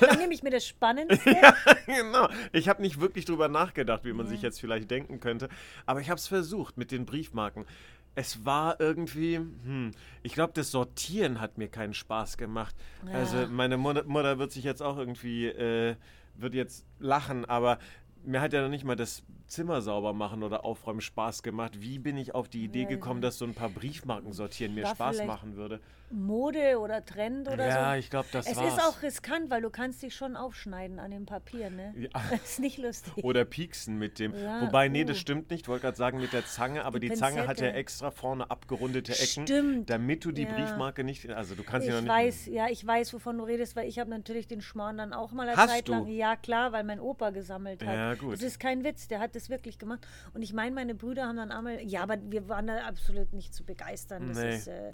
Dann 0.00 0.18
nehme 0.18 0.32
ich 0.32 0.42
mir 0.42 0.50
das 0.50 0.66
Spannendste. 0.66 1.36
genau. 1.86 2.28
Ich 2.52 2.68
habe 2.68 2.80
nicht 2.80 3.00
wirklich 3.00 3.24
drüber 3.24 3.48
nachgedacht, 3.48 4.04
wie 4.04 4.12
man 4.12 4.26
sich 4.26 4.40
jetzt 4.42 4.60
vielleicht 4.60 4.90
denken 4.90 5.20
könnte. 5.20 5.48
Aber 5.86 6.00
ich 6.00 6.08
habe 6.08 6.18
es 6.18 6.26
versucht 6.26 6.78
mit 6.78 6.90
den 6.90 7.04
Briefmarken. 7.04 7.66
Es 8.14 8.44
war 8.44 8.80
irgendwie, 8.80 9.36
hm, 9.36 9.92
ich 10.22 10.32
glaube, 10.32 10.52
das 10.54 10.70
Sortieren 10.70 11.40
hat 11.40 11.58
mir 11.58 11.68
keinen 11.68 11.94
Spaß 11.94 12.38
gemacht. 12.38 12.74
Also 13.12 13.46
meine 13.48 13.76
Mutter, 13.76 14.04
Mutter 14.04 14.38
wird 14.38 14.52
sich 14.52 14.64
jetzt 14.64 14.82
auch 14.82 14.96
irgendwie, 14.98 15.46
äh, 15.46 15.96
wird 16.34 16.54
jetzt 16.54 16.86
lachen, 16.98 17.44
aber 17.44 17.78
mir 18.24 18.40
hat 18.40 18.52
ja 18.52 18.62
noch 18.62 18.68
nicht 18.68 18.84
mal 18.84 18.96
das 18.96 19.22
Zimmer 19.46 19.82
sauber 19.82 20.12
machen 20.12 20.42
oder 20.42 20.64
aufräumen 20.64 21.00
Spaß 21.00 21.42
gemacht. 21.42 21.80
Wie 21.80 21.98
bin 21.98 22.16
ich 22.16 22.34
auf 22.34 22.48
die 22.48 22.64
Idee 22.64 22.84
gekommen, 22.84 23.20
dass 23.20 23.38
so 23.38 23.44
ein 23.44 23.54
paar 23.54 23.68
Briefmarken 23.68 24.32
sortieren 24.32 24.74
mir 24.74 24.84
War 24.84 24.94
Spaß 24.94 25.24
machen 25.24 25.56
würde? 25.56 25.80
Mode 26.10 26.78
oder 26.80 27.04
Trend 27.04 27.46
oder 27.48 27.64
so. 27.64 27.78
Ja, 27.78 27.96
ich 27.96 28.10
glaube, 28.10 28.28
das 28.32 28.46
es 28.46 28.56
war's. 28.56 28.74
ist 28.74 28.82
auch 28.82 29.02
riskant, 29.02 29.48
weil 29.50 29.62
du 29.62 29.70
kannst 29.70 30.02
dich 30.02 30.14
schon 30.14 30.36
aufschneiden 30.36 30.98
an 30.98 31.10
dem 31.12 31.24
Papier, 31.26 31.70
ne? 31.70 31.94
Ja. 31.96 32.08
Das 32.30 32.42
ist 32.52 32.60
nicht 32.60 32.78
lustig. 32.78 33.22
Oder 33.24 33.44
pieksen 33.44 33.96
mit 33.98 34.18
dem. 34.18 34.34
Ja, 34.34 34.62
Wobei, 34.62 34.88
nee, 34.88 35.02
uh. 35.04 35.06
das 35.06 35.18
stimmt 35.18 35.50
nicht. 35.50 35.62
Ich 35.62 35.68
wollte 35.68 35.82
gerade 35.82 35.96
sagen 35.96 36.20
mit 36.20 36.32
der 36.32 36.44
Zange, 36.46 36.84
aber 36.84 36.98
die, 37.00 37.08
Die 37.10 37.14
Zange 37.14 37.46
hat 37.46 37.60
ja 37.60 37.68
extra 37.68 38.10
vorne 38.10 38.50
abgerundete 38.50 39.12
Ecken, 39.12 39.46
Stimmt. 39.46 39.90
damit 39.90 40.24
du 40.24 40.32
die 40.32 40.42
Ja. 40.42 40.52
Briefmarke 40.52 41.04
nicht. 41.04 41.28
Also 41.30 41.54
du 41.54 41.62
kannst 41.62 41.86
sie 41.86 41.92
noch 41.92 41.98
Ich 41.98 42.04
nicht. 42.04 42.12
weiß, 42.12 42.46
ja, 42.46 42.68
ich 42.68 42.84
weiß, 42.86 43.12
wovon 43.14 43.38
du 43.38 43.44
redest, 43.44 43.76
weil 43.76 43.88
ich 43.88 43.98
habe 43.98 44.10
natürlich 44.10 44.46
den 44.48 44.60
Schmarrn 44.60 44.98
dann 44.98 45.12
auch 45.12 45.32
mal 45.32 45.48
eine 45.48 45.56
Hast 45.56 45.70
Zeit 45.70 45.88
lang. 45.88 46.06
du? 46.06 46.10
Ja, 46.10 46.36
klar, 46.36 46.72
weil 46.72 46.84
mein 46.84 47.00
Opa 47.00 47.30
gesammelt 47.30 47.84
hat. 47.84 47.94
Ja, 47.94 48.14
gut. 48.14 48.34
Das 48.34 48.42
ist 48.42 48.58
kein 48.58 48.84
Witz, 48.84 49.06
der 49.08 49.20
hat 49.20 49.34
das 49.36 49.48
wirklich 49.50 49.78
gemacht. 49.78 50.06
Und 50.34 50.42
ich 50.42 50.52
meine, 50.52 50.74
meine 50.74 50.94
Brüder 50.94 51.26
haben 51.26 51.36
dann 51.36 51.52
einmal, 51.52 51.80
ja, 51.82 52.02
aber 52.02 52.16
wir 52.22 52.48
waren 52.48 52.66
da 52.66 52.78
absolut 52.86 53.32
nicht 53.32 53.54
zu 53.54 53.64
begeistern. 53.64 54.28
Das 54.28 54.38
Nee. 54.38 54.54
ist, 54.56 54.66
äh, 54.68 54.92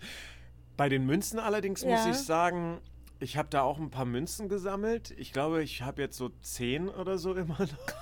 Bei 0.76 0.88
den 0.88 1.06
Münzen 1.06 1.38
allerdings 1.38 1.84
muss 1.84 2.04
Ja. 2.04 2.10
ich 2.10 2.16
sagen, 2.18 2.80
ich 3.18 3.36
habe 3.36 3.48
da 3.48 3.62
auch 3.62 3.78
ein 3.78 3.90
paar 3.90 4.04
Münzen 4.04 4.48
gesammelt. 4.48 5.12
Ich 5.18 5.32
glaube, 5.32 5.62
ich 5.62 5.82
habe 5.82 6.02
jetzt 6.02 6.16
so 6.16 6.28
zehn 6.42 6.88
oder 6.88 7.16
so 7.18 7.34
immer 7.34 7.58
noch. 7.60 7.94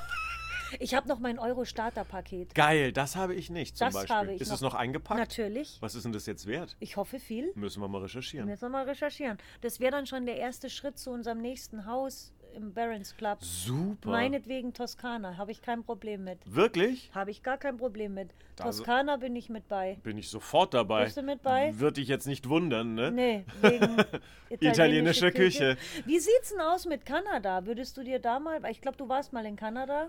ich 0.81 0.95
habe 0.95 1.07
noch 1.09 1.21
mein 1.21 1.39
Euro-Starter-Paket. 1.39 2.53
Geil, 2.55 2.93
das 2.93 3.15
habe 3.15 3.35
ich 3.35 3.49
nicht 3.49 3.77
zum 3.77 3.87
Das 3.87 3.95
Beispiel. 3.95 4.17
habe 4.17 4.35
ich 4.35 4.41
ist 4.41 4.51
es 4.51 4.61
noch. 4.61 4.73
noch 4.73 4.79
eingepackt? 4.79 5.21
Natürlich. 5.21 5.77
Was 5.81 5.95
ist 5.95 6.05
denn 6.05 6.13
das 6.13 6.27
jetzt 6.27 6.47
wert? 6.47 6.77
Ich 6.81 6.97
hoffe 6.97 7.21
viel. 7.21 7.53
Müssen 7.55 7.81
wir 7.81 7.87
mal 7.89 8.03
recherchieren. 8.03 8.49
Jetzt 8.49 8.63
nochmal 8.63 8.89
recherchieren. 8.89 9.39
Das 9.61 9.79
wäre 9.79 9.93
dann 9.93 10.07
schon 10.07 10.27
der 10.27 10.37
erste 10.37 10.69
Schritt 10.69 10.99
zu 10.99 11.11
unserem 11.11 11.41
nächsten 11.41 11.87
Haus 11.87 12.33
im 12.55 12.73
Barons 12.73 13.17
Club. 13.17 13.39
Super. 13.43 14.11
Meinetwegen 14.11 14.73
Toskana, 14.73 15.37
habe 15.37 15.53
ich 15.53 15.61
kein 15.63 15.83
Problem 15.85 16.25
mit. 16.25 16.39
Wirklich? 16.47 17.11
Habe 17.15 17.31
ich 17.31 17.43
gar 17.43 17.59
kein 17.59 17.77
Problem 17.77 18.15
mit. 18.15 18.31
Also- 18.61 18.79
Toskana 18.85 19.17
bin 19.17 19.35
ich 19.37 19.49
mit 19.51 19.69
bei. 19.69 19.99
Bin 20.03 20.17
ich 20.17 20.29
sofort 20.31 20.73
dabei. 20.75 21.05
Bist 21.05 21.17
du 21.17 21.23
mit 21.23 21.43
bei? 21.43 21.79
Wird 21.79 21.97
dich 21.97 22.09
jetzt 22.09 22.27
nicht 22.27 22.49
wundern, 22.49 22.95
ne? 22.95 23.11
Nee, 23.11 23.45
wegen 23.61 23.97
Italienische 24.61 25.33
Küche. 25.33 25.77
Wie 26.07 26.19
sieht's 26.19 26.51
denn 26.51 26.61
aus 26.61 26.87
mit 26.87 27.05
Kanada? 27.05 27.67
Würdest 27.67 27.97
du 27.97 28.05
dir 28.05 28.19
da 28.19 28.39
mal, 28.39 28.61
ich 28.71 28.81
glaube, 28.81 28.97
du 28.97 29.09
warst 29.09 29.33
mal 29.33 29.45
in 29.47 29.57
Kanada. 29.57 30.09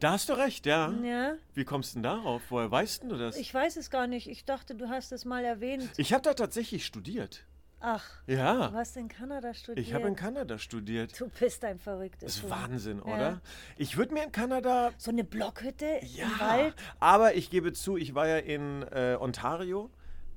Da 0.00 0.12
hast 0.12 0.28
du 0.28 0.34
recht, 0.34 0.64
ja. 0.66 0.92
Ja, 1.02 1.34
Wie 1.54 1.64
kommst 1.64 1.92
du 1.92 1.96
denn 1.96 2.04
darauf? 2.04 2.42
Woher 2.50 2.70
weißt 2.70 3.02
du 3.04 3.16
das? 3.16 3.36
ich 3.36 3.52
weiß 3.52 3.76
es 3.76 3.90
gar 3.90 4.06
nicht. 4.06 4.28
Ich 4.28 4.44
dachte, 4.44 4.76
du 4.76 4.88
hast 4.88 5.10
es 5.10 5.24
mal 5.24 5.44
erwähnt. 5.44 5.88
Ich 5.96 6.12
habe 6.12 6.22
da 6.22 6.34
tatsächlich 6.34 6.86
studiert. 6.86 7.44
Ach, 7.80 8.04
du 8.26 8.34
Ja, 8.34 8.72
hast 8.72 8.96
in 8.96 9.08
Kanada 9.08 9.54
studiert. 9.54 9.86
ich 9.86 9.94
habe 9.94 10.08
in 10.08 10.16
Kanada 10.16 10.58
studiert. 10.58 11.18
Du 11.18 11.28
bist 11.28 11.64
ein 11.64 11.78
verrücktes 11.78 12.34
Das 12.34 12.44
ist. 12.44 12.50
Wahnsinn, 12.50 12.98
Ja. 12.98 13.14
oder? 13.14 13.40
Ich 13.76 13.96
würde 13.96 14.14
mir 14.14 14.24
in 14.24 14.32
Kanada. 14.32 14.90
So 14.98 15.10
eine 15.12 15.22
Blockhütte 15.24 16.00
Ja, 16.02 16.26
im 16.26 16.40
Wald. 16.40 16.74
aber 16.98 17.34
ich 17.34 17.50
gebe 17.50 17.72
zu, 17.72 17.96
ich 17.96 18.14
war 18.14 18.26
ja 18.26 18.38
in 18.38 18.82
äh, 18.82 19.16
Ontario. 19.20 19.90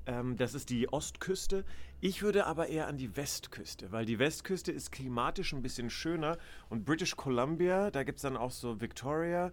Ähm, 0.06 0.36
das 0.36 0.54
ist 0.54 0.70
die 0.70 0.92
Ostküste. 0.92 1.64
Ich 2.00 2.22
würde 2.22 2.46
aber 2.46 2.68
eher 2.68 2.86
an 2.88 2.96
die 2.96 3.16
Westküste, 3.16 3.92
weil 3.92 4.04
die 4.04 4.18
Westküste 4.18 4.72
ist 4.72 4.90
klimatisch 4.92 5.52
ein 5.52 5.62
bisschen 5.62 5.90
schöner. 5.90 6.36
Und 6.68 6.84
British 6.84 7.16
Columbia, 7.16 7.90
da 7.90 8.02
gibt 8.04 8.16
es 8.18 8.22
dann 8.22 8.36
auch 8.36 8.50
so 8.50 8.80
Victoria. 8.80 9.52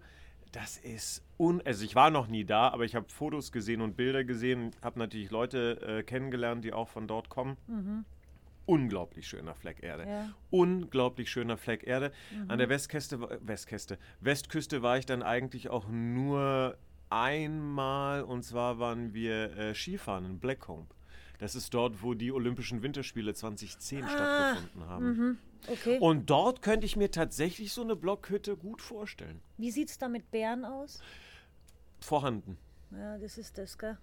Das 0.52 0.76
ist 0.78 1.22
un. 1.38 1.62
Also, 1.64 1.84
ich 1.84 1.94
war 1.94 2.10
noch 2.10 2.26
nie 2.26 2.44
da, 2.44 2.68
aber 2.68 2.84
ich 2.84 2.94
habe 2.96 3.06
Fotos 3.08 3.52
gesehen 3.52 3.80
und 3.80 3.96
Bilder 3.96 4.24
gesehen. 4.24 4.72
Habe 4.82 4.98
natürlich 4.98 5.30
Leute 5.30 5.80
äh, 5.80 6.02
kennengelernt, 6.02 6.64
die 6.64 6.72
auch 6.72 6.88
von 6.88 7.06
dort 7.06 7.28
kommen. 7.28 7.56
Unglaublich 8.66 9.26
schöner 9.28 9.54
Fleck 9.54 9.82
Erde. 9.82 10.06
Ja. 10.08 10.28
Unglaublich 10.50 11.30
schöner 11.30 11.56
Fleck 11.56 11.84
Erde. 11.86 12.12
An 12.48 12.58
der 12.58 12.68
Westküste, 12.68 13.20
wa- 13.20 13.36
Westküste, 13.40 13.98
Westküste 14.20 14.82
war 14.82 14.98
ich 14.98 15.06
dann 15.06 15.22
eigentlich 15.22 15.68
auch 15.70 15.88
nur 15.88 16.76
einmal 17.08 18.22
und 18.22 18.44
zwar 18.44 18.78
waren 18.78 19.12
wir 19.14 19.56
äh, 19.56 19.74
Skifahren 19.74 20.24
in 20.24 20.38
Blackcomb. 20.38 20.92
Das 21.38 21.54
ist 21.54 21.72
dort, 21.74 22.02
wo 22.02 22.14
die 22.14 22.30
Olympischen 22.32 22.82
Winterspiele 22.82 23.34
2010 23.34 24.04
stattgefunden 24.06 24.86
haben. 24.88 25.38
Okay. 25.68 25.98
Und 25.98 26.30
dort 26.30 26.62
könnte 26.62 26.86
ich 26.86 26.96
mir 26.96 27.10
tatsächlich 27.10 27.72
so 27.72 27.82
eine 27.82 27.96
Blockhütte 27.96 28.56
gut 28.56 28.82
vorstellen. 28.82 29.40
Wie 29.58 29.70
sieht's 29.70 29.98
da 29.98 30.08
mit 30.08 30.30
Bären 30.30 30.64
aus? 30.64 31.02
Vorhanden. 32.00 32.56
Ja, 32.90 33.18
das 33.18 33.38
ist 33.38 33.58
das, 33.58 33.78
gell? 33.78 33.98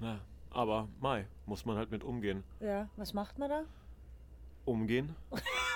Ja, 0.00 0.20
aber 0.50 0.88
Mai, 1.00 1.26
muss 1.46 1.64
man 1.64 1.76
halt 1.76 1.90
mit 1.90 2.04
umgehen. 2.04 2.44
Ja, 2.60 2.88
was 2.96 3.14
macht 3.14 3.38
man 3.38 3.50
da? 3.50 3.64
Umgehen? 4.64 5.14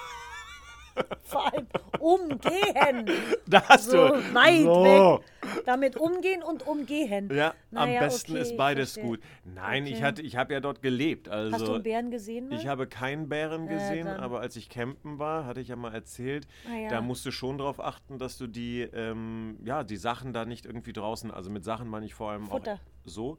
Vor 1.25 1.53
allem 1.53 1.67
umgehen. 1.99 3.11
Da 3.47 3.63
hast 3.69 3.91
So 3.91 4.09
du. 4.09 4.35
weit 4.35 4.63
so. 4.63 4.85
weg. 4.85 5.65
Damit 5.67 5.97
umgehen 5.97 6.43
und 6.43 6.67
umgehen. 6.67 7.29
Ja, 7.35 7.55
Naja, 7.71 8.01
am 8.01 8.07
besten 8.07 8.33
okay, 8.33 8.41
ist 8.43 8.51
ich 8.53 8.57
beides 8.57 8.97
gut. 9.01 9.21
Nein, 9.45 9.87
ich 9.87 9.95
Okay. 9.97 10.03
hatte, 10.05 10.23
ich 10.23 10.37
habe 10.37 10.53
ja 10.53 10.61
dort 10.61 10.83
gelebt. 10.83 11.29
Also 11.29 11.53
Hast 11.55 11.67
du 11.67 11.75
einen 11.75 11.83
Bären 11.83 12.11
gesehen? 12.11 12.49
Mal? 12.49 12.59
ich 12.59 12.67
habe 12.67 12.87
keinen 12.87 13.29
Bären 13.29 13.67
Ja, 13.67 13.73
gesehen, 13.73 14.07
dann. 14.07 14.21
aber 14.21 14.41
als 14.41 14.57
ich 14.57 14.69
campen 14.69 15.19
war, 15.19 15.45
hatte 15.47 15.61
ich 15.61 15.69
ja 15.69 15.77
mal 15.77 15.93
erzählt, 15.95 16.47
Ah, 16.71 16.77
ja. 16.77 16.89
da 16.91 17.01
musst 17.01 17.25
du 17.27 17.31
schon 17.31 17.59
darauf 17.59 17.81
achten, 17.81 18.19
dass 18.19 18.39
du 18.39 18.47
die, 18.47 18.83
ähm, 18.83 19.59
ja, 19.65 19.85
die 19.85 19.97
Sachen 19.97 20.33
da 20.33 20.45
nicht 20.45 20.65
irgendwie 20.67 20.93
draußen, 20.93 21.31
also 21.31 21.51
mit 21.51 21.65
Sachen 21.65 21.89
meine 21.89 22.07
ich 22.07 22.15
vor 22.15 22.31
allem 22.31 22.47
Futter. 22.47 22.75
auch 22.75 22.79
so, 23.05 23.39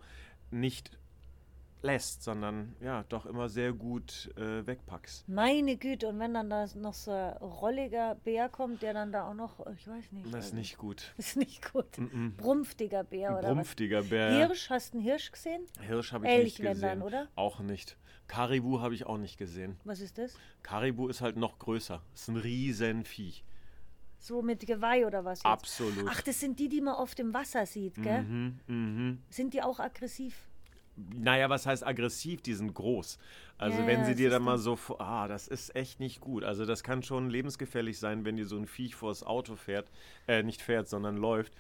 nicht 0.52 0.92
lässt, 1.84 2.24
sondern 2.24 2.76
ja, 2.80 3.04
doch 3.10 3.26
immer 3.26 3.50
sehr 3.50 3.74
gut 3.74 4.32
äh, 4.38 4.66
wegpackst. 4.66 5.28
Meine 5.28 5.78
Güte, 5.78 6.08
und 6.08 6.20
wenn 6.20 6.34
dann 6.34 6.50
da 6.50 6.66
noch 6.76 6.94
so 6.94 7.12
ein 7.12 7.34
rolliger 7.38 8.16
Bär 8.16 8.50
kommt, 8.50 8.82
der 8.82 8.94
dann 8.94 9.12
da 9.12 9.30
auch 9.30 9.34
noch, 9.34 9.66
ich 9.76 9.88
weiß 9.88 10.12
nicht. 10.14 10.26
Das 10.28 10.46
ist 10.46 10.46
also- 10.46 10.56
nicht 10.56 10.78
gut. 10.78 11.14
ist 11.18 11.38
nicht 11.38 11.72
gut. 11.72 11.98
Mm 11.98 12.04
-mm. 12.06 12.32
Brumpftiger 12.38 13.04
Bär 13.04 13.38
oder 13.38 13.54
brumpftiger 13.54 14.00
was? 14.00 14.10
Bär. 14.10 14.32
Hirsch, 14.32 14.70
hast 14.70 14.94
du 14.94 14.98
einen 14.98 15.06
Hirsch 15.06 15.32
gesehen? 15.32 15.66
Hirsch 15.82 16.14
habe 16.14 16.26
ich 16.26 16.32
Elch, 16.32 16.44
nicht 16.46 16.62
gesehen. 16.62 16.82
dann, 16.82 17.02
oder? 17.02 17.28
Auch 17.36 17.60
nicht. 17.60 17.98
Karibu 18.28 18.80
habe 18.80 18.96
ich 18.96 19.06
auch 19.06 19.18
nicht 19.18 19.38
gesehen. 19.38 19.78
Was 19.84 20.00
ist 20.00 20.18
das? 20.18 20.36
Karibu 20.64 21.10
ist 21.10 21.22
halt 21.22 21.36
noch 21.36 21.60
größer. 21.60 22.02
Ist 22.14 22.30
ein 22.30 22.38
riesen 22.38 23.04
Viech. 23.04 23.44
So 24.18 24.42
mit 24.42 24.66
Geweih 24.66 25.06
oder 25.06 25.26
was? 25.26 25.40
Jetzt? 25.40 25.46
Absolut. 25.46 26.06
Ach, 26.08 26.22
das 26.22 26.40
sind 26.40 26.58
die, 26.58 26.70
die 26.70 26.80
man 26.80 26.96
oft 26.96 27.20
im 27.20 27.34
Wasser 27.34 27.66
sieht, 27.66 28.02
gell? 28.02 28.24
Mhm, 28.24 28.60
mhm. 28.68 29.22
Sind 29.30 29.54
die 29.54 29.62
auch 29.62 29.80
aggressiv? 29.82 30.48
Naja, 30.96 31.50
was 31.50 31.66
heißt 31.66 31.86
aggressiv? 31.86 32.42
Die 32.42 32.54
sind 32.54 32.74
groß. 32.74 33.18
Also 33.58 33.80
Ja, 33.82 33.88
wenn 33.88 34.06
sie 34.06 34.16
dir 34.16 34.30
dann 34.30 34.44
mal 34.44 34.58
so, 34.58 34.76
vor- 34.76 35.02
ah, 35.02 35.28
das 35.28 35.48
ist 35.48 35.76
echt 35.76 36.00
nicht 36.00 36.22
gut. 36.22 36.44
Also 36.44 36.66
das 36.66 36.84
kann 36.84 37.02
schon 37.04 37.30
lebensgefährlich 37.30 37.98
sein, 38.00 38.26
wenn 38.26 38.36
dir 38.36 38.46
so 38.46 38.58
ein 38.58 38.68
Viech 38.68 38.96
vors 38.96 39.24
Auto 39.24 39.56
fährt, 39.56 39.90
äh, 40.28 40.44
nicht 40.44 40.62
fährt, 40.62 40.88
sondern 40.88 41.18
läuft. 41.18 41.54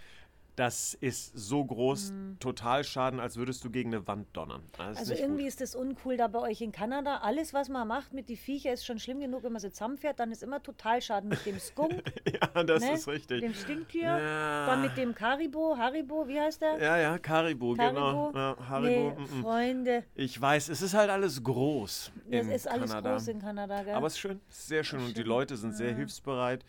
Das 0.55 0.93
ist 0.93 1.31
so 1.35 1.65
groß, 1.65 2.13
total 2.39 2.83
schaden, 2.83 3.19
als 3.19 3.37
würdest 3.37 3.63
du 3.63 3.71
gegen 3.71 3.93
eine 3.93 4.05
Wand 4.07 4.27
donnern. 4.33 4.61
Also 4.77 5.13
irgendwie 5.15 5.41
gut. 5.43 5.47
ist 5.47 5.61
das 5.61 5.73
uncool 5.73 6.15
da 6.15 6.27
bei 6.27 6.39
euch 6.39 6.61
in 6.61 6.71
Kanada. 6.71 7.17
Alles, 7.17 7.55
was 7.55 7.69
man 7.69 7.87
macht 7.87 8.13
mit 8.13 8.29
die 8.29 8.35
Viecher, 8.37 8.71
ist 8.71 8.85
schon 8.85 8.99
schlimm 8.99 9.19
genug, 9.19 9.43
wenn 9.43 9.51
man 9.51 9.61
sie 9.61 9.71
zusammenfährt. 9.71 10.19
Dann 10.19 10.31
ist 10.31 10.43
immer 10.43 10.61
total 10.61 11.01
Schaden 11.01 11.29
mit 11.29 11.43
dem 11.47 11.59
Skunk, 11.59 12.03
Ja, 12.55 12.63
das 12.63 12.83
ne? 12.83 12.93
ist 12.93 13.07
richtig. 13.07 13.41
dem 13.41 13.53
Stinktier. 13.55 14.03
Ja. 14.17 14.65
Dann 14.67 14.81
mit 14.83 14.95
dem 14.95 15.15
Karibo, 15.15 15.75
Haribo, 15.75 16.27
wie 16.27 16.39
heißt 16.39 16.61
der? 16.61 16.77
Ja, 16.77 16.97
ja, 16.97 17.17
Karibu, 17.17 17.73
genau. 17.73 18.31
Haribo? 18.33 18.37
Ja, 18.37 18.57
Haribo. 18.69 19.09
nee, 19.09 19.09
mm, 19.19 19.39
mm. 19.39 19.41
Freunde, 19.41 20.03
Ich 20.13 20.39
weiß, 20.39 20.69
es 20.69 20.81
ist 20.83 20.93
halt 20.93 21.09
alles 21.09 21.43
groß. 21.43 22.11
in 22.29 22.51
ist 22.51 22.67
alles 22.67 22.91
Kanada. 22.91 23.11
groß 23.13 23.27
in 23.29 23.39
Kanada, 23.41 23.81
gell? 23.83 23.95
Aber 23.95 24.05
es 24.07 24.13
ist 24.13 24.19
schön, 24.19 24.39
es 24.49 24.67
sehr 24.67 24.83
schön 24.83 25.03
und 25.03 25.17
die 25.17 25.23
Leute 25.23 25.57
sind 25.57 25.75
sehr 25.75 25.95
hilfsbereit. 25.95 26.63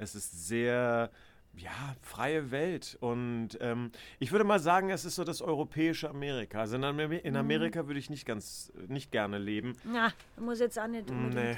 Es 0.00 0.14
ist 0.14 0.46
sehr, 0.48 1.10
ja, 1.58 1.70
freie 2.02 2.50
Welt. 2.50 2.96
Und 3.00 3.50
ähm, 3.60 3.90
ich 4.18 4.32
würde 4.32 4.44
mal 4.44 4.58
sagen, 4.60 4.90
es 4.90 5.04
ist 5.04 5.16
so 5.16 5.24
das 5.24 5.42
europäische 5.42 6.08
Amerika. 6.08 6.60
Also 6.60 6.76
in, 6.76 6.84
Amer 6.84 7.08
Mhm. 7.08 7.12
in 7.22 7.36
Amerika 7.36 7.86
würde 7.86 7.98
ich 8.00 8.10
nicht 8.10 8.24
ganz, 8.26 8.72
nicht 8.86 9.10
gerne 9.12 9.38
leben. 9.38 9.74
Na, 9.84 10.12
muss 10.38 10.60
jetzt 10.60 10.78
auch 10.78 10.86
nicht. 10.86 11.10
Nee. 11.10 11.56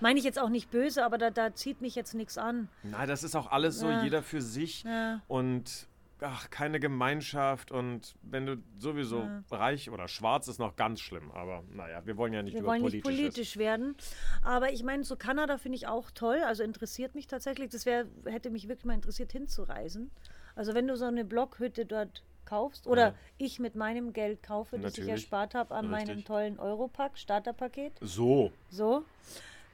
Meine 0.00 0.18
ich 0.18 0.24
jetzt 0.24 0.38
auch 0.38 0.48
nicht 0.48 0.70
böse, 0.70 1.04
aber 1.04 1.18
da, 1.18 1.30
da 1.30 1.54
zieht 1.54 1.80
mich 1.80 1.94
jetzt 1.94 2.14
nichts 2.14 2.36
an. 2.36 2.68
Nein, 2.82 3.06
das 3.08 3.22
ist 3.22 3.36
auch 3.36 3.50
alles 3.52 3.78
so, 3.78 3.88
Ja. 3.88 4.02
jeder 4.02 4.22
für 4.22 4.40
sich. 4.40 4.82
Ja. 4.84 5.20
Und 5.28 5.86
ach, 6.20 6.50
keine 6.50 6.80
Gemeinschaft. 6.80 7.70
Und 7.70 8.14
wenn 8.22 8.46
du 8.46 8.56
sowieso 8.78 9.28
reich 9.50 9.90
oder 9.90 10.08
schwarz 10.08 10.48
ist, 10.48 10.58
noch 10.58 10.76
ganz 10.76 11.00
schlimm. 11.00 11.30
Aber 11.32 11.62
naja, 11.72 12.04
wir 12.06 12.16
wollen 12.16 12.32
ja 12.32 12.42
nicht 12.42 12.54
Wir 12.54 12.60
über 12.60 12.70
wollen 12.70 12.82
nicht 12.82 13.02
politisch 13.02 13.56
werden. 13.56 13.96
Aber 14.42 14.72
ich 14.72 14.82
meine, 14.82 15.04
so 15.04 15.16
Kanada 15.16 15.58
finde 15.58 15.76
ich 15.76 15.86
auch 15.86 16.10
toll. 16.10 16.40
Also 16.46 16.62
interessiert 16.62 17.14
mich 17.14 17.26
tatsächlich. 17.26 17.70
Das 17.70 17.86
wär, 17.86 18.06
hätte 18.26 18.50
mich 18.50 18.68
wirklich 18.68 18.84
mal 18.86 18.94
interessiert, 18.94 19.32
hinzureisen. 19.32 20.10
Also 20.56 20.74
wenn 20.74 20.86
du 20.86 20.96
so 20.96 21.04
eine 21.06 21.24
Blockhütte 21.24 21.84
dort 21.86 22.22
kaufst 22.44 22.86
oder 22.86 23.08
Ja. 23.08 23.14
ich 23.38 23.58
mit 23.58 23.74
meinem 23.74 24.12
Geld 24.12 24.42
kaufe, 24.42 24.78
das 24.78 24.92
ich 24.92 24.98
Natürlich. 24.98 25.22
erspart 25.22 25.54
habe 25.54 25.74
an 25.74 25.88
meinem 25.90 26.08
Richtig. 26.08 26.26
tollen 26.26 26.58
Europack, 26.58 27.18
Starterpaket, 27.18 27.92
So. 28.02 28.52
so, 28.68 29.04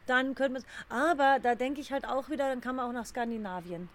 dann 0.07 0.35
könnte 0.37 0.53
man 0.61 0.65
Aber 0.89 1.39
da 1.43 1.55
denke 1.57 1.81
ich 1.81 1.91
halt 1.93 2.07
auch 2.07 2.31
wieder, 2.31 2.49
dann 2.49 2.61
kann 2.61 2.77
man 2.77 2.89
auch 2.89 2.93
nach 2.93 3.07
Skandinavien. 3.07 3.89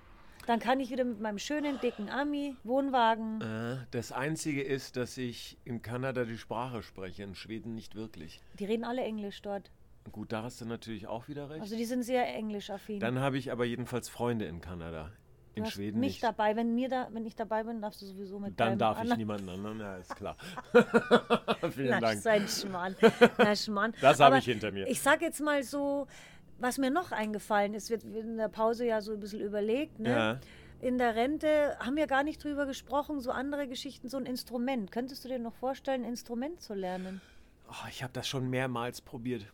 Dann 0.48 0.60
kann 0.60 0.80
ich 0.80 0.91
wieder 0.91 1.04
mit 1.04 1.20
meinem 1.20 1.39
schönen, 1.39 1.80
dicken 1.80 2.10
Ami, 2.10 2.56
Wohnwagen. 2.64 3.41
Äh, 3.41 3.78
Das 3.91 4.12
Einzige 4.12 4.62
ist, 4.62 4.96
dass 4.96 5.18
ich 5.18 5.58
in 5.66 5.82
Kanada 5.82 6.24
die 6.26 6.38
Sprache 6.38 6.84
spreche, 6.84 7.24
in 7.24 7.34
Schweden 7.36 7.74
nicht 7.74 7.96
wirklich. 7.96 8.41
Die 8.60 8.66
reden 8.66 8.84
alle 8.84 9.02
Englisch 9.04 9.41
dort. 9.41 9.72
Gut, 10.12 10.32
da 10.32 10.43
hast 10.43 10.62
du 10.62 10.66
natürlich 10.66 11.08
auch 11.08 11.28
wieder 11.28 11.50
recht. 11.50 11.62
Also 11.62 11.76
die 11.76 11.86
sind 11.86 12.04
sehr 12.04 12.28
englisch-affin. 12.36 13.00
Dann 13.00 13.20
habe 13.20 13.39
ich 13.39 13.52
aber 13.52 13.66
jedenfalls 13.66 14.08
Freunde 14.08 14.46
in 14.46 14.62
Kanada. 14.62 15.10
In 15.56 15.64
Du 15.64 15.68
hast 15.68 15.74
Schweden 15.76 16.00
mich 16.00 16.16
nicht. 16.16 16.24
dabei. 16.24 16.56
Wenn, 16.56 16.76
mir 16.76 16.89
da, 16.89 17.08
wenn 17.12 17.26
ich 17.26 17.34
dabei 17.34 17.64
bin, 17.64 17.82
darfst 17.82 18.02
du 18.04 18.06
sowieso 18.06 18.38
mit 18.39 18.60
Dann 18.60 18.78
darf 18.78 18.98
ich 18.98 19.02
anderen- 19.02 19.18
niemanden 19.18 19.50
anderen, 19.50 19.80
ja, 19.80 19.98
ist 19.98 20.16
klar. 20.16 20.36
Vielen 21.72 21.89
Na, 21.89 22.00
Dank. 22.02 22.22
so 22.22 22.30
ein 22.30 22.48
Schmarrn. 22.48 22.96
Na, 23.38 23.56
Schmarrn. 23.56 23.93
Das 24.02 24.20
habe 24.20 24.38
ich 24.38 24.46
hinter 24.46 24.72
mir. 24.72 24.86
Ich 24.88 25.02
sage 25.02 25.26
jetzt 25.26 25.39
mal 25.41 25.64
so, 25.64 26.08
was 26.60 26.78
mir 26.78 26.89
noch 26.89 27.12
eingefallen 27.12 27.74
ist, 27.74 27.89
wird 27.89 28.03
in 28.03 28.38
der 28.38 28.49
Pause 28.49 28.86
ja 28.86 29.01
so 29.01 29.14
ein 29.14 29.20
bisschen 29.20 29.41
überlegt. 29.41 29.99
Ne? 29.99 30.10
Ja. 30.10 30.39
In 30.82 30.97
der 30.97 31.16
Rente 31.16 31.78
haben 31.80 31.95
wir 31.95 32.08
gar 32.08 32.24
nicht 32.24 32.43
drüber 32.43 32.66
gesprochen, 32.66 33.20
so 33.20 33.32
andere 33.32 33.68
Geschichten, 33.68 34.10
so 34.10 34.18
ein 34.18 34.26
Instrument. 34.26 34.91
Könntest 34.91 35.24
du 35.26 35.30
dir 35.30 35.39
noch 35.39 35.56
vorstellen, 35.56 36.03
ein 36.03 36.10
Instrument 36.10 36.62
zu 36.62 36.74
lernen? 36.74 37.22
Oh, 37.70 37.88
ich 37.89 38.03
habe 38.03 38.14
das 38.14 38.28
schon 38.28 38.49
mehrmals 38.49 39.01
probiert. 39.01 39.45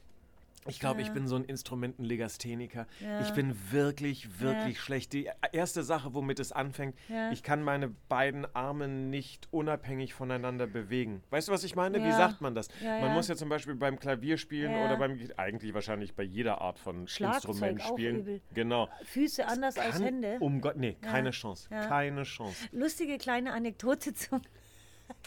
Ich 0.68 0.80
glaube, 0.80 1.01
ich 1.01 1.12
bin 1.12 1.28
so 1.28 1.36
ein 1.36 1.43
Instrumentenlegastheniker. 1.43 2.86
Ja. 2.99 3.22
Ich 3.22 3.32
bin 3.34 3.55
wirklich, 3.72 4.39
wirklich 4.39 4.80
schlecht. 4.80 5.14
Die 5.14 5.30
erste 5.51 5.84
Sache, 5.84 6.14
womit 6.14 6.39
es 6.39 6.51
anfängt, 6.51 6.95
Ja. 7.09 7.32
ich 7.32 7.41
kann 7.43 7.64
meine 7.64 7.89
beiden 8.09 8.45
Arme 8.55 8.88
nicht 8.88 9.47
unabhängig 9.51 10.14
voneinander 10.14 10.68
bewegen. 10.68 11.24
Weißt 11.32 11.47
du, 11.47 11.51
was 11.51 11.64
ich 11.64 11.76
meine? 11.76 11.99
Wie 12.03 12.07
Ja. 12.09 12.18
sagt 12.18 12.41
man 12.41 12.53
das? 12.55 12.68
Ja, 12.84 12.91
man 12.99 13.09
ja. 13.09 13.14
muss 13.14 13.28
ja 13.28 13.36
zum 13.36 13.49
Beispiel 13.49 13.76
beim 13.76 13.99
Klavier 13.99 14.38
spielen 14.38 14.72
Ja. 14.72 14.86
oder 14.86 14.97
beim, 14.97 15.20
eigentlich 15.38 15.74
wahrscheinlich 15.74 16.14
bei 16.16 16.24
jeder 16.24 16.62
Art 16.62 16.78
von 16.80 17.07
Schlagzeug 17.07 17.49
Instrument 17.51 17.82
auch 17.82 17.93
spielen. 17.93 18.16
übel. 18.20 18.41
Genau. 18.53 18.88
Füße 19.05 19.47
anders 19.47 19.78
als 19.78 19.95
Kann- 19.95 20.03
Hände. 20.03 20.38
Um 20.39 20.62
Gott, 20.62 20.78
nee, 20.78 20.95
keine 21.01 21.32
Chance. 21.32 21.68
Ja. 21.72 21.88
Keine 21.88 22.24
Chance. 22.24 22.68
Lustige 22.72 23.18
kleine 23.18 23.53
Anekdote 23.53 24.14
zum. 24.14 24.41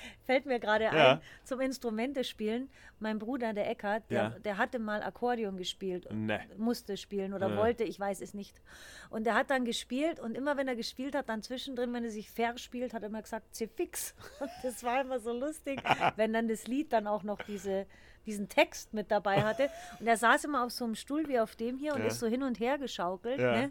Fällt 0.24 0.46
mir 0.46 0.58
gerade 0.60 0.84
Ja. 0.84 1.12
ein, 1.14 1.20
zum 1.44 1.60
Instrumente-Spielen. 1.60 2.68
Mein 3.00 3.18
Bruder, 3.18 3.52
der 3.52 3.68
Eckart, 3.70 4.10
der, 4.10 4.22
Ja. 4.22 4.28
der 4.40 4.58
hatte 4.58 4.78
mal 4.78 5.02
Akkordeon 5.02 5.56
gespielt. 5.56 6.06
und 6.06 6.26
Nee. 6.26 6.38
Musste 6.56 6.96
spielen 6.96 7.34
oder 7.34 7.50
Ja. 7.50 7.56
wollte, 7.56 7.84
ich 7.84 7.98
weiß 8.00 8.20
es 8.20 8.34
nicht. 8.34 8.60
Und 9.10 9.24
der 9.24 9.34
hat 9.34 9.50
dann 9.50 9.64
gespielt 9.64 10.20
und 10.20 10.34
immer 10.36 10.56
wenn 10.56 10.68
er 10.68 10.76
gespielt 10.76 11.14
hat, 11.14 11.28
dann 11.28 11.42
zwischendrin, 11.42 11.92
wenn 11.92 12.04
er 12.04 12.10
sich 12.10 12.30
verspielt, 12.30 12.94
hat 12.94 13.02
er 13.02 13.08
immer 13.08 13.22
gesagt. 13.22 13.46
Und 14.40 14.50
das 14.62 14.82
war 14.84 15.00
immer 15.00 15.18
so 15.20 15.32
lustig, 15.32 15.80
wenn 16.16 16.32
dann 16.32 16.48
das 16.48 16.66
Lied 16.66 16.92
dann 16.92 17.06
auch 17.06 17.22
noch 17.22 17.38
diese, 17.42 17.86
diesen 18.26 18.48
Text 18.48 18.94
mit 18.94 19.10
dabei 19.10 19.42
hatte. 19.42 19.70
Und 20.00 20.06
er 20.06 20.16
saß 20.16 20.44
immer 20.44 20.64
auf 20.64 20.70
so 20.72 20.84
einem 20.84 20.94
Stuhl 20.94 21.28
wie 21.28 21.38
auf 21.38 21.56
dem 21.56 21.76
hier 21.76 21.94
und 21.94 22.02
ist 22.02 22.18
so 22.20 22.26
hin 22.26 22.42
und 22.42 22.58
her 22.60 22.78
geschaukelt. 22.78 23.38
Ne? 23.38 23.70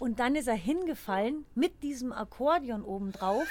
Und 0.00 0.18
dann 0.20 0.34
ist 0.36 0.48
er 0.48 0.54
hingefallen 0.54 1.44
mit 1.54 1.82
diesem 1.82 2.12
Akkordeon 2.12 2.82
obendrauf 2.82 3.46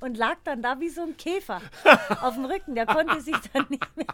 und 0.00 0.16
lag 0.16 0.36
dann 0.44 0.62
da 0.62 0.80
wie 0.80 0.88
so 0.88 1.02
ein 1.02 1.16
Käfer 1.16 1.60
auf 2.22 2.34
dem 2.34 2.44
Rücken. 2.44 2.74
Der 2.74 2.86
konnte 2.86 3.20
sich 3.20 3.36
dann 3.52 3.66
nicht 3.68 3.96
mehr. 3.96 4.06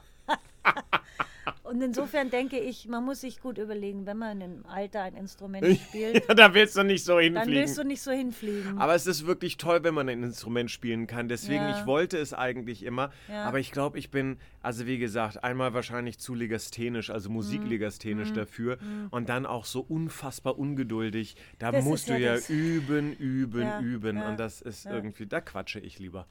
Und 1.75 1.83
insofern 1.83 2.31
denke 2.31 2.57
ich, 2.57 2.87
man 2.87 3.05
muss 3.05 3.22
sich 3.22 3.41
gut 3.41 3.59
überlegen, 3.59 4.07
wenn 4.07 4.16
man 4.16 4.41
im 4.41 4.64
Alter 4.66 5.03
ein 5.03 5.16
Instrument 5.16 5.66
spielt, 5.89 6.22
Ja, 6.29 6.35
da 6.35 6.55
willst 6.55 6.77
du 6.77 6.85
nicht 6.85 7.05
so 7.05 7.14
dann 7.14 7.22
hinfliegen. 7.25 7.55
willst 7.61 7.77
du 7.79 7.83
nicht 7.83 8.01
so 8.01 8.12
hinfliegen. 8.12 8.79
Aber 8.79 8.95
es 8.95 9.09
ist 9.09 9.27
wirklich 9.27 9.57
toll, 9.57 9.83
wenn 9.83 9.93
man 9.93 10.09
ein 10.09 10.22
Instrument 10.22 10.70
spielen 10.70 11.09
kann. 11.09 11.29
Deswegen, 11.29 11.64
Ja. 11.64 11.81
ich 11.81 11.85
wollte 11.87 12.16
es 12.16 12.33
eigentlich 12.33 12.85
immer. 12.85 13.11
Ja. 13.29 13.45
Aber 13.47 13.59
ich 13.59 13.72
glaube, 13.72 13.99
ich 13.99 14.12
bin, 14.12 14.37
also 14.62 14.87
wie 14.87 14.99
gesagt, 14.99 15.43
einmal 15.43 15.75
wahrscheinlich 15.75 16.18
zu 16.20 16.35
legasthenisch, 16.37 17.11
also 17.11 17.29
Mhm. 17.29 17.35
musiklegasthenisch 17.35 18.33
dafür. 18.33 18.79
Und 19.11 19.29
dann 19.29 19.45
auch 19.45 19.64
so 19.64 19.81
unfassbar 19.81 20.57
ungeduldig. 20.57 21.35
Da 21.59 21.72
Das 21.72 21.85
musst 21.85 22.09
du 22.09 22.12
ja 22.16 22.37
ja 22.37 22.41
üben, 22.49 23.12
üben, 23.16 23.81
üben. 23.83 24.22
Und 24.22 24.39
das 24.39 24.62
ist 24.62 24.87
irgendwie, 24.87 25.27
da 25.27 25.41
quatsche 25.41 25.81
ich 25.81 25.99
lieber. 25.99 26.29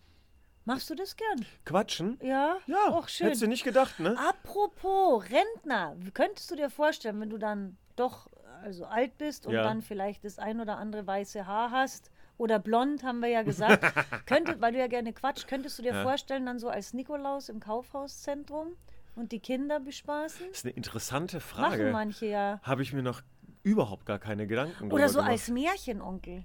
Machst 0.66 0.90
du 0.90 0.96
das 0.96 1.16
gern? 1.18 1.46
Quatschen? 1.66 2.18
Ja? 2.22 2.58
Ja, 2.68 2.88
Auch 2.90 3.08
schön. 3.10 3.26
hättest 3.28 3.42
du 3.44 3.48
nicht 3.48 3.64
gedacht, 3.64 4.00
ne? 4.00 4.16
Apropos 4.18 5.24
Rentner, 5.30 5.96
könntest 6.14 6.50
du 6.52 6.56
dir 6.56 6.70
vorstellen, 6.70 7.20
wenn 7.20 7.30
du 7.30 7.38
dann 7.38 7.78
doch 7.96 8.28
also 8.64 8.86
alt 8.86 9.18
bist 9.18 9.46
und 9.46 9.54
Ja. 9.54 9.64
dann 9.64 9.82
vielleicht 9.82 10.24
das 10.24 10.40
ein 10.40 10.62
oder 10.62 10.78
andere 10.78 11.06
weiße 11.06 11.46
Haar 11.46 11.72
hast 11.72 12.10
oder 12.38 12.60
blond, 12.60 13.04
haben 13.04 13.20
wir 13.20 13.28
ja 13.28 13.44
gesagt, 13.44 13.84
könnte, 14.26 14.62
weil 14.62 14.72
du 14.72 14.80
ja 14.80 14.88
gerne 14.88 15.12
quatsch, 15.12 15.48
könntest 15.48 15.78
du 15.80 15.84
dir 15.84 15.94
vorstellen, 16.02 16.46
dann 16.46 16.60
so 16.60 16.70
als 16.70 16.94
Nikolaus 16.94 17.50
im 17.50 17.60
Kaufhauszentrum 17.60 18.70
und 19.16 19.32
die 19.34 19.40
Kinder 19.40 19.80
bespaßen? 19.82 20.46
Das 20.48 20.60
ist 20.60 20.66
eine 20.66 20.74
interessante 20.76 21.38
Machen 21.38 21.42
Frage. 21.50 21.92
manche 21.92 22.26
ja. 22.28 22.60
Habe 22.64 22.84
ich 22.84 22.94
mir 22.94 23.04
noch 23.04 23.22
überhaupt 23.64 24.06
gar 24.06 24.20
keine 24.20 24.48
Gedanken 24.48 24.86
Oder 24.92 25.06
drüber 25.06 25.10
so 25.10 25.18
gemacht. 25.20 25.32
als 25.32 25.50
Märchenonkel. 25.50 26.44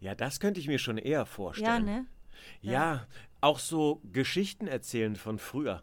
Ja, 0.00 0.14
das 0.14 0.40
könnte 0.40 0.60
ich 0.60 0.66
mir 0.68 0.78
schon 0.78 0.98
eher 0.98 1.24
vorstellen. 1.24 1.86
Ja, 1.86 1.92
ne? 2.00 2.06
Ja, 2.62 3.06
auch 3.42 3.58
so 3.58 4.02
Geschichten 4.12 4.66
erzählen 4.66 5.16
von 5.16 5.38
früher. 5.38 5.82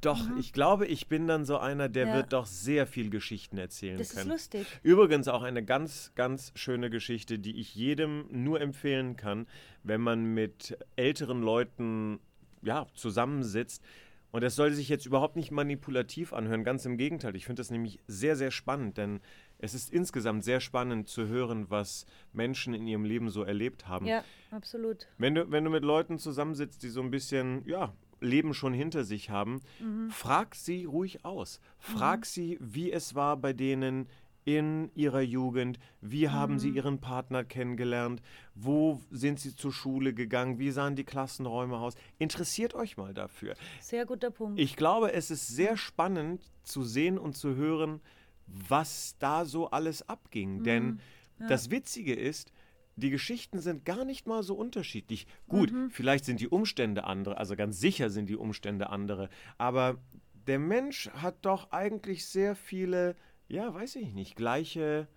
Doch, 0.00 0.20
ich 0.40 0.52
glaube, 0.52 0.86
ich 0.86 1.06
bin 1.06 1.28
dann 1.28 1.44
so 1.44 1.56
einer, 1.58 1.88
der 1.88 2.06
Mhm, 2.06 2.10
Ja. 2.10 2.16
wird 2.16 2.32
doch 2.32 2.46
sehr 2.46 2.86
viel 2.88 3.10
Geschichten 3.10 3.58
erzählen 3.58 3.96
Das 3.98 4.08
ist 4.10 4.16
können. 4.16 4.30
lustig. 4.30 4.66
Übrigens 4.82 5.28
auch 5.28 5.42
eine 5.42 5.64
ganz, 5.64 6.10
ganz 6.16 6.50
schöne 6.56 6.90
Geschichte, 6.90 7.38
die 7.38 7.60
ich 7.60 7.74
jedem 7.76 8.24
nur 8.30 8.60
empfehlen 8.60 9.16
kann, 9.16 9.46
wenn 9.84 10.00
man 10.00 10.24
mit 10.34 10.76
älteren 10.96 11.42
Leuten 11.42 12.18
ja, 12.62 12.86
zusammensitzt. 12.94 13.84
Und 14.32 14.42
das 14.42 14.56
soll 14.56 14.72
sich 14.72 14.88
jetzt 14.88 15.06
überhaupt 15.06 15.36
nicht 15.36 15.52
manipulativ 15.52 16.32
anhören, 16.32 16.64
ganz 16.64 16.84
im 16.84 16.96
Gegenteil. 16.98 17.36
Ich 17.36 17.46
finde 17.46 17.60
das 17.60 17.70
nämlich 17.70 18.00
sehr, 18.08 18.34
sehr 18.34 18.50
spannend, 18.50 18.98
denn 18.98 19.20
es 19.58 19.74
ist 19.74 19.90
insgesamt 19.92 20.44
sehr 20.44 20.60
spannend 20.60 21.08
zu 21.08 21.26
hören, 21.28 21.70
was 21.70 22.06
Menschen 22.32 22.74
in 22.74 22.86
ihrem 22.86 23.04
Leben 23.04 23.30
so 23.30 23.42
erlebt 23.42 23.88
haben. 23.88 24.06
Ja, 24.06 24.22
absolut. 24.50 25.06
Wenn 25.18 25.34
du, 25.34 25.50
wenn 25.50 25.64
du 25.64 25.70
mit 25.70 25.84
Leuten 25.84 26.18
zusammensitzt, 26.18 26.82
die 26.82 26.88
so 26.88 27.00
ein 27.00 27.10
bisschen, 27.10 27.66
ja, 27.66 27.92
Leben 28.20 28.54
schon 28.54 28.72
hinter 28.72 29.04
sich 29.04 29.28
haben, 29.30 29.60
Mhm. 29.80 30.08
frag 30.10 30.54
sie 30.54 30.84
ruhig 30.86 31.24
aus. 31.24 31.60
Frag 31.78 32.24
sie, 32.24 32.56
wie 32.60 32.90
es 32.90 33.14
war 33.14 33.36
bei 33.36 33.52
denen 33.52 34.08
in 34.46 34.90
ihrer 34.94 35.20
Jugend, 35.22 35.78
wie 36.00 36.28
haben 36.30 36.54
Mhm. 36.54 36.58
sie 36.60 36.70
ihren 36.70 37.00
Partner 37.00 37.42
kennengelernt, 37.44 38.22
wo 38.54 39.02
sind 39.10 39.40
sie 39.40 39.54
zur 39.56 39.72
Schule 39.72 40.14
gegangen, 40.14 40.58
wie 40.60 40.70
sahen 40.70 40.94
die 40.96 41.04
Klassenräume 41.04 41.76
aus. 41.76 41.94
Interessiert 42.18 42.74
euch 42.74 42.96
mal 42.96 43.12
dafür. 43.12 43.54
Sehr 43.80 44.06
guter 44.06 44.30
Punkt. 44.30 44.60
Ich 44.60 44.76
glaube, 44.76 45.12
es 45.12 45.30
ist 45.32 45.48
sehr 45.48 45.76
spannend 45.76 46.42
zu 46.62 46.84
sehen 46.84 47.18
und 47.18 47.36
zu 47.36 47.56
hören, 47.56 48.00
was 48.46 49.16
da 49.18 49.44
so 49.44 49.70
alles 49.70 50.08
abging. 50.08 50.62
Denn 50.62 51.00
das 51.38 51.70
Witzige 51.70 52.14
ist, 52.14 52.52
die 52.96 53.10
Geschichten 53.10 53.60
sind 53.60 53.84
gar 53.84 54.04
nicht 54.04 54.26
mal 54.26 54.42
so 54.42 54.54
unterschiedlich. 54.54 55.26
Gut, 55.48 55.72
vielleicht 55.90 56.24
sind 56.24 56.40
die 56.40 56.48
Umstände 56.48 57.04
andere, 57.04 57.36
also 57.36 57.54
ganz 57.54 57.78
sicher 57.78 58.08
sind 58.10 58.28
die 58.28 58.36
Umstände 58.36 58.88
andere, 58.88 59.28
aber 59.58 59.98
der 60.46 60.58
Mensch 60.58 61.10
hat 61.10 61.44
doch 61.44 61.72
eigentlich 61.72 62.26
sehr 62.26 62.54
viele, 62.54 63.16
ja, 63.48 63.72
weiß 63.72 63.96
ich 63.96 64.14
nicht, 64.14 64.36
gleiche, 64.36 65.08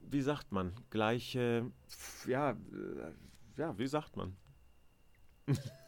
wie 0.00 0.20
sagt 0.20 0.52
man, 0.52 0.72
gleiche, 0.90 1.70
ja, 2.26 2.50
äh, 2.50 2.56
ja, 3.56 3.78
wie 3.78 3.86
sagt 3.86 4.16
man? 4.16 4.36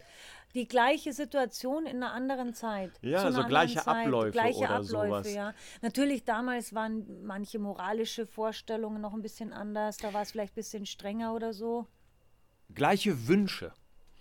die 0.57 0.67
gleiche 0.67 1.13
Situation 1.13 1.87
in 1.87 1.97
einer 2.03 2.13
anderen 2.13 2.55
Zeit. 2.55 2.91
Ja, 3.03 3.19
Zu 3.19 3.27
einer 3.27 3.33
so 3.33 3.41
anderen 3.43 3.49
gleiche 3.49 3.79
Zeit, 3.79 4.07
Abläufe 4.07 4.31
gleiche 4.33 4.59
oder 4.59 4.71
Abläufe, 4.71 4.89
sowas. 4.89 5.35
ja. 5.35 5.55
Natürlich 5.83 6.25
damals 6.25 6.75
waren 6.75 7.23
manche 7.25 7.59
moralische 7.59 8.27
Vorstellungen 8.27 9.01
noch 9.01 9.15
ein 9.15 9.23
bisschen 9.23 9.53
anders. 9.53 9.99
Da 9.99 10.13
war 10.13 10.23
es 10.23 10.33
vielleicht 10.33 10.53
ein 10.55 10.57
bisschen 10.57 10.87
strenger 10.87 11.35
oder 11.35 11.53
so. 11.53 11.87
Gleiche 12.75 13.29
Wünsche. 13.29 13.73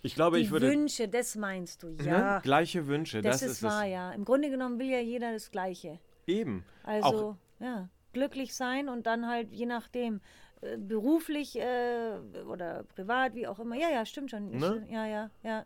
Ich 0.04 0.14
glaube, 0.14 0.38
Die 0.38 0.44
ich 0.44 0.52
würde. 0.52 0.70
Wünsche, 0.70 1.08
das 1.08 1.36
meinst 1.36 1.82
du, 1.82 1.88
Ne? 1.90 2.04
ja. 2.06 2.40
Gleiche 2.40 2.86
Wünsche, 2.86 3.24
Das, 3.24 3.40
das, 3.40 3.50
ist 3.50 3.64
wahr, 3.64 3.86
ja. 3.86 4.12
Im 4.12 4.24
Grunde 4.24 4.52
genommen 4.52 4.78
will 4.78 4.88
ja 4.90 5.00
jeder 5.00 5.34
das 5.34 5.50
Gleiche. 5.50 6.00
es. 6.28 6.34
Eben. 6.36 6.64
Also, 6.84 7.08
Auch, 7.08 7.36
ja, 7.60 7.90
glücklich 8.14 8.54
sein 8.54 8.88
und 8.88 9.08
dann 9.08 9.28
halt 9.28 9.52
je 9.52 9.66
nachdem, 9.66 10.22
äh, 10.62 10.78
beruflich 10.78 11.60
äh, 11.60 12.20
oder 12.48 12.84
privat, 12.84 13.34
wie 13.34 13.48
auch 13.48 13.58
immer. 13.60 13.76
Ja, 13.76 13.90
ja, 13.90 14.06
stimmt 14.06 14.30
schon. 14.32 14.52
Ne? 14.52 14.86
Ja, 14.92 15.06
ja, 15.08 15.32
ja. 15.44 15.66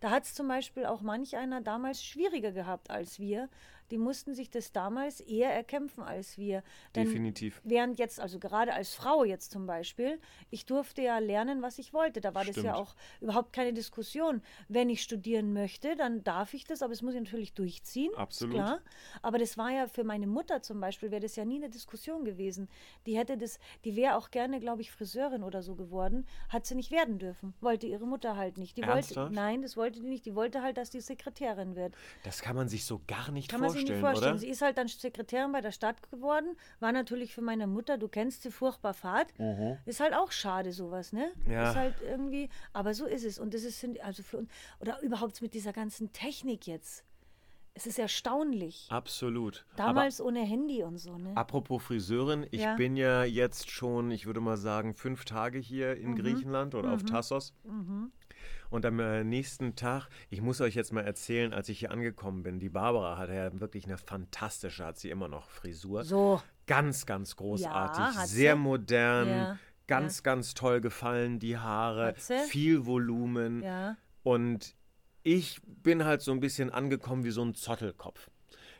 Da 0.00 0.10
hat 0.10 0.24
es 0.24 0.34
zum 0.34 0.48
Beispiel 0.48 0.86
auch 0.86 1.00
manch 1.00 1.36
einer 1.36 1.60
damals 1.60 2.02
schwieriger 2.02 2.52
gehabt 2.52 2.90
als 2.90 3.18
wir. 3.18 3.48
Die 3.90 3.98
mussten 3.98 4.34
sich 4.34 4.50
das 4.50 4.72
damals 4.72 5.20
eher 5.20 5.52
erkämpfen 5.52 6.02
als 6.02 6.38
wir. 6.38 6.62
Denn 6.94 7.06
definitiv. 7.06 7.60
Während 7.64 7.98
jetzt, 7.98 8.20
also 8.20 8.38
gerade 8.38 8.72
als 8.72 8.94
Frau 8.94 9.24
jetzt 9.24 9.50
zum 9.50 9.66
Beispiel, 9.66 10.20
ich 10.50 10.66
durfte 10.66 11.02
ja 11.02 11.18
lernen, 11.18 11.62
was 11.62 11.78
ich 11.78 11.92
wollte. 11.92 12.20
Da 12.20 12.34
war 12.34 12.44
das 12.44 12.56
ja 12.56 12.62
Stimmt. 12.62 12.74
auch 12.76 12.94
überhaupt 13.20 13.52
keine 13.52 13.72
Diskussion. 13.72 14.42
Wenn 14.68 14.88
ich 14.90 15.02
studieren 15.02 15.52
möchte, 15.52 15.96
dann 15.96 16.22
darf 16.24 16.54
ich 16.54 16.64
das, 16.64 16.82
aber 16.82 16.92
es 16.92 17.02
muss 17.02 17.14
ich 17.14 17.20
natürlich 17.20 17.54
durchziehen. 17.54 18.14
Absolut. 18.16 18.54
Klar. 18.54 18.80
Aber 19.22 19.38
das 19.38 19.58
war 19.58 19.70
ja 19.70 19.86
für 19.86 20.04
meine 20.04 20.26
Mutter 20.26 20.62
zum 20.62 20.80
Beispiel, 20.80 21.10
wäre 21.10 21.20
das 21.20 21.36
ja 21.36 21.44
nie 21.44 21.56
eine 21.56 21.70
Diskussion 21.70 22.24
gewesen. 22.24 22.68
Die 23.06 23.16
hätte 23.16 23.36
das, 23.36 23.58
die 23.84 23.96
wäre 23.96 24.16
auch 24.16 24.30
gerne, 24.30 24.60
glaube 24.60 24.82
ich, 24.82 24.90
Friseurin 24.90 25.42
oder 25.42 25.62
so 25.62 25.74
geworden. 25.74 26.26
Hat 26.48 26.66
sie 26.66 26.74
nicht 26.74 26.90
werden 26.90 27.18
dürfen. 27.18 27.54
Wollte 27.60 27.86
ihre 27.86 28.06
Mutter 28.06 28.36
halt 28.36 28.58
nicht. 28.58 28.76
Die 28.76 28.82
Ernsthaft? 28.82 29.16
wollte, 29.16 29.34
nein, 29.34 29.62
das 29.62 29.76
wollte 29.76 30.00
die 30.00 30.08
nicht. 30.08 30.26
Die 30.26 30.34
wollte 30.34 30.62
halt, 30.62 30.76
dass 30.76 30.90
die 30.90 31.00
Sekretärin 31.00 31.76
wird. 31.76 31.94
Das 32.22 32.42
kann 32.42 32.56
man 32.56 32.68
sich 32.68 32.84
so 32.84 33.00
gar 33.06 33.30
nicht 33.30 33.50
Kann 33.50 33.68
sich 33.70 33.79
vorstellen, 33.80 34.00
vorstellen. 34.00 34.32
oder? 34.32 34.38
Sie 34.40 34.48
ist 34.48 34.62
halt 34.62 34.78
dann 34.78 34.88
Sekretärin 34.88 35.52
bei 35.52 35.60
der 35.60 35.72
Stadt 35.72 36.02
geworden. 36.10 36.56
War 36.80 36.92
natürlich 36.92 37.34
für 37.34 37.42
meine 37.42 37.66
Mutter, 37.66 37.98
du 37.98 38.08
kennst 38.08 38.42
sie, 38.42 38.50
furchtbar 38.50 38.94
fad. 38.94 39.26
Ist 39.86 40.00
halt 40.00 40.14
auch 40.14 40.32
schade, 40.32 40.72
sowas, 40.72 41.12
ne? 41.12 41.32
Ja. 41.48 41.70
Ist 41.70 41.76
halt 41.76 41.94
irgendwie, 42.02 42.48
aber 42.72 42.94
so 42.94 43.06
ist 43.06 43.24
es. 43.24 43.38
Und 43.38 43.54
das 43.54 43.62
ist, 43.64 43.84
also 44.02 44.22
für 44.22 44.38
uns, 44.38 44.50
oder 44.80 45.00
überhaupt 45.02 45.40
mit 45.42 45.54
dieser 45.54 45.72
ganzen 45.72 46.12
Technik 46.12 46.66
jetzt. 46.66 47.04
Es 47.72 47.86
ist 47.86 47.98
erstaunlich. 48.00 48.88
Absolut. 48.90 49.64
Damals 49.76 50.20
ohne 50.20 50.40
Handy 50.40 50.82
und 50.82 50.98
so, 50.98 51.16
ne? 51.16 51.30
Aber 51.30 51.40
apropos 51.40 51.82
Friseurin, 51.84 52.44
ich 52.50 52.62
Ja. 52.62 52.74
bin 52.74 52.96
ja 52.96 53.22
jetzt 53.24 53.70
schon, 53.70 54.10
ich 54.10 54.26
würde 54.26 54.40
mal 54.40 54.56
sagen, 54.56 54.92
fünf 54.92 55.24
Tage 55.24 55.58
hier 55.60 55.94
Mhm. 55.94 56.02
in 56.02 56.16
Griechenland 56.16 56.74
oder 56.74 56.92
auf 56.92 57.04
Tassos. 57.04 57.54
Und 58.70 58.86
am 58.86 59.00
äh, 59.00 59.24
nächsten 59.24 59.74
Tag, 59.74 60.08
ich 60.30 60.40
muss 60.40 60.60
euch 60.60 60.74
jetzt 60.74 60.92
mal 60.92 61.04
erzählen, 61.04 61.52
als 61.52 61.68
ich 61.68 61.80
hier 61.80 61.90
angekommen 61.90 62.42
bin, 62.44 62.60
die 62.60 62.68
Barbara 62.68 63.18
hatte 63.18 63.34
ja 63.34 63.60
wirklich 63.60 63.84
eine 63.86 63.98
fantastische, 63.98 64.84
hat 64.86 64.96
sie 64.98 65.10
immer 65.10 65.28
noch 65.28 65.50
Frisur. 65.50 66.04
So. 66.04 66.40
Ganz, 66.66 67.04
ganz 67.04 67.34
großartig, 67.36 67.98
Ja, 67.98 68.14
hat 68.14 68.28
sehr 68.28 68.54
sie. 68.54 68.58
modern, 68.60 69.28
Ja, 69.28 69.58
ganz, 69.88 70.22
ganz 70.22 70.54
toll 70.54 70.80
gefallen, 70.80 71.40
die 71.40 71.58
Haare, 71.58 72.06
Hat 72.06 72.20
viel 72.48 72.86
Volumen. 72.86 73.62
Ja. 73.62 73.96
Und 74.22 74.76
ich 75.24 75.60
bin 75.64 76.04
halt 76.04 76.22
so 76.22 76.30
ein 76.30 76.38
bisschen 76.40 76.70
angekommen 76.70 77.24
wie 77.24 77.30
so 77.32 77.42
ein 77.44 77.54
Zottelkopf. 77.54 78.30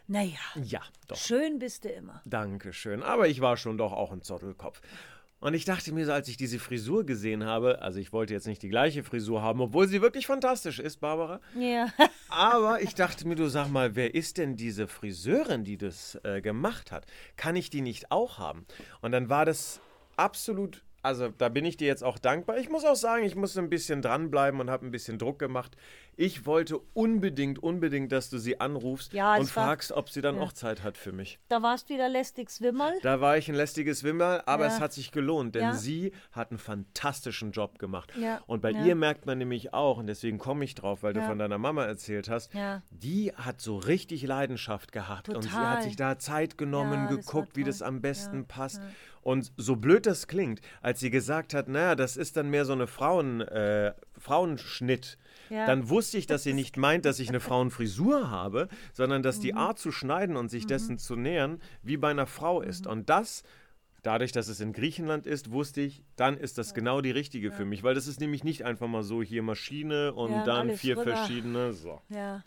Naja, 0.06 0.38
Ja, 0.62 0.80
doch. 1.08 1.16
schön 1.16 1.58
bist 1.58 1.84
du 1.84 1.88
immer. 1.88 2.22
Dankeschön. 2.26 3.02
Aber 3.02 3.28
ich 3.28 3.40
war 3.40 3.56
schon 3.56 3.76
doch 3.78 3.92
auch 3.92 4.12
ein 4.12 4.22
Zottelkopf. 4.22 4.80
Und 5.40 5.54
ich 5.54 5.64
dachte 5.64 5.92
mir 5.92 6.04
so, 6.04 6.12
als 6.12 6.28
ich 6.28 6.36
diese 6.36 6.58
Frisur 6.58 7.04
gesehen 7.04 7.44
habe, 7.44 7.80
also 7.80 7.98
ich 7.98 8.12
wollte 8.12 8.34
jetzt 8.34 8.46
nicht 8.46 8.62
die 8.62 8.68
gleiche 8.68 9.02
Frisur 9.02 9.40
haben, 9.40 9.60
obwohl 9.62 9.88
sie 9.88 10.02
wirklich 10.02 10.26
fantastisch 10.26 10.78
ist, 10.78 10.98
Barbara. 10.98 11.40
Ja. 11.58 11.88
Aber 12.28 12.82
ich 12.82 12.94
dachte 12.94 13.26
mir, 13.26 13.36
du 13.36 13.48
sag 13.48 13.68
mal, 13.68 13.96
wer 13.96 14.14
ist 14.14 14.36
denn 14.36 14.54
diese 14.54 14.86
Friseurin, 14.86 15.64
die 15.64 15.78
das 15.78 16.20
äh, 16.24 16.42
gemacht 16.42 16.92
hat? 16.92 17.06
Kann 17.36 17.56
ich 17.56 17.70
die 17.70 17.80
nicht 17.80 18.12
auch 18.12 18.38
haben? 18.38 18.66
Und 19.00 19.12
dann 19.12 19.30
war 19.30 19.46
das 19.46 19.80
absolut, 20.16 20.82
also 21.02 21.28
da 21.28 21.48
bin 21.48 21.64
ich 21.64 21.76
dir 21.76 21.86
jetzt 21.86 22.04
auch 22.04 22.18
dankbar. 22.18 22.58
Ich 22.58 22.68
muss 22.68 22.84
auch 22.84 22.96
sagen, 22.96 23.24
ich 23.24 23.34
musste 23.36 23.60
ein 23.60 23.70
bisschen 23.70 24.02
dranbleiben 24.02 24.60
und 24.60 24.70
habe 24.70 24.86
ein 24.86 24.90
bisschen 24.90 25.18
Druck 25.18 25.38
gemacht. 25.38 25.76
Ich 26.16 26.44
wollte 26.44 26.78
unbedingt, 26.92 27.58
unbedingt, 27.62 28.12
dass 28.12 28.28
du 28.28 28.36
sie 28.38 28.60
anrufst 28.60 29.14
Ja, 29.14 29.36
und 29.36 29.42
es 29.42 29.56
war- 29.56 29.64
fragst, 29.66 29.92
ob 29.92 30.10
sie 30.10 30.20
dann 30.20 30.36
ja. 30.36 30.42
auch 30.42 30.52
Zeit 30.52 30.82
hat 30.82 30.98
für 30.98 31.12
mich. 31.12 31.38
Da 31.48 31.62
warst 31.62 31.88
du 31.88 31.94
wieder 31.94 32.08
lästig 32.10 32.50
Swimmerl. 32.50 32.92
Da 33.02 33.20
war 33.22 33.38
ich 33.38 33.48
ein 33.48 33.54
lästiges 33.54 34.04
Wimmer, 34.04 34.42
aber 34.46 34.66
Ja. 34.66 34.72
es 34.74 34.80
hat 34.80 34.92
sich 34.92 35.12
gelohnt, 35.12 35.54
denn 35.54 35.72
sie 35.74 36.12
hat 36.32 36.50
einen 36.50 36.58
fantastischen 36.58 37.52
Job 37.52 37.78
gemacht. 37.78 38.12
Und 38.46 38.60
bei 38.60 38.72
ihr 38.72 38.94
merkt 38.94 39.24
man 39.26 39.38
nämlich 39.38 39.72
auch, 39.72 39.98
und 39.98 40.06
deswegen 40.06 40.38
komme 40.38 40.64
ich 40.64 40.74
drauf, 40.74 41.02
weil 41.02 41.12
du 41.14 41.22
von 41.22 41.38
deiner 41.38 41.58
Mama 41.58 41.84
erzählt 41.84 42.28
hast, 42.28 42.50
die 42.90 43.32
hat 43.34 43.60
so 43.60 43.78
richtig 43.78 44.22
Leidenschaft 44.26 44.92
gehabt 44.92 45.28
und 45.30 45.42
sie 45.42 45.48
Total. 45.48 45.66
hat 45.76 45.82
sich 45.84 45.96
da 45.96 46.18
Zeit 46.18 46.58
genommen, 46.58 47.08
geguckt, 47.08 47.56
wie 47.56 47.64
das 47.64 47.80
am 47.82 48.00
besten 48.02 48.46
passt. 48.46 48.82
Und 49.22 49.52
so 49.58 49.76
blöd 49.76 50.06
das 50.06 50.26
klingt, 50.28 50.60
als 50.80 51.00
sie 51.00 51.10
gesagt 51.10 51.52
hat, 51.52 51.68
naja, 51.68 51.94
das 51.94 52.16
ist 52.16 52.36
dann 52.36 52.48
mehr 52.48 52.64
so 52.64 52.72
eine 52.72 52.86
Frauen, 52.86 53.42
äh, 53.42 53.92
Frauenschnitt, 54.16 55.18
Ja. 55.50 55.66
dann 55.66 55.88
wusste 55.90 56.16
ich, 56.16 56.26
dass 56.26 56.42
sie 56.44 56.54
nicht 56.54 56.76
meint, 56.76 57.04
dass 57.04 57.18
ich 57.18 57.28
eine 57.28 57.40
Frauenfrisur 57.40 58.30
habe, 58.30 58.68
sondern 58.92 59.22
dass 59.22 59.38
Mhm. 59.38 59.42
die 59.42 59.54
Art 59.54 59.78
zu 59.78 59.92
schneiden 59.92 60.36
und 60.36 60.48
sich 60.48 60.66
dessen 60.66 60.96
zu 60.98 61.16
nähern, 61.16 61.60
wie 61.82 61.96
bei 61.96 62.10
einer 62.10 62.26
Frau 62.26 62.62
ist. 62.62 62.84
Mhm. 62.86 62.92
Und 62.92 63.10
das, 63.10 63.42
dadurch, 64.02 64.32
dass 64.32 64.48
es 64.48 64.60
in 64.60 64.72
Griechenland 64.72 65.26
ist, 65.26 65.50
wusste 65.50 65.82
ich, 65.82 66.02
dann 66.16 66.38
ist 66.38 66.56
das 66.56 66.72
genau 66.72 67.00
die 67.02 67.10
richtige 67.10 67.50
für 67.52 67.64
mich, 67.66 67.82
weil 67.82 67.94
das 67.94 68.06
ist 68.06 68.20
nämlich 68.20 68.44
nicht 68.44 68.64
einfach 68.64 68.88
mal 68.88 69.02
so 69.02 69.22
hier 69.22 69.42
Maschine 69.42 70.14
und 70.14 70.30
Ja, 70.32 70.44
dann 70.44 70.70
vier 70.76 70.96
rüber. 70.96 71.14
verschiedene. 71.16 71.72
So. 71.74 72.00
Ja. 72.08 72.42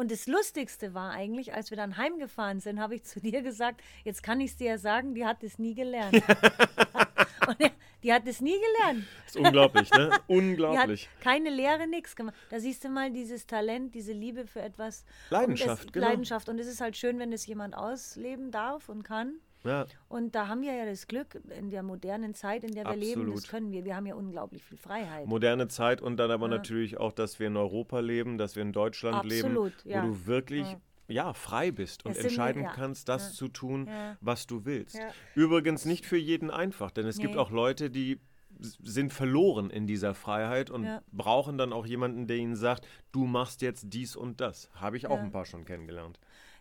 Und 0.00 0.10
das 0.10 0.26
Lustigste 0.26 0.94
war 0.94 1.10
eigentlich, 1.10 1.52
als 1.52 1.68
wir 1.68 1.76
dann 1.76 1.98
heimgefahren 1.98 2.58
sind, 2.58 2.80
habe 2.80 2.94
ich 2.94 3.04
zu 3.04 3.20
dir 3.20 3.42
gesagt, 3.42 3.82
jetzt 4.02 4.22
kann 4.22 4.40
ich 4.40 4.52
es 4.52 4.56
dir 4.56 4.68
ja 4.68 4.78
sagen, 4.78 5.14
die 5.14 5.26
hat 5.26 5.42
es 5.42 5.58
nie 5.58 5.74
gelernt. 5.74 6.14
Und 7.46 7.58
die 8.02 8.10
hat 8.10 8.26
es 8.26 8.40
nie 8.40 8.56
gelernt. 8.58 9.04
Ist 9.26 9.36
unglaublich, 9.36 9.90
ne? 9.90 10.06
Die 10.06 10.14
hat 10.14 10.22
Unglaublich. 10.26 11.10
keine 11.20 11.50
Lehre, 11.50 11.86
nichts 11.86 12.16
gemacht. 12.16 12.34
Da 12.48 12.60
siehst 12.60 12.82
du 12.82 12.88
mal 12.88 13.10
dieses 13.10 13.46
Talent, 13.46 13.94
diese 13.94 14.14
Liebe 14.14 14.46
für 14.46 14.62
etwas. 14.62 15.04
Leidenschaft, 15.28 15.82
und 15.82 15.88
es, 15.88 15.92
genau. 15.92 16.06
Leidenschaft. 16.06 16.48
Und 16.48 16.58
es 16.58 16.66
ist 16.66 16.80
halt 16.80 16.96
schön, 16.96 17.18
wenn 17.18 17.34
es 17.34 17.44
jemand 17.46 17.76
ausleben 17.76 18.50
darf 18.50 18.88
und 18.88 19.02
kann. 19.02 19.34
Ja, 19.64 19.84
Und 20.08 20.34
da 20.34 20.48
haben 20.48 20.62
wir 20.62 20.74
ja 20.74 20.86
das 20.86 21.06
Glück, 21.06 21.38
in 21.58 21.70
der 21.70 21.82
modernen 21.82 22.34
Zeit, 22.34 22.64
in 22.64 22.74
der 22.74 22.84
wir 22.86 22.96
leben, 22.96 23.26
das 23.26 23.30
Absolut. 23.44 23.48
können 23.48 23.72
wir. 23.72 23.84
Wir 23.84 23.94
haben 23.96 24.06
ja 24.06 24.14
unglaublich 24.14 24.64
viel 24.64 24.78
Freiheit. 24.78 25.26
moderne 25.26 25.68
Zeit 25.68 26.00
und 26.00 26.16
dann 26.16 26.30
aber 26.30 26.48
natürlich 26.48 26.98
auch, 26.98 27.12
dass 27.12 27.38
wir 27.38 27.46
in 27.48 27.56
Europa 27.56 28.00
leben, 28.00 28.38
dass 28.38 28.56
wir 28.56 28.62
in 28.62 28.72
Deutschland 28.72 29.16
Absolut, 29.16 29.72
leben, 29.84 29.90
ja. 29.90 30.02
wo 30.02 30.08
du 30.08 30.26
wirklich 30.26 30.66
ja. 31.08 31.32
frei 31.34 31.70
bist 31.72 32.06
und 32.06 32.16
entscheiden 32.16 32.62
ja, 32.62 32.72
kannst, 32.72 33.08
das 33.08 33.28
ja, 33.30 33.34
zu 33.34 33.48
tun, 33.48 33.86
ja. 33.86 34.16
was 34.20 34.46
du 34.46 34.64
willst. 34.64 34.96
Ja. 34.96 35.08
Übrigens 35.34 35.84
nicht 35.84 36.06
für 36.06 36.16
jeden 36.16 36.50
einfach, 36.50 36.90
denn 36.90 37.06
es 37.06 37.18
gibt 37.18 37.34
Nee. 37.34 37.40
auch 37.40 37.50
Leute, 37.50 37.90
die 37.90 38.18
sind 38.60 39.12
verloren 39.12 39.70
in 39.70 39.86
dieser 39.86 40.14
Freiheit 40.14 40.70
und 40.70 40.84
Ja. 40.84 41.02
brauchen 41.12 41.56
dann 41.58 41.72
auch 41.72 41.86
jemanden, 41.86 42.26
der 42.26 42.36
ihnen 42.36 42.56
sagt, 42.56 42.86
du 43.12 43.24
machst 43.24 43.62
jetzt 43.62 43.86
dies 43.88 44.16
und 44.16 44.40
das. 44.40 44.70
Habe 44.74 44.96
ich 44.96 45.06
auch 45.06 45.16
Ja. 45.16 45.22
ein 45.22 45.30
paar 45.32 45.44
schon 45.46 45.64
kennengelernt. 45.64 46.18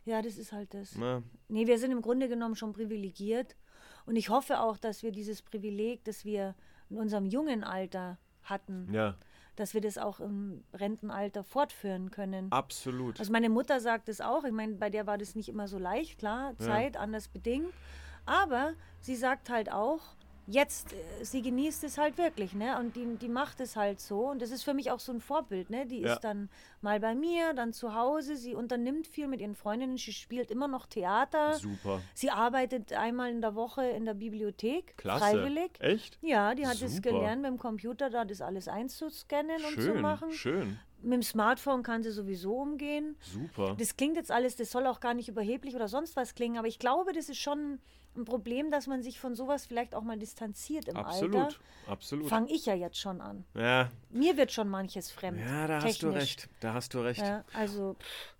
Ja, 0.09 0.23
das 0.23 0.39
ist 0.39 0.51
halt 0.51 0.73
das. 0.73 0.95
Na, 0.95 1.21
Nee, 1.49 1.67
wir 1.67 1.77
sind 1.77 1.91
im 1.91 2.01
Grunde 2.01 2.27
genommen 2.27 2.55
schon 2.55 2.73
privilegiert. 2.73 3.55
Und 4.07 4.15
ich 4.15 4.29
hoffe 4.29 4.59
auch, 4.59 4.77
dass 4.77 5.03
wir 5.03 5.11
dieses 5.11 5.43
Privileg, 5.43 6.03
das 6.03 6.25
wir 6.25 6.55
in 6.89 6.97
unserem 6.97 7.27
jungen 7.27 7.63
Alter 7.63 8.17
hatten, 8.41 8.91
ja, 8.91 9.15
dass 9.55 9.75
wir 9.75 9.81
das 9.81 9.99
auch 9.99 10.19
im 10.19 10.63
Rentenalter 10.73 11.43
fortführen 11.43 12.09
können. 12.09 12.51
absolut. 12.51 13.19
Also 13.19 13.31
meine 13.31 13.49
Mutter 13.49 13.79
sagt 13.79 14.09
es 14.09 14.19
auch. 14.19 14.45
Ich 14.45 14.51
meine, 14.51 14.73
bei 14.75 14.89
der 14.89 15.05
war 15.05 15.19
das 15.19 15.35
nicht 15.35 15.49
immer 15.49 15.67
so 15.67 15.77
leicht, 15.77 16.17
klar, 16.17 16.57
Zeit 16.57 16.97
anders 16.97 17.27
bedingt. 17.27 17.71
Aber 18.25 18.73
sie 19.01 19.15
sagt 19.15 19.49
halt 19.51 19.71
auch, 19.71 20.01
jetzt, 20.51 20.93
äh, 20.93 21.23
sie 21.23 21.41
genießt 21.41 21.83
es 21.83 21.97
halt 21.97 22.17
wirklich, 22.17 22.53
ne? 22.53 22.77
Und 22.79 22.95
die, 22.95 23.05
die 23.17 23.29
macht 23.29 23.59
es 23.59 23.75
halt 23.75 23.99
so. 24.01 24.29
Und 24.29 24.41
das 24.41 24.49
ist 24.51 24.63
für 24.63 24.73
mich 24.73 24.89
auch 24.91 24.99
so 24.99 25.11
ein 25.11 25.21
Vorbild, 25.21 25.69
ne? 25.69 25.85
Die 25.85 26.01
Ja. 26.01 26.13
ist 26.13 26.21
dann 26.23 26.49
mal 26.81 26.99
bei 26.99 27.13
mir, 27.13 27.53
dann 27.53 27.71
zu 27.71 27.93
Hause. 27.93 28.35
Sie 28.35 28.55
unternimmt 28.55 29.05
viel 29.07 29.27
mit 29.27 29.41
ihren 29.41 29.55
Freundinnen. 29.55 29.97
Sie 29.97 30.11
spielt 30.11 30.49
immer 30.49 30.67
noch 30.67 30.87
Theater. 30.87 31.53
Super. 31.55 32.01
Sie 32.15 32.31
arbeitet 32.31 32.93
einmal 32.93 33.29
in 33.29 33.41
der 33.41 33.53
Woche 33.55 33.85
in 33.85 34.05
der 34.05 34.15
Bibliothek, 34.15 34.97
Klasse. 34.97 35.19
freiwillig. 35.25 35.71
Echt? 35.79 36.17
Ja, 36.21 36.55
die 36.55 36.65
hat 36.65 36.81
es 36.81 36.95
Super. 36.95 37.11
gelernt, 37.11 37.41
mit 37.43 37.51
dem 37.51 37.57
Computer 37.59 38.09
da 38.09 38.25
das 38.25 38.41
alles 38.41 38.67
einzuscannen 38.67 39.63
und 39.63 39.75
zu 39.75 39.81
Schön, 39.81 40.01
machen. 40.01 40.31
schön. 40.31 40.79
Mit 41.01 41.13
dem 41.13 41.23
Smartphone 41.23 41.81
kann 41.83 42.03
sie 42.03 42.11
sowieso 42.11 42.55
umgehen. 42.57 43.15
Super. 43.21 43.75
Das 43.79 43.95
klingt 43.95 44.17
jetzt 44.17 44.31
alles, 44.31 44.57
das 44.57 44.69
soll 44.71 44.85
auch 44.85 44.99
gar 44.99 45.13
nicht 45.13 45.29
überheblich 45.29 45.73
oder 45.75 45.87
sonst 45.87 46.15
was 46.17 46.35
klingen, 46.35 46.57
aber 46.57 46.67
ich 46.67 46.77
glaube, 46.79 47.13
das 47.13 47.29
ist 47.29 47.37
schon 47.37 47.79
ein 48.19 48.25
Problem, 48.25 48.69
dass 48.71 48.85
man 48.87 49.01
sich 49.01 49.19
von 49.19 49.35
sowas 49.35 49.65
vielleicht 49.65 49.95
auch 49.95 50.03
mal 50.03 50.17
distanziert 50.17 50.87
im 50.87 50.95
Absolut, 50.97 51.35
Alter. 51.35 51.55
absolut. 51.87 52.27
Fange 52.29 52.51
ich 52.51 52.65
ja 52.65 52.75
jetzt 52.75 52.97
schon 52.97 53.21
an. 53.21 53.45
Ja, 53.55 53.89
Mir 54.09 54.37
wird 54.37 54.51
schon 54.51 54.69
manches 54.69 55.11
fremd. 55.11 55.39
ja, 55.39 55.67
da 55.67 55.81
hast 55.81 56.03
du 56.03 56.07
technisch. 56.07 56.21
recht. 56.21 56.49
Da 56.59 56.73
hast 56.73 56.93
du 56.93 56.99
recht. 56.99 57.21
Ja, 57.21 57.43
also, 57.53 57.95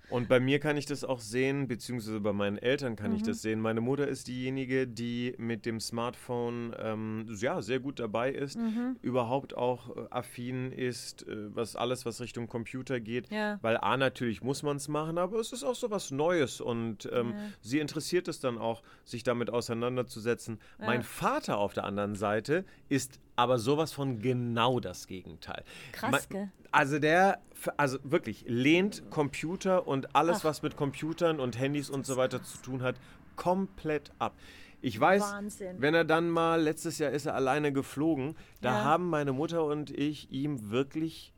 Und 0.10 0.28
bei 0.28 0.40
mir 0.40 0.60
kann 0.60 0.76
ich 0.78 0.86
das 0.86 1.04
auch 1.04 1.20
sehen, 1.20 1.68
beziehungsweise 1.68 2.20
bei 2.20 2.34
meinen 2.34 2.58
Eltern 2.58 2.96
kann 2.96 3.12
Mhm. 3.12 3.18
ich 3.18 3.24
das 3.24 3.42
sehen. 3.42 3.60
Meine 3.60 3.82
Mutter 3.82 4.08
ist 4.08 4.28
diejenige, 4.28 4.88
die 4.88 5.36
mit 5.38 5.66
dem 5.66 5.80
Smartphone 5.80 6.74
ähm, 6.80 7.26
ja, 7.40 7.62
sehr 7.62 7.80
gut 7.80 8.00
dabei 8.00 8.32
ist, 8.32 8.58
Mhm. 8.58 8.98
überhaupt 9.02 9.56
auch 9.56 9.96
äh, 9.96 10.02
affin 10.10 10.72
ist, 10.72 11.28
äh, 11.28 11.56
was 11.56 11.76
alles, 11.76 12.06
was 12.06 12.22
Richtung 12.22 12.48
Computer 12.48 13.00
geht. 13.00 13.30
Ja. 13.32 13.60
Weil 13.62 13.78
A, 13.78 13.98
natürlich 13.98 14.42
muss 14.44 14.64
man 14.64 14.78
es 14.78 14.88
machen, 14.88 15.18
aber 15.18 15.40
es 15.40 15.54
ist 15.54 15.64
auch 15.64 15.76
so 15.76 15.92
was 15.92 16.12
Neues 16.12 16.60
und 16.62 17.08
ähm, 17.12 17.30
Ja. 17.32 17.36
sie 17.62 17.80
interessiert 17.80 18.28
es 18.28 18.40
dann 18.40 18.58
auch, 18.58 18.82
sich 19.06 19.24
damit 19.24 19.50
auseinanderzusetzen. 19.50 20.60
Mein 20.80 21.04
Vater 21.04 21.58
auf 21.58 21.74
der 21.74 21.84
anderen 21.84 22.16
Seite 22.16 22.66
ist 22.90 23.20
aber 23.40 23.58
sowas 23.58 23.94
von 23.94 24.20
genau 24.20 24.82
das 24.82 25.08
Gegenteil. 25.08 25.64
Krass, 25.94 26.28
gell? 26.28 26.52
Also 26.72 27.00
der, 27.00 27.40
also 27.78 27.98
wirklich, 28.04 28.44
lehnt 28.48 29.10
Computer 29.10 29.88
und 29.88 30.14
alles, 30.14 30.40
Ach. 30.42 30.44
was 30.44 30.62
mit 30.62 30.76
Computern 30.76 31.40
und 31.40 31.58
Handys 31.58 31.90
und 31.90 32.06
so 32.06 32.18
weiter 32.18 32.44
zu 32.44 32.58
tun 32.58 32.82
hat, 32.84 32.98
komplett 33.38 34.12
ab. 34.20 34.36
Ich 34.82 35.00
weiß, 35.00 35.22
Wahnsinn. 35.22 35.78
wenn 35.80 35.94
er 35.94 36.04
dann 36.04 36.30
mal, 36.30 36.62
letztes 36.62 37.00
Jahr 37.00 37.12
ist 37.12 37.28
er 37.28 37.36
alleine 37.36 37.72
geflogen, 37.72 38.36
da 38.62 38.72
Ja. 38.80 38.84
haben 38.84 39.10
meine 39.10 39.32
Mutter 39.32 39.64
und 39.64 39.90
ich 39.90 40.30
ihm 40.32 40.70
wirklich, 40.70 41.34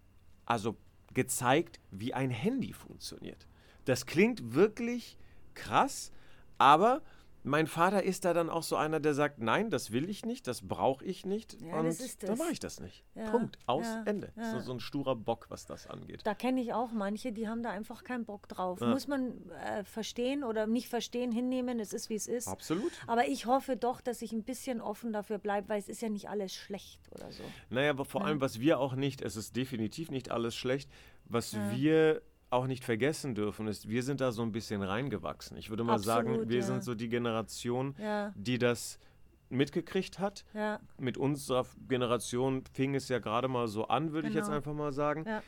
also 0.47 0.75
gezeigt, 1.13 1.79
wie 1.91 2.15
ein 2.15 2.31
Handy 2.31 2.73
funktioniert. 2.73 3.45
Das 3.85 4.07
klingt 4.07 4.55
wirklich 4.55 5.17
krass, 5.53 6.11
aber 6.57 7.01
mein 7.43 7.67
Vater 7.67 8.03
ist 8.03 8.25
da 8.25 8.33
dann 8.33 8.49
auch 8.49 8.63
so 8.63 8.75
einer, 8.75 8.99
der 8.99 9.13
sagt, 9.13 9.39
nein, 9.39 9.69
das 9.69 9.91
will 9.91 10.09
ich 10.09 10.25
nicht, 10.25 10.47
das 10.47 10.67
brauche 10.67 11.03
ich 11.03 11.25
nicht 11.25 11.61
Ja, 11.61 11.79
und 11.79 11.85
das 11.85 11.99
ist 11.99 12.23
dann 12.23 12.37
mache 12.37 12.51
ich 12.51 12.59
das 12.59 12.79
nicht. 12.79 13.03
Ja, 13.15 13.31
Punkt, 13.31 13.57
aus, 13.65 13.85
ja, 13.85 14.03
Ende. 14.05 14.31
So, 14.35 14.59
so 14.59 14.73
ein 14.73 14.79
sturer 14.79 15.15
Bock, 15.15 15.47
was 15.49 15.65
das 15.65 15.87
angeht. 15.87 16.21
Da 16.23 16.33
kenne 16.33 16.61
ich 16.61 16.73
auch 16.73 16.91
manche, 16.91 17.31
die 17.31 17.47
haben 17.47 17.63
da 17.63 17.71
einfach 17.71 18.03
keinen 18.03 18.25
Bock 18.25 18.47
drauf. 18.47 18.79
Muss 18.79 19.07
man 19.07 19.49
äh, 19.51 19.83
verstehen 19.83 20.43
oder 20.43 20.67
nicht 20.67 20.87
verstehen, 20.87 21.31
hinnehmen, 21.31 21.79
es 21.79 21.93
ist 21.93 22.09
wie 22.09 22.15
es 22.15 22.27
ist. 22.27 22.47
Absolut. 22.47 22.91
Aber 23.07 23.27
ich 23.27 23.45
hoffe 23.45 23.77
doch, 23.77 24.01
dass 24.01 24.21
ich 24.21 24.31
ein 24.31 24.43
bisschen 24.43 24.81
offen 24.81 25.13
dafür 25.13 25.37
bleibe, 25.37 25.69
weil 25.69 25.79
es 25.79 25.89
ist 25.89 26.01
ja 26.01 26.09
nicht 26.09 26.29
alles 26.29 26.53
schlecht 26.53 26.99
oder 27.11 27.31
so. 27.31 27.43
Naja, 27.69 27.91
aber 27.91 28.05
vor 28.05 28.25
allem, 28.25 28.41
was 28.41 28.59
wir 28.59 28.79
auch 28.79 28.95
nicht, 28.95 29.21
es 29.21 29.35
ist 29.35 29.55
definitiv 29.55 30.11
nicht 30.11 30.31
alles 30.31 30.55
schlecht, 30.55 30.89
was 31.25 31.55
wir 31.71 32.21
auch 32.51 32.67
nicht 32.67 32.83
vergessen 32.83 33.33
dürfen, 33.33 33.67
ist, 33.67 33.87
wir 33.89 34.03
sind 34.03 34.21
da 34.21 34.31
so 34.31 34.41
ein 34.43 34.51
bisschen 34.51 34.83
reingewachsen. 34.83 35.57
Ich 35.57 35.69
würde 35.69 35.83
mal 35.83 35.99
sagen, 35.99 36.29
Absolut, 36.29 36.49
wir 36.49 36.57
ja. 36.57 36.61
sind 36.63 36.83
so 36.83 36.93
die 36.95 37.09
Generation, 37.09 37.95
Ja, 37.97 38.33
die 38.35 38.57
das 38.59 38.99
mitgekriegt 39.49 40.19
hat. 40.19 40.45
ja, 40.53 40.79
Mit 40.97 41.17
unserer 41.17 41.65
Generation 41.87 42.63
fing 42.73 42.93
es 42.95 43.09
ja 43.09 43.19
gerade 43.19 43.47
mal 43.47 43.67
so 43.67 43.87
an, 43.87 44.11
würde 44.13 44.27
ich 44.29 44.33
jetzt 44.33 44.45
Genau. 44.45 44.57
einfach 44.57 44.73
mal 44.73 44.91
sagen. 44.93 45.25
ja. 45.25 45.41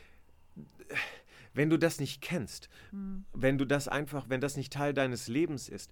Wenn 1.54 1.70
du 1.70 1.78
das 1.78 2.00
nicht 2.00 2.22
kennst, 2.22 2.68
Hm. 2.92 3.26
wenn 3.34 3.58
du 3.58 3.66
das 3.66 3.88
einfach, 3.88 4.28
wenn 4.30 4.42
das 4.42 4.58
nicht 4.58 4.74
Teil 4.74 4.94
deines 4.94 5.28
Lebens 5.28 5.70
ist, 5.70 5.92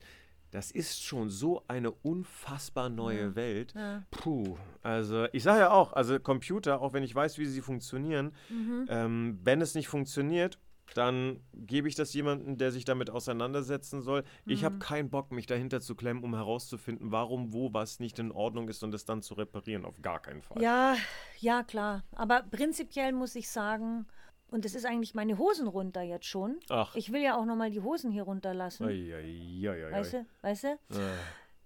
das 0.49 0.71
ist 0.71 1.01
schon 1.03 1.29
so 1.29 1.63
eine 1.67 1.91
unfassbar 1.91 2.89
neue 2.89 3.35
Welt. 3.35 3.73
ja. 3.75 4.03
Puh, 4.11 4.57
also 4.81 5.25
ich 5.31 5.43
sage 5.43 5.59
ja 5.61 5.71
auch, 5.71 5.93
also 5.93 6.19
Computer, 6.19 6.81
auch 6.81 6.93
wenn 6.93 7.03
ich 7.03 7.13
weiß, 7.15 7.37
wie 7.37 7.45
sie 7.45 7.61
funktionieren, 7.61 8.33
Mhm. 8.49 8.85
ähm, 8.89 9.39
wenn 9.43 9.61
es 9.61 9.75
nicht 9.75 9.87
funktioniert, 9.87 10.57
dann 10.93 11.39
gebe 11.53 11.87
ich 11.87 11.95
das 11.95 12.13
jemandem, 12.13 12.57
der 12.57 12.71
sich 12.71 12.85
damit 12.85 13.09
auseinandersetzen 13.09 14.01
soll. 14.01 14.23
Ich 14.45 14.61
Mhm. 14.61 14.65
habe 14.65 14.79
keinen 14.79 15.09
Bock, 15.09 15.31
mich 15.31 15.45
dahinter 15.45 15.79
zu 15.81 15.95
klemmen, 15.95 16.23
um 16.23 16.35
herauszufinden, 16.35 17.11
warum, 17.11 17.53
wo, 17.53 17.73
was 17.73 17.99
nicht 17.99 18.19
in 18.19 18.31
Ordnung 18.31 18.67
ist 18.69 18.83
und 18.83 18.93
es 18.93 19.05
dann 19.05 19.21
zu 19.21 19.33
reparieren. 19.35 19.85
Auf 19.85 20.01
gar 20.01 20.21
keinen 20.21 20.41
Fall. 20.41 20.61
Ja, 20.61 20.95
ja, 21.39 21.63
klar. 21.63 22.03
Aber 22.13 22.43
prinzipiell 22.43 23.13
muss 23.13 23.35
ich 23.35 23.49
sagen, 23.49 24.05
und 24.49 24.65
das 24.65 24.75
ist 24.75 24.85
eigentlich 24.85 25.13
meine 25.15 25.37
Hosen 25.37 25.67
runter 25.67 26.01
jetzt 26.01 26.25
schon. 26.25 26.59
Ach. 26.69 26.93
Ich 26.95 27.11
will 27.13 27.21
ja 27.21 27.37
auch 27.37 27.45
nochmal 27.45 27.71
die 27.71 27.79
Hosen 27.81 28.11
hier 28.11 28.23
runterlassen. 28.23 28.85
Ei, 28.87 29.13
ei, 29.15 29.69
ei, 29.69 29.85
ei, 29.87 29.91
Weißt 29.93 30.13
ei. 30.15 30.17
du? 30.19 30.25
Weißt 30.41 30.63
du? 30.65 30.67
Äh, 30.67 31.13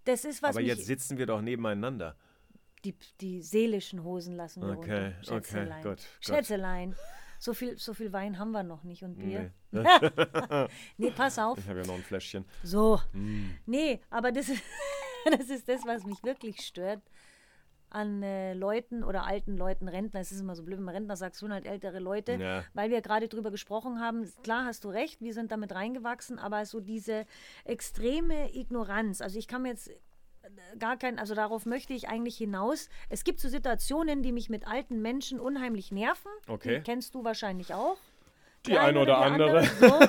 Das 0.03 0.23
ist 0.23 0.43
was 0.43 0.52
Aber 0.52 0.61
jetzt 0.61 0.85
sitzen 0.85 1.18
wir 1.18 1.26
doch 1.26 1.41
nebeneinander. 1.41 2.15
die, 2.84 2.93
die 3.22 3.41
seelischen 3.41 4.03
Hosen 4.03 4.35
lassen 4.35 4.61
wir 4.61 4.77
Okay, 4.77 4.91
runter. 4.91 5.07
okay, 5.07 5.26
Schätzelein. 5.26 5.81
gut, 5.84 5.91
gut. 5.95 6.06
Schätzelein. 6.19 6.95
So 7.39 7.53
viel, 7.53 7.77
so 7.77 7.93
viel 7.93 8.11
Wein 8.13 8.39
haben 8.39 8.51
wir 8.51 8.63
noch 8.63 8.83
nicht 8.83 9.03
und 9.03 9.17
Bier. 9.17 9.51
Nee. 9.71 9.83
Nee, 10.97 11.11
pass 11.11 11.37
auf. 11.37 11.57
Ich 11.57 11.67
habe 11.67 11.81
ja 11.81 11.85
noch 11.85 11.95
ein 11.95 12.03
Fläschchen. 12.03 12.45
So. 12.63 12.99
Mm. 13.13 13.49
Nee, 13.65 14.01
aber 14.09 14.31
das 14.31 14.49
ist, 14.49 14.63
das 15.37 15.49
ist 15.49 15.67
das, 15.67 15.85
was 15.85 16.05
mich 16.05 16.23
wirklich 16.23 16.61
stört 16.61 17.01
an 17.89 18.23
äh, 18.23 18.53
Leuten 18.53 19.03
oder 19.03 19.25
alten 19.25 19.55
Leuten, 19.55 19.87
Rentner. 19.87 20.19
Es 20.19 20.31
ist 20.31 20.41
immer 20.41 20.55
so 20.55 20.63
blöd, 20.63 20.77
wenn 20.77 20.85
man 20.85 20.95
Rentner 20.95 21.15
sagt, 21.15 21.37
schon 21.37 21.53
halt 21.53 21.65
ältere 21.65 21.99
Leute, 21.99 22.33
Ja. 22.33 22.63
weil 22.73 22.89
wir 22.89 23.01
gerade 23.01 23.27
drüber 23.29 23.51
gesprochen 23.51 23.99
haben. 24.01 24.29
Klar 24.43 24.65
hast 24.65 24.83
du 24.83 24.89
recht, 24.89 25.21
wir 25.21 25.33
sind 25.33 25.51
damit 25.51 25.73
reingewachsen, 25.73 26.37
aber 26.39 26.65
so 26.65 26.79
diese 26.81 27.25
extreme 27.63 28.53
Ignoranz. 28.55 29.21
Also 29.21 29.39
ich 29.39 29.47
kann 29.47 29.61
mir 29.61 29.69
jetzt 29.69 29.91
gar 30.80 30.97
kein, 30.97 31.19
also 31.19 31.35
darauf 31.35 31.65
möchte 31.65 31.93
ich 31.93 32.07
eigentlich 32.09 32.38
hinaus. 32.38 32.89
Es 33.09 33.23
gibt 33.23 33.39
so 33.39 33.49
Situationen, 33.49 34.23
die 34.23 34.31
mich 34.31 34.49
mit 34.49 34.67
alten 34.67 35.01
Menschen 35.01 35.39
unheimlich 35.39 35.91
nerven. 35.91 36.31
Okay. 36.47 36.77
Die 36.77 36.84
kennst 36.84 37.15
du 37.15 37.23
wahrscheinlich 37.23 37.73
auch. 37.73 37.97
Die 38.65 38.77
eine 38.77 38.99
oder 38.99 39.17
die 39.17 39.23
andere. 39.26 39.63
So. 39.65 39.99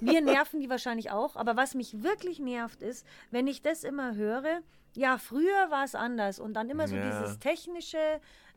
Wir 0.00 0.20
nerven 0.20 0.60
die 0.60 0.68
wahrscheinlich 0.68 1.10
auch. 1.10 1.36
Aber 1.36 1.56
was 1.56 1.74
mich 1.74 2.02
wirklich 2.02 2.38
nervt, 2.38 2.82
ist, 2.82 3.06
wenn 3.30 3.46
ich 3.46 3.62
das 3.62 3.84
immer 3.84 4.14
höre, 4.14 4.60
ja, 4.94 5.18
früher 5.18 5.70
war 5.70 5.84
es 5.84 5.94
anders 5.94 6.38
und 6.38 6.54
dann 6.54 6.68
immer 6.70 6.88
so 6.88 6.96
Ja. 6.96 7.04
dieses 7.20 7.38
technische 7.38 7.98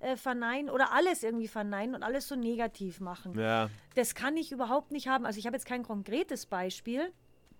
äh, 0.01 0.15
Verneinen 0.15 0.69
oder 0.69 0.93
alles 0.93 1.23
irgendwie 1.23 1.47
verneinen 1.49 1.95
und 1.95 2.03
alles 2.03 2.27
so 2.27 2.35
negativ 2.35 2.99
machen. 3.01 3.37
Ja, 3.37 3.69
Das 3.95 4.15
kann 4.15 4.37
ich 4.37 4.51
überhaupt 4.51 4.91
nicht 4.91 5.07
haben. 5.09 5.25
Also 5.25 5.39
ich 5.39 5.45
habe 5.45 5.55
jetzt 5.55 5.65
kein 5.65 5.83
konkretes 5.83 6.45
Beispiel, 6.45 7.11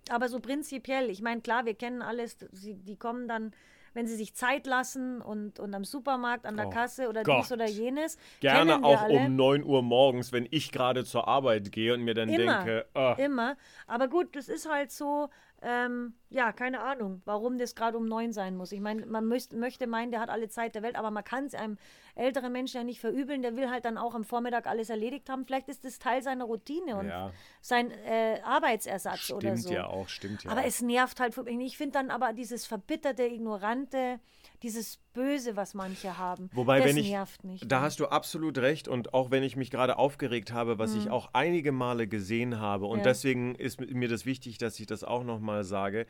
aber 0.08 0.28
so 0.28 0.40
prinzipiell. 0.40 1.10
Ich 1.10 1.22
meine, 1.22 1.40
klar, 1.40 1.66
wir 1.66 1.74
kennen 1.74 2.02
alles. 2.02 2.38
Die 2.52 2.96
kommen 2.96 3.28
dann, 3.28 3.52
wenn 3.94 4.06
sie 4.06 4.16
sich 4.16 4.34
Zeit 4.34 4.66
lassen 4.66 5.20
und, 5.20 5.58
und 5.60 5.74
am 5.74 5.84
Supermarkt, 5.84 6.46
an 6.46 6.56
der 6.56 6.68
Oh 6.68 6.70
Kasse 6.70 7.08
oder 7.08 7.22
Gott. 7.22 7.42
dies 7.44 7.52
oder 7.52 7.66
jenes. 7.66 8.16
gerne 8.40 8.82
auch 8.84 9.02
alle. 9.02 9.14
um 9.14 9.36
9 9.36 9.64
Uhr 9.64 9.82
morgens, 9.82 10.32
wenn 10.32 10.46
ich 10.50 10.72
gerade 10.72 11.04
zur 11.04 11.28
Arbeit 11.28 11.72
gehe 11.72 11.94
und 11.94 12.02
mir 12.02 12.14
dann 12.14 12.28
Immer, 12.28 12.58
denke, 12.64 12.86
ah, 12.94 13.14
immer. 13.18 13.56
Aber 13.86 14.08
gut, 14.08 14.34
das 14.36 14.48
ist 14.48 14.68
halt 14.70 14.90
so, 14.92 15.28
ähm, 15.62 16.14
ja, 16.30 16.52
keine 16.52 16.80
Ahnung, 16.80 17.20
warum 17.26 17.58
das 17.58 17.74
gerade 17.74 17.98
um 17.98 18.06
neun 18.06 18.32
sein 18.32 18.56
muss. 18.56 18.72
Ich 18.72 18.80
meine, 18.80 19.04
man 19.06 19.26
müsst, 19.26 19.52
möchte 19.52 19.86
meinen, 19.86 20.10
der 20.10 20.20
hat 20.20 20.30
alle 20.30 20.48
Zeit 20.48 20.74
der 20.74 20.82
Welt, 20.82 20.96
aber 20.96 21.10
man 21.10 21.22
kann 21.24 21.44
es 21.44 21.54
einem 21.54 21.76
älteren 22.14 22.50
Menschen 22.52 22.78
ja 22.78 22.84
nicht 22.84 23.00
verübeln. 23.00 23.42
Der 23.42 23.56
will 23.56 23.68
halt 23.70 23.84
dann 23.84 23.98
auch 23.98 24.14
am 24.14 24.24
Vormittag 24.24 24.66
alles 24.66 24.88
erledigt 24.90 25.28
haben. 25.28 25.44
Vielleicht 25.44 25.68
ist 25.68 25.84
das 25.84 25.98
Teil 25.98 26.22
seiner 26.22 26.44
Routine 26.44 26.96
und 26.96 27.08
Ja. 27.08 27.30
sein 27.60 27.90
äh, 27.90 28.40
Arbeitsersatz 28.42 29.30
oder 29.30 29.40
stimmt 29.56 29.58
so. 29.62 29.72
ja 29.74 29.86
auch, 29.86 30.08
stimmt 30.08 30.44
ja 30.44 30.50
Aber 30.50 30.60
auch. 30.62 30.66
es 30.66 30.80
nervt 30.80 31.20
halt. 31.20 31.36
Ich 31.46 31.76
finde 31.76 31.92
dann 31.92 32.10
aber 32.10 32.32
dieses 32.32 32.66
verbitterte, 32.66 33.24
ignorante, 33.84 34.20
dieses 34.62 34.98
Böse, 35.14 35.56
was 35.56 35.74
manche 35.74 36.18
haben, 36.18 36.50
Wobei, 36.52 36.78
das 36.78 36.88
wenn 36.88 36.96
ich, 36.98 37.10
nervt 37.10 37.44
mich. 37.44 37.62
da 37.66 37.80
hast 37.80 37.98
du 38.00 38.06
absolut 38.06 38.58
recht 38.58 38.88
und 38.88 39.14
auch 39.14 39.30
wenn 39.30 39.42
ich 39.42 39.56
mich 39.56 39.70
gerade 39.70 39.96
aufgeregt 39.98 40.52
habe, 40.52 40.78
was 40.78 40.94
ich 40.94 41.10
auch 41.10 41.30
einige 41.32 41.72
Male 41.72 42.06
gesehen 42.06 42.58
habe 42.60 42.86
und 42.86 42.98
Mhm. 42.98 43.04
Ja. 43.04 43.10
deswegen 43.10 43.54
ist 43.54 43.80
mir 43.80 44.08
das 44.08 44.26
wichtig, 44.26 44.58
dass 44.58 44.78
ich 44.78 44.86
das 44.86 45.02
auch 45.04 45.24
nochmal 45.24 45.64
sage. 45.64 46.06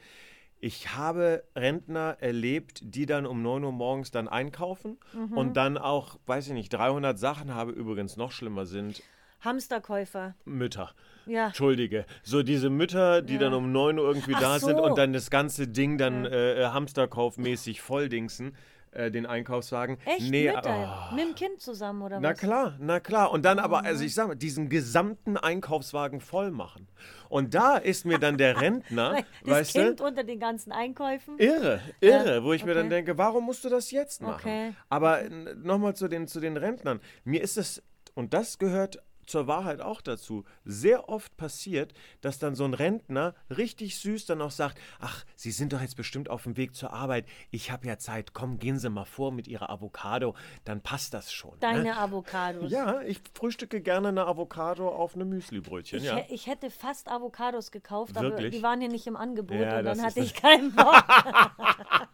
Ich 0.63 0.95
habe 0.95 1.45
Rentner 1.57 2.19
erlebt, 2.21 2.81
die 2.83 3.07
dann 3.07 3.25
um 3.25 3.41
9 3.43 3.65
Uhr 3.65 3.73
morgens 3.73 4.11
dann 4.11 4.29
einkaufen 4.29 4.99
Mhm. 5.15 5.33
und 5.37 5.57
dann 5.57 5.79
auch, 5.79 6.19
weiß 6.27 6.49
ich 6.49 6.53
nicht, 6.53 6.69
300 6.71 7.19
Sachen 7.19 7.55
habe, 7.55 7.73
übrigens 7.73 8.17
noch 8.17 8.33
schlimmer 8.33 8.67
sind, 8.67 9.03
Hamsterkäufer. 9.43 10.35
Mütter. 10.45 10.93
Ja. 11.31 11.47
Entschuldige. 11.47 12.05
So 12.23 12.43
diese 12.43 12.71
Mütter, 12.71 13.23
die 13.23 13.35
Ja. 13.35 13.39
dann 13.41 13.55
um 13.55 13.71
9 13.73 13.99
Uhr 13.99 14.07
irgendwie 14.09 14.35
Ach 14.35 14.41
da 14.41 14.59
sind 14.59 14.77
so. 14.79 14.83
und 14.85 14.99
dann 14.99 15.13
das 15.13 15.31
ganze 15.31 15.69
Ding 15.69 15.97
dann 15.97 16.25
äh, 16.25 16.61
äh, 16.63 16.67
Hamsterkaufmäßig 16.67 17.81
volldingsen. 17.81 18.57
äh, 18.93 19.09
den 19.13 19.25
Einkaufswagen. 19.25 19.99
Echt? 20.05 20.29
Nee, 20.33 20.51
mit, 20.51 20.67
oh. 20.67 21.15
mit 21.15 21.25
dem 21.25 21.35
Kind 21.37 21.61
zusammen 21.61 22.03
oder 22.03 22.19
Na 22.19 22.31
was? 22.31 22.41
klar, 22.41 22.75
na 22.81 22.99
klar. 22.99 23.31
Und 23.31 23.45
dann 23.45 23.61
aber, 23.61 23.85
also 23.85 24.03
ich 24.03 24.13
sag 24.15 24.27
mal, 24.27 24.35
diesen 24.35 24.69
gesamten 24.69 25.37
Einkaufswagen 25.37 26.21
voll 26.21 26.51
machen. 26.51 26.89
Und 27.29 27.55
da 27.55 27.77
ist 27.77 28.05
mir 28.05 28.19
dann 28.19 28.37
der 28.37 28.61
Rentner, 28.61 29.19
das 29.45 29.51
weißt 29.53 29.73
Kind 29.75 30.01
du, 30.01 30.07
unter 30.07 30.25
den 30.25 30.41
ganzen 30.41 30.73
Einkäufen. 30.73 31.39
irre, 31.39 31.81
irre, 32.01 32.43
wo 32.43 32.53
ich 32.53 32.65
mir 32.65 32.75
dann 32.75 32.87
okay. 32.87 32.97
denke, 32.97 33.17
warum 33.17 33.45
musst 33.45 33.65
du 33.65 33.69
das 33.69 33.93
jetzt 33.93 34.23
machen? 34.23 34.41
Okay. 34.41 34.75
Aber 34.89 35.21
nochmal 35.63 35.95
zu 35.95 36.09
den, 36.09 36.27
zu 36.27 36.41
den 36.41 36.57
Rentnern. 36.57 36.99
Mir 37.23 37.43
ist 37.43 37.59
es, 37.59 37.85
und 38.15 38.35
das 38.35 38.59
gehört 38.59 38.99
zur 39.31 39.47
Wahrheit 39.47 39.81
auch 39.81 40.01
dazu, 40.01 40.45
sehr 40.65 41.09
oft 41.09 41.37
passiert, 41.37 41.95
dass 42.21 42.39
dann 42.39 42.55
so 42.55 42.65
ein 42.65 42.75
Rentner 42.75 43.35
richtig 43.49 43.99
süß 43.99 44.27
dann 44.27 44.43
auch 44.43 44.51
sagt, 44.51 44.79
ach, 44.99 45.25
Sie 45.37 45.51
sind 45.51 45.73
doch 45.73 45.81
jetzt 45.81 45.97
bestimmt 45.97 46.29
auf 46.29 46.43
dem 46.43 46.57
Weg 46.57 46.75
zur 46.75 46.93
Arbeit, 46.93 47.27
ich 47.51 47.71
habe 47.71 47.87
ja 47.87 47.99
Zeit, 47.99 48.35
komm, 48.35 48.59
gehen 48.59 48.79
Sie 48.79 48.91
mal 48.91 49.05
vor 49.05 49.33
mit 49.33 49.49
Ihrer 49.49 49.71
Avocado, 49.71 50.35
dann 50.65 50.81
passt 50.83 51.15
das 51.15 51.33
schon. 51.33 51.59
Deine 51.61 51.83
ne? 51.83 51.97
Avocados. 51.97 52.71
Ja, 52.71 53.01
ich 53.03 53.21
frühstücke 53.35 53.81
gerne 53.81 54.09
eine 54.09 54.27
Avocado 54.27 54.89
auf 54.89 55.15
einem 55.15 55.29
Müslibrötchen, 55.29 56.01
Ich, 56.01 56.05
ja. 56.05 56.25
ich 56.29 56.47
hätte 56.47 56.71
fast 56.71 57.09
Avocados 57.09 57.71
gekauft, 57.71 58.17
aber 58.17 58.31
Wirklich? 58.31 58.57
die 58.57 58.63
waren 58.63 58.81
ja 58.83 58.89
nicht 58.89 59.07
im 59.07 59.17
Angebot 59.17 59.59
Ja, 59.59 59.79
und 59.79 59.85
dann 59.85 60.03
hatte 60.03 60.21
ich 60.21 60.35
keinen 60.35 60.75
Bock. 60.75 61.05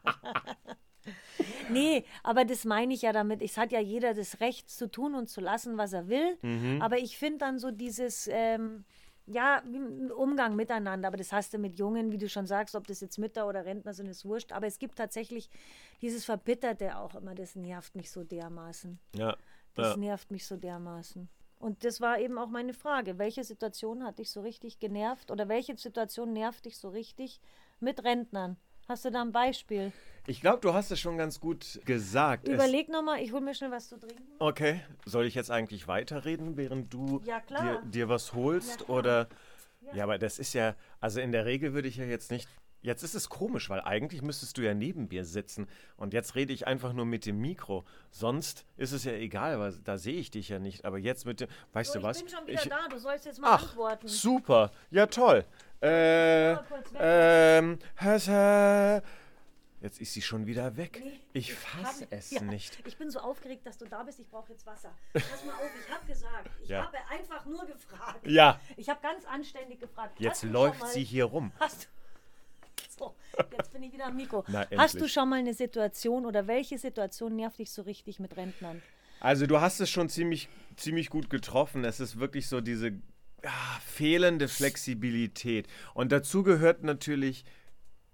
nee, 1.70 2.04
aber 2.22 2.44
das 2.44 2.64
meine 2.64 2.94
ich 2.94 3.02
ja 3.02 3.12
damit. 3.12 3.42
Es 3.42 3.56
hat 3.56 3.72
ja 3.72 3.80
jeder 3.80 4.14
das 4.14 4.40
Recht 4.40 4.70
zu 4.70 4.90
tun 4.90 5.14
und 5.14 5.28
zu 5.28 5.40
lassen, 5.40 5.76
was 5.78 5.92
er 5.92 6.08
will. 6.08 6.38
Mhm. 6.42 6.80
Aber 6.82 6.98
ich 6.98 7.18
finde 7.18 7.38
dann 7.38 7.58
so 7.58 7.70
dieses, 7.70 8.28
ähm, 8.32 8.84
ja, 9.26 9.62
Umgang 10.16 10.56
miteinander. 10.56 11.08
Aber 11.08 11.16
das 11.16 11.32
hast 11.32 11.52
du 11.52 11.58
mit 11.58 11.78
Jungen, 11.78 12.12
wie 12.12 12.18
du 12.18 12.28
schon 12.28 12.46
sagst, 12.46 12.74
ob 12.74 12.86
das 12.86 13.00
jetzt 13.00 13.18
Mütter 13.18 13.48
oder 13.48 13.64
Rentner 13.64 13.92
sind, 13.92 14.06
ist 14.06 14.24
wurscht. 14.24 14.52
Aber 14.52 14.66
es 14.66 14.78
gibt 14.78 14.96
tatsächlich 14.96 15.50
dieses 16.00 16.24
Verbitterte 16.24 16.96
auch 16.98 17.14
immer, 17.14 17.34
das 17.34 17.56
nervt 17.56 17.94
mich 17.96 18.10
so 18.10 18.24
dermaßen. 18.24 18.98
ja. 19.14 19.36
Das 19.74 19.88
ja. 19.88 19.96
nervt 19.98 20.30
mich 20.30 20.46
so 20.46 20.56
dermaßen. 20.56 21.28
Und 21.58 21.84
das 21.84 22.00
war 22.00 22.18
eben 22.18 22.38
auch 22.38 22.48
meine 22.48 22.72
Frage. 22.72 23.18
Welche 23.18 23.44
Situation 23.44 24.04
hat 24.04 24.18
dich 24.18 24.30
so 24.30 24.40
richtig 24.40 24.78
genervt 24.78 25.30
oder 25.30 25.48
welche 25.48 25.76
Situation 25.76 26.32
nervt 26.32 26.64
dich 26.64 26.78
so 26.78 26.88
richtig 26.88 27.42
mit 27.78 28.02
Rentnern? 28.02 28.56
Hast 28.88 29.04
du 29.04 29.10
da 29.10 29.20
ein 29.20 29.32
Beispiel? 29.32 29.92
Ich 30.28 30.40
glaube, 30.40 30.58
du 30.60 30.74
hast 30.74 30.90
es 30.90 30.98
schon 30.98 31.16
ganz 31.18 31.38
gut 31.40 31.80
gesagt. 31.84 32.48
Es- 32.48 32.54
Überleg 32.54 32.88
nochmal, 32.88 33.20
ich 33.20 33.32
hol 33.32 33.40
mir 33.40 33.54
schnell 33.54 33.70
was 33.70 33.88
zu 33.88 33.96
trinken. 33.98 34.22
Okay, 34.38 34.80
soll 35.04 35.24
ich 35.24 35.34
jetzt 35.34 35.50
eigentlich 35.50 35.86
weiterreden, 35.86 36.56
während 36.56 36.92
du 36.92 37.20
Ja, 37.24 37.40
dir, 37.48 37.82
dir 37.84 38.08
was 38.08 38.32
holst? 38.34 38.78
klar. 38.84 38.90
oder 38.90 39.28
ja. 39.92 40.02
aber 40.02 40.18
das 40.18 40.38
ist 40.40 40.52
ja, 40.52 40.74
also 41.00 41.20
in 41.20 41.30
der 41.30 41.44
Regel 41.44 41.74
würde 41.74 41.86
ich 41.88 41.96
ja 41.96 42.04
jetzt 42.04 42.30
nicht. 42.30 42.48
Jetzt 42.82 43.02
ist 43.02 43.14
es 43.14 43.28
komisch, 43.28 43.68
weil 43.70 43.80
eigentlich 43.80 44.22
müsstest 44.22 44.58
du 44.58 44.62
ja 44.62 44.72
neben 44.74 45.08
mir 45.08 45.24
sitzen 45.24 45.66
und 45.96 46.12
jetzt 46.12 46.34
rede 46.36 46.52
ich 46.52 46.66
einfach 46.68 46.92
nur 46.92 47.04
mit 47.06 47.26
dem 47.26 47.40
Mikro. 47.40 47.84
Sonst 48.10 48.64
ist 48.76 48.92
es 48.92 49.02
ja 49.04 49.12
egal, 49.12 49.58
weil 49.58 49.72
da 49.82 49.96
sehe 49.98 50.14
ich 50.18 50.30
dich 50.30 50.50
ja 50.50 50.58
nicht. 50.60 50.84
Aber 50.84 50.98
jetzt 50.98 51.24
mit 51.26 51.40
dem, 51.40 51.48
weißt 51.72 51.92
So, 51.92 51.98
du 52.00 52.04
was? 52.04 52.18
ich 52.18 52.24
bin 52.24 52.34
schon 52.34 52.46
wieder 52.46 52.62
Ich- 52.62 52.68
da, 52.68 52.86
du 52.88 52.98
sollst 52.98 53.26
jetzt 53.26 53.40
mal 53.40 53.52
Ach, 53.54 53.62
antworten. 53.62 54.06
super, 54.08 54.70
ja 54.90 55.06
toll. 55.06 55.44
Äh, 55.80 55.88
weg. 56.56 56.58
ähm. 56.98 57.78
Jetzt 59.80 60.00
ist 60.00 60.14
sie 60.14 60.22
schon 60.22 60.46
wieder 60.46 60.76
weg. 60.76 61.00
Nee, 61.04 61.20
ich 61.34 61.52
fasse 61.54 62.06
es 62.10 62.30
ja, 62.30 62.40
nicht. 62.42 62.78
Ich 62.86 62.96
bin 62.96 63.10
so 63.10 63.20
aufgeregt, 63.20 63.66
dass 63.66 63.76
du 63.76 63.84
da 63.84 64.02
bist. 64.02 64.18
Ich 64.18 64.28
brauche 64.28 64.50
jetzt 64.50 64.64
Wasser. 64.66 64.94
Pass 65.12 65.44
mal 65.44 65.52
auf, 65.54 65.70
ich 65.86 65.94
habe 65.94 66.06
gesagt. 66.06 66.50
Ich 66.62 66.68
Ja. 66.70 66.86
habe 66.86 66.96
einfach 67.10 67.44
nur 67.44 67.64
gefragt. 67.66 68.26
Ja, 68.26 68.58
Ich 68.76 68.88
habe 68.88 69.00
ganz 69.02 69.24
anständig 69.26 69.78
gefragt. 69.80 70.18
jetzt 70.18 70.42
läuft 70.44 70.80
mal- 70.80 70.90
sie 70.90 71.04
hier 71.04 71.24
rum. 71.26 71.52
Hast 71.60 71.84
du. 71.84 71.88
So, 72.98 73.14
jetzt 73.54 73.72
bin 73.74 73.82
ich 73.82 73.92
wieder 73.92 74.06
am 74.06 74.16
Mikro. 74.16 74.42
Na, 74.48 74.66
Hast 74.78 74.98
du 74.98 75.06
schon 75.06 75.28
mal 75.28 75.38
eine 75.38 75.52
Situation 75.52 76.24
oder 76.24 76.46
welche 76.46 76.78
Situation 76.78 77.36
nervt 77.36 77.58
dich 77.58 77.70
so 77.70 77.82
richtig 77.82 78.18
mit 78.20 78.34
Rentnern? 78.38 78.80
Also 79.20 79.46
du 79.46 79.60
hast 79.60 79.80
es 79.80 79.90
schon 79.90 80.08
ziemlich, 80.08 80.48
ziemlich 80.76 81.10
gut 81.10 81.28
getroffen. 81.28 81.84
Es 81.84 82.00
ist 82.00 82.18
wirklich 82.18 82.48
so 82.48 82.62
diese 82.62 82.92
ja, 83.44 83.50
fehlende 83.84 84.48
Flexibilität. 84.48 85.68
Und 85.92 86.10
dazu 86.10 86.42
gehört 86.42 86.84
natürlich, 86.84 87.44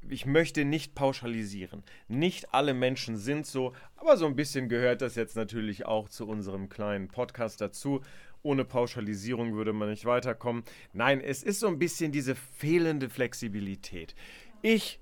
ich 0.08 0.26
möchte 0.26 0.64
nicht 0.64 0.94
pauschalisieren. 0.94 1.82
Nicht 2.08 2.52
alle 2.54 2.74
Menschen 2.74 3.16
sind 3.16 3.46
so, 3.46 3.72
aber 3.96 4.16
so 4.16 4.26
ein 4.26 4.36
bisschen 4.36 4.68
gehört 4.68 5.02
das 5.02 5.14
jetzt 5.14 5.36
natürlich 5.36 5.86
auch 5.86 6.08
zu 6.08 6.26
unserem 6.26 6.68
kleinen 6.68 7.08
Podcast 7.08 7.60
dazu. 7.60 8.00
Ohne 8.42 8.64
Pauschalisierung 8.64 9.54
würde 9.54 9.72
man 9.72 9.90
nicht 9.90 10.04
weiterkommen. 10.04 10.64
Nein, 10.92 11.20
es 11.20 11.42
ist 11.42 11.60
so 11.60 11.68
ein 11.68 11.78
bisschen 11.78 12.10
diese 12.10 12.34
fehlende 12.34 13.08
Flexibilität. 13.08 14.14
Ich 14.62 15.00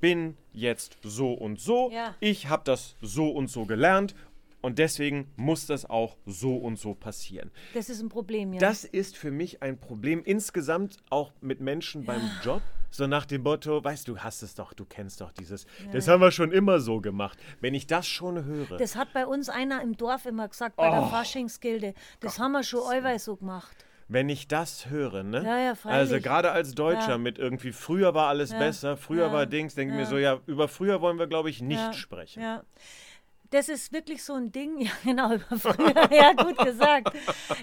bin 0.00 0.36
jetzt 0.52 0.98
so 1.02 1.32
und 1.32 1.60
so. 1.60 1.90
Ja. 1.90 2.14
Ich 2.20 2.48
habe 2.48 2.64
das 2.64 2.96
so 3.00 3.30
und 3.30 3.48
so 3.48 3.64
gelernt. 3.64 4.14
Und 4.62 4.78
deswegen 4.78 5.30
muss 5.36 5.66
das 5.66 5.84
auch 5.90 6.16
so 6.24 6.56
und 6.56 6.78
so 6.78 6.94
passieren. 6.94 7.50
Das 7.74 7.88
ist 7.90 8.00
ein 8.00 8.08
Problem, 8.08 8.52
ja. 8.54 8.60
Das 8.60 8.84
ist 8.84 9.16
für 9.16 9.30
mich 9.30 9.62
ein 9.62 9.78
Problem 9.78 10.22
insgesamt 10.24 10.98
auch 11.10 11.32
mit 11.40 11.60
Menschen 11.60 12.04
beim 12.04 12.22
Job. 12.42 12.62
So 12.90 13.06
nach 13.06 13.24
dem 13.26 13.42
Motto, 13.42 13.82
weißt 13.82 14.06
du, 14.06 14.18
hast 14.18 14.42
es 14.42 14.54
doch, 14.54 14.72
du 14.74 14.84
kennst 14.84 15.20
doch 15.22 15.32
dieses, 15.32 15.66
das 15.92 16.08
haben 16.08 16.20
wir 16.20 16.30
schon 16.30 16.52
immer 16.52 16.78
so 16.78 17.00
gemacht. 17.00 17.38
Wenn 17.60 17.72
ich 17.74 17.86
das 17.86 18.06
schon 18.06 18.44
höre, 18.44 18.76
das 18.76 18.96
hat 18.96 19.12
bei 19.14 19.26
uns 19.26 19.48
einer 19.48 19.82
im 19.82 19.96
Dorf 19.96 20.26
immer 20.26 20.46
gesagt, 20.46 20.76
bei 20.76 20.88
Oh. 20.88 20.92
der 21.00 21.08
Faschingsgilde. 21.08 21.94
Das 22.20 22.38
haben 22.38 22.52
wir 22.52 22.62
schon 22.62 22.82
allweil 22.88 23.18
so 23.18 23.36
gemacht. 23.36 23.74
wenn 24.08 24.28
ich 24.28 24.46
das 24.46 24.90
höre, 24.90 25.22
ne? 25.22 25.42
Ja, 25.42 25.58
ja, 25.58 25.74
freilich. 25.74 25.98
Also 25.98 26.20
gerade 26.20 26.50
als 26.52 26.74
Deutscher 26.74 27.12
Ja. 27.12 27.18
mit 27.18 27.38
irgendwie, 27.38 27.72
früher 27.72 28.12
war 28.12 28.28
alles 28.28 28.50
besser, 28.50 28.98
früher 28.98 29.28
Ja. 29.28 29.32
war 29.32 29.46
Dings, 29.46 29.74
denke 29.74 29.94
ich 29.94 29.96
mir 29.96 30.02
Ja. 30.04 30.08
so, 30.10 30.18
ja, 30.18 30.40
über 30.46 30.68
früher 30.68 31.00
wollen 31.00 31.18
wir, 31.18 31.26
glaube 31.28 31.48
ich, 31.48 31.62
nicht 31.62 31.78
ja. 31.80 31.92
sprechen. 31.94 32.42
Ja. 32.42 32.62
Das 33.52 33.68
ist 33.68 33.92
wirklich 33.92 34.24
so 34.24 34.34
ein 34.34 34.50
Ding, 34.50 34.78
ja 34.80 34.90
genau, 35.04 35.34
über 35.34 35.56
früher, 35.58 36.12
ja 36.12 36.32
gut 36.32 36.58
gesagt. 36.58 37.14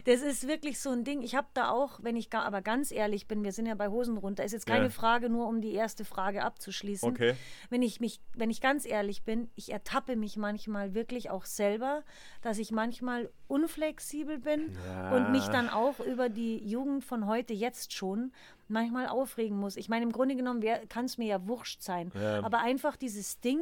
Das 0.06 0.22
ist 0.22 0.48
wirklich 0.48 0.80
so 0.80 0.92
ein 0.92 1.04
Ding. 1.04 1.22
Ich 1.22 1.36
habe 1.36 1.48
da 1.54 1.70
auch, 1.72 2.00
wenn 2.02 2.16
ich 2.16 2.30
ga, 2.30 2.44
aber 2.44 2.62
ganz 2.62 2.92
ehrlich 2.92 3.28
bin, 3.28 3.44
wir 3.44 3.52
sind 3.52 3.66
ja 3.66 3.76
bei 3.76 3.90
Hosen 3.90 4.18
runter, 4.18 4.44
ist 4.46 4.52
jetzt 4.54 4.66
keine 4.66 4.86
Ja. 4.86 4.90
Frage, 4.90 5.30
nur 5.30 5.48
um 5.48 5.62
die 5.62 5.74
erste 5.74 6.06
Frage 6.06 6.44
abzuschließen. 6.44 7.10
Okay. 7.10 7.36
Wenn 7.70 7.82
ich 7.82 8.00
mich, 8.00 8.22
wenn 8.36 8.50
ich 8.50 8.62
ganz 8.62 8.86
ehrlich 8.86 9.24
bin, 9.24 9.50
ich 9.56 9.72
ertappe 9.72 10.16
mich 10.16 10.38
manchmal 10.38 10.94
wirklich 10.94 11.30
auch 11.30 11.46
selber, 11.46 12.04
dass 12.42 12.58
ich 12.60 12.72
manchmal 12.72 13.30
unflexibel 13.48 14.38
bin 14.40 14.76
Ja. 14.88 15.16
und 15.16 15.32
mich 15.32 15.48
dann 15.48 15.70
auch 15.70 16.00
über 16.00 16.30
die 16.30 16.58
Jugend 16.68 17.04
von 17.04 17.26
heute 17.26 17.54
jetzt 17.54 17.94
schon 17.94 18.32
manchmal 18.70 19.08
aufregen 19.08 19.58
muss. 19.60 19.76
Ich 19.76 19.90
meine, 19.90 20.04
im 20.06 20.12
Grunde 20.12 20.36
genommen 20.36 20.64
kann 20.90 21.06
es 21.06 21.18
mir 21.18 21.28
ja 21.28 21.48
wurscht 21.48 21.82
sein. 21.82 22.12
Ja. 22.16 22.44
Aber 22.44 22.60
einfach 22.60 22.96
dieses 22.96 23.40
Ding, 23.40 23.60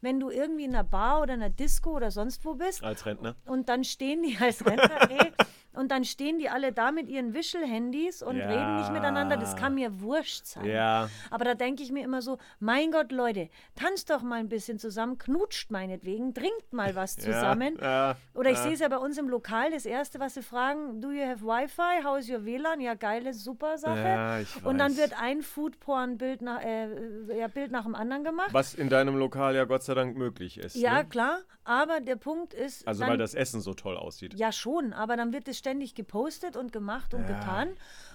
wenn 0.00 0.20
du 0.20 0.30
irgendwie 0.30 0.64
in 0.64 0.74
einer 0.74 0.84
Bar 0.84 1.22
oder 1.22 1.34
einer 1.34 1.50
Disco 1.50 1.90
oder 1.96 2.10
sonst 2.10 2.44
wo 2.44 2.54
bist 2.54 2.82
Als 2.82 3.06
Rentner. 3.06 3.36
und 3.46 3.68
dann 3.68 3.84
stehen 3.84 4.22
die 4.22 4.36
als 4.38 4.64
Rentner, 4.64 5.06
nee, 5.08 5.32
und 5.78 5.92
dann 5.92 6.04
stehen 6.04 6.38
die 6.40 6.48
alle 6.48 6.72
da 6.72 6.90
mit 6.90 7.08
ihren 7.08 7.34
Wischelhandys 7.34 8.20
und 8.22 8.36
Ja. 8.36 8.48
reden 8.48 8.76
nicht 8.78 8.92
miteinander, 8.92 9.36
das 9.36 9.54
kann 9.54 9.76
mir 9.76 10.00
wurscht 10.00 10.44
sein. 10.44 10.64
Ja. 10.64 11.08
Aber 11.30 11.44
da 11.44 11.54
denke 11.54 11.84
ich 11.84 11.92
mir 11.92 12.02
immer 12.02 12.20
so, 12.20 12.38
mein 12.58 12.90
Gott, 12.90 13.12
Leute, 13.12 13.48
tanzt 13.76 14.10
doch 14.10 14.22
mal 14.22 14.40
ein 14.40 14.48
bisschen 14.48 14.80
zusammen, 14.80 15.18
knutscht 15.18 15.70
meinetwegen, 15.70 16.34
trinkt 16.34 16.72
mal 16.72 16.96
was 16.96 17.16
zusammen. 17.16 17.78
Ja, 17.80 18.16
Oder 18.34 18.50
ich 18.50 18.58
sehe 18.58 18.72
es 18.72 18.80
ja 18.80 18.88
bei 18.88 18.98
uns 18.98 19.18
im 19.18 19.28
Lokal, 19.28 19.70
das 19.70 19.86
Erste, 19.86 20.18
was 20.18 20.34
sie 20.34 20.42
fragen, 20.42 21.00
do 21.00 21.12
you 21.12 21.24
have 21.24 21.44
Wi-Fi? 21.44 22.02
How 22.04 22.18
is 22.18 22.28
your 22.28 22.44
WLAN? 22.44 22.80
Ja, 22.80 22.94
geile, 22.94 23.32
super 23.32 23.78
Sache. 23.78 24.44
Und 24.64 24.78
dann 24.78 24.96
wird 24.96 25.12
ein 25.20 25.42
Foodporn-Bild 25.42 26.42
nach, 26.42 26.60
äh, 26.60 27.38
ja, 27.38 27.46
Bild 27.46 27.70
nach 27.70 27.84
dem 27.84 27.94
anderen 27.94 28.24
gemacht. 28.24 28.48
Was 28.52 28.74
in 28.74 28.88
deinem 28.88 29.16
Lokal 29.16 29.54
ja 29.54 29.64
Gott 29.64 29.84
sei 29.84 29.94
Dank 29.94 30.16
möglich 30.16 30.58
ist. 30.58 30.74
Ja, 30.74 31.02
ne? 31.02 31.08
klar, 31.08 31.38
aber 31.62 32.00
der 32.00 32.16
Punkt 32.16 32.54
ist. 32.54 32.88
Also 32.88 33.00
dann, 33.00 33.10
weil 33.10 33.18
das 33.18 33.34
Essen 33.34 33.60
so 33.60 33.74
toll 33.74 33.96
aussieht. 33.96 34.34
Ja, 34.34 34.50
schon, 34.52 34.92
aber 34.92 35.16
dann 35.16 35.32
wird 35.32 35.46
es 35.48 35.58
ständig 35.68 35.94
gepostet 35.94 36.56
und 36.56 36.72
gemacht 36.72 37.12
und 37.12 37.26
getan. 37.26 37.68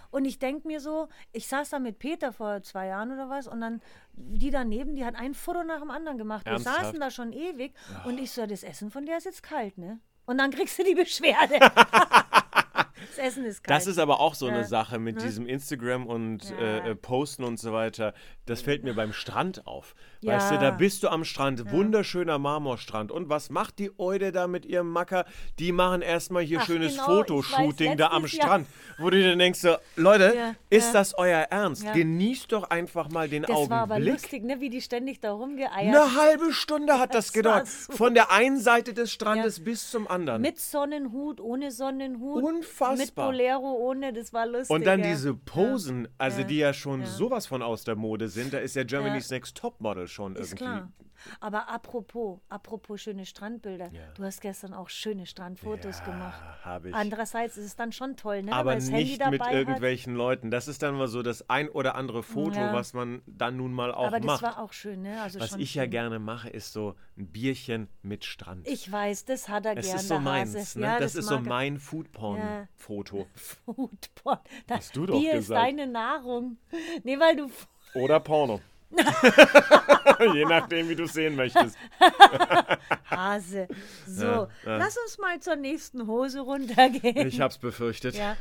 Und 0.10 0.26
ich 0.26 0.40
denke 0.40 0.68
mir 0.68 0.80
so, 0.80 1.08
ich 1.32 1.48
saß 1.48 1.70
da 1.70 1.78
mit 1.80 2.00
Peter 2.00 2.34
vor 2.34 2.62
zwei 2.64 2.88
Jahren 2.88 3.12
oder 3.12 3.30
was 3.30 3.48
und 3.48 3.62
dann 3.62 3.80
die 4.14 4.50
daneben, 4.50 4.96
die 4.96 5.06
hat 5.06 5.16
ein 5.16 5.34
Foto 5.36 5.64
nach 5.64 5.80
dem 5.82 5.92
anderen 5.92 6.18
gemacht. 6.18 6.46
Wir 6.46 6.54
Ernsthaft? 6.54 6.82
saßen 6.86 7.00
da 7.00 7.12
schon 7.12 7.32
ewig 7.32 7.74
und 8.06 8.20
ich 8.20 8.32
so, 8.32 8.46
das 8.48 8.64
Essen 8.64 8.90
von 8.90 9.06
der 9.06 9.18
ist 9.18 9.26
jetzt 9.26 9.44
kalt, 9.44 9.78
ne? 9.78 10.00
Und 10.26 10.38
dann 10.40 10.52
kriegst 10.52 10.80
du 10.80 10.84
die 10.84 10.96
Beschwerde. 10.96 11.60
das 13.08 13.18
Essen 13.18 13.46
ist 13.46 13.64
kalt. 13.64 13.76
Das 13.78 13.88
ist 13.88 13.98
aber 14.00 14.20
auch 14.20 14.36
so 14.36 14.48
eine 14.48 14.60
Ja. 14.60 14.64
Sache 14.64 14.98
mit 15.00 15.22
diesem 15.22 15.48
Instagram 15.48 16.08
und 16.08 16.50
äh, 16.52 16.92
äh, 16.92 16.96
Posten 16.96 17.44
und 17.44 17.60
so 17.60 17.74
weiter. 17.74 18.14
Das 18.46 18.62
fällt 18.62 18.84
mir 18.84 18.94
beim 18.96 19.14
Strand 19.14 19.68
auf. 19.68 19.96
Weißt 20.26 20.52
du, 20.52 20.56
Ja. 20.56 20.62
da 20.62 20.72
bist 20.72 21.04
du 21.04 21.10
am 21.10 21.24
Strand, 21.24 21.72
wunderschöner 21.72 22.40
Marmorstrand. 22.40 23.12
Und 23.12 23.30
was 23.30 23.50
macht 23.50 23.80
die 23.80 23.92
Eude 24.00 24.32
da 24.32 24.48
mit 24.48 24.66
ihrem 24.66 24.90
Macker? 24.90 25.26
Die 25.60 25.72
machen 25.72 26.02
erstmal 26.02 26.44
hier 26.44 26.60
Ach, 26.62 26.66
schönes 26.66 26.94
genau, 26.94 27.06
Fotoshooting 27.06 27.98
da 27.98 28.08
am 28.12 28.28
Strand. 28.28 28.68
Wo 28.98 29.10
du 29.10 29.18
dir 29.18 29.36
denkst, 29.36 29.60
so, 29.60 29.76
Leute, 29.96 30.34
Ja, 30.36 30.56
ist 30.70 30.88
ja. 30.88 30.94
das 30.94 31.18
euer 31.18 31.40
Ernst? 31.50 31.84
Ja. 31.84 31.94
Genießt 31.94 32.52
doch 32.52 32.70
einfach 32.70 33.10
mal 33.10 33.28
den 33.28 33.44
das 33.44 33.52
war 33.70 33.82
aber 33.84 33.96
Augenblick. 33.96 34.14
lustig, 34.14 34.44
ne? 34.44 34.60
Wie 34.60 34.70
die 34.70 34.82
ständig 34.82 35.20
da 35.20 35.32
rumgeeiert. 35.32 35.72
Eine 35.96 36.16
halbe 36.16 36.54
Stunde 36.54 37.00
hat 37.00 37.14
das, 37.16 37.26
Das 37.28 37.34
gedauert. 37.34 37.68
so- 37.68 37.94
Von 37.94 38.14
der 38.14 38.32
einen 38.32 38.60
Seite 38.60 38.94
des 38.94 39.12
Strandes 39.12 39.64
bis 39.64 39.90
zum 39.92 40.08
anderen. 40.08 40.42
Mit 40.42 40.60
Sonnenhut, 40.60 41.40
ohne 41.42 41.72
Sonnenhut. 41.72 42.44
Mit 42.44 42.54
Unfassbar. 42.54 43.28
Bolero, 43.32 43.72
ohne, 43.74 44.14
das 44.14 44.34
war 44.34 44.46
lustig. 44.46 44.70
Und 44.70 44.86
dann 44.86 45.00
ja. 45.02 45.08
diese 45.10 45.34
Posen, 45.34 46.08
also 46.18 46.42
Ja. 46.42 46.48
die 46.48 46.58
ja 46.58 46.74
schon 46.74 47.02
Ja. 47.02 47.08
sowas 47.08 47.48
von 47.48 47.62
aus 47.62 47.84
der 47.84 47.96
Mode 47.96 48.28
sind. 48.30 48.54
Da 48.54 48.60
ist 48.60 48.76
ja 48.76 48.84
Germany's 48.84 49.30
Ja. 49.30 49.36
Next 49.38 49.58
Topmodel 49.58 50.08
schon 50.14 50.36
Ist 50.36 50.52
irgendwie. 50.54 50.64
klar. 50.64 50.92
Aber 51.40 51.70
apropos, 51.70 52.40
apropos 52.50 53.00
schöne 53.02 53.26
Strandbilder. 53.26 53.90
Ja. 53.94 54.02
Du 54.16 54.24
hast 54.26 54.42
gestern 54.42 54.74
auch 54.74 54.90
schöne 54.90 55.26
Strandfotos 55.26 56.00
Ja, 56.00 56.06
gemacht. 56.06 56.42
hab 56.66 56.84
ich. 56.86 56.94
Andererseits 56.94 57.56
ist 57.56 57.64
es 57.66 57.76
dann 57.78 57.94
schon 57.94 58.18
toll, 58.18 58.44
ne? 58.44 58.52
Aber 58.52 58.76
das 58.76 58.90
nicht 58.90 59.26
mit 59.30 59.42
hat. 59.42 59.54
irgendwelchen 59.54 60.16
Leuten. 60.16 60.52
Das 60.52 60.68
ist 60.68 60.84
dann 60.84 60.96
mal 60.96 61.08
so 61.08 61.22
das 61.22 61.50
ein 61.50 61.70
oder 61.70 61.96
andere 61.96 62.24
Foto, 62.24 62.58
Ja. 62.60 62.74
was 62.74 62.94
man 62.94 63.22
dann 63.26 63.56
nun 63.56 63.72
mal 63.72 63.94
auch 63.94 64.08
Aber 64.08 64.18
das 64.20 64.26
macht. 64.26 64.42
war 64.44 64.60
auch 64.60 64.74
schön, 64.74 65.02
ne? 65.02 65.22
Also 65.22 65.40
was 65.40 65.56
ich 65.56 65.74
ja 65.76 65.84
schön. 65.84 65.92
gerne 65.92 66.20
mache, 66.20 66.50
ist 66.50 66.74
so 66.74 66.96
ein 67.18 67.28
Bierchen 67.28 67.88
mit 68.02 68.26
Strand. 68.26 68.68
Ich 68.68 68.92
weiß, 68.92 69.24
das 69.24 69.48
hat 69.48 69.66
er 69.66 69.76
das 69.76 69.86
gern, 69.86 69.96
ist 69.98 70.08
so 70.10 70.20
meins. 70.20 70.76
Ne? 70.76 70.82
Ja, 70.86 71.00
das, 71.00 71.16
ist 71.16 71.28
so 71.28 71.40
mein 71.40 71.80
Foodporn-Foto. 71.80 73.28
Foodporn. 73.66 74.40
Das 74.68 74.78
Hast 74.80 74.96
du 74.98 75.06
doch 75.06 75.18
Bier 75.20 75.36
gesagt. 75.36 75.68
ist 75.68 75.78
deine 75.80 75.88
Nahrung. 75.92 76.58
Nee, 77.04 77.18
weil 77.20 77.36
du 77.38 77.50
Oder 77.96 78.20
Porno. 78.20 78.60
Je 80.34 80.46
nachdem, 80.46 80.90
wie 80.90 80.96
du 80.96 81.04
es 81.04 81.14
sehen 81.14 81.36
möchtest. 81.36 81.78
Hase. 83.10 83.68
So, 84.08 84.26
Ja, 84.26 84.50
ja. 84.66 84.78
lass 84.78 84.98
uns 84.98 85.18
mal 85.18 85.40
zur 85.40 85.56
nächsten 85.56 86.08
Hose 86.08 86.42
runtergehen. 86.42 87.28
Ich 87.28 87.42
hab's 87.42 87.58
befürchtet. 87.58 88.16
Ja, 88.16 88.36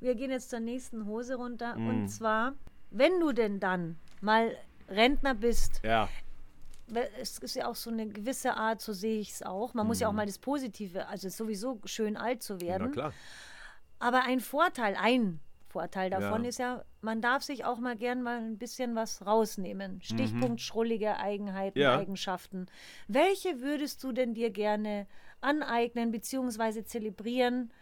wir 0.00 0.14
gehen 0.14 0.30
jetzt 0.30 0.50
zur 0.50 0.60
nächsten 0.60 1.06
Hose 1.06 1.36
runter. 1.36 1.76
Mm. 1.76 1.88
Und 1.88 2.08
zwar, 2.08 2.54
wenn 2.90 3.18
du 3.20 3.32
denn 3.32 3.60
dann 3.60 3.96
mal 4.20 4.56
Rentner 4.88 5.34
bist, 5.34 5.80
Ja. 5.84 6.08
es 7.20 7.38
ist 7.38 7.56
ja 7.56 7.66
auch 7.68 7.76
so 7.76 7.90
eine 7.90 8.06
gewisse 8.08 8.54
Art, 8.54 8.80
so 8.80 8.92
sehe 8.92 9.18
ich 9.20 9.30
es 9.32 9.42
auch. 9.42 9.74
Man 9.74 9.86
muss 9.86 10.00
ja 10.00 10.08
auch 10.08 10.12
mal 10.12 10.26
das 10.26 10.38
Positive, 10.38 11.06
also 11.08 11.28
sowieso 11.28 11.80
schön 11.84 12.16
alt 12.16 12.42
zu 12.42 12.54
Mhm. 12.54 12.58
Na 12.62 12.66
werden. 12.66 12.92
klar. 12.92 13.12
Aber 13.98 14.24
ein 14.24 14.40
Vorteil, 14.40 14.96
ein 15.00 15.40
Vorteil 15.74 16.08
davon 16.08 16.44
Ja. 16.44 16.48
ist 16.48 16.58
ja, 16.60 16.84
man 17.00 17.20
darf 17.20 17.42
sich 17.42 17.64
auch 17.64 17.78
mal 17.80 17.96
gern 17.96 18.22
mal 18.22 18.38
ein 18.38 18.58
bisschen 18.58 18.94
was 18.94 19.26
rausnehmen. 19.26 20.00
Stichpunkt 20.02 20.60
schrullige 20.60 21.16
Eigenheiten, 21.18 21.76
Mhm. 21.78 21.82
Ja. 21.82 21.98
Eigenschaften. 21.98 22.66
Welche 23.08 23.60
würdest 23.60 24.02
du 24.04 24.12
denn 24.12 24.34
dir 24.34 24.50
gerne 24.50 25.08
aneignen 25.40 26.12
bzw. 26.12 26.84
zelebrieren? 26.84 27.72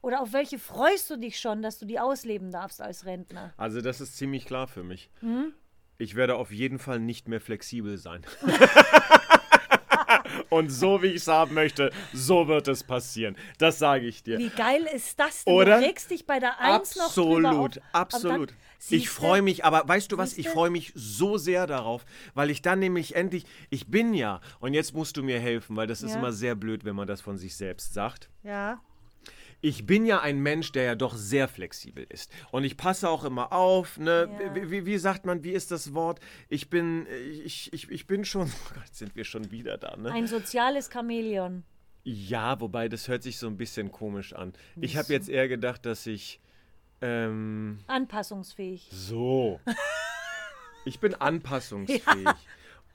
Oder 0.00 0.20
auf 0.20 0.32
welche 0.32 0.60
freust 0.60 1.10
du 1.10 1.16
dich 1.16 1.40
schon, 1.40 1.60
dass 1.60 1.78
du 1.80 1.86
die 1.86 1.98
ausleben 1.98 2.52
darfst 2.52 2.80
als 2.80 3.04
Rentner? 3.04 3.52
Also, 3.56 3.80
das 3.80 4.00
ist 4.00 4.16
ziemlich 4.16 4.44
klar 4.44 4.68
für 4.68 4.84
mich. 4.84 5.10
Hm? 5.20 5.52
Ich 5.98 6.14
werde 6.14 6.36
auf 6.36 6.52
jeden 6.52 6.78
Fall 6.78 7.00
nicht 7.00 7.26
mehr 7.26 7.40
flexibel 7.40 7.96
sein. 7.98 8.22
Und 10.50 10.70
so 10.70 11.02
wie 11.02 11.08
ich 11.08 11.16
es 11.16 11.28
haben 11.28 11.54
möchte, 11.54 11.90
so 12.12 12.48
wird 12.48 12.68
es 12.68 12.82
passieren. 12.84 13.36
Das 13.58 13.78
sage 13.78 14.06
ich 14.06 14.22
dir. 14.22 14.38
Wie 14.38 14.48
geil 14.50 14.86
ist 14.94 15.18
das 15.18 15.44
denn? 15.44 15.54
Oder? 15.54 15.78
Du 15.80 15.86
regst 15.86 16.10
dich 16.10 16.26
bei 16.26 16.38
der 16.40 16.60
Eins 16.60 16.96
noch 16.96 17.12
drüber 17.12 17.50
auf. 17.50 17.66
Absolut, 17.66 17.80
absolut. 17.92 18.50
Dann- 18.50 18.56
Ich 18.90 19.08
freue 19.08 19.40
mich, 19.40 19.64
aber 19.64 19.88
weißt 19.88 20.12
du 20.12 20.18
was, 20.18 20.30
ich 20.30 20.36
Siehste? 20.36 20.50
freue 20.50 20.68
mich 20.70 20.92
so 20.94 21.38
sehr 21.38 21.66
darauf, 21.66 22.04
weil 22.34 22.50
ich 22.50 22.60
dann 22.60 22.80
nämlich 22.80 23.16
endlich, 23.16 23.44
ich 23.70 23.86
bin 23.86 24.12
ja, 24.12 24.40
und 24.60 24.74
jetzt 24.74 24.92
musst 24.92 25.16
du 25.16 25.22
mir 25.22 25.40
helfen, 25.40 25.74
weil 25.76 25.86
das 25.86 26.02
ist 26.02 26.12
Ja. 26.12 26.18
immer 26.18 26.32
sehr 26.32 26.54
blöd, 26.54 26.84
wenn 26.84 26.94
man 26.94 27.06
das 27.06 27.22
von 27.22 27.38
sich 27.38 27.56
selbst 27.56 27.94
sagt. 27.94 28.28
Ja. 28.42 28.80
Ich 29.64 29.86
bin 29.86 30.04
ja 30.04 30.20
ein 30.20 30.40
Mensch, 30.40 30.72
der 30.72 30.82
ja 30.82 30.94
doch 30.94 31.14
sehr 31.14 31.48
flexibel 31.48 32.04
ist. 32.10 32.30
Und 32.50 32.64
ich 32.64 32.76
passe 32.76 33.08
auch 33.08 33.24
immer 33.24 33.50
auf. 33.50 33.96
Ne? 33.96 34.28
Ja. 34.38 34.54
Wie, 34.54 34.70
wie, 34.70 34.84
wie 34.84 34.98
sagt 34.98 35.24
man, 35.24 35.42
wie 35.42 35.52
ist 35.52 35.70
das 35.70 35.94
Wort? 35.94 36.20
Ich 36.50 36.68
bin, 36.68 37.06
ich, 37.42 37.72
ich, 37.72 37.90
ich 37.90 38.06
bin 38.06 38.26
schon, 38.26 38.48
oh 38.48 38.74
Gott, 38.74 38.94
sind 38.94 39.16
wir 39.16 39.24
schon 39.24 39.50
wieder 39.50 39.78
da, 39.78 39.96
ne? 39.96 40.12
Ein 40.12 40.26
soziales 40.26 40.90
Chamäleon. 40.92 41.64
Ja, 42.02 42.60
wobei 42.60 42.90
das 42.90 43.08
hört 43.08 43.22
sich 43.22 43.38
so 43.38 43.46
ein 43.46 43.56
bisschen 43.56 43.90
komisch 43.90 44.34
an. 44.34 44.52
Ich 44.78 44.98
habe 44.98 45.10
jetzt 45.10 45.30
eher 45.30 45.48
gedacht, 45.48 45.86
dass 45.86 46.06
ich, 46.06 46.42
ähm, 47.00 47.78
Anpassungsfähig. 47.86 48.88
so. 48.90 49.60
Ich 50.86 51.00
bin 51.00 51.14
anpassungsfähig. 51.14 52.28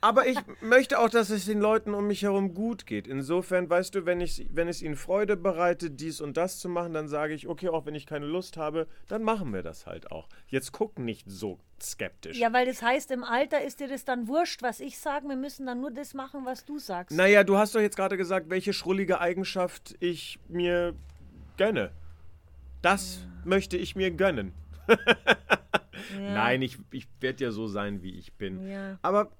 Aber 0.01 0.27
ich 0.27 0.37
möchte 0.61 0.97
auch, 0.99 1.09
dass 1.09 1.29
es 1.29 1.45
den 1.45 1.59
Leuten 1.59 1.93
um 1.93 2.07
mich 2.07 2.21
herum 2.21 2.53
gut 2.53 2.85
geht. 2.85 3.05
Insofern, 3.05 3.69
weißt 3.69 3.95
du, 3.95 4.05
wenn, 4.05 4.21
ich, 4.21 4.47
wenn 4.51 4.69
es 4.69 4.81
ihnen 4.81 4.95
Freude 4.95 5.35
bereitet, 5.35 5.99
dies 5.99 6.21
und 6.21 6.37
das 6.37 6.59
zu 6.59 6.69
machen, 6.69 6.93
dann 6.93 7.09
sage 7.09 7.33
ich, 7.33 7.49
okay, 7.49 7.67
auch 7.67 7.85
wenn 7.85 7.95
ich 7.95 8.05
keine 8.05 8.25
Lust 8.25 8.55
habe, 8.55 8.87
dann 9.09 9.23
machen 9.23 9.51
wir 9.53 9.61
das 9.61 9.85
halt 9.85 10.11
auch. 10.11 10.29
Jetzt 10.47 10.71
guck 10.71 10.99
nicht 10.99 11.29
so 11.29 11.59
skeptisch. 11.81 12.37
Ja, 12.37 12.53
weil 12.53 12.65
das 12.65 12.81
heißt, 12.81 13.11
im 13.11 13.25
Alter 13.25 13.61
ist 13.61 13.81
dir 13.81 13.89
das 13.89 14.05
dann 14.05 14.29
wurscht, 14.29 14.61
was 14.61 14.79
ich 14.79 14.97
sage. 14.99 15.27
Wir 15.27 15.35
müssen 15.35 15.65
dann 15.65 15.81
nur 15.81 15.91
das 15.91 16.13
machen, 16.13 16.45
was 16.45 16.63
du 16.63 16.79
sagst. 16.79 17.17
Naja, 17.17 17.43
du 17.43 17.57
hast 17.57 17.75
doch 17.75 17.81
jetzt 17.81 17.97
gerade 17.97 18.15
gesagt, 18.15 18.49
welche 18.49 18.71
schrullige 18.71 19.19
Eigenschaft 19.19 19.95
ich 19.99 20.39
mir 20.47 20.95
gönne. 21.57 21.91
Das 22.81 23.25
möchte 23.43 23.75
ich 23.75 23.95
mir 23.97 24.11
gönnen. 24.11 24.53
Ja. 26.17 26.33
Nein, 26.33 26.61
ich, 26.61 26.77
ich 26.91 27.07
werde 27.19 27.43
ja 27.43 27.51
so 27.51 27.67
sein, 27.67 28.01
wie 28.01 28.17
ich 28.17 28.33
bin. 28.33 28.67
Ja. 28.67 28.97
Aber 29.01 29.31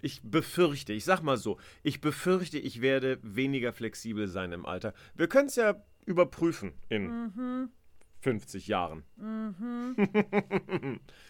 ich 0.00 0.20
befürchte, 0.22 0.92
ich 0.92 1.04
sag 1.04 1.22
mal 1.22 1.36
so, 1.36 1.58
ich 1.82 2.00
befürchte, 2.00 2.58
ich 2.58 2.80
werde 2.80 3.18
weniger 3.22 3.72
flexibel 3.72 4.26
sein 4.28 4.52
im 4.52 4.66
Alter. 4.66 4.94
Wir 5.14 5.28
können 5.28 5.48
es 5.48 5.56
ja 5.56 5.76
überprüfen 6.06 6.72
in 6.88 7.06
Mhm. 7.08 7.68
50 8.20 8.66
Jahren. 8.68 9.04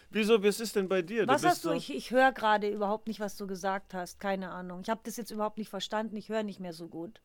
Wieso, 0.09 0.43
was 0.43 0.59
ist 0.59 0.75
denn 0.75 0.87
bei 0.87 1.01
dir? 1.01 1.27
Was 1.27 1.41
bist 1.41 1.53
hast 1.55 1.65
du? 1.65 1.69
so- 1.69 1.75
Ich, 1.75 1.93
ich 1.93 2.11
höre 2.11 2.31
gerade 2.31 2.69
überhaupt 2.69 3.07
nicht, 3.07 3.19
was 3.19 3.35
du 3.35 3.47
gesagt 3.47 3.93
hast. 3.93 4.19
Keine 4.19 4.51
Ahnung. 4.51 4.81
Ich 4.83 4.89
habe 4.89 5.01
das 5.03 5.17
jetzt 5.17 5.31
überhaupt 5.31 5.57
nicht 5.57 5.69
verstanden. 5.69 6.15
Ich 6.17 6.29
höre 6.29 6.43
nicht 6.43 6.59
mehr 6.59 6.73
so 6.73 6.87
gut. 6.87 7.21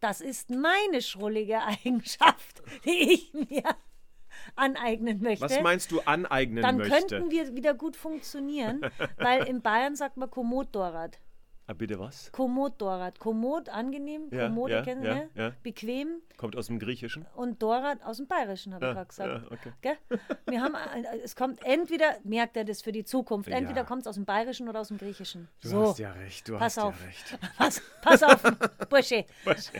Das 0.00 0.20
ist 0.20 0.50
meine 0.50 1.02
schrullige 1.02 1.60
Eigenschaft, 1.84 2.62
die 2.84 3.12
ich 3.12 3.32
mir 3.34 3.64
aneignen 4.54 5.20
möchte. 5.22 5.44
was 5.44 5.60
meinst 5.60 5.90
du 5.92 6.00
aneignen 6.00 6.62
Dann 6.62 6.76
möchte? 6.78 7.06
könnten 7.16 7.30
wir 7.30 7.54
wieder 7.54 7.74
gut 7.74 7.96
funktionieren, 7.96 8.80
weil 9.18 9.44
in 9.46 9.62
Bayern 9.62 9.94
sagt 9.96 10.16
man 10.16 10.30
Komoddorrad. 10.30 11.18
ah, 11.68 11.72
bitte 11.72 11.98
was? 11.98 12.30
Komoddorrad. 12.32 13.18
Kommod, 13.18 13.68
angenehm. 13.68 14.28
Ja, 14.30 14.46
Kommode 14.46 14.72
ja, 14.74 14.82
kennen 14.82 15.02
ja, 15.04 15.14
ne? 15.14 15.30
ja. 15.34 15.52
Bequem. 15.64 16.20
Kommt 16.36 16.54
aus 16.54 16.66
dem 16.68 16.78
Griechischen? 16.78 17.26
Und 17.34 17.60
Dorad 17.62 18.04
aus 18.04 18.18
dem 18.18 18.26
Bayerischen, 18.28 18.72
habe 18.74 18.84
ich 18.84 18.88
Ja, 18.88 18.94
gerade 18.94 19.08
gesagt. 19.08 19.50
ja, 19.50 19.72
okay. 19.90 19.96
Wir 20.46 20.60
haben, 20.60 20.74
äh, 20.74 21.18
es 21.24 21.34
kommt 21.34 21.64
entweder, 21.64 22.18
merkt 22.24 22.56
er 22.56 22.64
das 22.64 22.82
für 22.82 22.92
die 22.92 23.04
Zukunft, 23.04 23.48
entweder 23.48 23.84
kommt 23.84 24.02
es 24.02 24.06
aus 24.06 24.14
dem 24.14 24.26
Bayerischen 24.26 24.68
oder 24.68 24.80
aus 24.80 24.88
dem 24.88 24.98
Griechischen. 24.98 25.48
Du 25.62 25.68
so, 25.68 25.82
hast 25.88 25.98
ja 25.98 26.12
recht, 26.12 26.46
du 26.48 26.52
pass 26.58 26.76
hast 26.76 26.84
auf. 26.84 27.00
ja 27.00 27.06
recht. 27.06 27.38
pass, 27.58 27.82
pass 28.02 28.22
auf, 28.22 28.42
Bursche. 28.88 29.24
Was? 29.44 29.72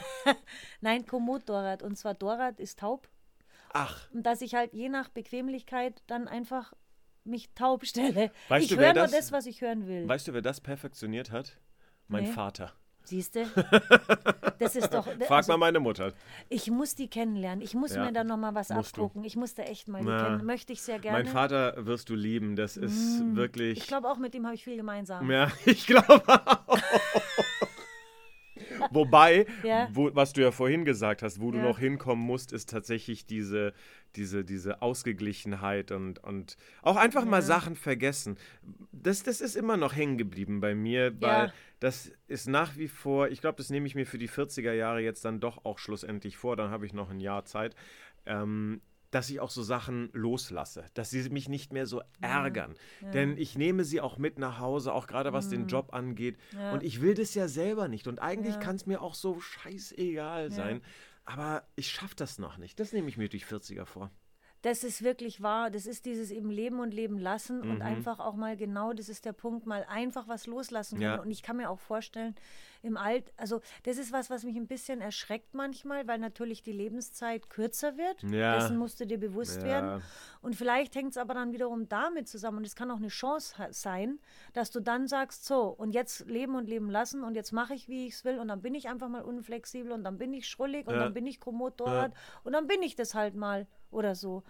Nein, 0.80 1.06
Komoot-Dorad. 1.06 1.82
Und 1.84 1.96
zwar 1.96 2.14
Dorad 2.14 2.58
ist 2.58 2.80
taub. 2.80 3.06
Ach, 3.78 4.10
Und 4.12 4.24
dass 4.24 4.40
ich 4.40 4.54
halt 4.54 4.72
je 4.72 4.88
nach 4.88 5.08
Bequemlichkeit 5.08 6.02
dann 6.06 6.28
einfach 6.28 6.72
mich 7.24 7.50
taub 7.54 7.84
stelle. 7.84 8.30
Weißt 8.48 8.70
ich 8.70 8.76
höre 8.78 8.94
nur 8.94 9.06
das- 9.08 9.32
was 9.32 9.46
ich 9.46 9.60
hören 9.60 9.86
will. 9.86 10.08
weißt 10.08 10.28
du, 10.28 10.32
wer 10.32 10.42
das 10.42 10.60
perfektioniert 10.60 11.30
hat? 11.30 11.58
Mein 12.08 12.24
Nee. 12.24 12.30
Vater. 12.32 12.72
Siehst 13.04 13.34
du? 13.36 13.44
Das 14.58 14.74
ist 14.74 14.88
doch. 14.94 15.04
Frag 15.04 15.30
also, 15.30 15.52
mal 15.52 15.58
meine 15.58 15.80
Mutter. 15.80 16.14
Ich 16.48 16.70
muss 16.70 16.94
die 16.94 17.08
kennenlernen. 17.08 17.60
Ich 17.62 17.74
muss 17.74 17.94
Ja, 17.94 18.06
mir 18.06 18.12
da 18.12 18.24
nochmal 18.24 18.54
was 18.54 18.70
musst 18.70 18.96
du. 18.96 19.02
abgucken. 19.04 19.22
Ich 19.24 19.36
muss 19.36 19.52
da 19.52 19.64
echt 19.64 19.86
mal 19.86 20.00
die 20.00 20.06
kennen. 20.06 20.46
Möchte 20.46 20.72
ich 20.72 20.80
sehr 20.80 20.98
gerne. 20.98 21.18
Mein 21.18 21.26
Vater 21.26 21.74
wirst 21.84 22.08
du 22.08 22.14
lieben. 22.14 22.56
Das 22.56 22.78
ist 22.78 23.22
wirklich. 23.36 23.76
Ich 23.78 23.86
glaube 23.86 24.08
auch, 24.08 24.16
mit 24.16 24.32
dem 24.32 24.46
habe 24.46 24.54
ich 24.54 24.64
viel 24.64 24.76
gemeinsam. 24.76 25.30
Ja, 25.30 25.52
ich 25.66 25.86
glaube 25.86 26.22
auch. 26.26 26.78
Wobei, 28.90 29.46
Ja. 29.62 29.88
wo, 29.92 30.14
was 30.14 30.32
du 30.32 30.42
ja 30.42 30.50
vorhin 30.50 30.84
gesagt 30.84 31.22
hast, 31.22 31.40
wo 31.40 31.50
du 31.50 31.58
Ja. 31.58 31.64
noch 31.64 31.78
hinkommen 31.78 32.24
musst, 32.24 32.52
ist 32.52 32.70
tatsächlich 32.70 33.26
diese, 33.26 33.72
diese, 34.16 34.44
diese 34.44 34.82
Ausgeglichenheit 34.82 35.92
und, 35.92 36.22
und 36.24 36.56
auch 36.82 36.96
einfach 36.96 37.24
mal 37.24 37.42
Sachen 37.42 37.76
vergessen. 37.76 38.36
Das, 38.92 39.22
das 39.22 39.40
ist 39.40 39.56
immer 39.56 39.76
noch 39.76 39.94
hängen 39.94 40.18
geblieben 40.18 40.60
bei 40.60 40.74
mir, 40.74 41.20
weil 41.20 41.46
Ja. 41.46 41.52
das 41.80 42.10
ist 42.28 42.48
nach 42.48 42.76
wie 42.76 42.88
vor, 42.88 43.28
ich 43.28 43.40
glaube, 43.40 43.56
das 43.58 43.70
nehme 43.70 43.86
ich 43.86 43.94
mir 43.94 44.06
für 44.06 44.18
die 44.18 44.28
40er 44.28 44.72
Jahre 44.72 45.00
jetzt 45.00 45.24
dann 45.24 45.40
doch 45.40 45.64
auch 45.64 45.78
schlussendlich 45.78 46.36
vor, 46.36 46.56
dann 46.56 46.70
habe 46.70 46.86
ich 46.86 46.92
noch 46.92 47.10
ein 47.10 47.20
Jahr 47.20 47.44
Zeit. 47.44 47.74
Ähm, 48.24 48.80
dass 49.10 49.30
ich 49.30 49.40
auch 49.40 49.50
so 49.50 49.62
Sachen 49.62 50.10
loslasse, 50.12 50.84
dass 50.94 51.10
sie 51.10 51.28
mich 51.30 51.48
nicht 51.48 51.72
mehr 51.72 51.86
so 51.86 52.02
ärgern. 52.20 52.74
Denn 53.14 53.36
ich 53.38 53.56
nehme 53.56 53.84
sie 53.84 54.00
auch 54.00 54.18
mit 54.18 54.38
nach 54.38 54.58
Hause, 54.58 54.92
auch 54.92 55.06
gerade 55.06 55.32
was 55.32 55.48
den 55.48 55.66
Job 55.68 55.94
angeht. 55.94 56.36
Ja. 56.52 56.72
Und 56.72 56.82
ich 56.82 57.00
will 57.00 57.14
das 57.14 57.34
ja 57.34 57.48
selber 57.48 57.88
nicht. 57.88 58.06
Und 58.08 58.18
eigentlich 58.20 58.54
Ja. 58.56 58.60
kann 58.60 58.76
es 58.76 58.86
mir 58.86 59.00
auch 59.00 59.14
so 59.14 59.40
scheißegal 59.40 60.50
sein. 60.50 60.82
Aber 61.24 61.64
ich 61.74 61.90
schaffe 61.90 62.14
das 62.16 62.38
noch 62.38 62.56
nicht. 62.56 62.78
Das 62.78 62.92
nehme 62.92 63.08
ich 63.08 63.16
mir 63.16 63.28
durch 63.28 63.44
40er 63.44 63.84
vor. 63.84 64.10
Das 64.66 64.82
ist 64.82 65.02
wirklich 65.04 65.42
wahr. 65.42 65.70
Das 65.70 65.86
ist 65.86 66.06
dieses 66.06 66.30
eben 66.32 66.50
Leben 66.50 66.80
und 66.80 66.92
Leben 66.92 67.18
lassen 67.18 67.60
Mhm. 67.60 67.70
und 67.70 67.82
einfach 67.82 68.18
auch 68.18 68.34
mal 68.34 68.56
genau, 68.56 68.92
das 68.92 69.08
ist 69.08 69.24
der 69.24 69.32
Punkt, 69.32 69.64
mal 69.64 69.84
einfach 69.88 70.26
was 70.26 70.46
loslassen 70.48 70.98
können. 70.98 71.14
Ja. 71.16 71.20
Und 71.22 71.30
ich 71.30 71.42
kann 71.44 71.56
mir 71.56 71.70
auch 71.70 71.78
vorstellen, 71.78 72.34
im 72.82 72.96
Alt, 72.96 73.32
also 73.36 73.60
das 73.84 73.96
ist 73.96 74.12
was, 74.12 74.28
was 74.30 74.44
mich 74.44 74.56
ein 74.56 74.66
bisschen 74.66 75.00
erschreckt 75.00 75.54
manchmal, 75.54 76.06
weil 76.06 76.18
natürlich 76.18 76.62
die 76.62 76.72
Lebenszeit 76.72 77.48
kürzer 77.50 77.96
wird. 77.96 78.22
Ja. 78.24 78.54
Dessen 78.56 78.76
musst 78.76 78.98
du 79.00 79.06
dir 79.06 79.18
bewusst 79.18 79.58
Ja. 79.62 79.64
werden. 79.68 80.02
Und 80.42 80.54
vielleicht 80.56 80.94
hängt 80.94 81.10
es 81.12 81.16
aber 81.16 81.34
dann 81.34 81.52
wiederum 81.52 81.88
damit 81.88 82.28
zusammen. 82.28 82.58
Und 82.58 82.66
es 82.66 82.76
kann 82.76 82.90
auch 82.90 82.96
eine 82.98 83.08
Chance 83.08 83.58
ha- 83.58 83.72
sein, 83.72 84.18
dass 84.52 84.70
du 84.70 84.80
dann 84.80 85.06
sagst, 85.08 85.46
so, 85.46 85.62
und 85.68 85.92
jetzt 85.92 86.26
leben 86.28 86.54
und 86.54 86.68
leben 86.68 86.90
lassen 86.90 87.22
und 87.24 87.34
jetzt 87.34 87.52
mache 87.52 87.74
ich, 87.74 87.88
wie 87.88 88.06
ich 88.06 88.14
es 88.14 88.24
will. 88.24 88.38
Und 88.38 88.48
dann 88.48 88.62
bin 88.62 88.74
ich 88.74 88.88
einfach 88.88 89.08
mal 89.08 89.22
unflexibel 89.22 89.90
und 89.92 90.04
dann 90.04 90.18
bin 90.18 90.32
ich 90.34 90.48
schrullig 90.48 90.86
und 90.86 90.94
dann 90.94 91.14
bin 91.14 91.26
ich 91.26 91.40
Komotorrad 91.40 92.12
und 92.44 92.52
dann 92.52 92.66
bin 92.66 92.82
ich 92.82 92.94
das 92.96 93.14
halt 93.14 93.34
mal 93.34 93.66
oder 93.90 94.14
so. 94.14 94.42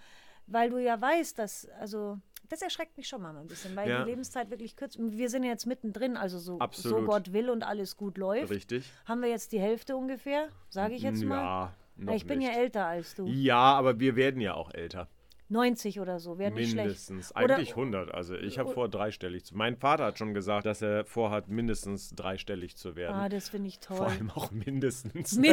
Weil 0.46 0.70
du 0.70 0.78
ja 0.78 1.00
weißt, 1.00 1.38
dass, 1.38 1.68
also 1.80 2.18
das 2.48 2.62
erschreckt 2.62 2.96
mich 2.96 3.08
schon 3.08 3.22
mal 3.22 3.36
ein 3.36 3.48
bisschen, 3.48 3.74
weil 3.74 3.88
Ja. 3.90 4.04
die 4.04 4.10
Lebenszeit 4.10 4.50
wirklich 4.50 4.76
kürzt. 4.76 4.98
Wir 5.00 5.28
sind 5.28 5.42
ja 5.42 5.50
jetzt 5.50 5.66
mittendrin, 5.66 6.16
also 6.16 6.38
so, 6.38 6.58
so. 6.72 7.02
Gott 7.02 7.32
will 7.32 7.50
und 7.50 7.64
alles 7.64 7.96
gut 7.96 8.16
läuft. 8.18 8.52
Richtig. 8.52 8.88
Haben 9.06 9.22
wir 9.22 9.28
jetzt 9.28 9.50
die 9.52 9.58
Hälfte 9.60 9.96
ungefähr, 9.96 10.48
sage 10.68 10.94
ich 10.94 11.02
jetzt 11.02 11.24
mal. 11.24 11.42
Ja, 11.42 11.74
noch 11.96 12.14
ich 12.14 12.26
bin 12.26 12.38
nicht. 12.38 12.52
ja 12.52 12.58
älter 12.60 12.86
als 12.86 13.14
du. 13.16 13.26
Ja, 13.26 13.58
aber 13.74 13.98
wir 13.98 14.14
werden 14.14 14.40
ja 14.40 14.54
auch 14.54 14.72
älter. 14.72 15.08
90 15.48 16.00
oder 16.00 16.18
so, 16.18 16.38
wäre 16.38 16.50
nicht 16.52 16.70
schlecht. 16.70 16.86
Mindestens. 16.86 17.34
Oder- 17.36 17.54
Eigentlich 17.56 17.70
100. 17.76 18.12
Also 18.12 18.34
ich 18.34 18.58
habe 18.58 18.70
vor, 18.72 18.88
dreistellig 18.88 19.44
zu. 19.44 19.56
Mein 19.56 19.76
Vater 19.76 20.04
hat 20.06 20.18
schon 20.18 20.34
gesagt, 20.34 20.66
dass 20.66 20.82
er 20.82 21.04
vorhat, 21.04 21.48
mindestens 21.48 22.10
dreistellig 22.10 22.76
zu 22.76 22.96
werden. 22.96 23.14
Ah, 23.16 23.28
das 23.28 23.48
finde 23.48 23.68
ich 23.68 23.78
toll. 23.78 23.96
Vor 23.96 24.06
allem 24.08 24.30
auch 24.30 24.50
mindestens. 24.50 25.38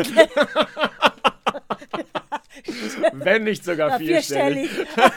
Wenn 3.14 3.44
nicht 3.44 3.64
sogar 3.64 3.98
vierstellig. 4.00 4.70
vierstellig. 4.70 5.14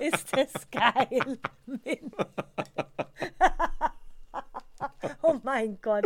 Ist 0.14 0.36
das 0.36 0.52
geil. 0.70 1.38
Oh 5.24 5.36
mein 5.44 5.78
Gott. 5.80 6.04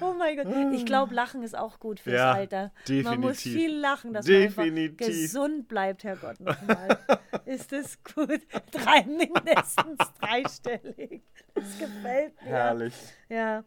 Oh 0.00 0.14
mein 0.18 0.36
Gott. 0.36 0.46
Ich 0.74 0.86
glaube, 0.86 1.14
Lachen 1.14 1.42
ist 1.42 1.56
auch 1.56 1.78
gut 1.78 2.00
fürs 2.00 2.16
Ja, 2.16 2.32
Alter. 2.32 2.72
Man 2.88 3.20
muss 3.20 3.36
definitiv. 3.36 3.52
viel 3.54 3.76
lachen, 3.76 4.12
dass 4.14 4.26
man 4.26 4.36
einfach 4.42 4.62
Definitiv. 4.64 5.06
gesund 5.06 5.68
bleibt, 5.68 6.04
Herrgott. 6.04 6.40
Nochmal. 6.40 6.98
ist 7.44 7.72
das 7.72 7.98
gut? 8.02 8.40
Drei, 8.70 9.04
mindestens 9.04 9.98
dreistellig. 10.20 11.22
Das 11.54 11.78
gefällt 11.78 12.40
mir. 12.42 12.48
Herrlich. 12.48 12.94
Ja. 13.28 13.64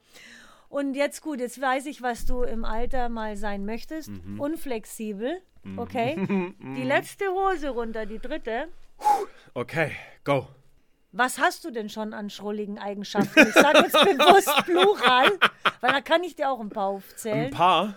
Und 0.69 0.95
jetzt 0.95 1.22
gut, 1.22 1.39
jetzt 1.39 1.61
weiß 1.61 1.85
ich, 1.85 2.02
was 2.02 2.26
du 2.26 2.44
im 2.44 2.65
Alter 2.65 3.10
mal 3.10 3.38
sein 3.38 3.65
möchtest. 3.65 4.10
Mhm. 4.10 4.39
Unflexibel. 4.39 5.41
Okay. 5.77 6.15
Die 6.76 6.84
letzte 6.84 7.26
Hose 7.30 7.69
runter, 7.69 8.06
die 8.06 8.19
dritte. 8.19 8.68
Okay, 9.53 9.91
go. 10.23 10.48
Was 11.11 11.39
hast 11.39 11.65
du 11.65 11.72
denn 11.72 11.89
schon 11.89 12.14
an 12.14 12.30
schrulligen 12.30 12.77
Eigenschaften? 12.80 13.48
Ich 13.48 13.53
sage 13.53 13.80
jetzt 13.80 13.94
bewusst 13.94 14.52
Plural, 14.65 15.31
weil 15.81 15.91
da 15.91 16.02
kann 16.02 16.23
ich 16.23 16.35
dir 16.35 16.49
auch 16.49 16.60
ein 16.60 16.69
paar 16.69 16.89
Ein 16.89 16.95
aufzählen. 16.95 17.52
paar? 17.52 17.95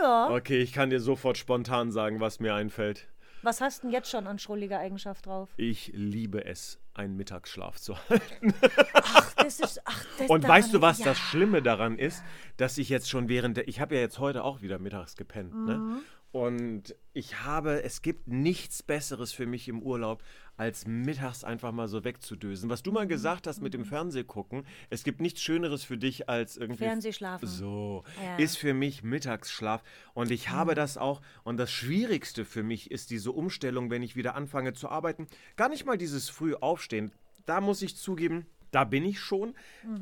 Ja. 0.00 0.30
Okay, 0.30 0.62
ich 0.62 0.72
kann 0.72 0.90
dir 0.90 1.00
sofort 1.00 1.36
spontan 1.38 1.92
sagen, 1.92 2.18
was 2.20 2.40
mir 2.40 2.54
einfällt. 2.54 3.08
Was 3.42 3.60
hast 3.60 3.82
du 3.82 3.88
denn 3.88 3.92
jetzt 3.94 4.10
schon 4.10 4.26
an 4.26 4.38
schrulliger 4.38 4.78
Eigenschaft 4.78 5.26
drauf? 5.26 5.50
Ich 5.56 5.90
liebe 5.94 6.44
es, 6.44 6.78
einen 6.94 7.16
Mittagsschlaf 7.16 7.78
zu 7.78 7.96
halten. 8.08 8.54
Ach, 8.94 9.32
das 9.34 9.60
ist. 9.60 9.80
Ach, 9.84 10.04
das 10.18 10.28
Und 10.28 10.46
weißt 10.46 10.74
du, 10.74 10.80
was 10.80 10.98
ja. 10.98 11.06
das 11.06 11.18
Schlimme 11.18 11.62
daran 11.62 11.98
ist? 11.98 12.22
Dass 12.56 12.78
ich 12.78 12.88
jetzt 12.88 13.08
schon 13.08 13.28
während 13.28 13.56
der. 13.56 13.68
Ich 13.68 13.80
habe 13.80 13.94
ja 13.94 14.00
jetzt 14.00 14.18
heute 14.18 14.44
auch 14.44 14.62
wieder 14.62 14.78
mittags 14.78 15.16
gepennt. 15.16 15.54
Mhm. 15.54 15.64
Ne? 15.64 16.00
Und 16.32 16.94
ich 17.12 17.42
habe. 17.42 17.82
Es 17.82 18.00
gibt 18.00 18.26
nichts 18.26 18.82
Besseres 18.82 19.32
für 19.32 19.44
mich 19.46 19.68
im 19.68 19.82
Urlaub, 19.82 20.22
als 20.56 20.86
mittags 20.86 21.44
einfach 21.44 21.72
mal 21.72 21.88
so 21.88 22.04
wegzudösen. 22.04 22.70
Was 22.70 22.82
du 22.82 22.90
mal 22.90 23.06
gesagt 23.06 23.46
hast 23.46 23.58
Mhm. 23.58 23.64
mit 23.64 23.74
dem 23.74 23.84
Fernsehgucken, 23.84 24.66
es 24.88 25.04
gibt 25.04 25.20
nichts 25.20 25.42
Schöneres 25.42 25.84
für 25.84 25.98
dich 25.98 26.30
als 26.30 26.56
irgendwie. 26.56 26.84
Fernsehschlafen. 26.84 27.46
So. 27.46 28.02
Ja. 28.24 28.36
Ist 28.36 28.56
für 28.56 28.72
mich 28.72 29.02
Mittagsschlaf. 29.02 29.82
Und 30.14 30.30
ich 30.30 30.48
habe 30.48 30.74
das 30.74 30.96
auch. 30.96 31.20
Und 31.44 31.58
das 31.58 31.70
Schwierigste 31.70 32.46
für 32.46 32.62
mich 32.62 32.90
ist 32.90 33.10
diese 33.10 33.30
Umstellung, 33.32 33.90
wenn 33.90 34.02
ich 34.02 34.16
wieder 34.16 34.34
anfange 34.34 34.72
zu 34.72 34.88
arbeiten. 34.88 35.26
Gar 35.56 35.68
nicht 35.68 35.84
mal 35.84 35.98
dieses 35.98 36.30
früh 36.30 36.54
aufstehen. 36.54 37.12
Da 37.44 37.60
muss 37.60 37.82
ich 37.82 37.96
zugeben, 37.96 38.46
da 38.72 38.84
bin 38.84 39.04
ich 39.04 39.20
schon. 39.20 39.54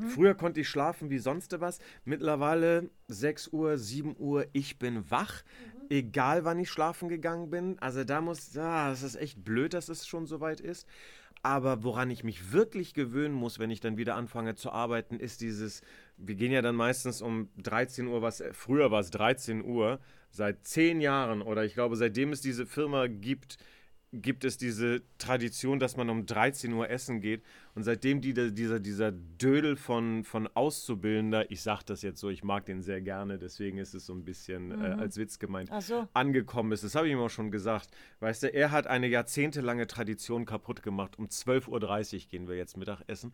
Früher 0.08 0.34
konnte 0.34 0.60
ich 0.60 0.68
schlafen 0.68 1.10
wie 1.10 1.18
sonst 1.18 1.60
was. 1.60 1.80
Mittlerweile 2.04 2.88
6 3.08 3.48
Uhr, 3.48 3.76
7 3.76 4.16
Uhr, 4.18 4.46
ich 4.52 4.78
bin 4.78 5.10
wach. 5.10 5.42
Egal 5.90 6.44
wann 6.44 6.58
ich 6.58 6.70
schlafen 6.70 7.08
gegangen 7.08 7.50
bin. 7.50 7.78
Also 7.80 8.04
da 8.04 8.20
muss, 8.20 8.56
ah, 8.56 8.88
das 8.90 9.02
ist 9.02 9.16
echt 9.16 9.44
blöd, 9.44 9.74
dass 9.74 9.88
es 9.88 10.06
schon 10.06 10.26
so 10.26 10.40
weit 10.40 10.60
ist. 10.60 10.86
Aber 11.42 11.82
woran 11.82 12.10
ich 12.10 12.22
mich 12.22 12.52
wirklich 12.52 12.92
gewöhnen 12.94 13.34
muss, 13.34 13.58
wenn 13.58 13.70
ich 13.70 13.80
dann 13.80 13.96
wieder 13.96 14.14
anfange 14.14 14.54
zu 14.54 14.70
arbeiten, 14.70 15.18
ist 15.18 15.40
dieses, 15.40 15.80
wir 16.16 16.34
gehen 16.34 16.52
ja 16.52 16.60
dann 16.60 16.76
meistens 16.76 17.22
um 17.22 17.48
13 17.56 18.06
Uhr, 18.06 18.20
was 18.20 18.42
früher 18.52 18.90
war 18.90 19.00
es 19.00 19.10
13 19.10 19.64
Uhr, 19.64 20.00
seit 20.30 20.66
10 20.66 21.00
Jahren 21.00 21.40
oder 21.40 21.64
ich 21.64 21.74
glaube, 21.74 21.96
seitdem 21.96 22.32
es 22.32 22.42
diese 22.42 22.66
Firma 22.66 23.06
gibt, 23.06 23.56
gibt 24.12 24.44
es 24.44 24.58
diese 24.58 25.02
Tradition, 25.18 25.78
dass 25.78 25.96
man 25.96 26.10
um 26.10 26.26
13 26.26 26.72
Uhr 26.72 26.90
essen 26.90 27.20
geht. 27.20 27.42
Und 27.74 27.84
seitdem 27.84 28.20
die, 28.20 28.34
dieser, 28.34 28.80
dieser 28.80 29.12
Dödel 29.12 29.76
von, 29.76 30.24
von 30.24 30.48
Auszubildender, 30.54 31.50
ich 31.50 31.62
sage 31.62 31.82
das 31.86 32.02
jetzt 32.02 32.18
so, 32.18 32.28
ich 32.28 32.42
mag 32.42 32.66
den 32.66 32.82
sehr 32.82 33.00
gerne, 33.00 33.38
deswegen 33.38 33.78
ist 33.78 33.94
es 33.94 34.06
so 34.06 34.12
ein 34.12 34.24
bisschen 34.24 34.72
äh, 34.72 34.88
als 34.98 35.16
Witz 35.16 35.38
gemeint, 35.38 35.70
so. 35.80 36.08
angekommen 36.12 36.72
ist. 36.72 36.82
Das 36.82 36.94
habe 36.94 37.06
ich 37.06 37.12
ihm 37.12 37.20
auch 37.20 37.30
schon 37.30 37.50
gesagt. 37.50 37.90
Weißt 38.18 38.42
du, 38.42 38.52
er 38.52 38.72
hat 38.72 38.88
eine 38.88 39.06
jahrzehntelange 39.06 39.86
Tradition 39.86 40.44
kaputt 40.44 40.82
gemacht. 40.82 41.16
Um 41.18 41.26
12.30 41.26 41.68
Uhr 42.14 42.28
gehen 42.28 42.48
wir 42.48 42.56
jetzt 42.56 42.76
Mittagessen. 42.76 43.32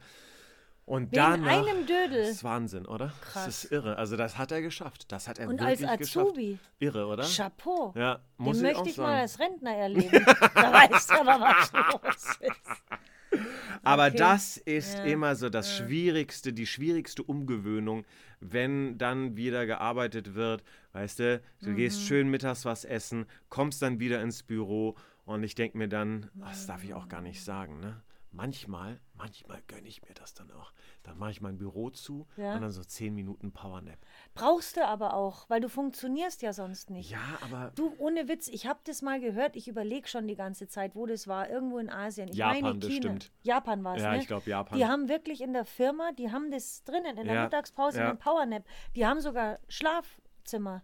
Und 0.87 1.11
Wegen 1.11 1.17
danach, 1.17 1.67
einem 1.69 1.85
Dödel. 1.85 2.21
Das 2.23 2.29
ist 2.31 2.45
Wahnsinn, 2.45 2.87
oder? 2.87 3.13
Krass. 3.21 3.45
Das 3.47 3.65
ist 3.65 3.73
irre. 3.73 3.97
Also 3.99 4.17
das 4.17 4.39
hat 4.39 4.53
er 4.53 4.63
geschafft. 4.63 5.11
Das 5.11 5.27
hat 5.29 5.39
er 5.41 5.49
Und 5.49 5.59
wirklich 5.61 5.89
als 5.89 5.99
geschafft. 5.99 6.27
Azubi. 6.29 6.59
Irre, 6.79 7.07
oder? 7.07 7.25
Chapeau. 7.25 7.93
Ja, 7.97 8.21
muss 8.37 8.59
Den 8.59 8.67
ich 8.67 8.73
möchte 8.73 8.83
auch 8.83 8.87
ich 8.87 8.95
sagen. 8.95 9.09
mal 9.11 9.21
als 9.21 9.39
Rentner 9.41 9.75
erleben. 9.75 10.25
da 10.55 10.73
weißt 10.73 11.11
du 11.11 11.15
aber, 11.15 11.41
was 11.41 11.73
los 11.73 12.39
ist. 12.41 13.41
Aber 13.83 14.07
Okay. 14.07 14.17
das 14.17 14.57
ist 14.59 14.95
Ja. 14.99 15.05
immer 15.05 15.35
so 15.37 15.49
das 15.51 15.77
Schwierigste, 15.77 16.53
die 16.53 16.67
schwierigste 16.67 17.23
Umgewöhnung, 17.25 18.05
wenn 18.41 18.97
dann 18.97 19.37
wieder 19.37 19.67
gearbeitet 19.67 20.35
wird. 20.35 20.63
Weißt 20.93 21.19
du, 21.19 21.43
du 21.63 21.75
gehst 21.75 22.01
Mhm. 22.01 22.05
schön 22.07 22.29
mittags 22.31 22.65
was 22.65 22.85
essen, 22.85 23.27
kommst 23.49 23.83
dann 23.83 23.99
wieder 24.01 24.23
ins 24.23 24.43
Büro 24.45 24.95
und 25.25 25.43
ich 25.43 25.55
denke 25.57 25.77
mir 25.79 25.89
dann, 25.89 26.31
ach, 26.43 26.51
das 26.51 26.67
darf 26.67 26.85
ich 26.85 26.95
auch 26.95 27.09
gar 27.09 27.21
nicht 27.23 27.43
sagen, 27.45 27.81
ne? 27.81 28.01
Manchmal, 28.33 29.01
manchmal 29.17 29.63
gönne 29.67 29.89
ich 29.89 30.03
mir 30.03 30.15
das 30.15 30.35
dann 30.35 30.51
auch. 30.53 30.73
Dann 31.03 31.19
mache 31.19 31.31
ich 31.31 31.41
mein 31.41 31.59
Büro 31.59 31.91
zu 31.91 32.27
Ja. 32.37 32.55
und 32.55 32.63
dann 32.63 32.71
so 32.71 32.83
10 32.85 33.15
Minuten 33.15 33.53
Powernap. 33.53 33.99
Brauchst 34.35 34.77
du 34.77 34.87
aber 34.87 35.15
auch, 35.15 35.49
weil 35.49 35.61
du 35.61 35.69
funktionierst 35.69 36.43
ja 36.43 36.53
sonst 36.53 36.91
nicht. 36.91 37.11
Ja, 37.11 37.19
aber 37.43 37.73
Du, 37.75 37.95
ohne 37.99 38.29
Witz, 38.29 38.49
ich 38.49 38.67
habe 38.67 38.81
das 38.85 39.03
mal 39.03 39.21
gehört, 39.21 39.57
ich 39.57 39.69
überlege 39.69 40.09
schon 40.09 40.27
die 40.29 40.37
ganze 40.37 40.69
Zeit, 40.69 40.95
wo 40.95 41.07
das 41.07 41.27
war, 41.29 41.49
irgendwo 41.49 41.79
in 41.79 41.91
Asien. 41.91 42.29
Ich 42.29 42.37
Japan 42.37 42.61
meine 42.63 42.79
China. 42.81 42.87
bestimmt. 42.89 43.33
Japan 43.43 43.85
war 43.85 43.97
es, 43.97 44.03
Ja, 44.03 44.13
ne? 44.13 44.19
ich 44.19 44.27
glaub, 44.27 44.47
Japan. 44.47 44.79
Die 44.79 44.87
haben 44.87 45.09
wirklich 45.09 45.41
in 45.41 45.53
der 45.53 45.65
Firma, 45.65 46.13
die 46.13 46.31
haben 46.33 46.51
das 46.51 46.85
drinnen, 46.85 47.17
in 47.17 47.27
der 47.27 47.35
Ja, 47.35 47.43
Mittagspause, 47.45 47.99
ja. 48.01 48.11
in 48.11 48.19
Powernap. 48.19 48.65
Die 48.95 49.07
haben 49.07 49.21
sogar 49.21 49.59
Schlafzimmer. 49.69 50.83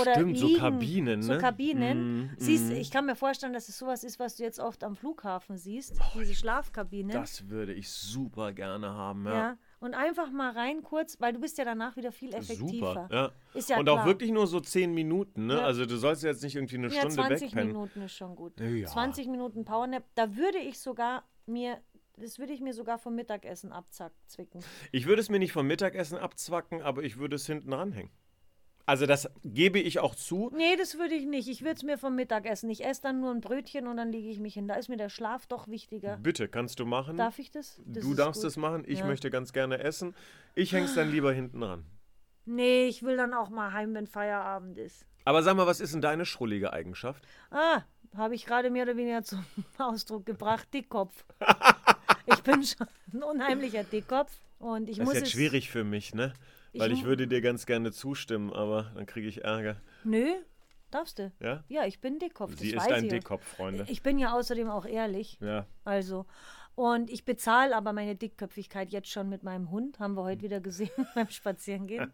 Oder 0.00 0.14
Stimmt, 0.14 0.38
so 0.38 0.46
liegen, 0.46 0.58
Kabinen, 0.60 1.22
So 1.22 1.32
ne? 1.34 1.38
Kabinen. 1.38 2.22
Mm, 2.24 2.30
Siehst, 2.38 2.70
mm. 2.70 2.76
ich 2.76 2.90
kann 2.90 3.06
mir 3.06 3.16
vorstellen, 3.16 3.52
dass 3.52 3.68
es 3.68 3.78
sowas 3.78 4.02
ist, 4.02 4.18
was 4.18 4.36
du 4.36 4.42
jetzt 4.42 4.58
oft 4.58 4.82
am 4.82 4.96
Flughafen 4.96 5.56
siehst, 5.58 5.94
diese 6.14 6.34
Schlafkabine. 6.34 7.12
das 7.12 7.48
würde 7.48 7.72
ich 7.74 7.90
super 7.90 8.52
gerne 8.52 8.90
haben. 8.94 9.26
ja. 9.26 9.34
Ja. 9.34 9.58
Und 9.80 9.92
einfach 9.92 10.30
mal 10.30 10.52
rein 10.52 10.82
kurz, 10.82 11.20
weil 11.20 11.34
du 11.34 11.40
bist 11.40 11.58
ja 11.58 11.64
danach 11.66 11.96
wieder 11.96 12.10
viel 12.10 12.32
effektiver. 12.34 12.94
Super, 12.94 13.08
ja. 13.12 13.32
Ist 13.52 13.68
ja 13.68 13.76
und 13.78 13.84
klar. 13.84 14.00
auch 14.00 14.06
wirklich 14.06 14.30
nur 14.30 14.46
so 14.46 14.58
10 14.58 14.94
Minuten, 14.94 15.46
ne? 15.46 15.56
Ja. 15.56 15.64
Also 15.66 15.84
du 15.84 15.96
sollst 15.98 16.22
jetzt 16.22 16.42
nicht 16.42 16.56
irgendwie 16.56 16.76
eine 16.78 16.86
Ja, 16.88 17.00
Stunde 17.00 17.16
20 17.16 17.42
wegpennen. 17.48 17.66
Minuten 17.74 18.00
ist 18.00 18.14
schon 18.14 18.34
gut. 18.34 18.58
Ja. 18.60 18.86
20 18.86 19.28
Minuten 19.28 19.66
Powernap, 19.66 20.04
da 20.14 20.36
würde 20.36 20.56
ich 20.58 20.78
sogar 20.78 21.24
mir, 21.44 21.82
das 22.16 22.38
würde 22.38 22.54
ich 22.54 22.62
mir 22.62 22.72
sogar 22.72 22.98
vom 22.98 23.14
Mittagessen 23.14 23.72
abzwicken. 23.72 24.62
Ich 24.90 25.04
würde 25.04 25.20
es 25.20 25.28
mir 25.28 25.38
nicht 25.38 25.52
vom 25.52 25.66
Mittagessen 25.66 26.16
abzwacken, 26.16 26.80
aber 26.80 27.02
ich 27.02 27.18
würde 27.18 27.36
es 27.36 27.44
hinten 27.46 27.74
ranhängen. 27.74 28.10
Also 28.86 29.06
das 29.06 29.30
gebe 29.44 29.78
ich 29.78 29.98
auch 30.00 30.14
zu. 30.14 30.50
Nee, 30.54 30.76
das 30.76 30.98
würde 30.98 31.14
ich 31.14 31.24
nicht. 31.24 31.48
Ich 31.48 31.62
würde 31.62 31.74
es 31.76 31.82
mir 31.82 31.96
vom 31.96 32.14
Mittagessen. 32.16 32.68
Ich 32.68 32.84
esse 32.84 33.00
dann 33.02 33.20
nur 33.20 33.30
ein 33.30 33.40
Brötchen 33.40 33.86
und 33.86 33.96
dann 33.96 34.12
lege 34.12 34.28
ich 34.28 34.38
mich 34.40 34.54
hin. 34.54 34.68
Da 34.68 34.74
ist 34.74 34.88
mir 34.90 34.98
der 34.98 35.08
Schlaf 35.08 35.46
doch 35.46 35.68
wichtiger. 35.68 36.18
Bitte, 36.18 36.48
kannst 36.48 36.80
du 36.80 36.84
machen. 36.86 37.16
Darf 37.16 37.38
ich 37.38 37.50
das? 37.50 37.80
das 37.86 38.04
du 38.04 38.12
darfst 38.14 38.42
gut. 38.42 38.48
es 38.50 38.56
machen. 38.58 38.84
Ich 38.86 38.98
Ja. 38.98 39.06
möchte 39.06 39.30
ganz 39.30 39.54
gerne 39.54 39.78
essen. 39.78 40.14
Ich 40.54 40.72
häng's 40.72 40.94
dann 40.94 41.10
lieber 41.10 41.32
hinten 41.32 41.62
ran. 41.62 41.84
Nee, 42.44 42.86
ich 42.86 43.02
will 43.02 43.16
dann 43.16 43.32
auch 43.32 43.48
mal 43.48 43.72
heim, 43.72 43.94
wenn 43.94 44.06
Feierabend 44.06 44.76
ist. 44.76 45.06
Aber 45.24 45.42
sag 45.42 45.56
mal, 45.56 45.66
was 45.66 45.80
ist 45.80 45.94
denn 45.94 46.02
deine 46.02 46.26
schrullige 46.26 46.74
Eigenschaft? 46.74 47.26
Ah, 47.50 47.80
habe 48.14 48.34
ich 48.34 48.44
gerade 48.44 48.68
mehr 48.68 48.82
oder 48.82 48.98
weniger 48.98 49.22
zum 49.24 49.42
Ausdruck 49.78 50.26
gebracht. 50.26 50.68
Dickkopf. 50.74 51.24
ich 52.26 52.42
bin 52.42 52.62
schon 52.62 52.86
ein 53.14 53.22
unheimlicher 53.22 53.84
Dickkopf. 53.84 54.30
Und 54.58 54.90
ich 54.90 54.98
Das 54.98 55.06
muss 55.06 55.14
ist 55.14 55.20
jetzt 55.20 55.28
es, 55.28 55.32
schwierig 55.32 55.70
für 55.70 55.84
mich, 55.84 56.14
ne? 56.14 56.34
Ich 56.74 56.80
Weil 56.80 56.90
ich 56.90 57.04
würde 57.04 57.28
dir 57.28 57.40
ganz 57.40 57.66
gerne 57.66 57.92
zustimmen, 57.92 58.52
aber 58.52 58.90
dann 58.96 59.06
kriege 59.06 59.28
ich 59.28 59.44
Ärger. 59.44 59.76
Nö, 60.02 60.26
darfst 60.90 61.20
du. 61.20 61.30
Ja? 61.38 61.62
Ja, 61.68 61.84
ich 61.86 62.00
bin 62.00 62.18
Dickkopf. 62.18 62.56
Sie 62.56 62.70
ist 62.70 62.76
weiß 62.84 62.92
ein 62.92 63.04
ich. 63.04 63.10
Dickkopf, 63.10 63.44
Freunde. 63.44 63.86
Ich 63.88 64.02
bin 64.02 64.18
ja 64.18 64.32
außerdem 64.32 64.68
auch 64.68 64.84
ehrlich. 64.84 65.38
Ja. 65.40 65.66
Also. 65.84 66.26
Und 66.74 67.10
ich 67.10 67.24
bezahle 67.24 67.76
aber 67.76 67.92
meine 67.92 68.16
Dickköpfigkeit 68.16 68.90
jetzt 68.90 69.08
schon 69.08 69.28
mit 69.28 69.44
meinem 69.44 69.70
Hund. 69.70 70.00
Haben 70.00 70.16
wir 70.16 70.24
heute 70.24 70.42
wieder 70.42 70.58
gesehen 70.60 70.90
beim 71.14 71.28
Spazierengehen. 71.30 72.12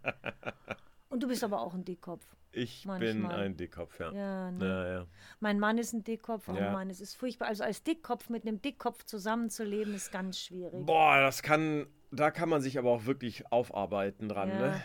Und 1.08 1.22
du 1.22 1.28
bist 1.28 1.42
aber 1.42 1.62
auch 1.62 1.72
ein 1.72 1.86
Dickkopf. 1.86 2.24
Ich 2.52 2.82
bin 2.82 3.22
Manchmal. 3.22 3.40
ein 3.40 3.56
Dickkopf, 3.56 3.98
ja. 3.98 4.12
Ja, 4.12 4.50
ne? 4.50 4.64
Ja, 4.66 4.92
ja. 4.92 5.06
Mein 5.40 5.58
Mann 5.58 5.78
ist 5.78 5.94
ein 5.94 6.04
Dickkopf. 6.04 6.48
Oh 6.48 6.54
Ja. 6.54 6.70
Mann, 6.72 6.90
es 6.90 7.00
ist 7.00 7.14
furchtbar. 7.14 7.48
Also 7.48 7.64
als 7.64 7.82
Dickkopf 7.82 8.28
mit 8.28 8.46
einem 8.46 8.60
Dickkopf 8.60 9.04
zusammenzuleben, 9.04 9.94
ist 9.94 10.12
ganz 10.12 10.38
schwierig. 10.38 10.84
Boah, 10.84 11.18
das 11.20 11.42
kann, 11.42 11.86
da 12.10 12.30
kann 12.30 12.48
man 12.48 12.60
sich 12.60 12.78
aber 12.78 12.90
auch 12.90 13.04
wirklich 13.06 13.50
aufarbeiten 13.52 14.28
dran, 14.28 14.48
Ja, 14.48 14.58
ne? 14.58 14.82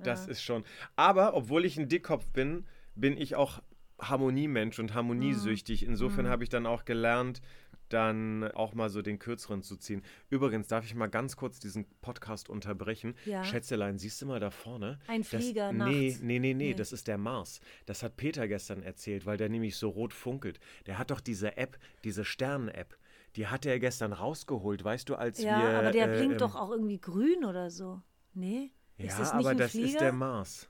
Das 0.00 0.26
ist 0.28 0.42
schon. 0.42 0.64
Aber 0.94 1.34
obwohl 1.34 1.64
ich 1.64 1.76
ein 1.76 1.88
Dickkopf 1.88 2.28
bin, 2.30 2.66
bin 2.94 3.16
ich 3.16 3.34
auch 3.34 3.60
Harmoniemensch 4.00 4.78
und 4.78 4.94
harmoniesüchtig. 4.94 5.82
Mhm. 5.82 5.88
Insofern 5.88 6.28
habe 6.28 6.44
ich 6.44 6.50
dann 6.50 6.66
auch 6.66 6.84
gelernt, 6.84 7.40
dann 7.88 8.44
auch 8.52 8.74
mal 8.74 8.90
so 8.90 9.00
den 9.02 9.18
kürzeren 9.18 9.62
zu 9.62 9.76
ziehen. 9.76 10.02
Übrigens, 10.28 10.68
darf 10.68 10.84
ich 10.84 10.94
mal 10.94 11.06
ganz 11.08 11.36
kurz 11.36 11.58
diesen 11.58 11.86
Podcast 12.02 12.48
unterbrechen? 12.50 13.14
Ja. 13.24 13.42
Schätzelein, 13.44 13.98
siehst 13.98 14.20
du 14.20 14.26
mal 14.26 14.40
da 14.40 14.50
vorne? 14.50 14.98
Ein 15.08 15.22
Das- 15.22 15.30
Flieger 15.30 15.72
Nee, 15.72 15.78
nachts. 16.08 16.20
nee, 16.22 16.38
nee, 16.38 16.54
nee, 16.54 16.54
Nee. 16.54 16.74
das 16.74 16.92
ist 16.92 17.08
der 17.08 17.16
Mars. 17.18 17.60
Das 17.86 18.02
hat 18.02 18.16
Peter 18.16 18.46
gestern 18.46 18.82
erzählt, 18.82 19.24
weil 19.26 19.38
der 19.38 19.48
nämlich 19.48 19.76
so 19.76 19.88
rot 19.88 20.12
funkelt. 20.12 20.60
Der 20.86 20.98
hat 20.98 21.10
doch 21.10 21.20
diese 21.20 21.56
App, 21.56 21.78
diese 22.04 22.24
Sternen-App. 22.24 22.96
Die 23.36 23.46
hat 23.46 23.66
er 23.66 23.78
gestern 23.78 24.12
rausgeholt, 24.12 24.82
weißt 24.84 25.08
du, 25.08 25.14
als 25.14 25.40
Ja, 25.40 25.60
wir. 25.62 25.78
aber 25.78 25.90
der 25.92 26.12
äh, 26.12 26.16
blinkt 26.16 26.32
ähm, 26.34 26.38
doch 26.38 26.54
auch 26.54 26.70
irgendwie 26.70 27.00
grün 27.00 27.44
oder 27.44 27.70
so. 27.70 28.00
Nee? 28.34 28.72
Ja, 28.96 29.06
ist 29.06 29.18
das 29.20 29.32
nicht 29.34 29.40
aber 29.40 29.50
ein 29.50 29.58
das 29.58 29.70
Flieger? 29.72 29.86
ist 29.88 30.00
der 30.00 30.12
Mars. 30.12 30.68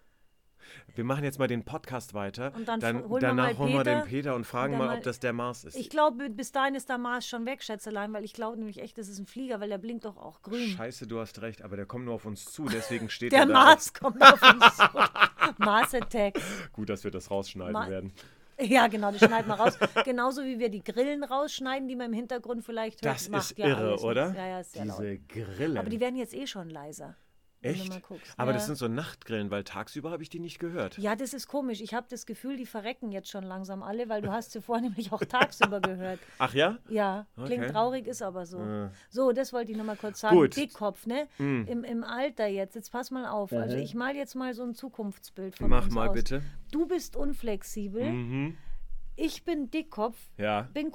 Wir 0.95 1.05
machen 1.05 1.25
jetzt 1.25 1.39
mal 1.39 1.49
den 1.49 1.65
Podcast 1.65 2.13
weiter. 2.13 2.53
Und 2.55 2.69
dann 2.69 2.79
dann 2.81 2.99
holen 2.99 3.11
wir 3.11 3.21
danach 3.21 3.45
mal 3.53 3.59
holen 3.59 3.73
wir 3.73 3.85
den 3.85 4.05
Peter. 4.05 4.35
Und 4.35 4.45
fragen 4.45 4.77
mal, 4.77 4.89
mal- 4.89 4.97
ob 4.99 5.03
das 5.03 5.19
der 5.19 5.33
Mars 5.33 5.65
ist. 5.65 5.77
Ich 5.77 5.89
glaube, 5.89 6.29
bis 6.29 6.53
dahin 6.53 6.75
ist 6.75 6.91
der 6.91 6.99
Mars 6.99 7.27
schon 7.27 7.47
weg, 7.47 7.63
Schätzelein, 7.63 8.13
weil 8.13 8.23
ich 8.25 8.35
glaube 8.35 8.59
nämlich 8.59 8.83
echt, 8.83 8.99
das 8.99 9.09
ist 9.09 9.19
ein 9.19 9.25
Flieger, 9.27 9.61
weil 9.61 9.71
der 9.71 9.79
blinkt 9.79 10.05
doch 10.05 10.19
auch 10.19 10.43
grün. 10.43 10.69
Scheiße, 10.69 11.07
du 11.07 11.21
hast 11.21 11.41
recht, 11.41 11.63
aber 11.63 11.77
der 11.77 11.87
kommt 11.87 12.05
nur 12.05 12.13
auf 12.15 12.27
uns 12.27 12.45
zu, 12.53 12.67
deswegen 12.67 13.09
steht 13.09 13.33
Der 13.33 13.41
er 13.41 13.47
da. 13.47 13.53
Mars 13.55 13.95
kommt 13.95 14.21
auf 14.21 14.43
uns 14.43 14.77
zu. 14.77 14.83
Mars 15.65 15.95
Attack. 15.95 16.39
Gut, 16.73 16.91
dass 16.91 17.03
wir 17.03 17.11
das 17.13 17.31
rausschneiden 17.31 17.73
Ma- 17.73 17.89
werden. 17.89 18.13
Ja, 18.61 18.89
genau, 18.89 19.13
das 19.13 19.21
schneiden 19.21 19.49
wir 19.49 19.55
raus. 19.55 19.79
Genauso 20.05 20.43
wie 20.45 20.59
wir 20.59 20.69
die 20.69 20.83
Grillen 20.83 21.23
rausschneiden, 21.23 21.87
die 21.87 21.95
man 21.97 22.07
im 22.07 22.13
Hintergrund 22.13 22.65
vielleicht 22.65 23.05
hört. 23.05 23.15
Das 23.15 23.29
Macht 23.29 23.53
ist 23.53 23.59
ja 23.59 23.69
irre, 23.69 23.89
alles 23.91 24.03
oder? 24.03 24.35
Ja, 24.35 24.47
ja, 24.47 24.61
ist 24.61 24.73
sehr 24.73 24.85
laut. 24.85 25.01
Diese 25.01 25.19
Grillen. 25.19 25.79
Aber 25.79 25.91
die 25.91 26.01
werden 26.01 26.17
jetzt 26.17 26.35
eh 26.35 26.47
schon 26.47 26.69
leiser. 26.69 27.17
Echt? 27.61 27.91
Aber 28.37 28.51
ja. 28.51 28.57
das 28.57 28.67
sind 28.67 28.77
so 28.77 28.87
Nachtgrillen, 28.87 29.51
weil 29.51 29.65
tagsüber 29.65 30.11
habe 30.13 30.23
ich 30.23 30.29
die 30.31 30.39
nicht 30.39 30.61
gehört. 30.61 30.97
Ja, 30.99 31.17
das 31.17 31.35
ist 31.35 31.49
komisch. 31.49 31.81
Ich 31.81 31.93
habe 31.93 32.07
das 32.09 32.25
Gefühl, 32.25 32.57
die 32.57 32.67
verrecken 32.67 33.11
jetzt 33.11 33.29
schon 33.31 33.43
langsam 33.43 33.83
alle, 33.83 34.09
weil 34.09 34.23
du 34.23 34.31
hast 34.31 34.53
sie 34.53 34.63
vorher 34.63 34.83
nämlich 34.89 35.11
auch 35.13 35.21
tagsüber 35.25 35.81
gehört. 35.81 36.21
Ach 36.39 36.55
ja? 36.55 36.79
Ja, 36.89 37.27
klingt 37.35 37.65
Okay. 37.65 37.73
traurig, 37.73 38.07
ist 38.07 38.23
aber 38.23 38.47
so. 38.47 38.61
Äh. 38.63 38.91
So, 39.11 39.33
das 39.33 39.53
wollte 39.53 39.73
ich 39.73 39.79
nochmal 39.79 39.97
kurz 39.97 40.21
sagen. 40.21 40.37
Gut. 40.37 40.57
Dickkopf, 40.57 41.07
ne? 41.07 41.27
Mm. 41.39 41.65
Im, 41.67 41.85
Im 41.85 42.05
Alter 42.05 42.47
jetzt. 42.47 42.77
Jetzt 42.77 42.93
pass 42.93 43.11
mal 43.11 43.27
auf. 43.27 43.53
Also 43.53 43.77
ich 43.77 43.95
mal 43.95 44.15
jetzt 44.15 44.35
mal 44.37 44.55
so 44.55 44.63
ein 44.63 44.75
Zukunftsbild 44.75 45.57
von 45.57 45.69
Mach 45.69 45.85
uns 45.87 45.95
mal 45.95 46.09
aus. 46.09 46.15
bitte. 46.15 46.43
Du 46.71 46.87
bist 46.87 47.17
unflexibel, 47.17 48.05
Mhm. 48.13 48.57
ich 49.17 49.45
bin 49.45 49.71
Dickkopf, 49.71 50.17
Ja. 50.37 50.69
bin 50.75 50.93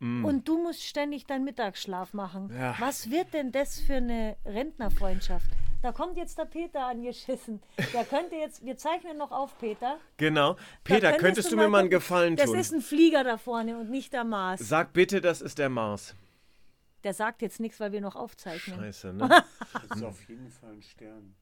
Komotorrad 0.00 0.34
und 0.34 0.48
du 0.48 0.62
musst 0.62 0.82
ständig 0.82 1.26
deinen 1.26 1.44
Mittagsschlaf 1.44 2.12
machen. 2.14 2.48
Mm. 2.48 2.56
Ja. 2.58 2.74
Was 2.78 3.10
wird 3.10 3.32
denn 3.34 3.52
das 3.52 3.78
für 3.80 3.94
eine 3.96 4.36
Rentnerfreundschaft? 4.44 5.50
Da 5.82 5.92
kommt 5.92 6.16
jetzt 6.18 6.36
der 6.38 6.44
Peter 6.44 6.86
angeschissen. 6.86 7.62
Der 7.94 8.04
könnte 8.04 8.34
jetzt, 8.36 8.64
wir 8.64 8.76
zeichnen 8.76 9.16
noch 9.16 9.30
auf, 9.32 9.58
Peter. 9.58 9.96
Genau. 10.18 10.56
Peter, 10.84 11.12
könntest 11.12 11.50
du 11.52 11.56
mir 11.56 11.68
mal 11.68 11.78
einen. 11.80 11.90
Gefallen 11.90 12.36
Das 12.36 12.50
tun? 12.50 12.58
ist 12.58 12.72
ein 12.72 12.82
Flieger 12.82 13.24
da 13.24 13.38
vorne 13.38 13.78
und 13.78 13.90
nicht 13.90 14.12
der 14.12 14.24
Mars. 14.24 14.60
Sag 14.60 14.92
bitte, 14.92 15.20
das 15.22 15.40
ist 15.40 15.58
der 15.58 15.70
Mars. 15.70 16.14
Der 17.02 17.14
sagt 17.14 17.40
jetzt 17.40 17.60
nichts, 17.60 17.80
weil 17.80 17.92
wir 17.92 18.02
noch 18.02 18.14
aufzeichnen. 18.14 18.78
Scheiße, 18.78 19.14
ne? 19.14 19.26
Das 19.88 19.96
ist 19.96 20.04
auf 20.04 20.28
jeden 20.28 20.50
Fall 20.50 20.72
ein 20.72 20.82
Stern. 20.82 21.34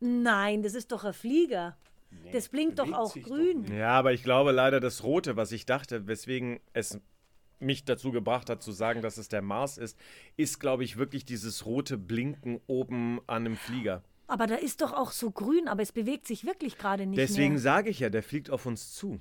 Nein, 0.00 0.62
das 0.62 0.74
ist 0.74 0.90
doch 0.90 1.04
ein 1.04 1.12
Flieger. 1.12 1.76
Nee, 2.10 2.30
Das 2.32 2.48
blinkt 2.48 2.78
doch 2.80 2.92
auch 2.92 3.14
grün. 3.14 3.60
nicht. 3.62 3.72
ja, 3.72 3.90
aber 3.90 4.12
ich 4.12 4.22
glaube 4.24 4.50
leider 4.50 4.80
das 4.80 5.04
Rote, 5.04 5.36
was 5.36 5.52
ich 5.52 5.64
dachte, 5.64 6.06
weswegen 6.08 6.58
es 6.72 7.00
mich 7.58 7.84
dazu 7.84 8.12
gebracht 8.12 8.50
hat 8.50 8.62
zu 8.62 8.72
sagen, 8.72 9.02
dass 9.02 9.18
es 9.18 9.28
der 9.28 9.42
Mars 9.42 9.78
ist, 9.78 9.98
ist, 10.36 10.60
glaube 10.60 10.84
ich, 10.84 10.96
wirklich 10.96 11.24
dieses 11.24 11.66
rote 11.66 11.96
Blinken 11.96 12.60
oben 12.66 13.20
an 13.26 13.46
einem 13.46 13.56
Flieger. 13.56 14.02
Aber 14.28 14.46
da 14.46 14.56
ist 14.56 14.80
doch 14.80 14.92
auch 14.92 15.12
so 15.12 15.30
grün, 15.30 15.68
aber 15.68 15.82
es 15.82 15.92
bewegt 15.92 16.26
sich 16.26 16.44
wirklich 16.44 16.78
gerade 16.78 17.06
nicht 17.06 17.18
Deswegen 17.18 17.58
sage 17.58 17.90
ich 17.90 18.00
ja, 18.00 18.10
der 18.10 18.22
fliegt 18.22 18.50
auf 18.50 18.66
uns 18.66 18.92
zu. 18.92 19.20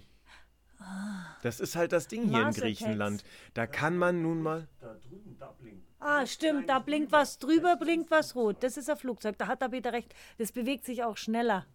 Das 1.42 1.60
ist 1.60 1.76
halt 1.76 1.92
das 1.92 2.08
Ding 2.08 2.28
hier 2.30 2.42
in 2.48 2.54
Griechenland. 2.54 3.24
Da 3.54 3.68
kann 3.68 3.98
man 3.98 4.22
nun 4.22 4.42
mal. 4.42 4.68
Da 4.82 4.96
drüben, 5.08 5.38
da 5.40 5.54
blinkt. 5.60 5.86
Ah, 6.00 6.26
stimmt, 6.26 6.70
da 6.70 6.80
blinkt 6.80 7.12
was 7.12 7.40
drüber, 7.40 7.78
blinkt 7.78 8.12
was 8.12 8.36
rot. 8.36 8.58
Das 8.62 8.78
ist 8.78 8.90
ein 8.90 8.98
Flugzeug, 8.98 9.38
da 9.38 9.48
hat 9.48 9.62
der 9.62 9.70
Peter 9.70 9.94
recht. 9.94 10.14
Das 10.38 10.52
bewegt 10.52 10.86
sich 10.86 11.04
auch 11.04 11.18
schneller. 11.18 11.66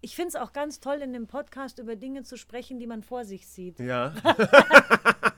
Ich 0.00 0.14
finde 0.14 0.28
es 0.28 0.36
auch 0.36 0.52
ganz 0.52 0.80
toll, 0.80 0.96
in 0.96 1.12
dem 1.12 1.26
Podcast 1.26 1.78
über 1.78 1.96
Dinge 1.96 2.22
zu 2.22 2.36
sprechen, 2.36 2.78
die 2.78 2.86
man 2.86 3.02
vor 3.02 3.24
sich 3.24 3.46
sieht. 3.46 3.80
Ja. 3.80 4.14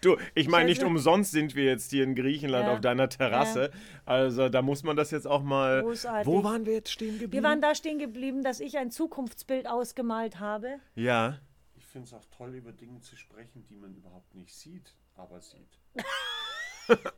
du, 0.00 0.16
ich 0.34 0.48
meine, 0.48 0.66
nicht 0.68 0.82
umsonst 0.82 1.32
sind 1.32 1.54
wir 1.54 1.64
jetzt 1.64 1.90
hier 1.90 2.04
in 2.04 2.14
Griechenland 2.14 2.66
Ja. 2.66 2.72
auf 2.74 2.80
deiner 2.80 3.08
Terrasse. 3.08 3.70
Also 4.04 4.48
da 4.48 4.62
muss 4.62 4.82
man 4.82 4.96
das 4.96 5.10
jetzt 5.10 5.26
auch 5.26 5.42
mal. 5.42 5.82
Großartig. 5.82 6.26
Wo 6.26 6.42
waren 6.44 6.66
wir 6.66 6.74
jetzt 6.74 6.90
stehen 6.90 7.14
Wir 7.14 7.20
geblieben? 7.20 7.44
waren 7.44 7.60
da 7.60 7.74
stehen 7.74 7.98
geblieben, 7.98 8.42
dass 8.42 8.60
ich 8.60 8.78
ein 8.78 8.90
Zukunftsbild 8.90 9.68
ausgemalt 9.68 10.40
habe. 10.40 10.76
ja. 10.94 11.38
Ich 11.76 11.86
finde 11.92 12.06
es 12.06 12.14
auch 12.14 12.24
toll, 12.36 12.54
über 12.54 12.70
Dinge 12.70 13.00
zu 13.00 13.16
sprechen, 13.16 13.64
die 13.68 13.74
man 13.74 13.92
überhaupt 13.96 14.34
nicht 14.36 14.54
sieht, 14.54 14.94
aber 15.16 15.40
sieht. 15.40 15.80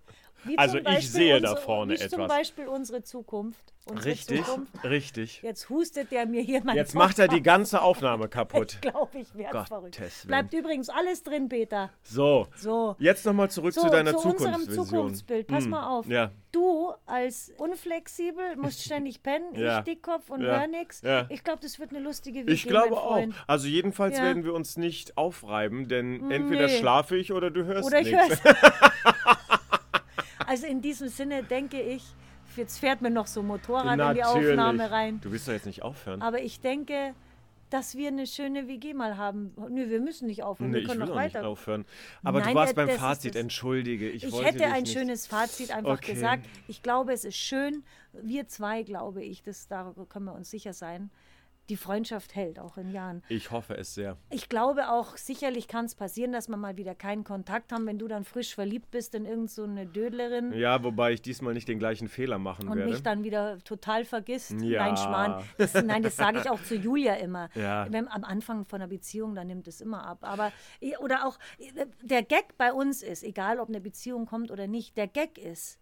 Wie 0.44 0.58
Also 0.58 0.78
ich 0.78 1.10
sehe 1.10 1.40
da 1.40 1.50
unsere- 1.50 1.64
vorne 1.64 1.94
wie 1.94 2.08
Zum 2.08 2.20
etwas. 2.22 2.28
Beispiel 2.38 2.66
unsere 2.68 3.02
Zukunft. 3.02 3.72
Unsere 3.84 4.10
Richtig, 4.10 4.44
Zukunft. 4.44 4.84
richtig. 4.84 5.42
Jetzt 5.42 5.68
hustet 5.68 6.12
der 6.12 6.24
mir 6.24 6.40
hier 6.40 6.62
mein 6.62 6.76
Jetzt 6.76 6.94
macht 6.94 7.18
er 7.18 7.26
die 7.26 7.42
ganze 7.42 7.82
Aufnahme 7.82 8.28
kaputt. 8.28 8.74
Ich 8.74 8.80
glaube, 8.80 9.18
ich 9.18 9.34
werde 9.34 9.64
verrückt. 9.64 9.98
Willen. 9.98 10.10
Bleibt 10.26 10.54
übrigens 10.54 10.88
alles 10.88 11.24
drin, 11.24 11.48
Peter. 11.48 11.90
So, 12.04 12.46
So. 12.54 12.94
jetzt 13.00 13.26
nochmal 13.26 13.50
zurück 13.50 13.72
So, 13.74 13.80
zu 13.82 13.88
deiner 13.90 14.16
zu 14.16 14.28
unserem. 14.28 14.68
Zukunftsbild. 14.68 15.48
Pass 15.48 15.64
Hm, 15.64 15.70
mal 15.70 15.88
auf. 15.98 16.06
Ja. 16.06 16.30
Du 16.52 16.92
als 17.06 17.50
unflexibel 17.58 18.54
musst 18.56 18.84
ständig 18.84 19.20
pennen, 19.22 19.46
Ja. 19.56 19.78
ich 19.80 19.84
Dickkopf 19.84 20.30
und 20.30 20.42
Ja. 20.42 20.60
hör 20.60 20.66
nix. 20.68 21.00
Ja. 21.02 21.26
Ich 21.28 21.42
glaube, 21.42 21.58
das 21.62 21.80
wird 21.80 21.90
eine 21.90 21.98
lustige 22.00 22.42
WG, 22.46 22.52
Ich 22.52 22.68
glaube 22.68 22.96
auch. 22.96 23.20
Also 23.48 23.66
jedenfalls 23.66 24.16
werden 24.20 24.44
wir 24.44 24.54
uns 24.54 24.76
nicht 24.76 25.16
aufreiben, 25.16 25.88
denn 25.88 26.30
entweder 26.30 26.66
Nee. 26.68 26.78
schlafe 26.78 27.16
ich 27.16 27.32
oder 27.32 27.50
du 27.50 27.64
hörst 27.64 27.88
Oder 27.88 28.00
ich 28.00 28.12
nichts. 28.12 28.40
also 30.52 30.66
in 30.66 30.82
diesem 30.82 31.08
Sinne 31.08 31.42
denke 31.42 31.80
ich, 31.80 32.04
jetzt 32.56 32.78
fährt 32.78 33.00
mir 33.00 33.10
noch 33.10 33.26
so 33.26 33.42
Motorrad 33.42 33.98
in 33.98 34.14
die 34.16 34.22
Aufnahme 34.24 34.90
rein. 34.90 35.18
Du 35.22 35.32
willst 35.32 35.48
doch 35.48 35.52
jetzt 35.54 35.64
nicht 35.66 35.82
aufhören. 35.82 36.20
Aber 36.20 36.42
ich 36.42 36.60
denke, 36.60 37.14
dass 37.70 37.96
wir 37.96 38.08
eine 38.08 38.26
schöne 38.26 38.68
WG 38.68 38.92
mal 38.92 39.16
haben. 39.16 39.54
Nö, 39.70 39.88
wir 39.88 40.00
müssen 40.00 40.26
nicht 40.26 40.42
aufhören. 40.42 40.68
Nee, 40.70 40.74
wir 40.76 40.82
ich 40.82 40.88
können 40.88 41.00
will 41.00 41.06
noch 41.08 41.16
auch 41.16 41.22
nicht 41.22 41.34
weiter. 41.34 41.48
aufhören. 41.48 41.86
Aber 42.22 42.40
Nein, 42.40 42.50
du 42.50 42.54
warst 42.54 42.74
beim 42.74 42.90
Fazit, 42.90 43.34
entschuldige. 43.34 44.10
Ich, 44.10 44.24
Ich 44.24 44.42
hätte 44.44 44.66
ein 44.66 44.82
nicht. 44.82 44.92
schönes 44.92 45.26
Fazit 45.26 45.70
einfach 45.70 45.94
Okay. 45.94 46.12
gesagt. 46.12 46.44
Ich 46.68 46.82
glaube, 46.82 47.14
es 47.14 47.24
ist 47.24 47.36
schön. 47.38 47.82
Wir 48.12 48.46
zwei, 48.46 48.82
glaube 48.82 49.24
ich, 49.24 49.42
das, 49.42 49.68
darüber 49.68 50.04
können 50.04 50.26
wir 50.26 50.34
uns 50.34 50.50
sicher 50.50 50.74
sein. 50.74 51.08
Die 51.68 51.76
Freundschaft 51.76 52.34
hält 52.34 52.58
auch 52.58 52.76
in 52.76 52.90
Jahren. 52.90 53.22
Ich 53.28 53.50
hoffe 53.50 53.76
es 53.76 53.94
sehr. 53.94 54.16
Ich 54.30 54.48
glaube 54.48 54.90
auch, 54.90 55.16
sicherlich 55.16 55.68
kann 55.68 55.84
es 55.84 55.94
passieren, 55.94 56.32
dass 56.32 56.48
wir 56.48 56.56
mal 56.56 56.76
wieder 56.76 56.94
keinen 56.94 57.24
Kontakt 57.24 57.72
haben, 57.72 57.86
wenn 57.86 57.98
du 57.98 58.08
dann 58.08 58.24
frisch 58.24 58.54
verliebt 58.54 58.90
bist 58.90 59.14
in 59.14 59.24
irgendeine 59.24 59.48
so 59.48 59.64
eine 59.64 59.86
Dödlerin 59.86 60.52
Ja, 60.52 60.82
wobei 60.82 61.12
ich 61.12 61.22
diesmal 61.22 61.54
nicht 61.54 61.68
den 61.68 61.78
gleichen 61.78 62.08
Fehler 62.08 62.38
machen 62.38 62.68
und 62.68 62.78
werde. 62.78 62.90
mich 62.90 63.02
dann 63.02 63.24
wieder 63.24 63.58
total 63.60 64.04
vergisst. 64.04 64.52
Ja. 64.60 64.84
Nein, 64.84 64.96
Schmarrn. 64.96 65.44
Das, 65.58 65.74
nein, 65.74 66.02
das 66.02 66.16
sage 66.16 66.40
ich 66.40 66.50
auch 66.50 66.62
zu 66.62 66.74
Julia 66.74 67.14
immer. 67.14 67.48
Ja. 67.54 67.86
Wenn, 67.90 68.08
am 68.08 68.24
Anfang 68.24 68.64
von 68.66 68.80
einer 68.80 68.88
Beziehung, 68.88 69.34
dann 69.34 69.46
nimmt 69.46 69.68
es 69.68 69.80
immer 69.80 70.04
ab. 70.04 70.18
Aber, 70.22 70.52
oder 71.00 71.26
auch, 71.26 71.38
der 72.02 72.22
Gag 72.22 72.56
bei 72.58 72.72
uns 72.72 73.02
ist, 73.02 73.22
egal 73.22 73.60
ob 73.60 73.68
eine 73.68 73.80
Beziehung 73.80 74.26
kommt 74.26 74.50
oder 74.50 74.66
nicht, 74.66 74.96
der 74.96 75.06
Gag 75.06 75.38
ist 75.38 75.78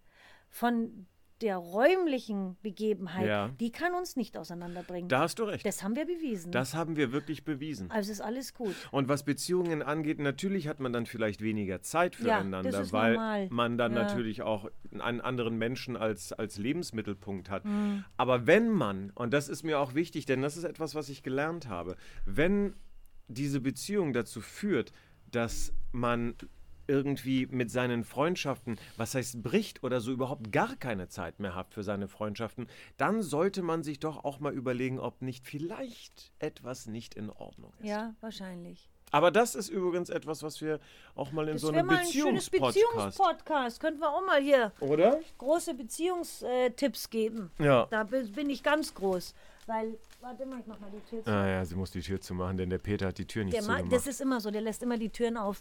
von 0.49 1.07
der 1.43 1.57
räumlichen 1.57 2.57
Begebenheit, 2.63 3.27
Ja. 3.27 3.49
die 3.61 3.71
kann 3.73 3.95
uns 3.95 4.17
nicht 4.17 4.37
auseinanderbringen. 4.37 5.09
da 5.09 5.21
hast 5.21 5.39
du 5.39 5.45
recht. 5.45 5.65
das 5.65 5.83
haben 5.83 5.97
wir 5.97 6.07
bewiesen. 6.07 6.53
Das 6.53 6.75
haben 6.75 6.97
wir 6.97 7.13
wirklich 7.13 7.45
bewiesen. 7.45 7.91
also 7.91 8.13
ist 8.13 8.21
alles 8.21 8.55
gut. 8.55 8.75
Und 8.91 9.09
was 9.09 9.25
Beziehungen 9.25 9.83
angeht, 9.83 10.19
natürlich 10.19 10.69
hat 10.69 10.81
man 10.81 10.93
dann 10.93 11.07
vielleicht 11.07 11.41
weniger 11.43 11.81
Zeit 11.83 12.15
Ja, 12.17 12.39
füreinander, 12.39 12.81
ist 12.81 12.93
weil 12.93 13.13
normal. 13.15 13.49
man 13.51 13.79
dann 13.79 13.93
Ja. 13.95 14.03
natürlich 14.03 14.43
auch 14.43 14.71
einen 14.93 15.21
anderen 15.21 15.57
Menschen 15.57 15.97
als, 15.97 16.33
als 16.33 16.59
Lebensmittelpunkt 16.59 17.51
hat. 17.51 17.65
Mhm. 17.65 18.05
Aber 18.17 18.47
wenn 18.47 18.69
man, 18.69 19.11
und 19.15 19.33
das 19.33 19.49
ist 19.49 19.63
mir 19.63 19.79
auch 19.81 19.95
wichtig, 19.95 20.27
denn 20.27 20.43
das 20.43 20.57
ist 20.57 20.65
etwas, 20.65 20.95
was 20.95 21.09
ich 21.09 21.23
gelernt 21.23 21.69
habe, 21.69 21.97
wenn 22.27 22.75
diese 23.29 23.61
Beziehung 23.61 24.13
dazu 24.13 24.41
führt, 24.41 24.93
dass 25.31 25.73
man 25.93 26.35
irgendwie 26.91 27.47
mit 27.47 27.71
seinen 27.71 28.05
Freundschaften, 28.05 28.79
was 28.97 29.15
heißt 29.15 29.43
bricht 29.43 29.83
oder 29.85 30.01
so 30.01 30.11
überhaupt 30.11 30.51
gar 30.53 30.77
keine 30.77 31.09
Zeit 31.09 31.39
mehr 31.39 31.55
hat 31.55 31.73
für 31.73 31.85
seine 31.85 32.09
Freundschaften, 32.09 32.67
dann 32.97 33.23
sollte 33.23 33.63
man 33.63 33.83
sich 33.83 34.01
doch 34.01 34.25
auch 34.25 34.41
mal 34.41 34.53
überlegen, 34.53 34.99
ob 34.99 35.23
nicht 35.23 35.47
vielleicht 35.47 36.33
etwas 36.41 36.87
nicht 36.87 37.15
in 37.15 37.31
Ordnung 37.31 37.73
ist. 37.79 37.89
Ja, 37.89 38.15
wahrscheinlich. 38.21 38.91
Aber 39.13 39.31
das 39.31 39.55
ist 39.55 39.69
übrigens 39.69 40.09
etwas, 40.09 40.43
was 40.43 40.61
wir 40.61 40.79
auch 41.15 41.33
mal 41.33 41.49
in 41.49 41.55
Das 41.55 41.63
so 41.63 41.69
einem 41.71 41.87
mal 41.87 41.99
ein 41.99 42.07
schönes 42.07 42.49
Beziehungspodcast. 42.49 43.19
Beziehungspodcast. 43.19 43.81
Könnten 43.81 44.01
wir 44.01 44.11
auch 44.11 44.25
mal 44.25 44.41
hier 44.41 44.73
Oder? 44.81 45.21
große 45.39 45.75
Beziehungstipps 45.75 47.11
geben. 47.11 47.51
Ja. 47.59 47.87
Da 47.91 48.05
bin 48.05 48.51
ich 48.51 48.63
ganz 48.63 48.95
groß. 48.95 49.35
Weil, 49.67 49.99
warte 50.21 50.47
mal, 50.47 50.61
ich 50.61 50.67
mach 50.67 50.79
mal 50.81 50.91
die 50.91 51.01
Tür 51.09 51.25
zu. 51.25 51.31
Ah 51.31 51.47
ja, 51.47 51.65
sie 51.65 51.75
muss 51.75 51.91
die 51.91 52.01
Tür 52.03 52.21
zumachen, 52.21 52.57
denn 52.57 52.71
der 52.71 52.79
Peter 52.79 53.07
hat 53.09 53.19
die 53.19 53.27
Tür 53.27 53.45
nicht 53.45 53.55
Der 53.57 53.63
ma- 53.63 53.77
zugemacht. 53.79 53.93
das 53.93 54.07
ist 54.07 54.21
immer 54.21 54.41
so, 54.41 54.51
der 54.51 54.61
lässt 54.61 54.83
immer 54.83 54.99
die 54.99 55.11
Türen 55.11 55.37
auf. 55.37 55.61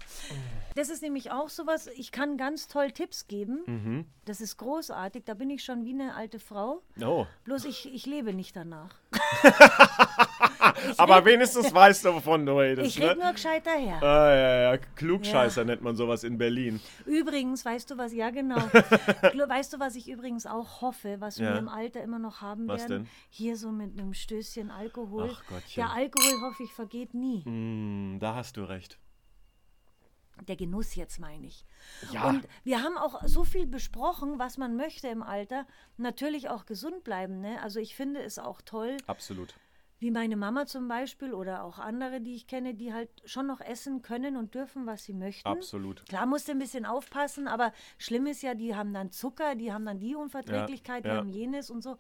Das 0.75 0.89
ist 0.89 1.01
nämlich 1.01 1.31
auch 1.31 1.49
sowas, 1.49 1.87
ich 1.95 2.11
kann 2.11 2.37
ganz 2.37 2.67
toll 2.67 2.91
Tipps 2.91 3.27
geben. 3.27 3.61
Mhm. 3.65 4.05
Das 4.25 4.41
ist 4.41 4.57
großartig, 4.57 5.23
da 5.25 5.33
bin 5.33 5.49
ich 5.49 5.63
schon 5.63 5.85
wie 5.85 5.93
eine 5.93 6.15
alte 6.15 6.39
Frau. 6.39 6.81
oh, 7.03 7.25
Bloß 7.45 7.65
ich, 7.65 7.93
ich 7.93 8.05
lebe 8.05 8.33
nicht 8.33 8.55
danach. 8.55 8.93
Aber 10.97 11.23
wenigstens 11.25 11.73
weißt 11.73 12.05
du, 12.05 12.13
wovon 12.15 12.45
du 12.45 12.57
redest. 12.59 12.87
Ich 12.89 13.01
rede 13.01 13.17
ne? 13.17 13.23
nur 13.25 13.33
gescheit 13.33 13.65
daher. 13.65 14.01
Ah, 14.03 14.33
ja, 14.35 14.61
ja. 14.73 14.77
Klugscheißer 14.95 15.63
nennt 15.65 15.81
man 15.81 15.95
sowas 15.95 16.23
in 16.23 16.37
Berlin. 16.37 16.79
Übrigens, 17.05 17.63
weißt 17.65 17.89
du 17.91 17.97
was, 17.97 18.13
ja 18.13 18.29
genau. 18.29 18.57
Weißt 19.49 19.73
du, 19.73 19.79
was 19.79 19.95
ich 19.95 20.07
übrigens 20.09 20.45
auch 20.45 20.81
hoffe, 20.81 21.17
was 21.19 21.37
Ja. 21.37 21.53
wir 21.53 21.59
im 21.59 21.69
Alter 21.69 22.01
immer 22.03 22.19
noch 22.19 22.41
haben 22.41 22.67
Was 22.67 22.81
werden? 22.81 23.03
denn? 23.03 23.07
Hier 23.29 23.57
so 23.57 23.71
mit 23.71 23.99
einem 23.99 24.13
Stößchen 24.13 24.48
Alkohol. 24.71 25.29
Ach 25.33 25.45
Gottchen. 25.47 25.81
Der 25.83 25.91
Alkohol, 25.91 26.41
hoffe 26.41 26.63
ich, 26.63 26.73
vergeht 26.73 27.13
nie. 27.13 27.43
Hm, 27.45 28.17
da 28.19 28.35
hast 28.35 28.57
du 28.57 28.63
recht. 28.63 28.97
Der 30.47 30.55
Genuss 30.55 30.95
jetzt 30.95 31.19
meine 31.19 31.47
ich. 31.47 31.65
Ja. 32.13 32.29
Und 32.29 32.47
wir 32.63 32.81
haben 32.81 32.97
auch 32.97 33.21
so 33.25 33.43
viel 33.43 33.67
besprochen, 33.67 34.39
was 34.39 34.57
man 34.57 34.77
möchte 34.77 35.09
im 35.09 35.21
Alter. 35.21 35.67
Natürlich 35.97 36.49
auch 36.49 36.65
gesund 36.65 37.03
bleiben. 37.03 37.41
Ne? 37.41 37.61
Also 37.61 37.79
ich 37.81 37.93
finde 37.93 38.21
es 38.23 38.39
auch 38.39 38.61
toll, 38.61 38.95
Absolut. 39.05 39.53
wie 39.99 40.11
meine 40.11 40.37
Mama 40.37 40.65
zum 40.65 40.87
Beispiel 40.87 41.33
oder 41.33 41.63
auch 41.65 41.77
andere, 41.77 42.21
die 42.21 42.35
ich 42.35 42.47
kenne, 42.47 42.73
die 42.73 42.93
halt 42.93 43.09
schon 43.25 43.47
noch 43.47 43.59
essen 43.59 44.01
können 44.01 44.37
und 44.37 44.55
dürfen, 44.55 44.85
was 44.85 45.03
sie 45.03 45.13
möchten. 45.13 45.45
Absolut. 45.45 46.05
Klar 46.05 46.25
musst 46.25 46.47
du 46.47 46.53
ein 46.53 46.59
bisschen 46.59 46.85
aufpassen, 46.85 47.49
aber 47.49 47.73
schlimm 47.97 48.25
ist 48.25 48.41
ja, 48.41 48.53
die 48.55 48.73
haben 48.73 48.93
dann 48.93 49.11
Zucker, 49.11 49.55
die 49.55 49.73
haben 49.73 49.85
dann 49.85 49.99
die 49.99 50.15
Unverträglichkeit, 50.15 51.03
Ja, 51.03 51.11
die 51.11 51.15
ja. 51.15 51.17
haben 51.17 51.29
jenes 51.29 51.69
und 51.69 51.81
so. 51.81 51.97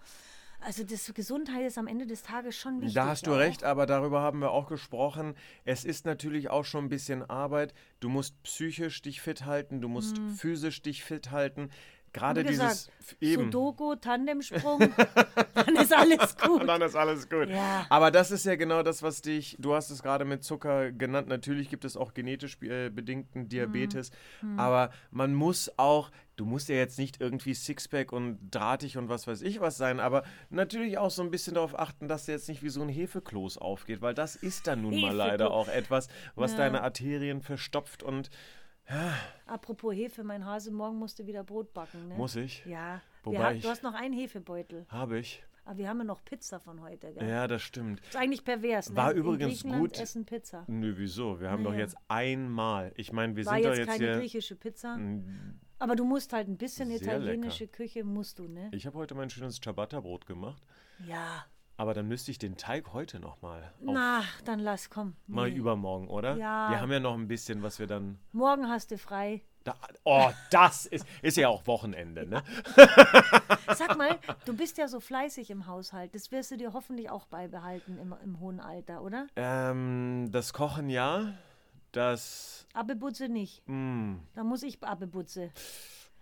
Also 0.61 0.83
das 0.83 1.11
Gesundheit 1.13 1.65
ist 1.65 1.77
am 1.77 1.87
Ende 1.87 2.05
des 2.05 2.21
Tages 2.21 2.55
schon 2.55 2.81
wichtig. 2.81 2.95
Da 2.95 3.07
hast 3.07 3.27
du 3.27 3.33
auch. 3.33 3.37
recht, 3.37 3.63
aber 3.63 3.85
darüber 3.85 4.21
haben 4.21 4.39
wir 4.39 4.51
auch 4.51 4.67
gesprochen. 4.67 5.35
Es 5.63 5.85
ist 5.85 6.05
natürlich 6.05 6.49
auch 6.49 6.65
schon 6.65 6.85
ein 6.85 6.89
bisschen 6.89 7.29
Arbeit. 7.29 7.73
Du 7.99 8.09
musst 8.09 8.41
psychisch 8.43 9.01
dich 9.01 9.21
fit 9.21 9.45
halten, 9.45 9.81
du 9.81 9.87
musst 9.87 10.19
physisch 10.37 10.81
dich 10.81 11.03
fit 11.03 11.31
halten. 11.31 11.69
Gerade 12.13 12.43
gesagt, 12.43 12.89
dieses 12.99 13.21
eben. 13.21 13.45
Sudoku, 13.45 13.95
Tandemsprung, 13.95 14.79
dann 15.53 15.75
ist 15.75 15.93
alles 15.93 16.37
gut. 16.37 16.67
Dann 16.67 16.81
ist 16.81 16.95
alles 16.95 17.29
gut. 17.29 17.49
Ja. 17.49 17.85
Aber 17.89 18.11
das 18.11 18.31
ist 18.31 18.45
ja 18.45 18.55
genau 18.55 18.83
das, 18.83 19.03
was 19.03 19.21
dich, 19.21 19.55
du 19.59 19.75
hast 19.75 19.91
es 19.91 20.01
gerade 20.01 20.25
mit 20.25 20.43
Zucker 20.43 20.91
genannt. 20.91 21.27
Natürlich 21.27 21.69
gibt 21.69 21.85
es 21.85 21.95
auch 21.95 22.13
genetisch 22.13 22.57
äh, 22.61 22.89
bedingten 22.89 23.47
Diabetes. 23.47 24.11
Mhm. 24.41 24.59
Aber 24.59 24.91
man 25.11 25.33
muss 25.33 25.71
auch, 25.77 26.09
du 26.39 26.45
musst 26.45 26.69
ja 26.69 26.75
jetzt 26.75 26.97
nicht 26.97 27.19
irgendwie 27.19 27.53
Sixpack 27.53 28.11
und 28.13 28.39
drahtig 28.49 28.97
und 28.97 29.09
was 29.09 29.27
weiß 29.27 29.41
ich 29.41 29.59
was 29.59 29.75
sein, 29.77 29.99
aber 29.99 30.23
natürlich 30.49 30.97
auch 30.97 31.11
so 31.11 31.21
ein 31.21 31.31
bisschen 31.31 31.55
darauf 31.55 31.77
achten, 31.77 32.07
dass 32.07 32.25
der 32.25 32.35
jetzt 32.35 32.47
nicht 32.47 32.63
wie 32.63 32.69
so 32.69 32.81
ein 32.81 32.89
Hefekloß 32.89 33.57
aufgeht, 33.57 34.01
weil 34.01 34.13
das 34.13 34.35
ist 34.35 34.65
dann 34.67 34.81
nun 34.81 34.99
mal 35.01 35.13
leider 35.13 35.51
auch 35.51 35.67
etwas, 35.67 36.07
was 36.35 36.51
Ja. 36.53 36.57
deine 36.59 36.81
Arterien 36.81 37.41
verstopft 37.41 38.03
und 38.03 38.29
Apropos 39.45 39.93
Hefe, 39.93 40.23
mein 40.23 40.45
Hase, 40.45 40.71
morgen 40.71 40.97
musste 40.97 41.27
wieder 41.27 41.43
Brot 41.43 41.73
backen. 41.75 42.07
Ne? 42.07 42.15
muss 42.15 42.35
ich. 42.35 42.65
Ja, 42.65 43.01
Wobei 43.23 43.37
wir 43.37 43.43
ha- 43.45 43.51
ich- 43.51 43.61
du 43.61 43.69
hast 43.69 43.83
noch 43.83 43.93
einen 43.93 44.15
Hefebeutel. 44.15 44.85
Habe 44.89 45.19
ich. 45.19 45.43
Aber 45.69 45.77
wir 45.77 45.87
haben 45.87 45.99
ja 45.99 46.03
noch 46.03 46.25
Pizza 46.25 46.59
von 46.59 46.81
heute. 46.81 47.13
Gell? 47.13 47.29
Ja, 47.29 47.47
das 47.47 47.61
stimmt. 47.61 47.99
Ist 48.07 48.15
eigentlich 48.15 48.43
pervers. 48.43 48.89
Ne? 48.89 48.95
War 48.95 49.11
In 49.11 49.17
übrigens 49.17 49.61
gut. 49.61 49.99
essen 49.99 50.25
Pizza. 50.25 50.63
Nö, 50.65 50.95
wieso? 50.97 51.39
Wir 51.39 51.51
haben 51.51 51.63
doch 51.63 51.69
Naja. 51.69 51.83
jetzt 51.83 51.95
einmal. 52.07 52.91
Ich 52.95 53.13
meine, 53.13 53.35
wir 53.35 53.45
War 53.45 53.53
sind 53.53 53.65
doch 53.65 53.69
jetzt 53.69 53.77
jetzt 53.77 53.87
keine 53.89 54.05
hier. 54.13 54.17
griechische 54.19 54.55
Pizza. 54.55 54.97
Mm, 54.97 55.59
Aber 55.77 55.95
du 55.95 56.05
musst 56.05 56.33
halt 56.33 56.47
ein 56.47 56.57
bisschen 56.57 56.87
Sehr 56.89 56.97
italienische 56.97 57.67
Küche, 57.67 58.03
musst 58.03 58.39
du, 58.39 58.47
ne? 58.47 58.69
Ich 58.73 58.87
habe 58.87 58.97
heute 58.97 59.13
mein 59.13 59.29
schönes 59.29 59.61
Ciabatta-Brot 59.61 60.25
gemacht, 60.25 60.63
Ja. 61.07 61.45
aber 61.77 61.93
dann 61.93 62.07
müsste 62.07 62.31
ich 62.31 62.39
den 62.39 62.57
Teig 62.57 62.91
heute 62.91 63.19
nochmal. 63.19 63.71
Na, 63.79 64.23
dann 64.45 64.57
lass, 64.59 64.89
komm. 64.89 65.15
Mal 65.27 65.51
Nee. 65.51 65.55
übermorgen, 65.57 66.07
oder? 66.07 66.35
Ja. 66.35 66.71
Wir 66.71 66.81
haben 66.81 66.91
ja 66.91 66.99
noch 66.99 67.13
ein 67.13 67.27
bisschen, 67.27 67.61
was 67.61 67.77
wir 67.77 67.85
dann. 67.85 68.17
Morgen 68.31 68.67
hast 68.67 68.89
du 68.89 68.97
frei. 68.97 69.43
Da, 69.63 69.75
oh, 70.05 70.29
das 70.51 70.85
ist, 70.85 71.05
ist 71.21 71.35
ja 71.37 71.49
auch 71.49 71.67
Wochenende, 71.67 72.25
ne? 72.25 72.41
Sag 73.75 73.97
mal, 73.97 74.17
du 74.45 74.55
bist 74.55 74.77
ja 74.77 74.87
so 74.87 74.99
fleißig 74.99 75.51
im 75.51 75.67
Haushalt. 75.67 76.15
Das 76.15 76.31
wirst 76.31 76.51
du 76.51 76.57
dir 76.57 76.73
hoffentlich 76.73 77.09
auch 77.09 77.25
beibehalten 77.27 77.97
im, 77.99 78.15
im 78.23 78.39
hohen 78.39 78.59
Alter, 78.59 79.01
oder? 79.01 79.27
Ähm, 79.35 80.29
das 80.31 80.53
Kochen 80.53 80.89
ja, 80.89 81.33
das 81.91 82.67
Abebutze 82.73 83.27
nicht. 83.27 83.61
mm, 83.67 84.15
Da 84.35 84.43
muss 84.43 84.63
ich 84.63 84.81
Abebutze. 84.83 85.51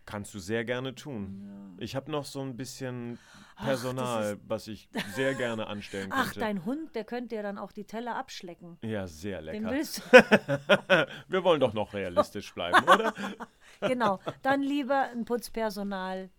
Kannst 0.08 0.34
du 0.34 0.40
sehr 0.40 0.66
gerne 0.66 0.96
tun. 0.96 1.76
Ich 1.80 1.96
habe 1.96 2.10
noch 2.10 2.26
so 2.26 2.42
ein 2.42 2.58
bisschen 2.58 3.20
Ach, 3.58 3.66
Personal, 3.66 4.38
was 4.48 4.68
ich 4.68 4.90
sehr 5.16 5.36
gerne 5.36 5.68
anstellen 5.68 6.10
Ach, 6.14 6.24
könnte. 6.26 6.40
dein 6.40 6.66
Hund, 6.66 6.96
der 6.96 7.04
könnte 7.04 7.36
ja 7.36 7.44
dann 7.44 7.60
auch 7.60 7.72
die 7.72 7.84
Teller 7.86 8.16
abschlecken. 8.16 8.78
ja, 8.82 9.06
sehr 9.06 9.42
Den 9.44 9.64
lecker. 9.64 9.72
willst 9.76 10.00
du. 10.00 10.18
Wir 11.28 11.44
wollen 11.44 11.60
doch 11.60 11.74
noch 11.74 11.94
realistisch 11.94 12.52
bleiben, 12.56 12.84
oder? 12.84 13.14
genau. 13.82 14.20
Dann 14.42 14.62
lieber 14.62 15.10
ein 15.12 15.26
Putzpersonal 15.26 16.30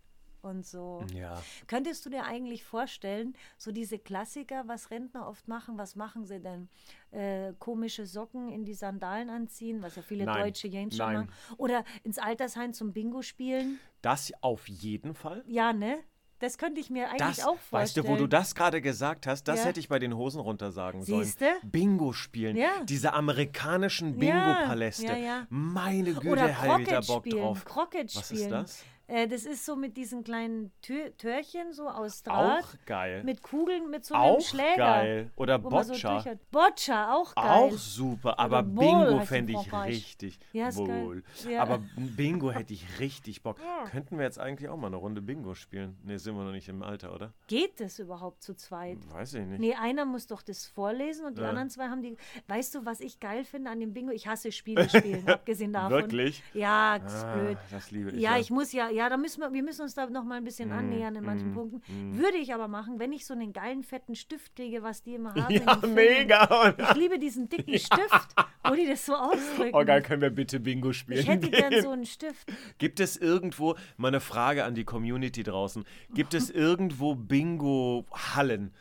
und 0.43 0.67
so. 0.67 1.05
Ja. 1.15 1.41
Könntest 1.67 2.05
du 2.07 2.11
dir 2.11 2.25
eigentlich 2.25 2.65
vorstellen, 2.65 3.35
so 3.57 3.73
diese 3.73 3.99
Klassiker, 3.99 4.65
was 4.67 4.91
Rentner 4.91 5.29
oft 5.29 5.49
machen, 5.49 5.79
was 5.79 5.97
machen 5.97 6.25
sie 6.27 6.41
denn? 6.41 6.69
Äh, 7.11 7.53
komische 7.59 8.07
Socken 8.07 8.49
in 8.51 8.65
die 8.65 8.75
Sandalen 8.75 9.31
anziehen, 9.31 9.83
was 9.83 9.97
ja 9.97 10.03
viele 10.03 10.25
Nein, 10.25 10.43
deutsche 10.45 10.69
Jens 10.69 10.97
schon 10.97 11.13
machen. 11.13 11.33
Oder 11.57 11.85
ins 12.05 12.19
Altersheim 12.19 12.73
zum 12.75 12.93
Bingo 12.93 13.23
spielen. 13.23 13.79
Das 14.03 14.33
auf 14.43 14.69
jeden 14.69 15.15
Fall. 15.15 15.43
Ja, 15.47 15.73
ne? 15.73 15.99
Das 16.41 16.57
könnte 16.57 16.81
ich 16.81 16.89
mir 16.89 17.09
eigentlich 17.09 17.19
Das, 17.39 17.41
auch 17.45 17.59
vorstellen. 17.59 17.83
weißt 17.83 17.97
du, 17.97 18.07
wo 18.07 18.15
du 18.15 18.29
das 18.29 18.55
gerade 18.55 18.81
gesagt 18.81 19.27
hast, 19.27 19.49
das 19.49 19.59
Ja. 19.59 19.65
hätte 19.65 19.81
ich 19.81 19.89
bei 19.89 19.99
den 19.99 20.17
Hosen 20.17 20.41
runter 20.41 20.71
sagen 20.71 21.03
sollen. 21.03 21.25
Siehste? 21.25 21.47
Bingo 21.65 22.13
spielen. 22.13 22.57
Ja. 22.57 22.85
Diese 22.85 23.13
amerikanischen 23.13 24.17
Bingo-Paläste. 24.19 25.07
ja, 25.07 25.17
ja. 25.17 25.47
Meine 25.51 26.13
Güte, 26.15 26.29
Oder 26.29 26.49
da 26.49 27.01
Bock 27.01 27.23
spielen. 27.27 27.39
drauf. 27.43 27.65
Was 27.67 28.27
spielen. 28.27 28.41
ist 28.43 28.51
das? 28.53 28.85
Äh, 29.09 29.27
das 29.27 29.45
ist 29.47 29.65
so 29.65 29.75
mit 29.75 29.97
diesen 29.97 30.23
kleinen 30.23 30.71
Tür 30.83 31.17
Törchen, 31.17 31.73
so 31.73 31.89
aus 31.89 32.23
Draht. 32.23 32.63
Auch 32.65 32.69
geil. 32.87 33.25
Mit 33.25 33.43
Kugeln, 33.43 33.91
mit 33.91 34.05
so 34.05 34.15
einem 34.15 34.23
auch 34.37 34.41
Schläger. 34.41 34.77
geil. 34.77 35.31
Oder 35.37 35.59
man 35.59 35.83
so 35.85 35.93
Boccia. 35.95 36.35
Boccia, 36.51 37.15
auch 37.15 37.35
geil. 37.35 37.45
auch 37.47 37.73
super, 37.73 38.39
aber 38.39 38.63
Bowl 38.63 39.07
Bingo 39.07 39.21
fände 39.25 39.53
ich 39.53 39.73
richtig 39.73 40.39
Ja, 40.53 40.75
wohl. 40.77 41.23
Ja. 41.49 41.63
Aber 41.63 41.81
Bingo 41.97 42.51
hätte 42.53 42.75
ich 42.75 43.01
richtig 43.01 43.43
Bock. 43.43 43.57
Könnten 43.91 44.19
wir 44.19 44.25
jetzt 44.25 44.39
eigentlich 44.39 44.69
auch 44.69 44.77
mal 44.77 44.89
eine 44.89 44.97
Runde 44.97 45.23
Bingo 45.23 45.55
spielen? 45.55 45.97
Ne, 46.05 46.19
sind 46.19 46.37
wir 46.37 46.45
noch 46.45 46.53
nicht 46.53 46.69
im 46.69 46.83
Alter, 46.83 47.15
oder? 47.15 47.33
Geht 47.47 47.81
das 47.81 47.99
überhaupt 47.99 48.43
zu 48.43 48.55
zweit? 48.55 48.99
Weiß 49.13 49.35
ich 49.35 49.45
nicht. 49.47 49.59
Nee, 49.61 49.75
einer 49.75 50.05
muss 50.05 50.27
doch 50.27 50.43
das 50.43 50.67
vorlesen 50.67 51.25
und 51.25 51.39
die 51.39 51.43
Ja. 51.43 51.49
anderen 51.49 51.71
zwei 51.71 51.89
haben 51.89 52.03
die. 52.03 52.15
Weißt 52.47 52.75
du, 52.75 52.85
was 52.85 53.01
ich 53.01 53.21
geil 53.21 53.45
finde 53.45 53.71
an 53.71 53.81
dem 53.81 53.95
Bingo? 53.95 54.13
Ich 54.13 54.27
hasse 54.27 54.53
Spiele 54.53 54.87
spielen, 54.89 55.27
abgesehen 55.29 55.73
davon. 55.73 55.93
Wirklich? 55.93 56.43
Ja, 56.53 56.99
das 56.99 57.15
ist 57.15 57.25
Ah, 57.25 57.35
blöd. 57.37 57.59
das 57.71 57.91
liebe 57.91 58.11
ich. 58.11 58.21
Ja, 58.21 58.37
ich 58.39 58.51
muss 58.51 58.73
ja, 58.73 58.91
ja, 58.99 59.09
da 59.09 59.17
müssen 59.17 59.41
wir, 59.41 59.53
wir 59.53 59.63
müssen 59.63 59.83
uns 59.83 59.95
da 59.95 60.07
noch 60.11 60.25
mal 60.25 60.35
ein 60.37 60.45
bisschen 60.45 60.69
Mm, 60.71 60.73
annähern 60.73 61.15
in 61.17 61.25
manchen 61.25 61.53
Punkten. 61.53 61.81
Würde 62.19 62.37
ich 62.37 62.53
aber 62.53 62.67
machen, 62.69 62.99
wenn 62.99 63.13
ich 63.13 63.25
so 63.25 63.33
einen 63.33 63.53
geilen 63.53 63.83
fetten 63.85 64.15
Stift 64.17 64.57
kriege, 64.57 64.83
was 64.83 65.03
die 65.03 65.15
immer 65.15 65.35
haben. 65.35 65.55
Ja, 65.55 65.79
mega. 65.87 66.75
Ich 66.77 66.95
liebe 66.97 67.19
diesen 67.19 67.49
dicken 67.49 67.79
Stift, 67.79 68.35
wo 68.65 68.75
die 68.75 68.87
das 68.87 69.07
so 69.07 69.15
ausdrücken. 69.15 69.71
Oh, 69.75 69.85
geil, 69.85 70.03
können 70.03 70.21
wir 70.21 70.31
bitte 70.31 70.59
Bingo 70.61 70.93
spielen? 70.93 71.21
ich 71.21 71.29
hätte 71.29 71.49
gehen? 71.49 71.71
gern 71.71 71.83
so 71.83 71.91
einen 71.91 72.07
Stift. 72.07 72.53
Gibt 72.79 73.01
es 73.01 73.17
irgendwo, 73.17 73.77
mal 73.97 74.09
eine 74.09 74.21
Frage 74.21 74.65
an 74.65 74.75
die 74.75 74.85
Community 74.85 75.43
draußen, 75.43 75.85
gibt 76.15 76.35
es 76.35 76.51
irgendwo 76.51 77.15
Bingo-Hallen 77.15 78.73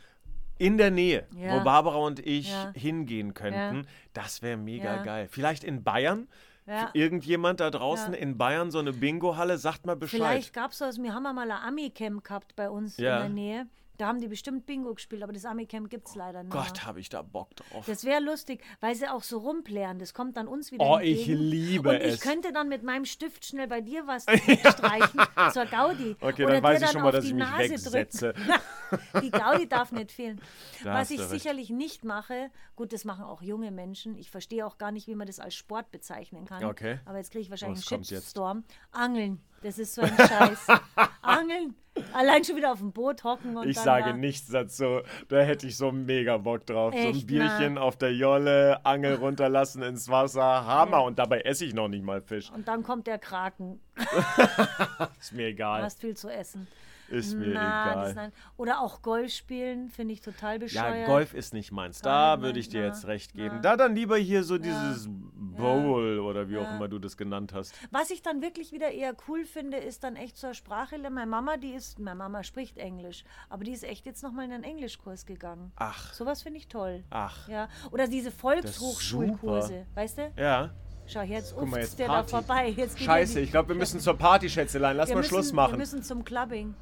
in 0.58 0.76
der 0.76 0.90
Nähe, 0.90 1.26
Ja. 1.36 1.54
wo 1.60 1.64
Barbara 1.64 1.98
und 1.98 2.18
ich 2.26 2.50
Ja. 2.50 2.72
hingehen 2.74 3.32
könnten? 3.34 3.86
Das 4.12 4.42
wäre 4.42 4.56
mega 4.56 4.96
Ja. 4.96 5.02
geil. 5.04 5.28
Vielleicht 5.30 5.62
in 5.62 5.84
Bayern? 5.84 6.26
Ja. 6.68 6.90
Irgendjemand 6.92 7.60
da 7.60 7.70
draußen 7.70 8.12
Ja. 8.12 8.18
in 8.20 8.36
Bayern 8.36 8.70
so 8.70 8.78
eine 8.78 8.92
Bingo-Halle, 8.92 9.56
sagt 9.58 9.86
mal 9.86 9.96
Bescheid. 9.96 10.20
Vielleicht 10.20 10.52
gab 10.52 10.72
es 10.72 10.78
das, 10.78 11.02
wir 11.02 11.14
haben 11.14 11.22
mal 11.22 11.50
ein 11.50 11.50
Ami-Camp 11.50 12.22
gehabt 12.24 12.54
bei 12.56 12.68
uns 12.68 12.98
Ja. 12.98 13.16
in 13.16 13.20
der 13.22 13.28
Nähe. 13.30 13.66
Da 13.98 14.06
haben 14.06 14.20
die 14.20 14.28
bestimmt 14.28 14.64
Bingo 14.64 14.94
gespielt, 14.94 15.22
aber 15.24 15.32
das 15.32 15.44
Ami-Camp 15.44 15.90
gibt 15.90 16.06
es 16.08 16.14
leider 16.14 16.44
nicht. 16.44 16.52
Gott, 16.52 16.84
habe 16.86 17.00
ich 17.00 17.08
da 17.08 17.20
Bock 17.22 17.54
drauf. 17.56 17.84
Das 17.86 18.04
wäre 18.04 18.20
lustig, 18.22 18.62
weil 18.80 18.94
sie 18.94 19.08
auch 19.08 19.24
so 19.24 19.38
rumplären. 19.38 19.98
Das 19.98 20.14
kommt 20.14 20.36
dann 20.36 20.46
uns 20.46 20.70
wieder 20.70 20.84
Oh, 20.88 20.98
ich 21.00 21.18
entgegen. 21.28 21.40
liebe 21.42 21.88
Und 21.90 21.96
es. 21.96 22.14
ich 22.14 22.20
könnte 22.20 22.52
dann 22.52 22.68
mit 22.68 22.84
meinem 22.84 23.04
Stift 23.04 23.44
schnell 23.44 23.66
bei 23.66 23.80
dir 23.80 24.06
was 24.06 24.22
streichen 24.72 25.20
zur 25.52 25.66
Gaudi. 25.66 26.16
Okay, 26.28 26.44
Oder 26.44 26.54
dann 26.54 26.62
weiß 26.62 26.82
ich 26.82 26.90
schon 26.90 27.02
mal, 27.02 27.10
dass 27.12 27.24
die 27.24 27.30
ich 27.30 27.34
mich 27.36 27.44
Nase 27.44 27.92
wegsetze. 27.92 28.34
Die 29.22 29.30
Gaudi 29.30 29.68
darf 29.68 29.92
nicht 29.92 30.12
fehlen. 30.12 30.40
Da 30.82 30.94
Was 30.94 31.10
ich 31.10 31.18
recht. 31.20 31.30
sicherlich 31.30 31.68
nicht 31.70 32.04
mache, 32.04 32.50
gut, 32.76 32.92
das 32.92 33.04
machen 33.04 33.24
auch 33.24 33.42
junge 33.42 33.70
Menschen. 33.70 34.16
Ich 34.16 34.30
verstehe 34.30 34.64
auch 34.66 34.78
gar 34.78 34.92
nicht, 34.92 35.06
wie 35.08 35.14
man 35.14 35.26
das 35.26 35.40
als 35.40 35.54
Sport 35.54 35.90
bezeichnen 35.90 36.46
kann. 36.46 36.64
Okay. 36.64 36.98
Aber 37.04 37.18
jetzt 37.18 37.30
kriege 37.32 37.42
ich 37.42 37.50
wahrscheinlich 37.50 37.84
Was 37.84 37.92
einen? 37.92 38.04
Shitstorm. 38.04 38.64
Angeln. 38.92 39.42
Das 39.62 39.78
ist 39.78 39.94
so 39.94 40.02
ein 40.02 40.16
Scheiß. 40.16 40.66
Angeln. 41.22 41.74
Allein 42.12 42.44
schon 42.44 42.54
wieder 42.54 42.70
auf 42.70 42.78
dem 42.78 42.92
Boot 42.92 43.24
hocken 43.24 43.56
und 43.56 43.68
Ich 43.68 43.74
dann 43.74 43.84
sage 43.84 44.10
da. 44.10 44.12
nichts 44.16 44.46
dazu. 44.48 45.00
Da 45.28 45.40
hätte 45.40 45.66
ich 45.66 45.76
so 45.76 45.90
mega 45.90 46.36
Bock 46.36 46.64
drauf. 46.64 46.94
so 46.94 46.98
ein 47.00 47.06
Echt, 47.14 47.26
Bierchen 47.26 47.76
auf 47.76 47.96
der 47.96 48.14
Jolle, 48.14 48.78
Angel 48.84 49.14
runterlassen 49.16 49.82
ins 49.82 50.08
Wasser. 50.08 50.64
Hammer. 50.64 51.02
Und 51.02 51.18
dabei 51.18 51.40
esse 51.40 51.64
ich 51.64 51.74
noch 51.74 51.88
nicht 51.88 52.04
mal 52.04 52.20
Fisch. 52.22 52.50
Und 52.52 52.68
dann 52.68 52.84
kommt 52.84 53.08
der 53.08 53.18
Kraken. 53.18 53.80
Ist 55.18 55.32
mir 55.32 55.46
Du 55.46 55.48
egal. 55.48 55.82
hast 55.82 56.00
viel 56.00 56.16
zu 56.16 56.28
essen. 56.28 56.68
Ist 57.08 57.34
mir 57.34 57.48
Na, 57.54 57.92
egal. 57.92 58.14
nein. 58.14 58.32
Oder 58.56 58.80
auch 58.80 59.02
Golf 59.02 59.32
spielen, 59.32 59.88
finde 59.88 60.12
ich 60.14 60.20
total 60.20 60.58
bescheuert. 60.58 60.96
Ja, 61.00 61.06
Golf 61.06 61.32
ist 61.34 61.54
nicht 61.54 61.72
meins. 61.72 62.00
Da 62.02 62.40
würde 62.42 62.58
ich 62.58 62.68
dir 62.68 62.82
jetzt 62.84 63.04
na, 63.04 63.08
recht 63.10 63.32
geben. 63.32 63.56
na. 63.56 63.60
Da 63.62 63.76
dann 63.76 63.94
lieber 63.94 64.16
hier 64.18 64.44
so 64.44 64.58
dieses 64.58 65.08
Bowl 65.10 66.18
oder 66.20 66.48
wie 66.48 66.58
auch 66.58 66.62
Ja. 66.64 66.76
immer 66.76 66.88
du 66.88 66.98
das 66.98 67.16
genannt 67.16 67.52
hast. 67.54 67.74
Was 67.90 68.10
ich 68.10 68.22
dann 68.22 68.42
wirklich 68.42 68.72
wieder 68.72 68.90
eher 68.90 69.14
cool 69.26 69.44
finde, 69.44 69.78
ist 69.78 70.04
dann 70.04 70.16
echt 70.16 70.36
zur 70.36 70.54
Sprache. 70.54 70.98
Meine 70.98 71.26
Mama, 71.26 71.56
die 71.56 71.70
ist, 71.72 71.98
meine 71.98 72.16
Mama 72.16 72.42
spricht 72.42 72.76
Englisch, 72.78 73.24
aber 73.48 73.64
die 73.64 73.72
ist 73.72 73.84
echt 73.84 74.04
jetzt 74.06 74.22
nochmal 74.22 74.44
in 74.44 74.52
einen 74.52 74.64
Englischkurs 74.64 75.24
gegangen. 75.26 75.72
Ach. 75.76 76.12
Sowas 76.12 76.42
finde 76.42 76.58
ich 76.58 76.68
toll. 76.68 77.04
Ach. 77.10 77.48
Ja. 77.48 77.68
Oder 77.90 78.06
diese 78.06 78.30
Volkshochschulkurse, 78.30 79.86
weißt 79.94 80.18
du? 80.18 80.32
Ja. 80.36 80.70
Schau, 81.06 81.22
jetzt 81.22 81.56
uft 81.56 81.98
der 81.98 82.06
Party. 82.06 82.32
da 82.32 82.38
vorbei. 82.42 82.68
Jetzt 82.68 82.96
geht 82.98 83.06
Scheiße, 83.06 83.40
ich 83.40 83.50
glaube, 83.50 83.70
wir 83.70 83.76
müssen 83.76 83.98
zur 83.98 84.14
Party, 84.18 84.48
Schätzelein. 84.50 84.94
Lass 84.96 85.08
wir 85.08 85.14
mal 85.14 85.20
müssen, 85.20 85.30
Schluss 85.30 85.48
Wir 85.52 85.56
machen. 85.56 85.78
müssen 85.78 86.02
zum 86.02 86.22
Clubbing. 86.22 86.74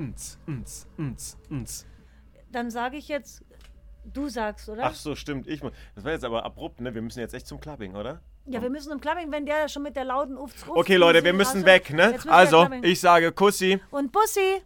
Ns, 0.00 0.38
ns, 0.48 0.86
ns, 0.98 1.38
ns. 1.50 1.86
Dann 2.50 2.70
sage 2.70 2.96
ich 2.96 3.08
jetzt, 3.08 3.44
du 4.04 4.28
sagst, 4.28 4.68
oder? 4.68 4.84
Ach 4.84 4.94
so, 4.94 5.14
stimmt. 5.14 5.46
Ich, 5.46 5.60
das 5.94 6.04
war 6.04 6.12
jetzt 6.12 6.24
aber 6.24 6.44
abrupt, 6.44 6.80
ne? 6.80 6.94
Wir 6.94 7.02
müssen 7.02 7.20
jetzt 7.20 7.34
echt 7.34 7.46
zum 7.46 7.60
Clubbing, 7.60 7.94
oder? 7.94 8.22
Ja, 8.46 8.62
wir 8.62 8.70
müssen 8.70 8.90
zum 8.90 9.00
Clubbing, 9.00 9.30
wenn 9.30 9.44
der 9.44 9.68
schon 9.68 9.82
mit 9.82 9.96
der 9.96 10.04
lauten 10.04 10.36
Ufts 10.38 10.62
Ufts 10.62 10.74
Okay, 10.74 10.96
Leute, 10.96 11.22
wir 11.22 11.34
müssen 11.34 11.66
weg, 11.66 11.90
ne? 11.92 12.12
Müssen 12.12 12.30
Also, 12.30 12.66
ich 12.82 12.98
sage 12.98 13.30
Kussi. 13.30 13.78
Und 13.90 14.10
Bussi! 14.10 14.62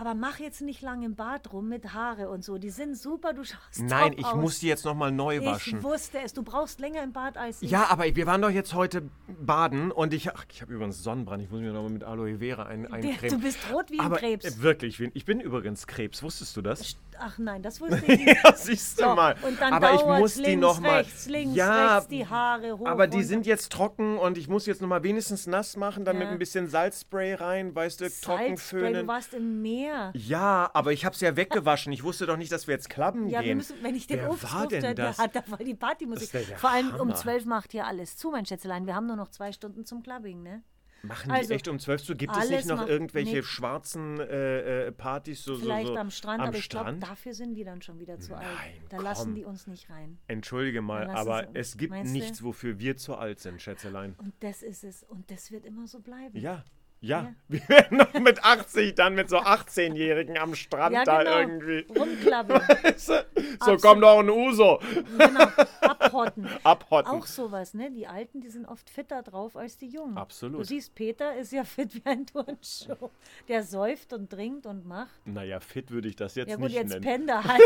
Aber 0.00 0.14
mach 0.14 0.38
jetzt 0.38 0.62
nicht 0.62 0.80
lang 0.80 1.02
im 1.02 1.14
Bad 1.14 1.52
rum 1.52 1.68
mit 1.68 1.92
Haare 1.92 2.30
und 2.30 2.42
so. 2.42 2.56
Die 2.56 2.70
sind 2.70 2.96
super, 2.96 3.34
du 3.34 3.44
schaust 3.44 3.82
Nein, 3.82 4.14
ich 4.16 4.24
aus. 4.24 4.34
muss 4.34 4.58
die 4.58 4.66
jetzt 4.66 4.86
nochmal 4.86 5.12
neu 5.12 5.44
waschen. 5.44 5.76
Ich 5.76 5.84
wusste 5.84 6.20
es, 6.24 6.32
du 6.32 6.42
brauchst 6.42 6.80
länger 6.80 7.02
im 7.02 7.12
Bad 7.12 7.36
als 7.36 7.60
ich. 7.60 7.70
Ja, 7.70 7.88
aber 7.90 8.04
wir 8.16 8.26
waren 8.26 8.40
doch 8.40 8.48
jetzt 8.48 8.72
heute 8.72 9.02
baden 9.28 9.92
und 9.92 10.14
ich, 10.14 10.34
ach, 10.34 10.46
ich 10.50 10.62
habe 10.62 10.72
übrigens 10.72 11.02
Sonnenbrand. 11.02 11.42
Ich 11.42 11.50
muss 11.50 11.60
mir 11.60 11.74
nochmal 11.74 11.90
mit 11.90 12.04
Aloe 12.04 12.38
Vera 12.38 12.62
ein, 12.62 12.90
eincremen. 12.90 13.38
Du 13.38 13.44
bist 13.44 13.58
rot 13.70 13.90
wie 13.90 14.00
ein 14.00 14.06
aber 14.06 14.16
Krebs. 14.16 14.46
äh, 14.46 14.62
wirklich, 14.62 14.98
ich 15.00 15.24
bin 15.26 15.38
übrigens 15.38 15.86
Krebs. 15.86 16.22
Wusstest 16.22 16.56
du 16.56 16.62
das? 16.62 16.96
Ach 17.22 17.36
nein, 17.38 17.62
das 17.62 17.80
wusste 17.80 17.96
ich 18.06 18.24
nicht. 18.24 18.44
ja, 18.44 18.54
siehst 18.56 18.98
du 18.98 19.04
So, 19.04 19.14
mal. 19.14 19.36
Und 19.42 19.60
dann 19.60 19.72
aber 19.74 19.94
ich 19.94 20.04
muss 20.04 20.34
die 20.34 20.42
links, 20.42 20.60
nochmal. 20.62 20.98
rechts, 21.00 21.26
links, 21.28 21.54
ja, 21.56 21.94
rechts, 21.96 22.08
die 22.08 22.26
Haare 22.26 22.78
hoch. 22.78 22.86
aber 22.86 23.06
die 23.06 23.16
runter. 23.18 23.28
sind 23.28 23.46
jetzt 23.46 23.70
trocken 23.72 24.18
und 24.18 24.38
ich 24.38 24.48
muss 24.48 24.66
jetzt 24.66 24.80
nochmal 24.80 25.02
wenigstens 25.02 25.46
nass 25.46 25.76
machen, 25.76 26.04
dann 26.04 26.16
mit 26.18 26.26
Ja. 26.28 26.32
ein 26.32 26.38
bisschen 26.38 26.66
Salzspray 26.68 27.34
rein, 27.34 27.74
weißt 27.74 28.00
du, 28.00 28.10
trocken 28.10 28.56
Salzspray, 28.56 28.92
du 28.94 29.06
warst 29.06 29.34
im 29.34 29.60
Meer. 29.62 30.12
Ja, 30.14 30.70
aber 30.72 30.92
ich 30.92 31.04
habe 31.04 31.14
es 31.14 31.20
ja 31.20 31.36
weggewaschen. 31.36 31.92
Ich 31.92 32.02
wusste 32.04 32.26
doch 32.26 32.36
nicht, 32.36 32.50
dass 32.52 32.66
wir 32.66 32.74
jetzt 32.74 32.88
klabben 32.90 33.28
Ja, 33.28 33.40
wir 33.40 33.48
gehen. 33.48 33.56
müssen, 33.58 33.76
wenn 33.82 33.94
ich 33.94 34.06
den 34.06 34.18
Wer 34.20 34.28
war 34.42 34.66
denn 34.66 34.80
der, 34.80 34.94
das? 34.94 35.16
da 35.18 35.42
voll 35.42 35.64
die 35.64 35.74
Partymusik. 35.74 36.32
Ja 36.32 36.56
Vor 36.56 36.70
allem 36.70 36.88
um 36.94 36.98
Hammer. 37.00 37.14
12 37.14 37.44
macht 37.44 37.72
hier 37.72 37.86
alles 37.86 38.16
zu, 38.16 38.30
mein 38.30 38.46
Schätzelein. 38.46 38.86
Wir 38.86 38.94
haben 38.94 39.06
nur 39.06 39.16
noch 39.16 39.28
zwei 39.28 39.52
Stunden 39.52 39.84
zum 39.84 40.02
Clubbing, 40.02 40.42
ne? 40.42 40.62
Machen 41.02 41.30
Also, 41.30 41.48
die 41.48 41.54
echt 41.54 41.68
um 41.68 41.78
12 41.78 42.08
Uhr? 42.10 42.14
Gibt 42.14 42.36
es 42.36 42.50
nicht 42.50 42.66
noch 42.66 42.86
irgendwelche 42.86 43.36
nee. 43.36 43.42
schwarzen 43.42 44.20
äh, 44.20 44.86
äh, 44.88 44.92
Partys? 44.92 45.42
So, 45.44 45.56
Vielleicht 45.56 45.86
so, 45.86 45.94
so 45.94 45.98
am 46.00 46.10
Strand, 46.10 46.42
am 46.42 46.48
aber 46.48 46.58
ich 46.58 46.68
glaube, 46.68 46.94
dafür 46.94 47.32
sind 47.34 47.54
die 47.54 47.64
dann 47.64 47.80
schon 47.80 47.98
wieder 47.98 48.18
zu 48.20 48.34
alt. 48.36 48.46
Nein, 48.46 48.74
Da 48.90 48.98
lassen 48.98 49.24
komm. 49.26 49.34
die 49.34 49.44
uns 49.44 49.66
nicht 49.66 49.88
rein. 49.88 50.18
Entschuldige 50.26 50.82
mal, 50.82 51.08
aber 51.10 51.48
es- 51.54 51.76
gibt 51.76 51.90
meinst 51.90 52.12
nichts, 52.12 52.42
wofür 52.42 52.78
wir 52.78 52.96
zu 52.96 53.16
alt 53.16 53.40
sind, 53.40 53.62
Schätzelein. 53.62 54.14
Und 54.18 54.34
das 54.40 54.62
ist 54.62 54.84
es. 54.84 55.02
Und 55.04 55.30
das 55.30 55.50
wird 55.50 55.64
immer 55.64 55.86
so 55.86 56.00
bleiben. 56.00 56.38
Ja, 56.38 56.64
ja. 57.00 57.20
Ja. 57.22 57.32
Wir 57.48 57.68
werden 57.68 57.98
noch 57.98 58.12
mit 58.14 58.44
80 58.44 58.94
dann 58.94 59.14
mit 59.14 59.28
so 59.30 59.38
18-Jährigen 59.38 60.36
am 60.38 60.54
Strand 60.54 60.94
Ja, 60.94 61.04
da 61.04 61.22
genau. 61.22 61.38
irgendwie. 61.38 61.86
Rumklabbeln. 61.98 62.60
so, 62.96 63.14
Absolut. 63.58 63.82
komm 63.82 64.00
doch 64.00 64.18
ein 64.20 64.28
Uso. 64.30 64.78
genau. 65.18 65.46
Abhotten. 65.80 66.48
Abhotten. 66.62 67.10
Auch 67.10 67.26
sowas, 67.26 67.74
ne? 67.74 67.90
Die 67.90 68.06
Alten, 68.06 68.40
die 68.40 68.48
sind 68.50 68.66
oft 68.66 68.88
fitter 68.90 69.22
drauf 69.22 69.56
als 69.56 69.76
die 69.78 69.88
Jungen. 69.88 70.16
Absolut. 70.18 70.60
Du 70.60 70.64
siehst, 70.64 70.94
Peter 70.94 71.34
ist 71.36 71.52
ja 71.52 71.64
fit 71.64 71.94
wie 71.94 72.02
ein 72.04 72.26
Turnschuh. 72.26 73.10
Der 73.48 73.62
säuft 73.62 74.12
und 74.12 74.30
trinkt 74.30 74.66
und 74.66 74.86
macht. 74.86 75.08
Naja, 75.26 75.58
fit 75.60 75.90
würde 75.90 76.08
ich 76.08 76.16
das 76.16 76.34
jetzt 76.34 76.50
Ja 76.50 76.56
gut, 76.56 76.64
nicht 76.66 76.74
jetzt 76.74 76.90
nennen. 77.00 77.02
pennt 77.02 77.30
er 77.30 77.44
halt. 77.44 77.62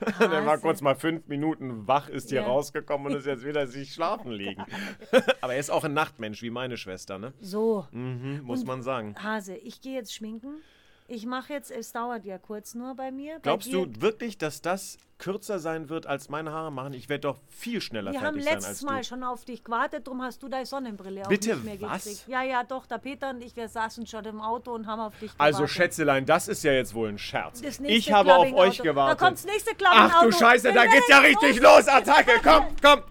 Der 0.20 0.44
war 0.46 0.58
kurz 0.58 0.80
mal 0.80 0.94
fünf 0.94 1.26
Minuten 1.28 1.86
wach, 1.86 2.08
ist 2.08 2.30
hier 2.30 2.40
Ja. 2.42 2.46
rausgekommen 2.46 3.08
und 3.12 3.18
ist 3.18 3.26
jetzt 3.26 3.44
wieder 3.44 3.66
sich 3.66 3.92
schlafen 3.94 4.32
legen. 4.32 4.64
aber 5.40 5.54
er 5.54 5.60
ist 5.60 5.70
auch 5.70 5.84
ein 5.84 5.94
Nachtmensch, 5.94 6.42
wie 6.42 6.50
meine 6.50 6.76
Schwester, 6.76 7.18
ne? 7.18 7.32
So, 7.40 7.86
Mhm, 7.92 8.40
muss 8.44 8.60
Und- 8.60 8.66
man 8.68 8.82
sagen. 8.82 9.14
Hase, 9.22 9.56
ich 9.56 9.80
gehe 9.80 9.94
jetzt 9.94 10.14
schminken. 10.14 10.56
Ich 11.06 11.26
mache 11.26 11.52
jetzt, 11.52 11.70
es 11.70 11.92
dauert 11.92 12.24
ja 12.24 12.38
kurz 12.38 12.74
nur 12.74 12.94
bei 12.94 13.10
mir. 13.10 13.38
Glaubst 13.42 13.70
bei 13.70 13.76
du 13.76 13.84
dir, 13.84 14.00
wirklich, 14.00 14.38
dass 14.38 14.62
das 14.62 14.96
kürzer 15.18 15.58
sein 15.58 15.90
wird 15.90 16.06
als 16.06 16.30
meine 16.30 16.50
Haare 16.50 16.72
machen? 16.72 16.94
Ich 16.94 17.10
werde 17.10 17.20
doch 17.20 17.40
viel 17.50 17.82
schneller 17.82 18.12
Wir 18.12 18.22
haben 18.22 18.40
fertig 18.40 18.44
sein 18.44 18.54
letztes 18.54 18.70
als 18.70 18.82
Mal 18.82 19.00
du. 19.02 19.04
schon 19.08 19.22
auf 19.22 19.44
dich 19.44 19.62
gewartet, 19.62 20.06
darum 20.06 20.22
hast 20.22 20.42
du 20.42 20.48
deine 20.48 20.64
Sonnenbrille 20.64 21.24
auch 21.24 21.28
Bitte, 21.28 21.56
nicht 21.56 21.64
mehr 21.64 21.80
was? 21.82 22.04
gekriegt. 22.04 22.24
Ja, 22.28 22.42
ja, 22.42 22.64
doch, 22.64 22.86
der 22.86 22.96
Peter 22.98 23.30
und 23.30 23.42
ich, 23.42 23.54
wir 23.54 23.68
saßen 23.68 24.06
schon 24.06 24.24
im 24.24 24.40
Auto 24.40 24.72
und 24.72 24.86
haben 24.86 25.00
auf 25.00 25.12
dich 25.18 25.32
gewartet. 25.32 25.54
Also 25.54 25.66
Schätzelein, 25.66 26.24
das 26.24 26.48
ist 26.48 26.64
ja 26.64 26.72
jetzt 26.72 26.94
wohl 26.94 27.10
ein 27.10 27.18
Scherz. 27.18 27.60
Ich 27.82 28.10
habe 28.10 28.34
auf 28.34 28.50
euch 28.54 28.78
gewartet. 28.80 29.20
Da 29.20 29.26
kommt 29.26 29.36
das 29.38 29.44
nächste 29.44 29.74
Clubbing-Auto. 29.74 30.14
Ach 30.16 30.22
du 30.22 30.32
Scheiße, 30.32 30.72
da 30.72 30.86
geht's 30.86 31.08
ja 31.08 31.18
richtig 31.18 31.60
los, 31.60 31.86
Attacke. 31.86 32.40
Komm, 32.42 32.64
komm. 32.82 33.02